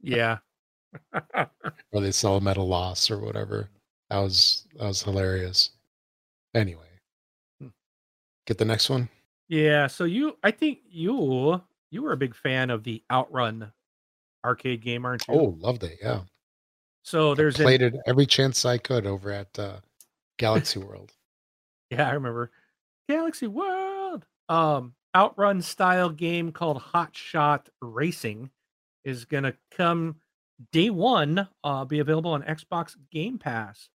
yeah. 0.00 0.38
or 1.92 2.00
they 2.00 2.12
sell 2.12 2.38
them 2.38 2.48
at 2.48 2.56
a 2.56 2.62
loss 2.62 3.10
or 3.10 3.18
whatever. 3.18 3.68
That 4.10 4.18
was, 4.18 4.66
that 4.76 4.86
was 4.86 5.02
hilarious. 5.02 5.70
Anyway. 6.54 6.82
Get 8.46 8.58
the 8.58 8.64
next 8.64 8.88
one. 8.88 9.08
Yeah, 9.48 9.86
so 9.86 10.04
you 10.04 10.36
I 10.42 10.50
think 10.50 10.78
you 10.88 11.60
you 11.90 12.02
were 12.02 12.12
a 12.12 12.16
big 12.16 12.34
fan 12.34 12.70
of 12.70 12.82
the 12.84 13.02
Outrun 13.10 13.72
arcade 14.44 14.82
game, 14.82 15.04
aren't 15.04 15.26
you? 15.28 15.34
Oh, 15.34 15.56
loved 15.58 15.84
it. 15.84 15.98
Yeah. 16.02 16.20
so 17.02 17.32
I 17.32 17.34
there's 17.34 17.58
an, 17.58 17.64
played 17.64 17.82
it 17.82 17.94
every 18.06 18.26
chance 18.26 18.64
I 18.64 18.78
could 18.78 19.06
over 19.06 19.30
at 19.30 19.56
uh, 19.58 19.80
Galaxy 20.38 20.78
World. 20.78 21.12
yeah, 21.90 22.08
I 22.08 22.12
remember 22.12 22.50
Galaxy 23.08 23.46
World. 23.46 24.26
Um 24.48 24.94
Outrun 25.14 25.62
style 25.62 26.10
game 26.10 26.52
called 26.52 26.78
Hot 26.78 27.16
Shot 27.16 27.68
Racing 27.80 28.50
is 29.04 29.24
gonna 29.24 29.54
come 29.70 30.16
day 30.72 30.90
one, 30.90 31.48
uh 31.62 31.84
be 31.84 32.00
available 32.00 32.32
on 32.32 32.42
Xbox 32.42 32.96
Game 33.10 33.38
Pass. 33.38 33.88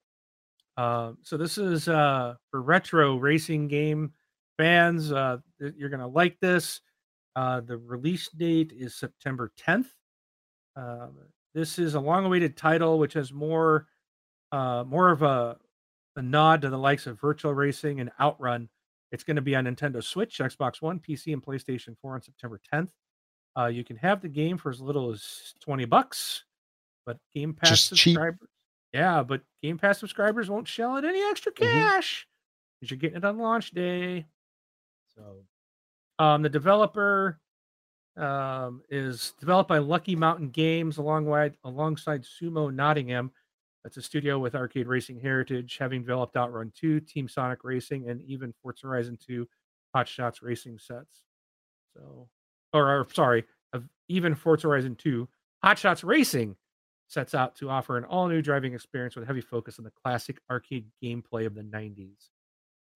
Uh, 0.78 1.12
so 1.22 1.36
this 1.36 1.58
is 1.58 1.90
uh 1.90 2.36
for 2.50 2.62
retro 2.62 3.18
racing 3.18 3.68
game 3.68 4.14
fans. 4.58 5.12
Uh 5.12 5.38
you're 5.60 5.90
gonna 5.90 6.08
like 6.08 6.40
this. 6.40 6.82
Uh 7.36 7.62
the 7.62 7.78
release 7.78 8.30
date 8.30 8.72
is 8.76 8.96
September 8.96 9.52
10th. 9.60 9.88
Um, 10.76 11.18
this 11.54 11.78
is 11.80 11.96
a 11.96 12.00
long-awaited 12.00 12.56
title, 12.56 12.98
which 12.98 13.12
has 13.14 13.34
more, 13.34 13.88
uh, 14.54 14.86
more 14.88 15.12
of 15.12 15.22
a, 15.22 15.58
a 16.16 16.22
nod 16.22 16.62
to 16.62 16.70
the 16.70 16.78
likes 16.78 17.08
of 17.08 17.20
Virtual 17.20 17.54
Racing 17.54 18.00
and 18.00 18.10
Outrun. 18.22 18.70
It's 19.12 19.26
going 19.26 19.36
to 19.36 19.42
be 19.42 19.54
on 19.58 19.66
Nintendo 19.66 20.02
Switch, 20.02 20.38
Xbox 20.38 20.82
One, 20.82 20.98
PC, 21.02 21.34
and 21.34 21.44
PlayStation 21.44 21.98
4 22.02 22.14
on 22.16 22.22
September 22.22 22.58
10th. 22.74 22.88
Uh, 23.60 23.66
you 23.66 23.84
can 23.84 23.98
have 23.98 24.22
the 24.22 24.30
game 24.30 24.58
for 24.58 24.70
as 24.70 24.80
little 24.80 25.12
as 25.12 25.54
20 25.60 25.84
bucks, 25.84 26.46
but 27.06 27.18
Game 27.36 27.54
Pass 27.54 27.70
Just 27.72 27.96
cheap. 27.96 28.14
subscribers, 28.14 28.48
yeah, 28.94 29.22
but 29.22 29.42
Game 29.62 29.78
Pass 29.78 30.00
subscribers 30.00 30.50
won't 30.50 30.70
shell 30.70 30.96
out 30.96 31.04
any 31.04 31.22
extra 31.22 31.52
Mhm. 31.52 31.58
cash 31.70 32.26
because 32.80 32.92
you're 32.92 32.98
getting 32.98 33.18
it 33.18 33.26
on 33.26 33.38
launch 33.38 33.72
day. 33.72 34.26
So, 35.16 35.44
um, 36.24 36.42
the 36.42 36.50
developer 36.50 37.40
um, 38.18 38.82
is 38.90 39.34
developed 39.40 39.70
by 39.70 39.78
Lucky 39.80 40.16
Mountain 40.16 40.50
Games 40.50 40.98
alongside 40.98 41.56
alongside 41.64 42.24
Sumo 42.24 42.74
Nottingham. 42.74 43.32
That's 43.84 43.98
a 43.98 44.02
studio 44.02 44.38
with 44.38 44.54
arcade 44.54 44.88
racing 44.88 45.20
heritage, 45.20 45.78
having 45.80 46.02
developed 46.02 46.38
Outrun 46.38 46.72
2, 46.76 47.00
Team 47.00 47.28
Sonic 47.28 47.64
Racing, 47.64 48.10
and 48.10 48.22
even 48.22 48.54
Forza 48.62 48.86
Horizon 48.86 49.18
2 49.26 49.48
Hot 49.96 50.08
Shots 50.08 50.44
racing 50.44 50.78
sets. 50.78 51.24
So, 51.96 52.30
or, 52.74 53.00
or 53.00 53.08
sorry, 53.12 53.44
even 54.08 54.36
Forza 54.36 54.68
Horizon 54.68 54.96
2 54.96 55.28
Hot 55.64 55.80
Shots 55.80 56.04
Racing 56.04 56.56
sets 57.08 57.34
out 57.34 57.56
to 57.58 57.70
offer 57.70 57.98
an 57.98 58.06
all 58.06 58.28
new 58.28 58.42
driving 58.42 58.74
experience 58.74 59.16
with 59.16 59.24
a 59.24 59.28
heavy 59.28 59.42
focus 59.42 59.80
on 59.80 59.86
the 59.86 59.92
classic 60.04 60.40
arcade 60.50 60.86
gameplay 61.04 61.46
of 61.46 61.56
the 61.56 61.62
90s. 61.62 62.30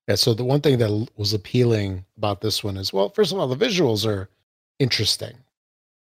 Yeah. 0.07 0.15
So 0.15 0.33
the 0.33 0.45
one 0.45 0.61
thing 0.61 0.77
that 0.79 1.09
was 1.17 1.33
appealing 1.33 2.05
about 2.17 2.41
this 2.41 2.63
one 2.63 2.77
is, 2.77 2.93
well, 2.93 3.09
first 3.09 3.31
of 3.31 3.39
all, 3.39 3.47
the 3.47 3.65
visuals 3.65 4.05
are 4.05 4.29
interesting. 4.79 5.35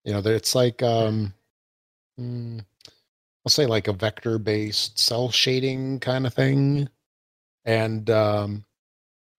You 0.04 0.12
know, 0.12 0.18
it's 0.24 0.54
like, 0.54 0.82
um, 0.82 1.32
mm, 2.18 2.64
I'll 3.44 3.50
say 3.50 3.66
like 3.66 3.88
a 3.88 3.92
vector 3.92 4.38
based 4.38 4.98
cell 4.98 5.30
shading 5.30 6.00
kind 6.00 6.26
of 6.26 6.34
thing. 6.34 6.88
And 7.64 8.10
um, 8.10 8.64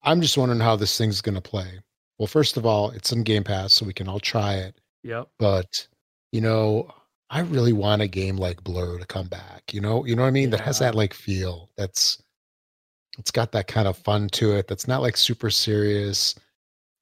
I'm 0.03 0.21
just 0.21 0.37
wondering 0.37 0.61
how 0.61 0.75
this 0.75 0.97
thing's 0.97 1.21
going 1.21 1.35
to 1.35 1.41
play. 1.41 1.79
Well, 2.17 2.27
first 2.27 2.55
of 2.55 2.65
all, 2.65 2.91
it's 2.91 3.11
in 3.11 3.23
Game 3.23 3.43
Pass, 3.43 3.73
so 3.73 3.85
we 3.85 3.93
can 3.93 4.07
all 4.07 4.19
try 4.19 4.53
it. 4.55 4.79
Yep. 5.03 5.27
But, 5.39 5.87
you 6.31 6.39
know, 6.39 6.89
I 7.29 7.41
really 7.41 7.73
want 7.73 8.01
a 8.01 8.07
game 8.07 8.37
like 8.37 8.63
Blur 8.63 8.99
to 8.99 9.05
come 9.05 9.27
back. 9.27 9.73
You 9.73 9.81
know, 9.81 10.05
you 10.05 10.15
know 10.15 10.21
what 10.21 10.29
I 10.29 10.31
mean? 10.31 10.51
That 10.51 10.61
has 10.61 10.79
that 10.79 10.95
like 10.95 11.13
feel. 11.13 11.69
That's 11.75 12.22
it's 13.17 13.31
got 13.31 13.51
that 13.51 13.67
kind 13.67 13.87
of 13.87 13.97
fun 13.97 14.27
to 14.29 14.53
it. 14.55 14.67
That's 14.67 14.87
not 14.87 15.01
like 15.01 15.17
super 15.17 15.49
serious, 15.49 16.35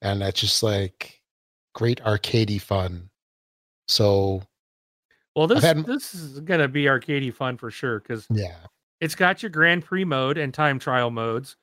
and 0.01 0.21
that's 0.21 0.39
just 0.39 0.63
like 0.63 1.21
great 1.73 2.01
arcadey 2.03 2.59
fun. 2.59 3.09
So 3.87 4.43
Well, 5.35 5.47
this 5.47 5.63
had- 5.63 5.85
this 5.85 6.13
is 6.13 6.39
gonna 6.41 6.67
be 6.67 6.83
arcadey 6.85 7.33
fun 7.33 7.57
for 7.57 7.71
sure 7.71 7.99
because 7.99 8.27
yeah, 8.29 8.57
it's 8.99 9.15
got 9.15 9.41
your 9.43 9.49
Grand 9.49 9.85
Prix 9.85 10.03
mode 10.05 10.37
and 10.37 10.53
time 10.53 10.79
trial 10.79 11.11
modes. 11.11 11.55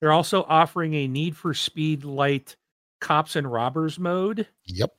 They're 0.00 0.12
also 0.12 0.44
offering 0.44 0.94
a 0.94 1.08
Need 1.08 1.36
for 1.36 1.54
Speed 1.54 2.04
Light 2.04 2.56
Cops 3.00 3.34
and 3.36 3.50
Robbers 3.50 3.98
mode, 3.98 4.46
yep, 4.64 4.94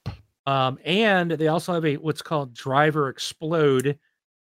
um, 0.46 0.80
and 0.84 1.32
they 1.32 1.48
also 1.48 1.74
have 1.74 1.86
a 1.86 1.98
what's 1.98 2.22
called 2.22 2.54
Drive 2.54 2.98
or 2.98 3.10
Explode. 3.10 3.98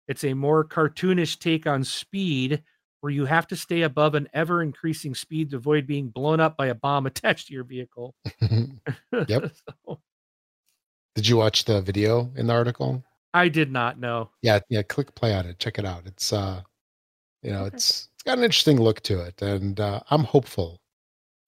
It's 0.07 0.23
a 0.23 0.33
more 0.33 0.63
cartoonish 0.65 1.39
take 1.39 1.67
on 1.67 1.83
speed, 1.83 2.63
where 3.01 3.11
you 3.11 3.25
have 3.25 3.47
to 3.47 3.55
stay 3.55 3.83
above 3.83 4.15
an 4.15 4.27
ever 4.33 4.61
increasing 4.61 5.13
speed 5.13 5.51
to 5.51 5.57
avoid 5.57 5.85
being 5.87 6.09
blown 6.09 6.39
up 6.39 6.57
by 6.57 6.67
a 6.67 6.75
bomb 6.75 7.05
attached 7.05 7.47
to 7.47 7.53
your 7.53 7.63
vehicle. 7.63 8.15
Yep. 9.27 9.51
So, 9.87 9.99
Did 11.15 11.27
you 11.27 11.37
watch 11.37 11.65
the 11.65 11.81
video 11.81 12.31
in 12.35 12.47
the 12.47 12.53
article? 12.53 13.03
I 13.33 13.49
did 13.49 13.71
not 13.71 13.99
know. 13.99 14.29
Yeah, 14.41 14.59
yeah. 14.69 14.83
Click 14.83 15.13
play 15.15 15.33
on 15.33 15.45
it. 15.45 15.59
Check 15.59 15.79
it 15.79 15.85
out. 15.85 16.03
It's 16.05 16.31
uh, 16.31 16.61
you 17.43 17.51
know, 17.51 17.63
Okay. 17.63 17.75
it's 17.75 18.09
it's 18.15 18.23
got 18.23 18.37
an 18.37 18.43
interesting 18.43 18.79
look 18.79 19.01
to 19.01 19.21
it, 19.21 19.41
and 19.41 19.79
uh, 19.79 19.99
I'm 20.09 20.23
hopeful. 20.23 20.79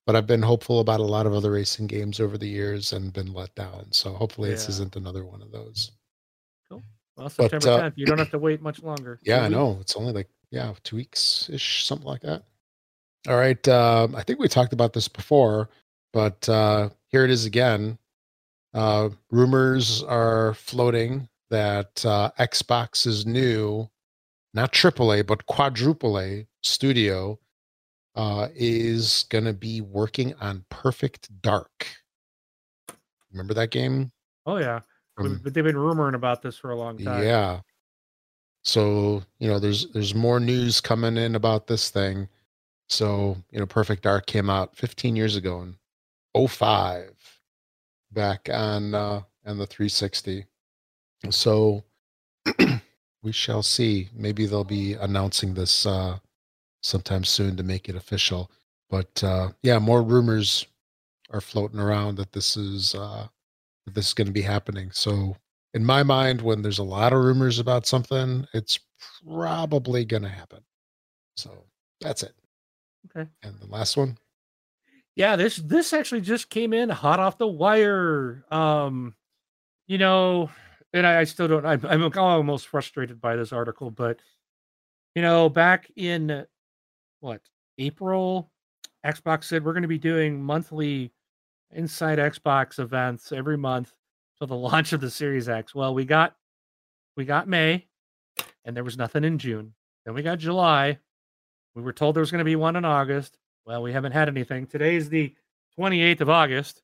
But 0.06 0.16
I've 0.16 0.26
been 0.28 0.42
hopeful 0.42 0.80
about 0.80 1.00
a 1.00 1.04
lot 1.04 1.28
of 1.28 1.34
other 1.34 1.52
racing 1.52 1.86
games 1.88 2.20
over 2.20 2.38
the 2.38 2.48
years 2.48 2.94
and 2.94 3.14
been 3.14 3.32
let 3.32 3.54
down. 3.54 3.92
So 3.92 4.14
hopefully 4.14 4.50
this 4.50 4.68
isn't 4.70 4.96
another 4.96 5.24
one 5.24 5.42
of 5.44 5.52
those. 5.52 5.92
Cool. 6.70 6.82
Well, 7.16 7.30
September 7.30 7.70
uh, 7.70 7.80
10th. 7.82 7.94
You 7.96 8.08
don't 8.08 8.18
have 8.18 8.32
to 8.32 8.40
wait 8.40 8.60
much 8.62 8.82
longer. 8.82 9.20
Yeah, 9.24 9.42
I 9.44 9.50
know. 9.50 9.78
It's 9.82 9.96
only 9.96 10.12
like 10.14 10.28
yeah, 10.52 10.74
two 10.84 10.96
weeks 10.96 11.50
ish, 11.52 11.86
something 11.86 12.08
like 12.08 12.22
that. 12.22 12.44
All 13.28 13.38
right. 13.38 13.68
Um, 13.68 14.16
I 14.16 14.24
think 14.24 14.40
we 14.40 14.48
talked 14.48 14.74
about 14.74 14.94
this 14.94 15.08
before, 15.08 15.70
but 16.14 16.48
uh, 16.48 16.90
here 17.08 17.26
it 17.26 17.32
is 17.32 17.46
again. 17.46 17.98
Uh, 18.74 19.10
rumors 19.32 20.04
are 20.04 20.54
floating 20.54 21.28
that 21.50 22.06
uh, 22.06 22.32
Xbox's 22.40 23.26
new, 23.26 23.90
not 24.54 24.72
AAA 24.72 25.26
but 25.26 25.46
quadruple 25.48 26.20
A 26.20 26.48
studio, 26.62 27.40
uh, 28.16 28.48
is 28.56 29.26
going 29.30 29.46
to 29.46 29.54
be 29.54 29.82
working 29.82 30.34
on 30.36 30.66
Perfect 30.70 31.30
Dark. 31.42 31.88
Remember 33.32 33.54
that 33.54 33.72
game? 33.72 34.12
Oh 34.46 34.58
yeah, 34.58 34.80
From- 35.16 35.42
but 35.44 35.54
they've 35.54 35.64
been 35.64 35.76
rumoring 35.76 36.16
about 36.16 36.42
this 36.42 36.58
for 36.58 36.72
a 36.72 36.76
long 36.76 36.98
time. 36.98 37.24
Yeah. 37.24 37.60
So, 38.70 39.24
you 39.40 39.48
know, 39.48 39.58
there's 39.58 39.88
there's 39.94 40.14
more 40.14 40.40
news 40.40 40.80
coming 40.80 41.18
in 41.18 41.34
about 41.34 41.66
this 41.66 41.90
thing. 41.90 42.30
So, 42.88 43.36
you 43.52 43.60
know, 43.60 43.66
Perfect 43.66 44.04
Dark 44.04 44.28
came 44.28 44.48
out 44.48 44.76
15 44.76 45.16
years 45.16 45.36
ago 45.36 45.62
in 45.62 46.48
05 46.48 47.40
back 48.12 48.48
on 48.52 48.94
uh 48.94 49.22
the 49.44 49.66
360. 49.66 50.46
So 51.32 51.84
we 53.24 53.32
shall 53.32 53.64
see. 53.64 54.10
Maybe 54.14 54.46
they'll 54.46 54.64
be 54.64 54.94
announcing 54.94 55.56
this 55.56 55.88
uh 55.88 56.20
sometime 56.84 57.24
soon 57.24 57.58
to 57.58 57.64
make 57.64 57.90
it 57.90 57.96
official. 57.96 58.52
But 58.88 59.24
uh 59.24 59.50
yeah, 59.64 59.80
more 59.80 60.04
rumors 60.04 60.68
are 61.32 61.42
floating 61.42 61.80
around 61.80 62.18
that 62.18 62.34
this 62.34 62.56
is 62.56 62.94
uh 62.94 63.28
this 63.88 64.10
is 64.10 64.14
going 64.14 64.28
to 64.28 64.34
be 64.34 64.44
happening. 64.44 64.92
So 64.92 65.36
in 65.74 65.86
my 65.86 66.04
mind, 66.04 66.42
when 66.42 66.62
there's 66.62 66.80
a 66.80 66.84
lot 66.84 67.14
of 67.14 67.24
rumors 67.24 67.60
about 67.60 67.86
something, 67.86 68.46
it's 68.54 68.80
probably 69.28 70.06
going 70.06 70.24
to 70.24 70.30
happen. 70.30 70.60
So 71.38 71.66
that's 72.02 72.24
it. 72.24 72.34
Okay. 73.16 73.30
And 73.44 73.60
the 73.60 73.68
last 73.68 73.96
one, 73.98 74.18
Yeah, 75.16 75.36
this 75.36 75.58
this 75.58 75.94
actually 75.94 76.22
just 76.22 76.50
came 76.50 76.74
in 76.74 76.90
hot 76.90 77.20
off 77.20 77.38
the 77.38 77.48
wire. 77.48 78.46
Um, 78.52 79.16
you 79.88 79.98
know, 79.98 80.50
and 80.94 81.06
I, 81.06 81.22
I 81.22 81.24
still 81.24 81.48
don't. 81.48 81.66
I'm, 81.66 81.86
I'm 81.86 82.12
almost 82.18 82.68
frustrated 82.68 83.22
by 83.22 83.36
this 83.36 83.54
article, 83.54 83.92
but 83.92 84.20
you 85.16 85.22
know, 85.22 85.50
back 85.50 85.92
in 85.96 86.46
what 87.20 87.42
April, 87.78 88.52
Xbox 89.06 89.46
said 89.46 89.64
we're 89.64 89.74
going 89.74 89.84
to 89.84 89.88
be 89.88 89.98
doing 89.98 90.42
monthly 90.42 91.12
inside 91.72 92.18
Xbox 92.20 92.80
events 92.80 93.32
every 93.32 93.58
month 93.58 93.94
till 94.40 94.48
the 94.48 94.56
launch 94.56 94.94
of 94.94 95.02
the 95.02 95.10
Series 95.10 95.50
X. 95.50 95.76
Well, 95.76 95.94
we 95.94 96.06
got 96.06 96.36
we 97.16 97.26
got 97.26 97.48
May, 97.48 97.86
and 98.66 98.76
there 98.76 98.84
was 98.84 98.98
nothing 98.98 99.24
in 99.24 99.38
June. 99.38 99.74
Then 100.06 100.16
we 100.16 100.24
got 100.24 100.40
July. 100.40 100.98
We 101.76 101.84
were 101.84 101.94
told 101.94 102.16
there 102.16 102.22
was 102.22 102.32
going 102.32 102.40
to 102.40 102.46
be 102.46 102.56
one 102.56 102.76
in 102.76 102.86
August. 102.86 103.38
Well, 103.66 103.84
we 103.84 103.92
haven't 103.92 104.14
had 104.14 104.28
anything. 104.28 104.66
Today's 104.66 105.10
the 105.10 105.36
28th 105.78 106.22
of 106.22 106.30
August, 106.30 106.82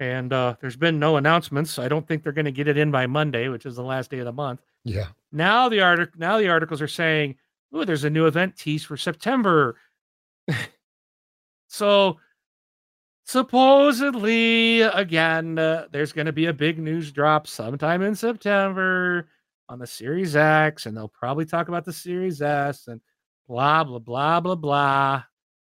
and 0.00 0.32
uh, 0.32 0.56
there's 0.60 0.76
been 0.76 0.98
no 0.98 1.16
announcements. 1.16 1.78
I 1.78 1.88
don't 1.88 2.06
think 2.06 2.22
they're 2.22 2.32
going 2.32 2.46
to 2.46 2.52
get 2.52 2.68
it 2.68 2.76
in 2.76 2.90
by 2.90 3.06
Monday, 3.06 3.48
which 3.48 3.66
is 3.66 3.76
the 3.76 3.82
last 3.82 4.10
day 4.10 4.18
of 4.18 4.24
the 4.24 4.32
month. 4.32 4.60
Yeah. 4.84 5.08
Now 5.30 5.68
the 5.68 5.82
article 5.82 6.18
now 6.18 6.38
the 6.38 6.48
articles 6.48 6.80
are 6.80 6.88
saying, 6.88 7.36
"Oh, 7.72 7.84
there's 7.84 8.04
a 8.04 8.10
new 8.10 8.26
event 8.26 8.56
tease 8.56 8.84
for 8.84 8.96
September." 8.96 9.76
so 11.68 12.18
supposedly 13.28 14.80
again 14.80 15.58
uh, 15.58 15.84
there's 15.92 16.12
going 16.12 16.24
to 16.24 16.32
be 16.32 16.46
a 16.46 16.52
big 16.52 16.78
news 16.78 17.12
drop 17.12 17.46
sometime 17.46 18.00
in 18.00 18.14
September 18.14 19.28
on 19.68 19.78
the 19.78 19.86
Series 19.86 20.34
X 20.34 20.86
and 20.86 20.96
they'll 20.96 21.08
probably 21.08 21.44
talk 21.44 21.68
about 21.68 21.84
the 21.84 21.92
Series 21.92 22.40
S 22.40 22.88
and 22.88 23.02
blah 23.46 23.84
blah 23.84 23.98
blah 23.98 24.40
blah 24.40 24.54
blah. 24.54 25.22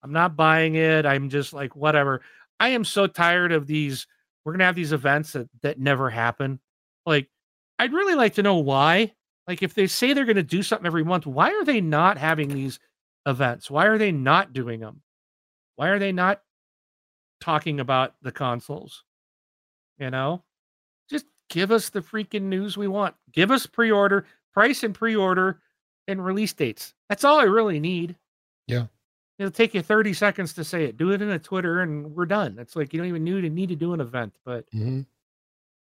I'm 0.04 0.12
not 0.12 0.36
buying 0.36 0.76
it. 0.76 1.06
I'm 1.06 1.30
just 1.30 1.54
like 1.54 1.78
whatever. 1.78 2.22
I 2.60 2.70
am 2.70 2.84
so 2.84 3.08
tired 3.08 3.54
of 3.54 3.68
these 3.68 4.06
we're 4.44 4.52
going 4.52 4.60
to 4.60 4.66
have 4.66 4.76
these 4.76 4.92
events 4.92 5.32
that 5.32 5.48
that 5.62 5.80
never 5.80 6.10
happen. 6.10 6.60
Like 7.06 7.30
I'd 7.80 7.94
really 7.94 8.16
like 8.16 8.34
to 8.34 8.44
know 8.44 8.58
why. 8.58 9.14
Like 9.48 9.64
if 9.64 9.74
they 9.74 9.88
say 9.88 10.12
they're 10.12 10.26
going 10.26 10.36
to 10.36 10.44
do 10.44 10.62
something 10.62 10.86
every 10.86 11.06
month, 11.06 11.26
why 11.26 11.52
are 11.52 11.64
they 11.64 11.80
not 11.80 12.18
having 12.18 12.50
these 12.50 12.82
events? 13.26 13.72
Why 13.72 13.86
are 13.86 13.98
they 13.98 14.12
not 14.12 14.52
doing 14.52 14.82
them? 14.82 15.04
Why 15.78 15.88
are 15.88 16.00
they 16.00 16.12
not 16.12 16.42
talking 17.46 17.80
about 17.80 18.16
the 18.24 18.32
consoles? 18.32 19.04
You 20.00 20.10
know? 20.10 20.44
Just 21.10 21.26
give 21.50 21.72
us 21.72 21.90
the 21.90 22.02
freaking 22.02 22.44
news 22.44 22.76
we 22.76 22.88
want. 22.88 23.16
Give 23.32 23.52
us 23.52 23.68
pre-order, 23.68 24.26
price 24.52 24.84
and 24.84 24.96
pre-order 24.96 25.62
and 26.08 26.26
release 26.26 26.54
dates. 26.54 26.96
That's 27.08 27.24
all 27.24 27.40
I 27.40 27.44
really 27.44 27.80
need. 27.80 28.16
Yeah. 28.68 28.88
It'll 29.38 29.52
take 29.52 29.76
you 29.76 29.84
30 29.84 30.14
seconds 30.14 30.54
to 30.54 30.64
say 30.64 30.86
it. 30.86 30.98
Do 30.98 31.12
it 31.12 31.22
in 31.22 31.30
a 31.30 31.38
Twitter 31.38 31.82
and 31.82 32.16
we're 32.16 32.26
done. 32.26 32.58
It's 32.58 32.76
like 32.76 32.94
you 32.94 33.00
don't 33.00 33.10
even 33.10 33.24
need 33.24 33.42
to 33.42 33.50
need 33.50 33.70
to 33.70 33.76
do 33.76 33.94
an 33.94 34.02
event. 34.02 34.36
But 34.44 34.66
hmm 34.72 35.02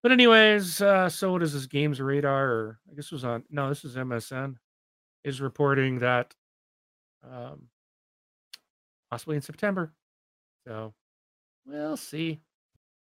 but 0.03 0.12
anyways, 0.12 0.83
uh 0.83 1.09
so 1.09 1.33
what 1.33 1.43
is 1.43 1.55
this 1.55 1.66
games 1.66 2.01
radar 2.01 2.45
or 2.45 2.79
I 2.91 2.95
guess 2.95 3.07
it 3.07 3.12
was 3.12 3.25
on 3.25 3.45
no, 3.51 3.69
this 3.69 3.85
is 3.85 3.97
MSN 3.97 4.57
is 5.25 5.41
reporting 5.41 6.01
that 6.01 6.35
um 7.25 7.69
possibly 9.11 9.37
in 9.37 9.43
September. 9.43 9.93
So 10.66 10.93
we'll 11.69 11.97
see. 11.97 12.40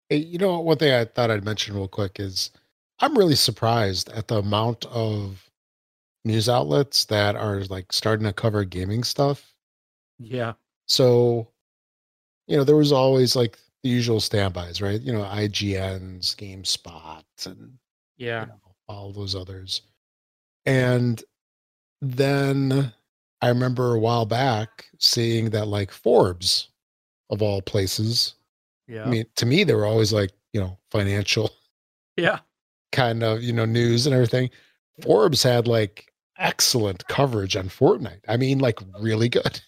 Hey, 0.09 0.17
you 0.17 0.39
know, 0.39 0.59
one 0.61 0.79
thing 0.79 0.93
I 0.93 1.05
thought 1.05 1.31
I'd 1.31 1.45
mention 1.45 1.75
real 1.75 1.89
quick 1.89 2.19
is 2.19 2.51
I'm 3.01 3.17
really 3.17 3.35
surprised 3.35 4.09
at 4.11 4.29
the 4.29 4.39
amount 4.39 4.87
of 4.87 5.51
news 6.25 6.49
outlets 6.49 7.05
that 7.07 7.37
are 7.37 7.61
like 7.65 7.93
starting 7.93 8.27
to 8.27 8.33
cover 8.33 8.65
gaming 8.65 9.05
stuff. 9.05 9.55
Yeah. 10.19 10.55
So, 10.87 11.49
you 12.47 12.57
know, 12.57 12.65
there 12.65 12.77
was 12.77 12.93
always 12.93 13.37
like 13.37 13.59
the 13.83 13.89
usual 13.91 14.21
standbys, 14.21 14.81
right? 14.81 15.01
You 15.01 15.13
know, 15.13 15.25
IGN's, 15.25 16.35
GameSpot, 16.35 17.23
and 17.47 17.79
Yeah. 18.17 18.43
you 18.43 18.47
know, 18.49 18.61
all 18.89 19.13
those 19.13 19.35
others. 19.35 19.83
And 20.67 21.23
then 22.01 22.93
I 23.43 23.49
remember 23.49 23.95
a 23.95 23.99
while 23.99 24.27
back 24.27 24.87
seeing 24.99 25.51
that 25.51 25.67
like 25.69 25.91
Forbes, 25.91 26.69
of 27.31 27.43
all 27.43 27.61
places, 27.63 28.35
Yeah. 28.87 29.05
I 29.05 29.09
mean, 29.11 29.27
to 29.37 29.47
me, 29.47 29.65
they 29.65 29.75
were 29.75 29.87
always 29.87 30.13
like, 30.13 30.31
you 30.53 30.61
know, 30.61 30.79
financial 30.91 31.51
yeah. 32.17 32.41
kind 32.93 33.23
of, 33.23 33.43
you 33.43 33.53
know, 33.53 33.65
news 33.65 34.07
and 34.07 34.15
everything. 34.15 34.51
Forbes 35.03 35.43
had 35.43 35.67
like 35.67 36.13
excellent 36.39 37.07
coverage 37.09 37.57
on 37.57 37.69
Fortnite. 37.69 38.21
I 38.29 38.37
mean, 38.37 38.59
like 38.59 38.79
really 39.01 39.29
good. 39.29 39.61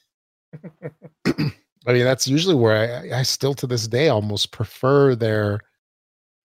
I 1.27 1.93
mean, 1.93 2.05
that's 2.05 2.27
usually 2.27 2.55
where 2.55 3.13
I, 3.15 3.21
I 3.21 3.23
still 3.23 3.55
to 3.55 3.67
this 3.67 3.87
day 3.87 4.09
almost 4.09 4.51
prefer 4.53 5.15
their 5.15 5.61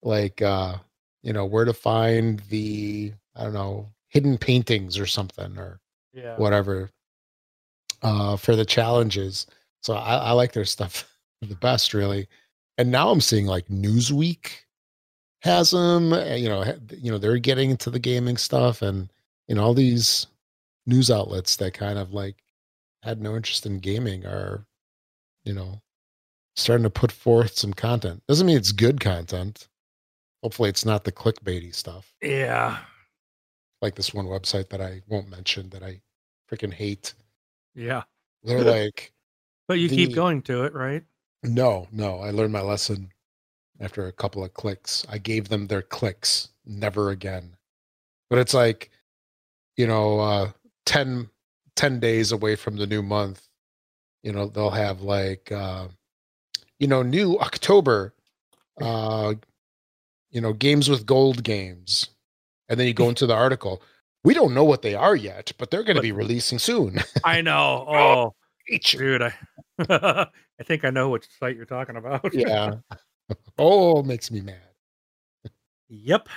like 0.03 0.41
uh, 0.41 0.77
you 1.23 1.34
know, 1.34 1.45
where 1.45 1.65
to 1.65 1.73
find 1.73 2.39
the 2.49 3.14
I 3.35 3.43
don't 3.43 3.53
know, 3.53 3.89
hidden 4.10 4.38
paintings 4.38 4.98
or 4.99 5.06
something 5.06 5.57
or 5.57 5.80
Yeah. 6.14 6.38
whatever 6.38 6.91
uh 8.02 8.35
for 8.38 8.56
the 8.56 8.65
challenges. 8.65 9.45
So 9.81 9.93
I, 9.95 10.15
I 10.18 10.31
like 10.31 10.53
their 10.53 10.65
stuff 10.65 11.07
the 11.41 11.56
best 11.56 11.93
really. 11.93 12.27
And 12.82 12.90
now 12.91 13.10
I'm 13.12 13.22
seeing 13.22 13.45
like 13.45 13.68
Newsweek 13.68 14.49
has 15.44 15.70
them, 15.70 16.14
uh, 16.14 16.34
you 16.34 16.49
know, 16.49 16.64
you 16.98 17.12
know, 17.12 17.20
they're 17.20 17.38
getting 17.38 17.70
into 17.70 17.91
the 17.91 17.99
gaming 17.99 18.38
stuff 18.38 18.82
and 18.82 19.08
you 19.48 19.53
know, 19.53 19.62
all 19.64 19.76
these 19.76 20.26
news 20.88 21.12
outlets 21.12 21.58
that 21.58 21.76
kind 21.76 21.99
of 21.99 22.12
like 22.12 22.38
had 23.03 23.22
no 23.22 23.36
interest 23.36 23.68
in 23.68 23.78
gaming 23.78 24.26
are, 24.26 24.66
you 25.44 25.53
know, 25.53 25.80
starting 26.56 26.84
to 26.84 26.90
put 26.90 27.12
forth 27.12 27.56
some 27.56 27.72
content. 27.72 28.24
Doesn't 28.28 28.48
mean 28.48 28.58
it's 28.58 28.72
good 28.72 28.99
content. 28.99 29.68
Hopefully 30.41 30.70
it's 30.70 30.84
not 30.86 31.03
the 31.03 31.12
clickbaity 31.12 31.76
stuff 31.76 32.12
Yeah. 32.20 32.80
like 33.80 33.94
this 33.94 34.12
one 34.12 34.26
website 34.26 34.70
that 34.70 34.82
I 34.82 35.03
won't 35.08 35.30
mention 35.30 35.70
that 35.70 35.84
I 35.84 36.02
freaking 36.52 36.74
hate. 36.74 37.14
Yeah. 37.76 38.03
They're 38.44 38.64
like, 38.64 39.14
But 39.68 39.78
you 39.78 39.88
keep 39.88 40.16
going 40.16 40.41
to 40.44 40.64
it, 40.64 40.74
right? 40.74 41.03
No, 41.44 41.88
no, 41.92 42.20
I 42.20 42.32
learned 42.32 42.54
my 42.54 42.62
lesson 42.62 43.12
after 43.80 44.08
a 44.08 44.12
couple 44.12 44.44
of 44.44 44.54
clicks. 44.54 45.06
I 45.10 45.18
gave 45.18 45.50
them 45.50 45.68
their 45.68 45.82
clicks, 45.82 46.50
never 46.66 47.10
again. 47.10 47.56
But 48.30 48.40
it's 48.40 48.54
like, 48.54 48.92
you 49.78 49.88
know, 49.88 50.20
uh 50.20 50.52
10, 50.86 51.30
10 51.76 52.00
days 52.00 52.32
away 52.32 52.56
from 52.56 52.78
the 52.78 52.88
new 52.88 53.02
month, 53.02 53.48
you 54.24 54.32
know, 54.32 54.48
they'll 54.48 54.70
have 54.70 55.02
like 55.02 55.52
uh, 55.52 55.88
you 56.80 56.88
know, 56.88 57.02
new 57.04 57.38
October 57.40 58.14
uh 58.82 59.34
you 60.32 60.40
know, 60.42 60.54
games 60.54 60.90
with 60.90 61.06
gold 61.06 61.44
games. 61.44 62.10
And 62.70 62.80
then 62.80 62.88
you 62.88 62.94
go 62.94 63.10
into 63.10 63.26
the 63.28 63.36
article. 63.36 63.82
We 64.24 64.34
don't 64.34 64.54
know 64.54 64.64
what 64.64 64.82
they 64.82 64.96
are 64.96 65.16
yet, 65.16 65.52
but 65.58 65.72
they're 65.72 65.84
going 65.84 65.96
to 65.96 66.02
be 66.02 66.12
releasing 66.12 66.60
soon. 66.60 67.00
I 67.24 67.42
know. 67.42 67.86
Oh, 67.90 68.36
Each- 68.72 68.91
dude, 68.93 69.22
I 69.22 69.34
I 69.80 70.64
think 70.64 70.85
I 70.85 70.89
know 70.89 71.10
which 71.10 71.27
site 71.39 71.56
you're 71.56 71.65
talking 71.65 71.95
about. 71.98 72.34
yeah. 72.34 72.76
Oh, 73.57 74.03
makes 74.03 74.30
me 74.31 74.41
mad. 74.41 74.60
yep. 75.88 76.27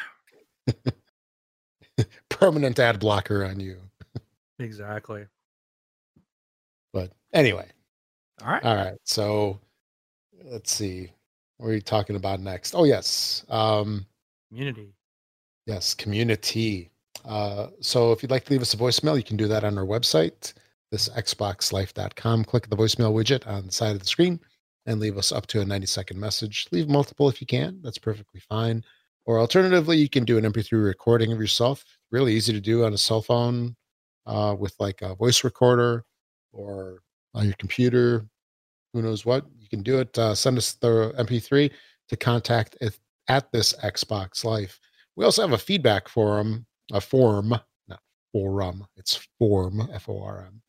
Permanent 2.29 2.79
ad 2.79 2.99
blocker 3.01 3.45
on 3.45 3.59
you. 3.61 3.79
Exactly. 4.59 5.25
But 6.93 7.11
anyway, 7.33 7.69
All 8.43 8.53
right. 8.53 8.65
all 8.65 8.77
right. 8.77 8.95
So 9.05 9.59
let's 10.45 10.73
see. 10.73 11.11
What 11.59 11.69
are 11.69 11.75
you 11.75 11.81
talking 11.81 12.17
about 12.17 12.41
next? 12.41 12.75
Oh, 12.75 12.85
yes. 12.85 13.45
Um, 13.49 14.07
Community. 14.51 14.93
yes, 15.67 15.95
community. 15.95 16.91
Uh, 17.25 17.69
so 17.81 18.13
if 18.13 18.23
you'd 18.23 18.31
like 18.31 18.45
to 18.45 18.53
leave 18.53 18.63
us 18.63 18.75
a 18.75 18.77
voicemail, 18.77 19.17
you 19.17 19.23
can 19.25 19.37
do 19.37 19.49
that 19.49 19.65
on 19.65 19.79
our 19.79 19.85
website, 19.87 20.53
this 20.95 21.09
xboxlife.com. 21.09 22.45
Click 22.45 22.69
the 22.69 22.77
voicemail 22.77 23.13
widget 23.13 23.45
on 23.49 23.67
the 23.67 23.73
side 23.73 23.97
of 23.97 23.99
the 23.99 24.07
screen 24.07 24.39
and 24.87 25.01
leave 25.01 25.19
us 25.19 25.33
up 25.33 25.45
to 25.49 25.61
a 25.61 25.65
90 25.65 25.89
second 25.89 26.21
message. 26.21 26.69
Leave 26.71 26.89
multiple 26.89 27.29
if 27.29 27.41
you 27.41 27.49
can. 27.49 27.81
That's 27.83 27.99
perfectly 27.99 28.41
fine. 28.49 28.85
Or 29.27 29.41
alternatively, 29.41 29.97
you 29.97 30.09
can 30.09 30.25
do 30.25 30.39
an 30.39 30.45
MP3 30.45 30.85
recording 30.85 31.33
of 31.33 31.41
yourself. 31.41 31.85
Really 32.13 32.33
easy 32.35 32.53
to 32.53 32.61
do 32.61 32.85
on 32.85 32.93
a 32.93 32.99
cell 32.99 33.23
phone 33.23 33.75
uh, 34.25 34.55
with 34.57 34.77
like 34.79 35.03
a 35.03 35.17
voice 35.17 35.43
recorder 35.43 36.05
or 36.53 37.01
on 37.35 37.47
your 37.47 37.57
computer. 37.59 38.25
Who 38.93 39.03
knows 39.03 39.27
what? 39.27 39.45
You 39.59 39.69
can 39.69 39.83
do 39.83 39.99
it. 39.99 40.17
Uh, 40.17 40.37
send 40.37 40.59
us 40.59 40.75
the 40.75 41.13
MP3 41.19 41.73
to 42.09 42.17
contact 42.17 42.77
at, 43.29 43.51
this 43.51 43.73
Xbox 43.83 44.45
Life. 44.45 44.79
We 45.17 45.25
also 45.25 45.43
have 45.43 45.53
a 45.53 45.59
feedback 45.59 46.09
forum, 46.09 46.67
a 46.93 47.01
form, 47.01 47.49
not 47.89 48.01
forum, 48.33 48.87
it's 48.97 49.27
form, 49.41 49.89
F 49.93 50.09
O 50.09 50.23
R 50.23 50.45
M, 50.47 50.61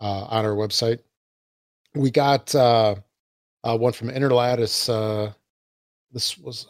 uh, 0.00 0.24
on 0.24 0.44
our 0.44 0.54
website. 0.54 1.00
We 1.94 2.10
got 2.10 2.54
uh, 2.54 2.94
uh, 3.64 3.76
one 3.76 3.92
from 3.92 4.10
Interlatus. 4.10 4.88
Uh, 4.88 5.32
this 6.12 6.38
was, 6.38 6.66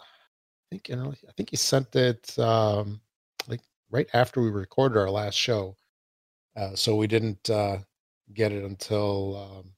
I 0.73 0.79
think, 0.79 0.91
I 0.91 1.33
think 1.37 1.51
he 1.51 1.57
sent 1.57 1.95
it 1.95 2.39
um, 2.39 3.01
like 3.49 3.61
right 3.91 4.09
after 4.15 4.41
we 4.41 4.51
recorded 4.51 4.99
our 4.99 5.11
last 5.11 5.35
show. 5.35 5.77
Uh, 6.57 6.75
so 6.75 6.97
we 6.97 7.07
didn't 7.07 7.49
uh, 7.51 7.79
get 8.35 8.53
it 8.53 8.65
until, 8.65 9.37
um, 9.37 9.73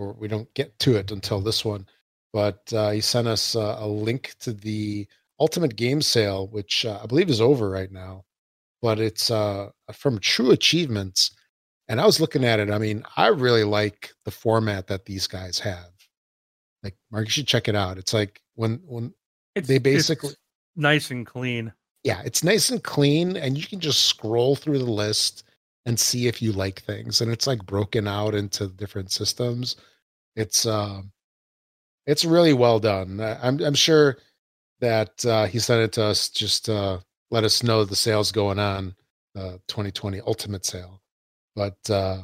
or 0.00 0.12
we 0.14 0.28
don't 0.28 0.52
get 0.54 0.76
to 0.80 0.96
it 0.96 1.12
until 1.12 1.40
this 1.40 1.64
one. 1.64 1.86
but 2.32 2.62
he 2.92 3.00
sent 3.00 3.28
us 3.28 3.54
a 3.54 3.86
link 3.86 4.34
to 4.40 4.52
the 4.52 5.06
Ultimate 5.40 5.76
Game 5.76 6.02
Sale, 6.02 6.48
which 6.48 6.84
I 6.84 7.06
believe 7.06 7.30
is 7.30 7.40
over 7.40 7.70
right 7.70 7.92
now. 7.92 8.24
But 8.82 8.98
it's 8.98 9.28
from 9.28 10.18
True 10.20 10.50
Achievements, 10.50 11.35
and 11.88 12.00
I 12.00 12.06
was 12.06 12.20
looking 12.20 12.44
at 12.44 12.60
it. 12.60 12.70
I 12.70 12.78
mean, 12.78 13.04
I 13.16 13.28
really 13.28 13.64
like 13.64 14.12
the 14.24 14.30
format 14.30 14.86
that 14.88 15.04
these 15.04 15.26
guys 15.26 15.58
have. 15.60 15.90
Like, 16.82 16.96
Mark, 17.10 17.26
you 17.26 17.30
should 17.30 17.46
check 17.46 17.68
it 17.68 17.76
out. 17.76 17.98
It's 17.98 18.14
like 18.14 18.40
when 18.54 18.80
when 18.86 19.14
It's 19.54 19.68
they 19.68 19.78
it's 19.78 19.82
basically 19.82 20.34
nice 20.76 21.10
and 21.10 21.26
clean. 21.26 21.72
yeah, 22.04 22.22
it's 22.24 22.44
nice 22.44 22.70
and 22.70 22.82
clean, 22.82 23.36
and 23.36 23.56
you 23.58 23.66
can 23.66 23.80
just 23.80 24.02
scroll 24.04 24.56
through 24.56 24.78
the 24.78 24.84
list 24.90 25.44
and 25.86 25.98
see 25.98 26.26
if 26.26 26.42
you 26.42 26.52
like 26.52 26.80
things. 26.82 27.20
And 27.20 27.30
it's 27.32 27.46
like 27.46 27.64
broken 27.66 28.08
out 28.08 28.34
into 28.34 28.68
different 28.68 29.10
systems. 29.12 29.76
It's 30.36 30.66
uh, 30.66 31.02
it's 32.06 32.24
really 32.24 32.52
well 32.52 32.78
done. 32.78 33.20
I'm 33.20 33.60
I'm 33.60 33.74
sure 33.74 34.18
that 34.80 35.24
uh, 35.24 35.46
he 35.46 35.58
sent 35.58 35.80
it 35.82 35.92
to 35.94 36.04
us 36.04 36.28
just 36.28 36.68
uh, 36.68 36.98
let 37.30 37.44
us 37.44 37.62
know 37.62 37.84
the 37.84 37.96
sale's 37.96 38.30
going 38.30 38.58
on, 38.58 38.94
uh, 39.34 39.52
2020 39.68 40.20
Ultimate 40.20 40.66
Sale. 40.66 41.00
But 41.56 41.78
uh, 41.90 42.20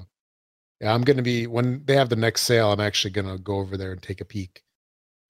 yeah, 0.80 0.94
I'm 0.94 1.02
gonna 1.02 1.22
be 1.22 1.48
when 1.48 1.84
they 1.84 1.96
have 1.96 2.10
the 2.10 2.16
next 2.16 2.42
sale. 2.42 2.70
I'm 2.70 2.80
actually 2.80 3.10
gonna 3.10 3.38
go 3.38 3.56
over 3.56 3.76
there 3.76 3.90
and 3.92 4.00
take 4.02 4.20
a 4.20 4.24
peek 4.24 4.62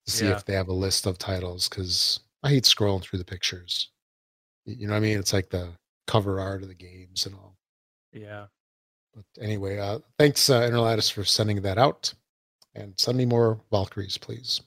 to 0.06 0.12
see 0.12 0.26
Yeah. 0.26 0.32
if 0.36 0.44
they 0.44 0.54
have 0.54 0.68
a 0.68 0.72
list 0.74 1.06
of 1.06 1.16
titles 1.16 1.68
because 1.68 2.20
I 2.42 2.50
hate 2.50 2.64
scrolling 2.64 3.02
through 3.02 3.20
the 3.20 3.24
pictures. 3.24 3.88
You 4.66 4.86
know 4.86 4.92
what 4.92 4.98
I 4.98 5.00
mean? 5.00 5.18
It's 5.18 5.32
like 5.32 5.48
the 5.50 5.72
cover 6.06 6.40
art 6.40 6.62
of 6.62 6.68
the 6.68 6.74
games 6.74 7.24
and 7.24 7.34
all. 7.34 7.56
Yeah. 8.12 8.46
But 9.14 9.24
anyway, 9.40 9.78
uh, 9.78 10.00
thanks, 10.18 10.50
uh, 10.50 10.62
Interlatus, 10.62 11.10
for 11.12 11.24
sending 11.24 11.62
that 11.62 11.78
out. 11.78 12.12
And 12.74 12.94
send 12.98 13.18
me 13.18 13.26
more 13.26 13.60
Valkyries, 13.70 14.16
please. 14.16 14.62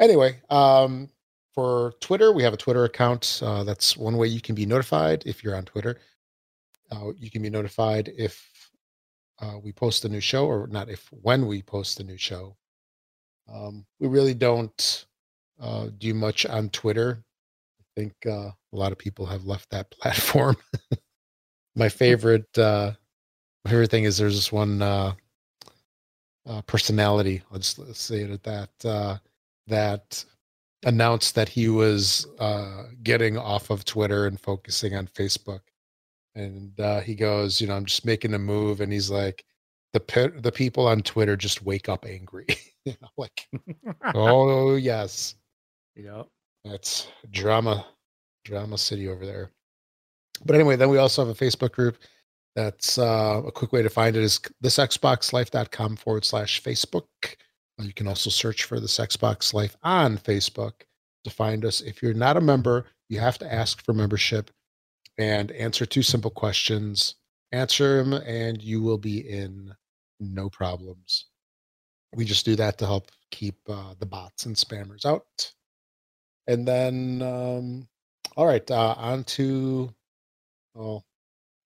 Anyway, 0.00 0.40
um, 0.48 1.10
for 1.54 1.92
Twitter, 2.00 2.32
we 2.32 2.42
have 2.42 2.54
a 2.54 2.56
Twitter 2.56 2.84
account. 2.84 3.40
Uh, 3.44 3.62
that's 3.64 3.96
one 3.96 4.16
way 4.16 4.26
you 4.28 4.40
can 4.40 4.54
be 4.54 4.64
notified 4.64 5.22
if 5.26 5.44
you're 5.44 5.54
on 5.54 5.66
Twitter. 5.66 5.98
Uh, 6.92 7.12
you 7.16 7.30
can 7.30 7.42
be 7.42 7.50
notified 7.50 8.12
if 8.18 8.70
uh, 9.40 9.58
we 9.62 9.72
post 9.72 10.04
a 10.04 10.08
new 10.08 10.20
show, 10.20 10.46
or 10.46 10.66
not 10.68 10.88
if, 10.88 11.08
when 11.22 11.46
we 11.46 11.62
post 11.62 12.00
a 12.00 12.04
new 12.04 12.18
show. 12.18 12.56
Um, 13.52 13.86
we 13.98 14.08
really 14.08 14.34
don't 14.34 15.06
uh, 15.60 15.88
do 15.98 16.14
much 16.14 16.46
on 16.46 16.68
Twitter. 16.70 17.24
I 17.80 18.00
think 18.00 18.14
uh, 18.26 18.50
a 18.50 18.76
lot 18.76 18.92
of 18.92 18.98
people 18.98 19.26
have 19.26 19.44
left 19.44 19.70
that 19.70 19.90
platform. 20.00 20.56
My 21.74 21.88
favorite 21.88 22.58
uh, 22.58 22.92
my 23.64 23.70
favorite 23.70 23.90
thing 23.90 24.04
is 24.04 24.18
there's 24.18 24.34
this 24.34 24.52
one 24.52 24.82
uh, 24.82 25.14
uh, 26.46 26.62
personality. 26.62 27.42
I'll 27.50 27.58
just 27.58 27.78
let's 27.78 28.00
say 28.00 28.22
it 28.22 28.30
at 28.30 28.42
that. 28.42 28.70
Uh, 28.84 29.18
that 29.68 30.24
announced 30.84 31.36
that 31.36 31.48
he 31.48 31.68
was 31.68 32.26
uh, 32.38 32.84
getting 33.02 33.38
off 33.38 33.70
of 33.70 33.84
Twitter 33.84 34.26
and 34.26 34.40
focusing 34.40 34.96
on 34.96 35.06
Facebook. 35.06 35.60
And 36.34 36.78
uh, 36.80 37.00
he 37.00 37.14
goes, 37.14 37.60
you 37.60 37.66
know, 37.66 37.74
I'm 37.76 37.84
just 37.84 38.06
making 38.06 38.34
a 38.34 38.38
move, 38.38 38.80
and 38.80 38.92
he's 38.92 39.10
like, 39.10 39.44
the 39.92 40.00
pe- 40.00 40.40
the 40.40 40.52
people 40.52 40.86
on 40.86 41.02
Twitter 41.02 41.36
just 41.36 41.62
wake 41.62 41.88
up 41.88 42.06
angry. 42.06 42.46
you 42.84 42.94
know, 43.02 43.08
like, 43.18 43.46
oh 44.14 44.76
yes, 44.76 45.34
Yep. 45.96 46.26
that's 46.64 47.08
drama, 47.30 47.84
drama 48.44 48.78
city 48.78 49.08
over 49.08 49.26
there. 49.26 49.50
But 50.44 50.54
anyway, 50.56 50.76
then 50.76 50.88
we 50.88 50.96
also 50.98 51.24
have 51.24 51.34
a 51.40 51.44
Facebook 51.44 51.72
group. 51.72 51.98
That's 52.56 52.98
uh, 52.98 53.42
a 53.46 53.52
quick 53.52 53.72
way 53.72 53.82
to 53.82 53.90
find 53.90 54.16
it 54.16 54.22
is 54.22 54.40
this 54.60 54.76
xboxlife.com 54.78 55.96
forward 55.96 56.24
slash 56.24 56.62
Facebook. 56.62 57.04
You 57.78 57.92
can 57.94 58.06
also 58.06 58.30
search 58.30 58.64
for 58.64 58.78
this 58.80 58.98
Xbox 58.98 59.52
Life 59.54 59.76
on 59.82 60.18
Facebook 60.18 60.72
to 61.24 61.30
find 61.30 61.64
us. 61.64 61.80
If 61.80 62.02
you're 62.02 62.14
not 62.14 62.36
a 62.36 62.40
member, 62.40 62.86
you 63.08 63.18
have 63.20 63.38
to 63.38 63.52
ask 63.52 63.82
for 63.84 63.92
membership 63.92 64.50
and 65.18 65.50
answer 65.52 65.86
two 65.86 66.02
simple 66.02 66.30
questions. 66.30 67.16
Answer 67.52 68.02
them, 68.02 68.14
and 68.14 68.62
you 68.62 68.82
will 68.82 68.98
be 68.98 69.28
in 69.28 69.74
no 70.20 70.48
problems. 70.48 71.26
We 72.14 72.24
just 72.24 72.44
do 72.44 72.56
that 72.56 72.78
to 72.78 72.86
help 72.86 73.10
keep 73.30 73.56
uh, 73.68 73.94
the 73.98 74.06
bots 74.06 74.46
and 74.46 74.56
spammers 74.56 75.04
out. 75.04 75.52
And 76.46 76.66
then, 76.66 77.22
um, 77.22 77.88
all 78.36 78.46
right, 78.46 78.68
uh, 78.70 78.94
on 78.96 79.24
to, 79.24 79.92
well, 80.74 81.04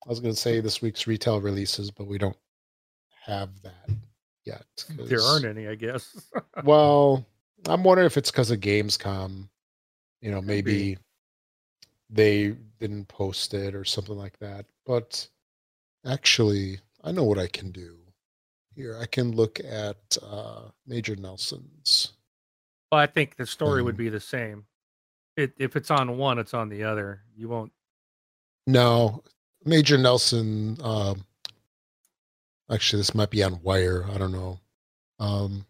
I 0.05 0.09
was 0.09 0.21
going 0.21 0.35
to 0.35 0.41
say 0.41 0.61
this 0.61 0.83
week's 0.83 1.07
retail 1.07 1.41
releases, 1.41 1.91
but 1.91 2.07
we 2.07 2.19
don't 2.19 2.37
have 3.25 3.51
that 3.63 3.91
yet. 4.45 4.65
There 4.97 5.23
aren't 5.23 5.45
any, 5.45 5.69
I 5.69 5.75
guess. 5.75 6.31
well, 6.65 7.27
I'm 7.67 7.83
wondering 7.83 8.07
if 8.07 8.17
it's 8.17 8.31
because 8.31 8.51
of 8.51 8.61
Gamescom. 8.61 9.49
You 10.21 10.31
know, 10.31 10.41
maybe 10.41 10.95
be. 10.95 10.99
They 12.11 12.55
didn't 12.79 13.09
post 13.09 13.55
it 13.55 13.75
or 13.75 13.85
something 13.85 14.17
like 14.17 14.39
that. 14.39 14.67
But 14.85 15.27
actually, 16.07 16.79
I 17.03 17.13
know 17.13 17.25
what 17.25 17.39
I 17.39 17.47
can 17.49 17.71
do. 17.71 17.97
Here, 18.75 18.99
I 19.01 19.07
can 19.07 19.33
look 19.33 19.59
at 19.61 20.17
uh, 20.23 20.63
Major 20.87 21.17
Nelson's. 21.17 22.13
well, 22.93 23.01
I 23.01 23.07
think 23.07 23.37
the 23.37 23.47
story 23.47 23.83
would 23.83 23.95
Um, 23.95 23.99
be 23.99 24.09
the 24.11 24.21
same. 24.21 24.67
It, 25.37 25.53
if 25.59 25.77
it's 25.77 25.91
on 25.91 26.17
one, 26.19 26.39
it's 26.39 26.55
on 26.55 26.69
the 26.69 26.85
other. 26.85 27.23
You 27.35 27.49
won't. 27.49 27.73
No, 28.67 29.23
Major 29.65 29.97
Nelson. 29.99 30.77
Um, 30.83 31.25
actually, 32.71 33.01
this 33.01 33.15
might 33.15 33.31
be 33.31 33.43
on 33.43 33.61
Wire. 33.63 34.05
I 34.13 34.19
don't 34.19 34.33
know. 34.33 34.61
Um, 35.19 35.67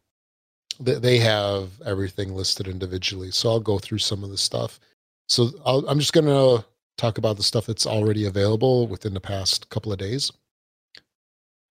they, 0.81 0.95
they 0.95 1.19
have 1.19 1.71
everything 1.85 2.35
listed 2.35 2.69
individually, 2.69 3.31
so 3.31 3.51
I'll 3.51 3.61
go 3.61 3.79
through 3.79 3.99
some 3.99 4.25
of 4.25 4.31
the 4.31 4.39
stuff. 4.39 4.81
So 5.29 5.51
I'll, 5.65 5.87
I'm 5.89 5.99
just 5.99 6.13
gonna 6.13 6.65
talk 6.97 7.19
about 7.19 7.37
the 7.37 7.43
stuff 7.43 7.67
that's 7.67 7.87
already 7.87 8.27
available 8.27 8.87
within 8.87 9.15
the 9.15 9.21
past 9.21 9.69
couple 9.71 9.93
of 9.93 9.99
days. 9.99 10.31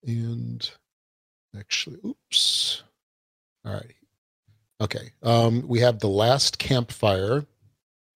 And 0.05 0.69
actually, 1.57 1.99
oops. 2.05 2.83
All 3.65 3.73
right. 3.73 3.95
Okay. 4.81 5.11
Um, 5.23 5.67
we 5.67 5.79
have 5.79 5.99
the 5.99 6.07
last 6.07 6.59
campfire. 6.59 7.45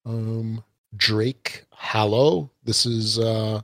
Um, 0.06 0.64
Drake 0.96 1.66
Hollow. 1.72 2.52
This 2.64 2.86
is 2.86 3.20
uh, 3.20 3.62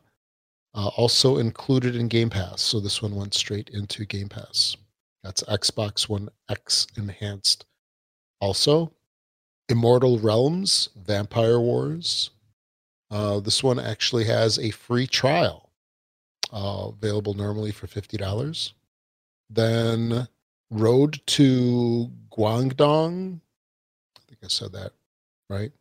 uh, 0.73 0.87
also 0.97 1.37
included 1.37 1.95
in 1.95 2.07
Game 2.07 2.29
Pass. 2.29 2.61
So 2.61 2.79
this 2.79 3.01
one 3.01 3.15
went 3.15 3.33
straight 3.33 3.69
into 3.69 4.05
Game 4.05 4.29
Pass. 4.29 4.75
That's 5.23 5.43
Xbox 5.43 6.07
One 6.07 6.29
X 6.49 6.87
enhanced. 6.97 7.65
Also, 8.39 8.91
Immortal 9.69 10.19
Realms 10.19 10.89
Vampire 10.95 11.59
Wars. 11.59 12.31
Uh, 13.11 13.39
this 13.39 13.63
one 13.63 13.79
actually 13.79 14.25
has 14.25 14.59
a 14.59 14.71
free 14.71 15.07
trial 15.07 15.69
uh, 16.51 16.89
available 16.89 17.33
normally 17.33 17.71
for 17.71 17.87
$50. 17.87 18.73
Then 19.49 20.27
Road 20.71 21.21
to 21.27 22.11
Guangdong. 22.31 23.39
I 24.17 24.21
think 24.27 24.39
I 24.43 24.47
said 24.47 24.71
that 24.73 24.91
right. 25.49 25.71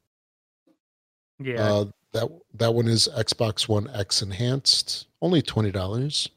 Yeah. 1.38 1.62
Uh, 1.62 1.84
that 2.12 2.30
that 2.54 2.74
one 2.74 2.86
is 2.86 3.08
Xbox 3.16 3.68
One 3.68 3.90
X 3.92 4.22
enhanced, 4.22 5.08
only 5.20 5.42
twenty 5.42 5.72
dollars. 5.72 6.28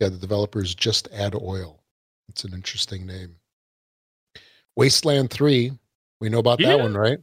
Yeah, 0.00 0.08
the 0.08 0.16
developers 0.16 0.74
just 0.74 1.08
add 1.12 1.34
oil. 1.34 1.82
It's 2.28 2.44
an 2.44 2.54
interesting 2.54 3.06
name. 3.06 3.36
Wasteland 4.74 5.30
Three, 5.30 5.72
we 6.22 6.28
know 6.28 6.38
about 6.38 6.60
that 6.60 6.78
one, 6.78 6.96
right? 6.96 7.18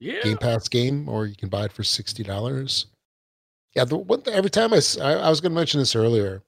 yeah. 0.00 0.20
Game 0.22 0.36
Pass 0.36 0.68
game, 0.68 1.08
or 1.08 1.26
you 1.26 1.36
can 1.36 1.48
buy 1.48 1.64
it 1.66 1.72
for 1.72 1.84
sixty 1.84 2.24
dollars. 2.24 2.86
Yeah, 3.76 3.84
the 3.84 3.96
one 3.96 4.22
every 4.26 4.50
time 4.50 4.74
I 4.74 4.80
I 5.00 5.30
was 5.30 5.40
going 5.40 5.52
to 5.52 5.56
mention 5.56 5.78
this 5.78 5.94
earlier, 5.94 6.42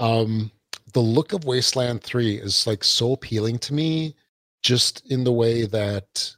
um, 0.00 0.50
the 0.92 1.00
look 1.00 1.32
of 1.32 1.44
Wasteland 1.44 2.02
Three 2.02 2.34
is 2.34 2.66
like 2.66 2.82
so 2.82 3.12
appealing 3.12 3.60
to 3.60 3.72
me, 3.72 4.16
just 4.62 5.08
in 5.08 5.22
the 5.22 5.32
way 5.32 5.66
that 5.66 6.34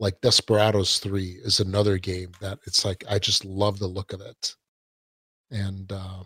like 0.00 0.20
Desperados 0.20 0.98
3 0.98 1.38
is 1.44 1.60
another 1.60 1.98
game 1.98 2.32
that 2.40 2.58
it's 2.66 2.84
like 2.84 3.04
I 3.08 3.20
just 3.20 3.44
love 3.44 3.78
the 3.78 3.86
look 3.86 4.12
of 4.12 4.20
it. 4.20 4.56
And 5.52 5.90
uh 5.92 6.24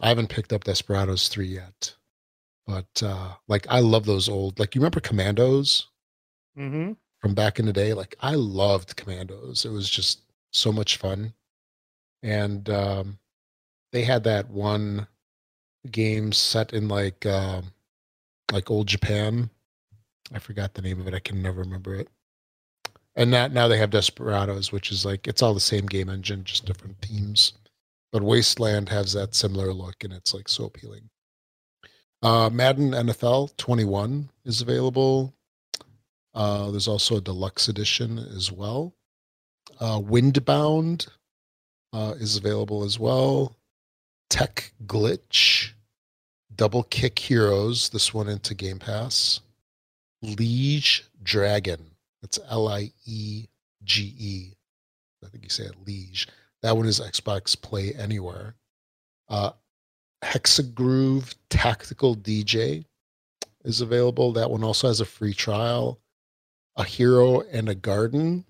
I 0.00 0.08
haven't 0.08 0.28
picked 0.30 0.52
up 0.52 0.62
Desperados 0.62 1.26
3 1.26 1.48
yet. 1.48 1.96
But 2.68 3.02
uh 3.02 3.32
like 3.48 3.66
I 3.68 3.80
love 3.80 4.06
those 4.06 4.28
old 4.28 4.60
like 4.60 4.76
you 4.76 4.80
remember 4.80 5.00
Commandos 5.00 5.88
Mm-hmm. 6.58 6.92
From 7.26 7.34
back 7.34 7.58
in 7.58 7.66
the 7.66 7.72
day? 7.72 7.92
Like 7.92 8.14
I 8.20 8.36
loved 8.36 8.94
Commandos. 8.94 9.64
It 9.64 9.70
was 9.70 9.90
just 9.90 10.20
so 10.52 10.70
much 10.70 10.96
fun. 10.96 11.34
And 12.22 12.70
um 12.70 13.18
they 13.90 14.02
had 14.02 14.22
that 14.24 14.48
one 14.48 15.08
game 15.90 16.30
set 16.30 16.72
in 16.72 16.86
like 16.86 17.26
um 17.26 17.72
like 18.52 18.70
old 18.70 18.86
Japan. 18.86 19.50
I 20.32 20.38
forgot 20.38 20.74
the 20.74 20.82
name 20.82 21.00
of 21.00 21.08
it. 21.08 21.14
I 21.14 21.18
can 21.18 21.42
never 21.42 21.62
remember 21.62 21.96
it. 21.96 22.08
And 23.16 23.32
that 23.32 23.52
now 23.52 23.66
they 23.66 23.78
have 23.78 23.90
Desperados, 23.90 24.70
which 24.70 24.92
is 24.92 25.04
like 25.04 25.26
it's 25.26 25.42
all 25.42 25.54
the 25.54 25.58
same 25.58 25.86
game 25.86 26.08
engine, 26.08 26.44
just 26.44 26.64
different 26.64 26.96
themes. 27.02 27.54
But 28.12 28.22
Wasteland 28.22 28.88
has 28.90 29.14
that 29.14 29.34
similar 29.34 29.72
look, 29.72 30.04
and 30.04 30.12
it's 30.12 30.32
like 30.32 30.48
so 30.48 30.66
appealing. 30.66 31.10
Uh, 32.22 32.50
Madden 32.50 32.92
NFL 32.92 33.56
21 33.56 34.30
is 34.44 34.60
available. 34.60 35.34
Uh, 36.36 36.70
there's 36.70 36.86
also 36.86 37.16
a 37.16 37.20
deluxe 37.20 37.68
edition 37.68 38.18
as 38.18 38.52
well. 38.52 38.94
Uh, 39.80 39.98
Windbound 39.98 41.08
uh, 41.94 42.14
is 42.18 42.36
available 42.36 42.84
as 42.84 42.98
well. 42.98 43.56
Tech 44.28 44.70
Glitch, 44.84 45.70
Double 46.54 46.82
Kick 46.84 47.18
Heroes, 47.18 47.88
this 47.88 48.12
one 48.12 48.28
into 48.28 48.54
Game 48.54 48.78
Pass. 48.78 49.40
Liege 50.20 51.04
Dragon, 51.22 51.90
that's 52.20 52.38
L 52.50 52.68
I 52.68 52.92
E 53.06 53.46
G 53.84 54.14
E. 54.18 54.52
I 55.24 55.28
think 55.28 55.42
you 55.42 55.50
say 55.50 55.64
it 55.64 55.86
Liege. 55.86 56.28
That 56.62 56.76
one 56.76 56.86
is 56.86 57.00
Xbox 57.00 57.60
Play 57.60 57.94
Anywhere. 57.94 58.56
Uh, 59.30 59.52
Hexagroove 60.22 61.34
Tactical 61.48 62.14
DJ 62.14 62.84
is 63.64 63.80
available. 63.80 64.32
That 64.32 64.50
one 64.50 64.62
also 64.64 64.88
has 64.88 65.00
a 65.00 65.06
free 65.06 65.34
trial. 65.34 65.98
A 66.76 66.84
Hero 66.84 67.40
and 67.40 67.68
a 67.68 67.74
Garden 67.74 68.44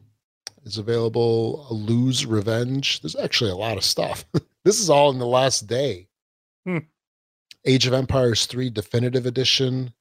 is 0.65 0.79
available. 0.79 1.67
A 1.71 1.75
Lose 1.75 2.27
Revenge. 2.27 3.01
There's 3.01 3.17
actually 3.17 3.51
a 3.51 3.57
lot 3.57 3.77
of 3.77 3.85
stuff. 3.85 4.25
this 4.65 4.81
is 4.81 4.91
all 4.91 5.11
in 5.11 5.19
the 5.19 5.27
last 5.27 5.67
day. 5.67 6.09
Hmm. 6.65 6.79
Age 7.65 7.87
of 7.87 7.93
Empires 7.93 8.47
3 8.47 8.71
Definitive 8.71 9.27
Edition 9.27 9.93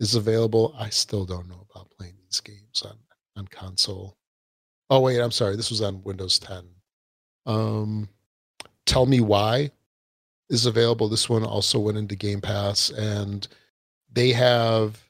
is 0.00 0.14
available. 0.14 0.74
I 0.78 0.88
still 0.88 1.24
don't 1.24 1.48
know 1.48 1.66
about 1.70 1.90
playing 1.90 2.14
these 2.24 2.40
games 2.40 2.82
on, 2.84 2.96
on 3.36 3.46
console. 3.48 4.16
Oh, 4.88 5.00
wait, 5.00 5.20
I'm 5.20 5.30
sorry. 5.30 5.56
This 5.56 5.70
was 5.70 5.82
on 5.82 6.02
Windows 6.02 6.38
10. 6.38 6.64
Um, 7.46 8.08
Tell 8.86 9.06
Me 9.06 9.20
Why 9.20 9.70
is 10.48 10.66
available. 10.66 11.08
This 11.08 11.28
one 11.28 11.44
also 11.44 11.78
went 11.78 11.98
into 11.98 12.16
Game 12.16 12.40
Pass, 12.40 12.90
and 12.90 13.46
they 14.12 14.32
have 14.32 15.00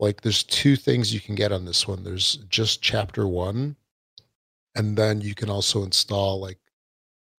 like 0.00 0.20
there's 0.20 0.42
two 0.42 0.76
things 0.76 1.14
you 1.14 1.20
can 1.20 1.34
get 1.34 1.52
on 1.52 1.64
this 1.64 1.86
one. 1.86 2.02
There's 2.02 2.36
just 2.48 2.82
chapter 2.82 3.26
one, 3.26 3.76
and 4.74 4.96
then 4.96 5.20
you 5.20 5.34
can 5.34 5.50
also 5.50 5.82
install 5.82 6.40
like 6.40 6.58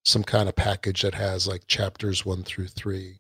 some 0.06 0.24
kind 0.24 0.48
of 0.48 0.56
package 0.56 1.02
that 1.02 1.16
has 1.16 1.48
like 1.48 1.68
chapters 1.68 2.26
one 2.26 2.44
through 2.44 2.68
three. 2.68 3.20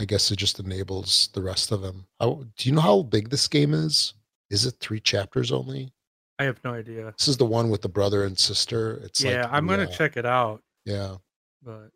I 0.00 0.04
guess 0.04 0.30
it 0.30 0.36
just 0.36 0.58
enables 0.58 1.28
the 1.34 1.42
rest 1.42 1.70
of 1.70 1.80
them. 1.80 2.06
How, 2.18 2.44
do 2.56 2.68
you 2.68 2.74
know 2.74 2.80
how 2.80 3.02
big 3.02 3.30
this 3.30 3.46
game 3.46 3.72
is? 3.72 4.14
Is 4.50 4.66
it 4.66 4.74
three 4.80 4.98
chapters 4.98 5.52
only? 5.52 5.92
I 6.40 6.44
have 6.44 6.58
no 6.64 6.74
idea. 6.74 7.14
This 7.16 7.28
is 7.28 7.36
the 7.36 7.46
one 7.46 7.70
with 7.70 7.80
the 7.80 7.88
brother 7.88 8.24
and 8.24 8.36
sister. 8.36 9.00
It's 9.04 9.22
yeah, 9.22 9.42
like, 9.42 9.52
I'm 9.52 9.68
gonna 9.68 9.84
yeah, 9.88 9.96
check 9.96 10.16
it 10.16 10.26
out. 10.26 10.62
Yeah, 10.84 11.16
But 11.62 11.90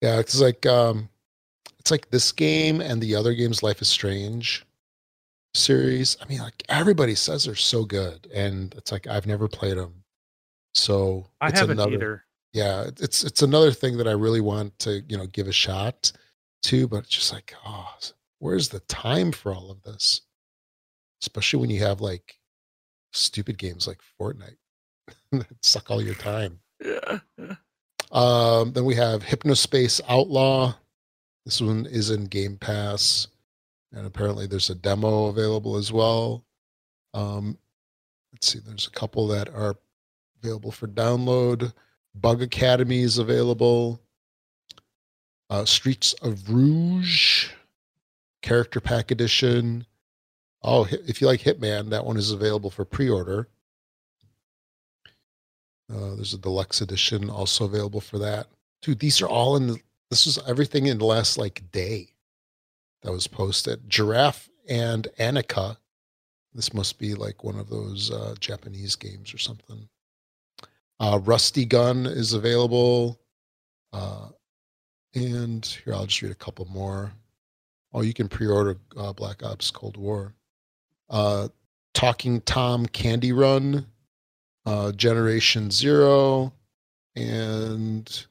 yeah. 0.00 0.18
It's 0.18 0.40
like 0.40 0.64
um, 0.64 1.10
it's 1.78 1.90
like 1.90 2.10
this 2.10 2.32
game 2.32 2.80
and 2.80 3.00
the 3.00 3.14
other 3.14 3.34
games, 3.34 3.62
Life 3.62 3.82
is 3.82 3.88
Strange 3.88 4.64
series. 5.58 6.16
I 6.20 6.26
mean, 6.26 6.38
like 6.38 6.62
everybody 6.68 7.14
says 7.14 7.44
they're 7.44 7.54
so 7.54 7.84
good, 7.84 8.28
and 8.32 8.74
it's 8.76 8.92
like 8.92 9.06
I've 9.06 9.26
never 9.26 9.48
played 9.48 9.76
them. 9.76 10.04
So 10.74 11.26
I 11.40 11.48
it's 11.48 11.60
haven't 11.60 11.78
another, 11.78 11.94
either. 11.94 12.24
Yeah, 12.52 12.90
it's 12.98 13.24
it's 13.24 13.42
another 13.42 13.72
thing 13.72 13.98
that 13.98 14.08
I 14.08 14.12
really 14.12 14.40
want 14.40 14.78
to 14.80 15.02
you 15.08 15.16
know 15.16 15.26
give 15.26 15.48
a 15.48 15.52
shot 15.52 16.12
to, 16.64 16.88
but 16.88 16.98
it's 16.98 17.08
just 17.08 17.32
like, 17.32 17.54
oh, 17.66 17.94
where's 18.38 18.68
the 18.68 18.80
time 18.80 19.32
for 19.32 19.52
all 19.52 19.70
of 19.70 19.82
this? 19.82 20.22
Especially 21.22 21.60
when 21.60 21.70
you 21.70 21.80
have 21.80 22.00
like 22.00 22.38
stupid 23.12 23.58
games 23.58 23.86
like 23.86 23.98
Fortnite 24.20 24.56
that 25.32 25.46
suck 25.62 25.90
all 25.90 26.02
your 26.02 26.14
time. 26.14 26.60
Yeah. 26.84 27.18
Um, 28.10 28.72
then 28.72 28.86
we 28.86 28.94
have 28.94 29.22
Hypnospace 29.22 30.00
Outlaw. 30.08 30.74
This 31.44 31.60
one 31.60 31.86
is 31.86 32.10
in 32.10 32.24
Game 32.24 32.56
Pass, 32.56 33.28
and 33.92 34.06
apparently 34.06 34.46
there's 34.46 34.70
a 34.70 34.74
demo 34.74 35.26
available 35.26 35.76
as 35.76 35.92
well. 35.92 36.44
Um, 37.14 37.58
let's 38.32 38.48
see, 38.48 38.58
there's 38.58 38.86
a 38.86 38.90
couple 38.90 39.26
that 39.28 39.48
are 39.48 39.76
available 40.42 40.70
for 40.70 40.86
download. 40.86 41.72
Bug 42.14 42.42
Academy 42.42 43.00
is 43.00 43.18
available. 43.18 44.00
Uh, 45.50 45.64
Streets 45.64 46.12
of 46.14 46.48
Rogue, 46.50 47.04
Character 48.42 48.80
Pack 48.80 49.10
Edition. 49.10 49.86
Oh, 50.62 50.86
if 50.90 51.20
you 51.20 51.26
like 51.26 51.40
Hitman, 51.40 51.90
that 51.90 52.04
one 52.04 52.16
is 52.16 52.30
available 52.30 52.70
for 52.70 52.84
pre-order. 52.84 53.48
Uh, 55.90 56.14
there's 56.16 56.34
a 56.34 56.38
deluxe 56.38 56.82
edition 56.82 57.30
also 57.30 57.64
available 57.64 58.00
for 58.00 58.18
that. 58.18 58.48
Dude, 58.82 58.98
these 58.98 59.22
are 59.22 59.28
all 59.28 59.56
in 59.56 59.68
the, 59.68 59.78
this 60.10 60.26
is 60.26 60.38
everything 60.46 60.86
in 60.86 60.98
the 60.98 61.06
last 61.06 61.38
like 61.38 61.62
day 61.72 62.12
that 63.02 63.12
was 63.12 63.26
posted. 63.26 63.88
Giraffe 63.88 64.48
and 64.68 65.08
Annika. 65.18 65.76
This 66.54 66.74
must 66.74 66.98
be 66.98 67.14
like 67.14 67.44
one 67.44 67.58
of 67.58 67.68
those 67.68 68.10
uh, 68.10 68.34
Japanese 68.40 68.96
games 68.96 69.32
or 69.32 69.38
something. 69.38 69.88
Uh, 71.00 71.20
Rusty 71.22 71.64
Gun 71.64 72.06
is 72.06 72.32
available. 72.32 73.20
Uh, 73.92 74.28
and 75.14 75.64
here, 75.84 75.94
I'll 75.94 76.06
just 76.06 76.22
read 76.22 76.32
a 76.32 76.36
couple 76.36 76.66
more. 76.66 77.12
Oh, 77.92 78.02
you 78.02 78.12
can 78.12 78.28
pre 78.28 78.46
order 78.46 78.76
uh, 78.96 79.12
Black 79.12 79.42
Ops 79.42 79.70
Cold 79.70 79.96
War. 79.96 80.34
Uh, 81.08 81.48
Talking 81.94 82.40
Tom 82.42 82.86
Candy 82.86 83.32
Run 83.32 83.86
uh, 84.68 84.92
Generation 84.92 85.70
Zero, 85.70 86.52
and 87.16 88.26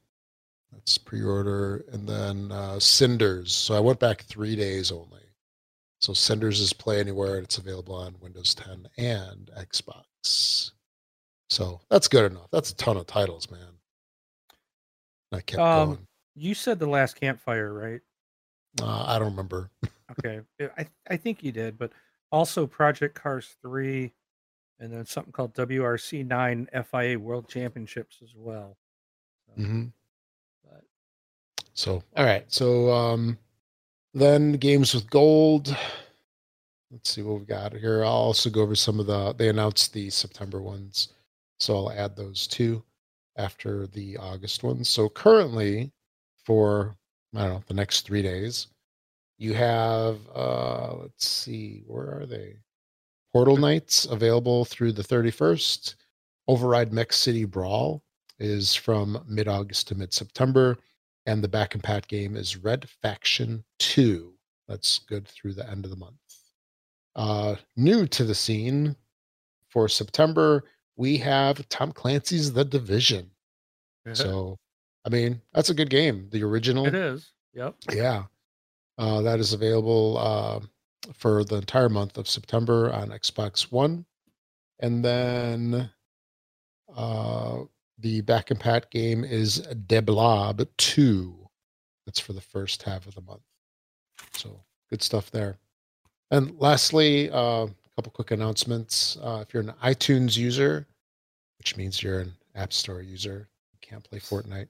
pre-order, 0.96 1.84
and 1.92 2.08
then 2.08 2.52
uh, 2.52 2.80
Cinders. 2.80 3.56
So 3.56 3.74
I 3.76 3.80
went 3.80 4.00
back 4.00 4.22
three 4.22 4.56
days 4.56 4.92
only. 4.92 5.24
So 6.00 6.14
Cinders 6.14 6.60
is 6.60 6.72
Play 6.74 7.00
Anywhere, 7.00 7.38
and 7.38 7.46
it's 7.46 7.58
available 7.58 7.96
on 7.96 8.16
Windows 8.22 8.54
10 8.54 8.88
and 9.00 9.50
Xbox. 9.58 10.72
So 11.50 11.82
that's 11.90 12.08
good 12.08 12.32
enough. 12.32 12.50
That's 12.52 12.70
a 12.72 12.76
ton 12.76 12.98
of 12.98 13.08
titles, 13.08 13.50
man. 13.50 13.80
I 15.32 15.42
kept 15.42 15.60
Um, 15.62 15.88
going. 15.90 16.08
You 16.36 16.54
said 16.54 16.78
the 16.78 16.88
last 16.88 17.20
campfire, 17.20 17.74
right? 17.74 18.02
Uh, 18.80 19.06
I 19.08 19.18
don't 19.18 19.32
remember. 19.32 19.72
Okay. 20.20 20.40
I 20.78 20.88
I 21.10 21.18
think 21.18 21.44
you 21.44 21.52
did, 21.52 21.78
but 21.78 21.92
also 22.32 22.66
Project 22.66 23.14
Cars 23.14 23.58
3 23.62 24.14
and 24.80 24.94
then 24.94 25.06
something 25.06 25.34
called 25.34 25.54
WRC 25.54 26.26
9 26.26 26.70
FIA 26.90 27.20
World 27.20 27.50
Championships 27.50 28.20
as 28.24 28.34
well. 28.34 28.78
So, 29.48 29.62
hmm 29.64 29.84
but 29.84 29.92
So, 31.78 32.02
all 32.16 32.26
right. 32.26 32.44
So, 32.48 32.92
um, 32.92 33.38
then 34.16 34.54
games 34.54 34.96
with 34.96 35.08
gold. 35.12 35.78
Let's 36.90 37.12
see 37.12 37.22
what 37.22 37.40
we 37.40 37.46
got 37.46 37.72
here. 37.72 38.04
I'll 38.04 38.12
also 38.12 38.50
go 38.50 38.62
over 38.62 38.76
some 38.76 39.00
of 39.00 39.06
the, 39.06 39.34
they 39.34 39.50
announced 39.50 39.94
the 39.94 40.10
September 40.10 40.60
ones. 40.60 41.10
So 41.60 41.76
I'll 41.76 41.92
add 41.92 42.16
those 42.16 42.48
too 42.48 42.84
after 43.38 43.86
the 43.86 44.18
August 44.18 44.64
ones. 44.64 44.90
So 44.90 45.08
currently, 45.08 45.92
for, 46.44 46.98
I 47.36 47.42
don't 47.42 47.50
know, 47.50 47.64
the 47.68 47.76
next 47.76 48.08
three 48.08 48.24
days, 48.24 48.68
you 49.38 49.54
have, 49.54 50.18
uh, 50.34 50.96
let's 50.96 51.28
see, 51.28 51.84
where 51.86 52.22
are 52.22 52.26
they? 52.26 52.56
Portal 53.32 53.58
Knights 53.58 54.06
available 54.06 54.66
through 54.66 54.94
the 54.94 55.04
31st. 55.04 55.94
Override 56.48 56.92
Mech 56.92 57.14
City 57.14 57.46
Brawl 57.46 58.02
is 58.40 58.74
from 58.74 59.24
mid 59.28 59.48
August 59.48 59.90
to 59.90 59.96
mid 59.96 60.12
September. 60.12 60.78
And 61.28 61.44
the 61.44 61.48
back 61.50 61.74
and 61.76 61.84
pat 61.84 62.08
game 62.08 62.36
is 62.38 62.56
Red 62.56 62.90
Faction 63.02 63.64
2. 63.80 64.34
That's 64.68 65.00
good 65.00 65.28
through 65.28 65.54
the 65.54 65.70
end 65.70 65.84
of 65.84 65.92
the 65.92 65.98
month. 65.98 66.16
Uh, 67.16 67.56
new 67.76 68.08
to 68.08 68.24
the 68.24 68.34
scene 68.34 68.96
for 69.70 69.90
September, 69.90 70.64
we 70.96 71.18
have 71.18 71.68
Tom 71.70 71.92
Clancy's 71.92 72.54
The 72.54 72.64
Division. 72.66 73.30
So, 74.14 74.58
I 75.06 75.10
mean, 75.10 75.42
that's 75.54 75.70
a 75.70 75.74
good 75.74 75.90
game. 75.90 76.30
The 76.32 76.44
original. 76.44 76.86
it 76.86 76.96
is. 76.96 77.34
Yep. 77.54 77.76
Yeah. 77.92 78.24
Uh, 78.98 79.22
that 79.22 79.40
is 79.42 79.52
available 79.52 80.18
uh, 80.18 80.60
for 81.14 81.44
the 81.44 81.58
entire 81.58 81.90
month 81.90 82.18
of 82.18 82.30
September 82.30 82.92
on 82.94 83.10
Xbox 83.10 83.70
One. 83.70 84.06
And 84.80 85.04
then 85.04 85.90
uh, 86.96 87.64
the 88.00 88.22
back 88.22 88.52
and 88.52 88.60
pat 88.60 88.90
game 88.92 89.24
is 89.24 89.60
de 89.88 90.02
Blob 90.02 90.68
2. 90.78 91.50
That's 92.06 92.20
for 92.20 92.34
the 92.34 92.42
first 92.42 92.84
half 92.84 93.08
of 93.08 93.16
the 93.16 93.22
month. 93.22 93.42
So 94.34 94.62
good 94.90 95.02
stuff 95.02 95.32
there. 95.32 95.58
And 96.32 96.58
lastly, 96.60 97.30
uh, 97.32 97.66
a 97.66 97.72
couple 97.96 98.12
quick 98.12 98.32
announcements. 98.32 99.18
Uh, 99.22 99.44
if 99.46 99.54
you're 99.54 99.64
an 99.64 99.74
iTunes 99.84 100.38
user, 100.38 100.88
which 101.58 101.76
means 101.76 102.04
you're 102.04 102.20
an 102.20 102.34
App 102.56 102.74
Store 102.74 103.02
user, 103.02 103.50
you 103.72 103.80
can't 103.82 104.04
play 104.04 104.20
Fortnite. 104.20 104.68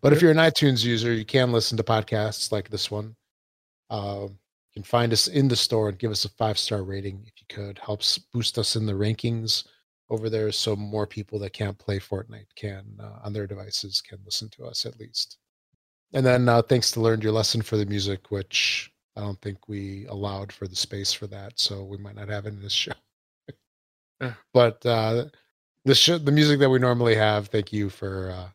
But 0.00 0.12
if 0.12 0.22
you're 0.22 0.30
an 0.30 0.36
iTunes 0.36 0.84
user, 0.84 1.12
you 1.12 1.24
can 1.24 1.52
listen 1.52 1.76
to 1.76 1.82
podcasts 1.82 2.52
like 2.52 2.68
this 2.68 2.90
one. 2.90 3.16
Uh, 3.90 4.28
you 4.28 4.72
can 4.74 4.82
find 4.82 5.12
us 5.12 5.28
in 5.28 5.48
the 5.48 5.56
store 5.56 5.88
and 5.88 5.98
give 5.98 6.10
us 6.10 6.24
a 6.24 6.28
five 6.30 6.58
star 6.58 6.82
rating 6.82 7.22
if 7.26 7.32
you 7.38 7.54
could. 7.54 7.78
Helps 7.78 8.18
boost 8.18 8.58
us 8.58 8.76
in 8.76 8.86
the 8.86 8.92
rankings 8.92 9.64
over 10.08 10.30
there, 10.30 10.52
so 10.52 10.76
more 10.76 11.06
people 11.06 11.38
that 11.40 11.52
can't 11.52 11.78
play 11.78 11.98
Fortnite 11.98 12.46
can 12.54 12.84
uh, 13.00 13.18
on 13.24 13.32
their 13.32 13.46
devices 13.46 14.00
can 14.00 14.18
listen 14.24 14.48
to 14.50 14.64
us 14.64 14.86
at 14.86 14.98
least. 15.00 15.38
And 16.12 16.24
then 16.24 16.48
uh, 16.48 16.62
thanks 16.62 16.90
to 16.92 17.00
learned 17.00 17.22
your 17.22 17.32
lesson 17.32 17.62
for 17.62 17.76
the 17.76 17.86
music, 17.86 18.30
which 18.30 18.92
I 19.16 19.20
don't 19.20 19.40
think 19.40 19.68
we 19.68 20.06
allowed 20.06 20.52
for 20.52 20.68
the 20.68 20.76
space 20.76 21.12
for 21.12 21.26
that, 21.28 21.58
so 21.58 21.82
we 21.82 21.96
might 21.98 22.14
not 22.14 22.28
have 22.28 22.46
it 22.46 22.54
in 22.54 22.62
this 22.62 22.72
show. 22.72 22.92
But 24.54 24.84
uh, 24.86 25.26
the 25.84 25.94
sh- 25.94 26.22
the 26.22 26.32
music 26.32 26.58
that 26.60 26.70
we 26.70 26.78
normally 26.78 27.14
have, 27.16 27.48
thank 27.48 27.72
you 27.72 27.90
for 27.90 28.30
uh, 28.30 28.48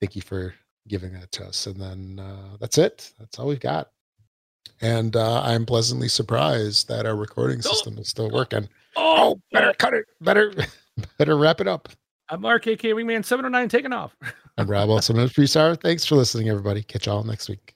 thank 0.00 0.16
you 0.16 0.22
for 0.22 0.54
giving 0.86 1.12
that 1.12 1.30
to 1.32 1.44
us. 1.44 1.66
And 1.66 1.76
then 1.76 2.24
uh, 2.24 2.56
that's 2.58 2.78
it. 2.78 3.12
That's 3.18 3.38
all 3.38 3.48
we've 3.48 3.60
got. 3.60 3.90
And 4.80 5.16
uh, 5.16 5.42
I'm 5.42 5.66
pleasantly 5.66 6.08
surprised 6.08 6.88
that 6.88 7.04
our 7.04 7.16
recording 7.16 7.62
system 7.62 7.98
is 7.98 8.08
still 8.08 8.30
working. 8.30 8.68
Oh, 8.98 9.40
better 9.52 9.70
uh, 9.70 9.74
cut 9.78 9.94
it. 9.94 10.06
Better 10.20 10.52
better 11.18 11.36
wrap 11.36 11.60
it 11.60 11.68
up. 11.68 11.88
I'm 12.28 12.40
Mark, 12.42 12.66
aka 12.66 12.92
Wingman 12.92 13.24
709, 13.24 13.68
taking 13.68 13.92
off. 13.92 14.14
I'm 14.58 14.68
Rob 14.68 14.88
Wilson 14.88 15.18
of 15.18 15.32
Three 15.32 15.46
Star. 15.46 15.76
Thanks 15.76 16.04
for 16.04 16.16
listening, 16.16 16.48
everybody. 16.48 16.82
Catch 16.82 17.06
y'all 17.06 17.22
next 17.22 17.48
week. 17.48 17.74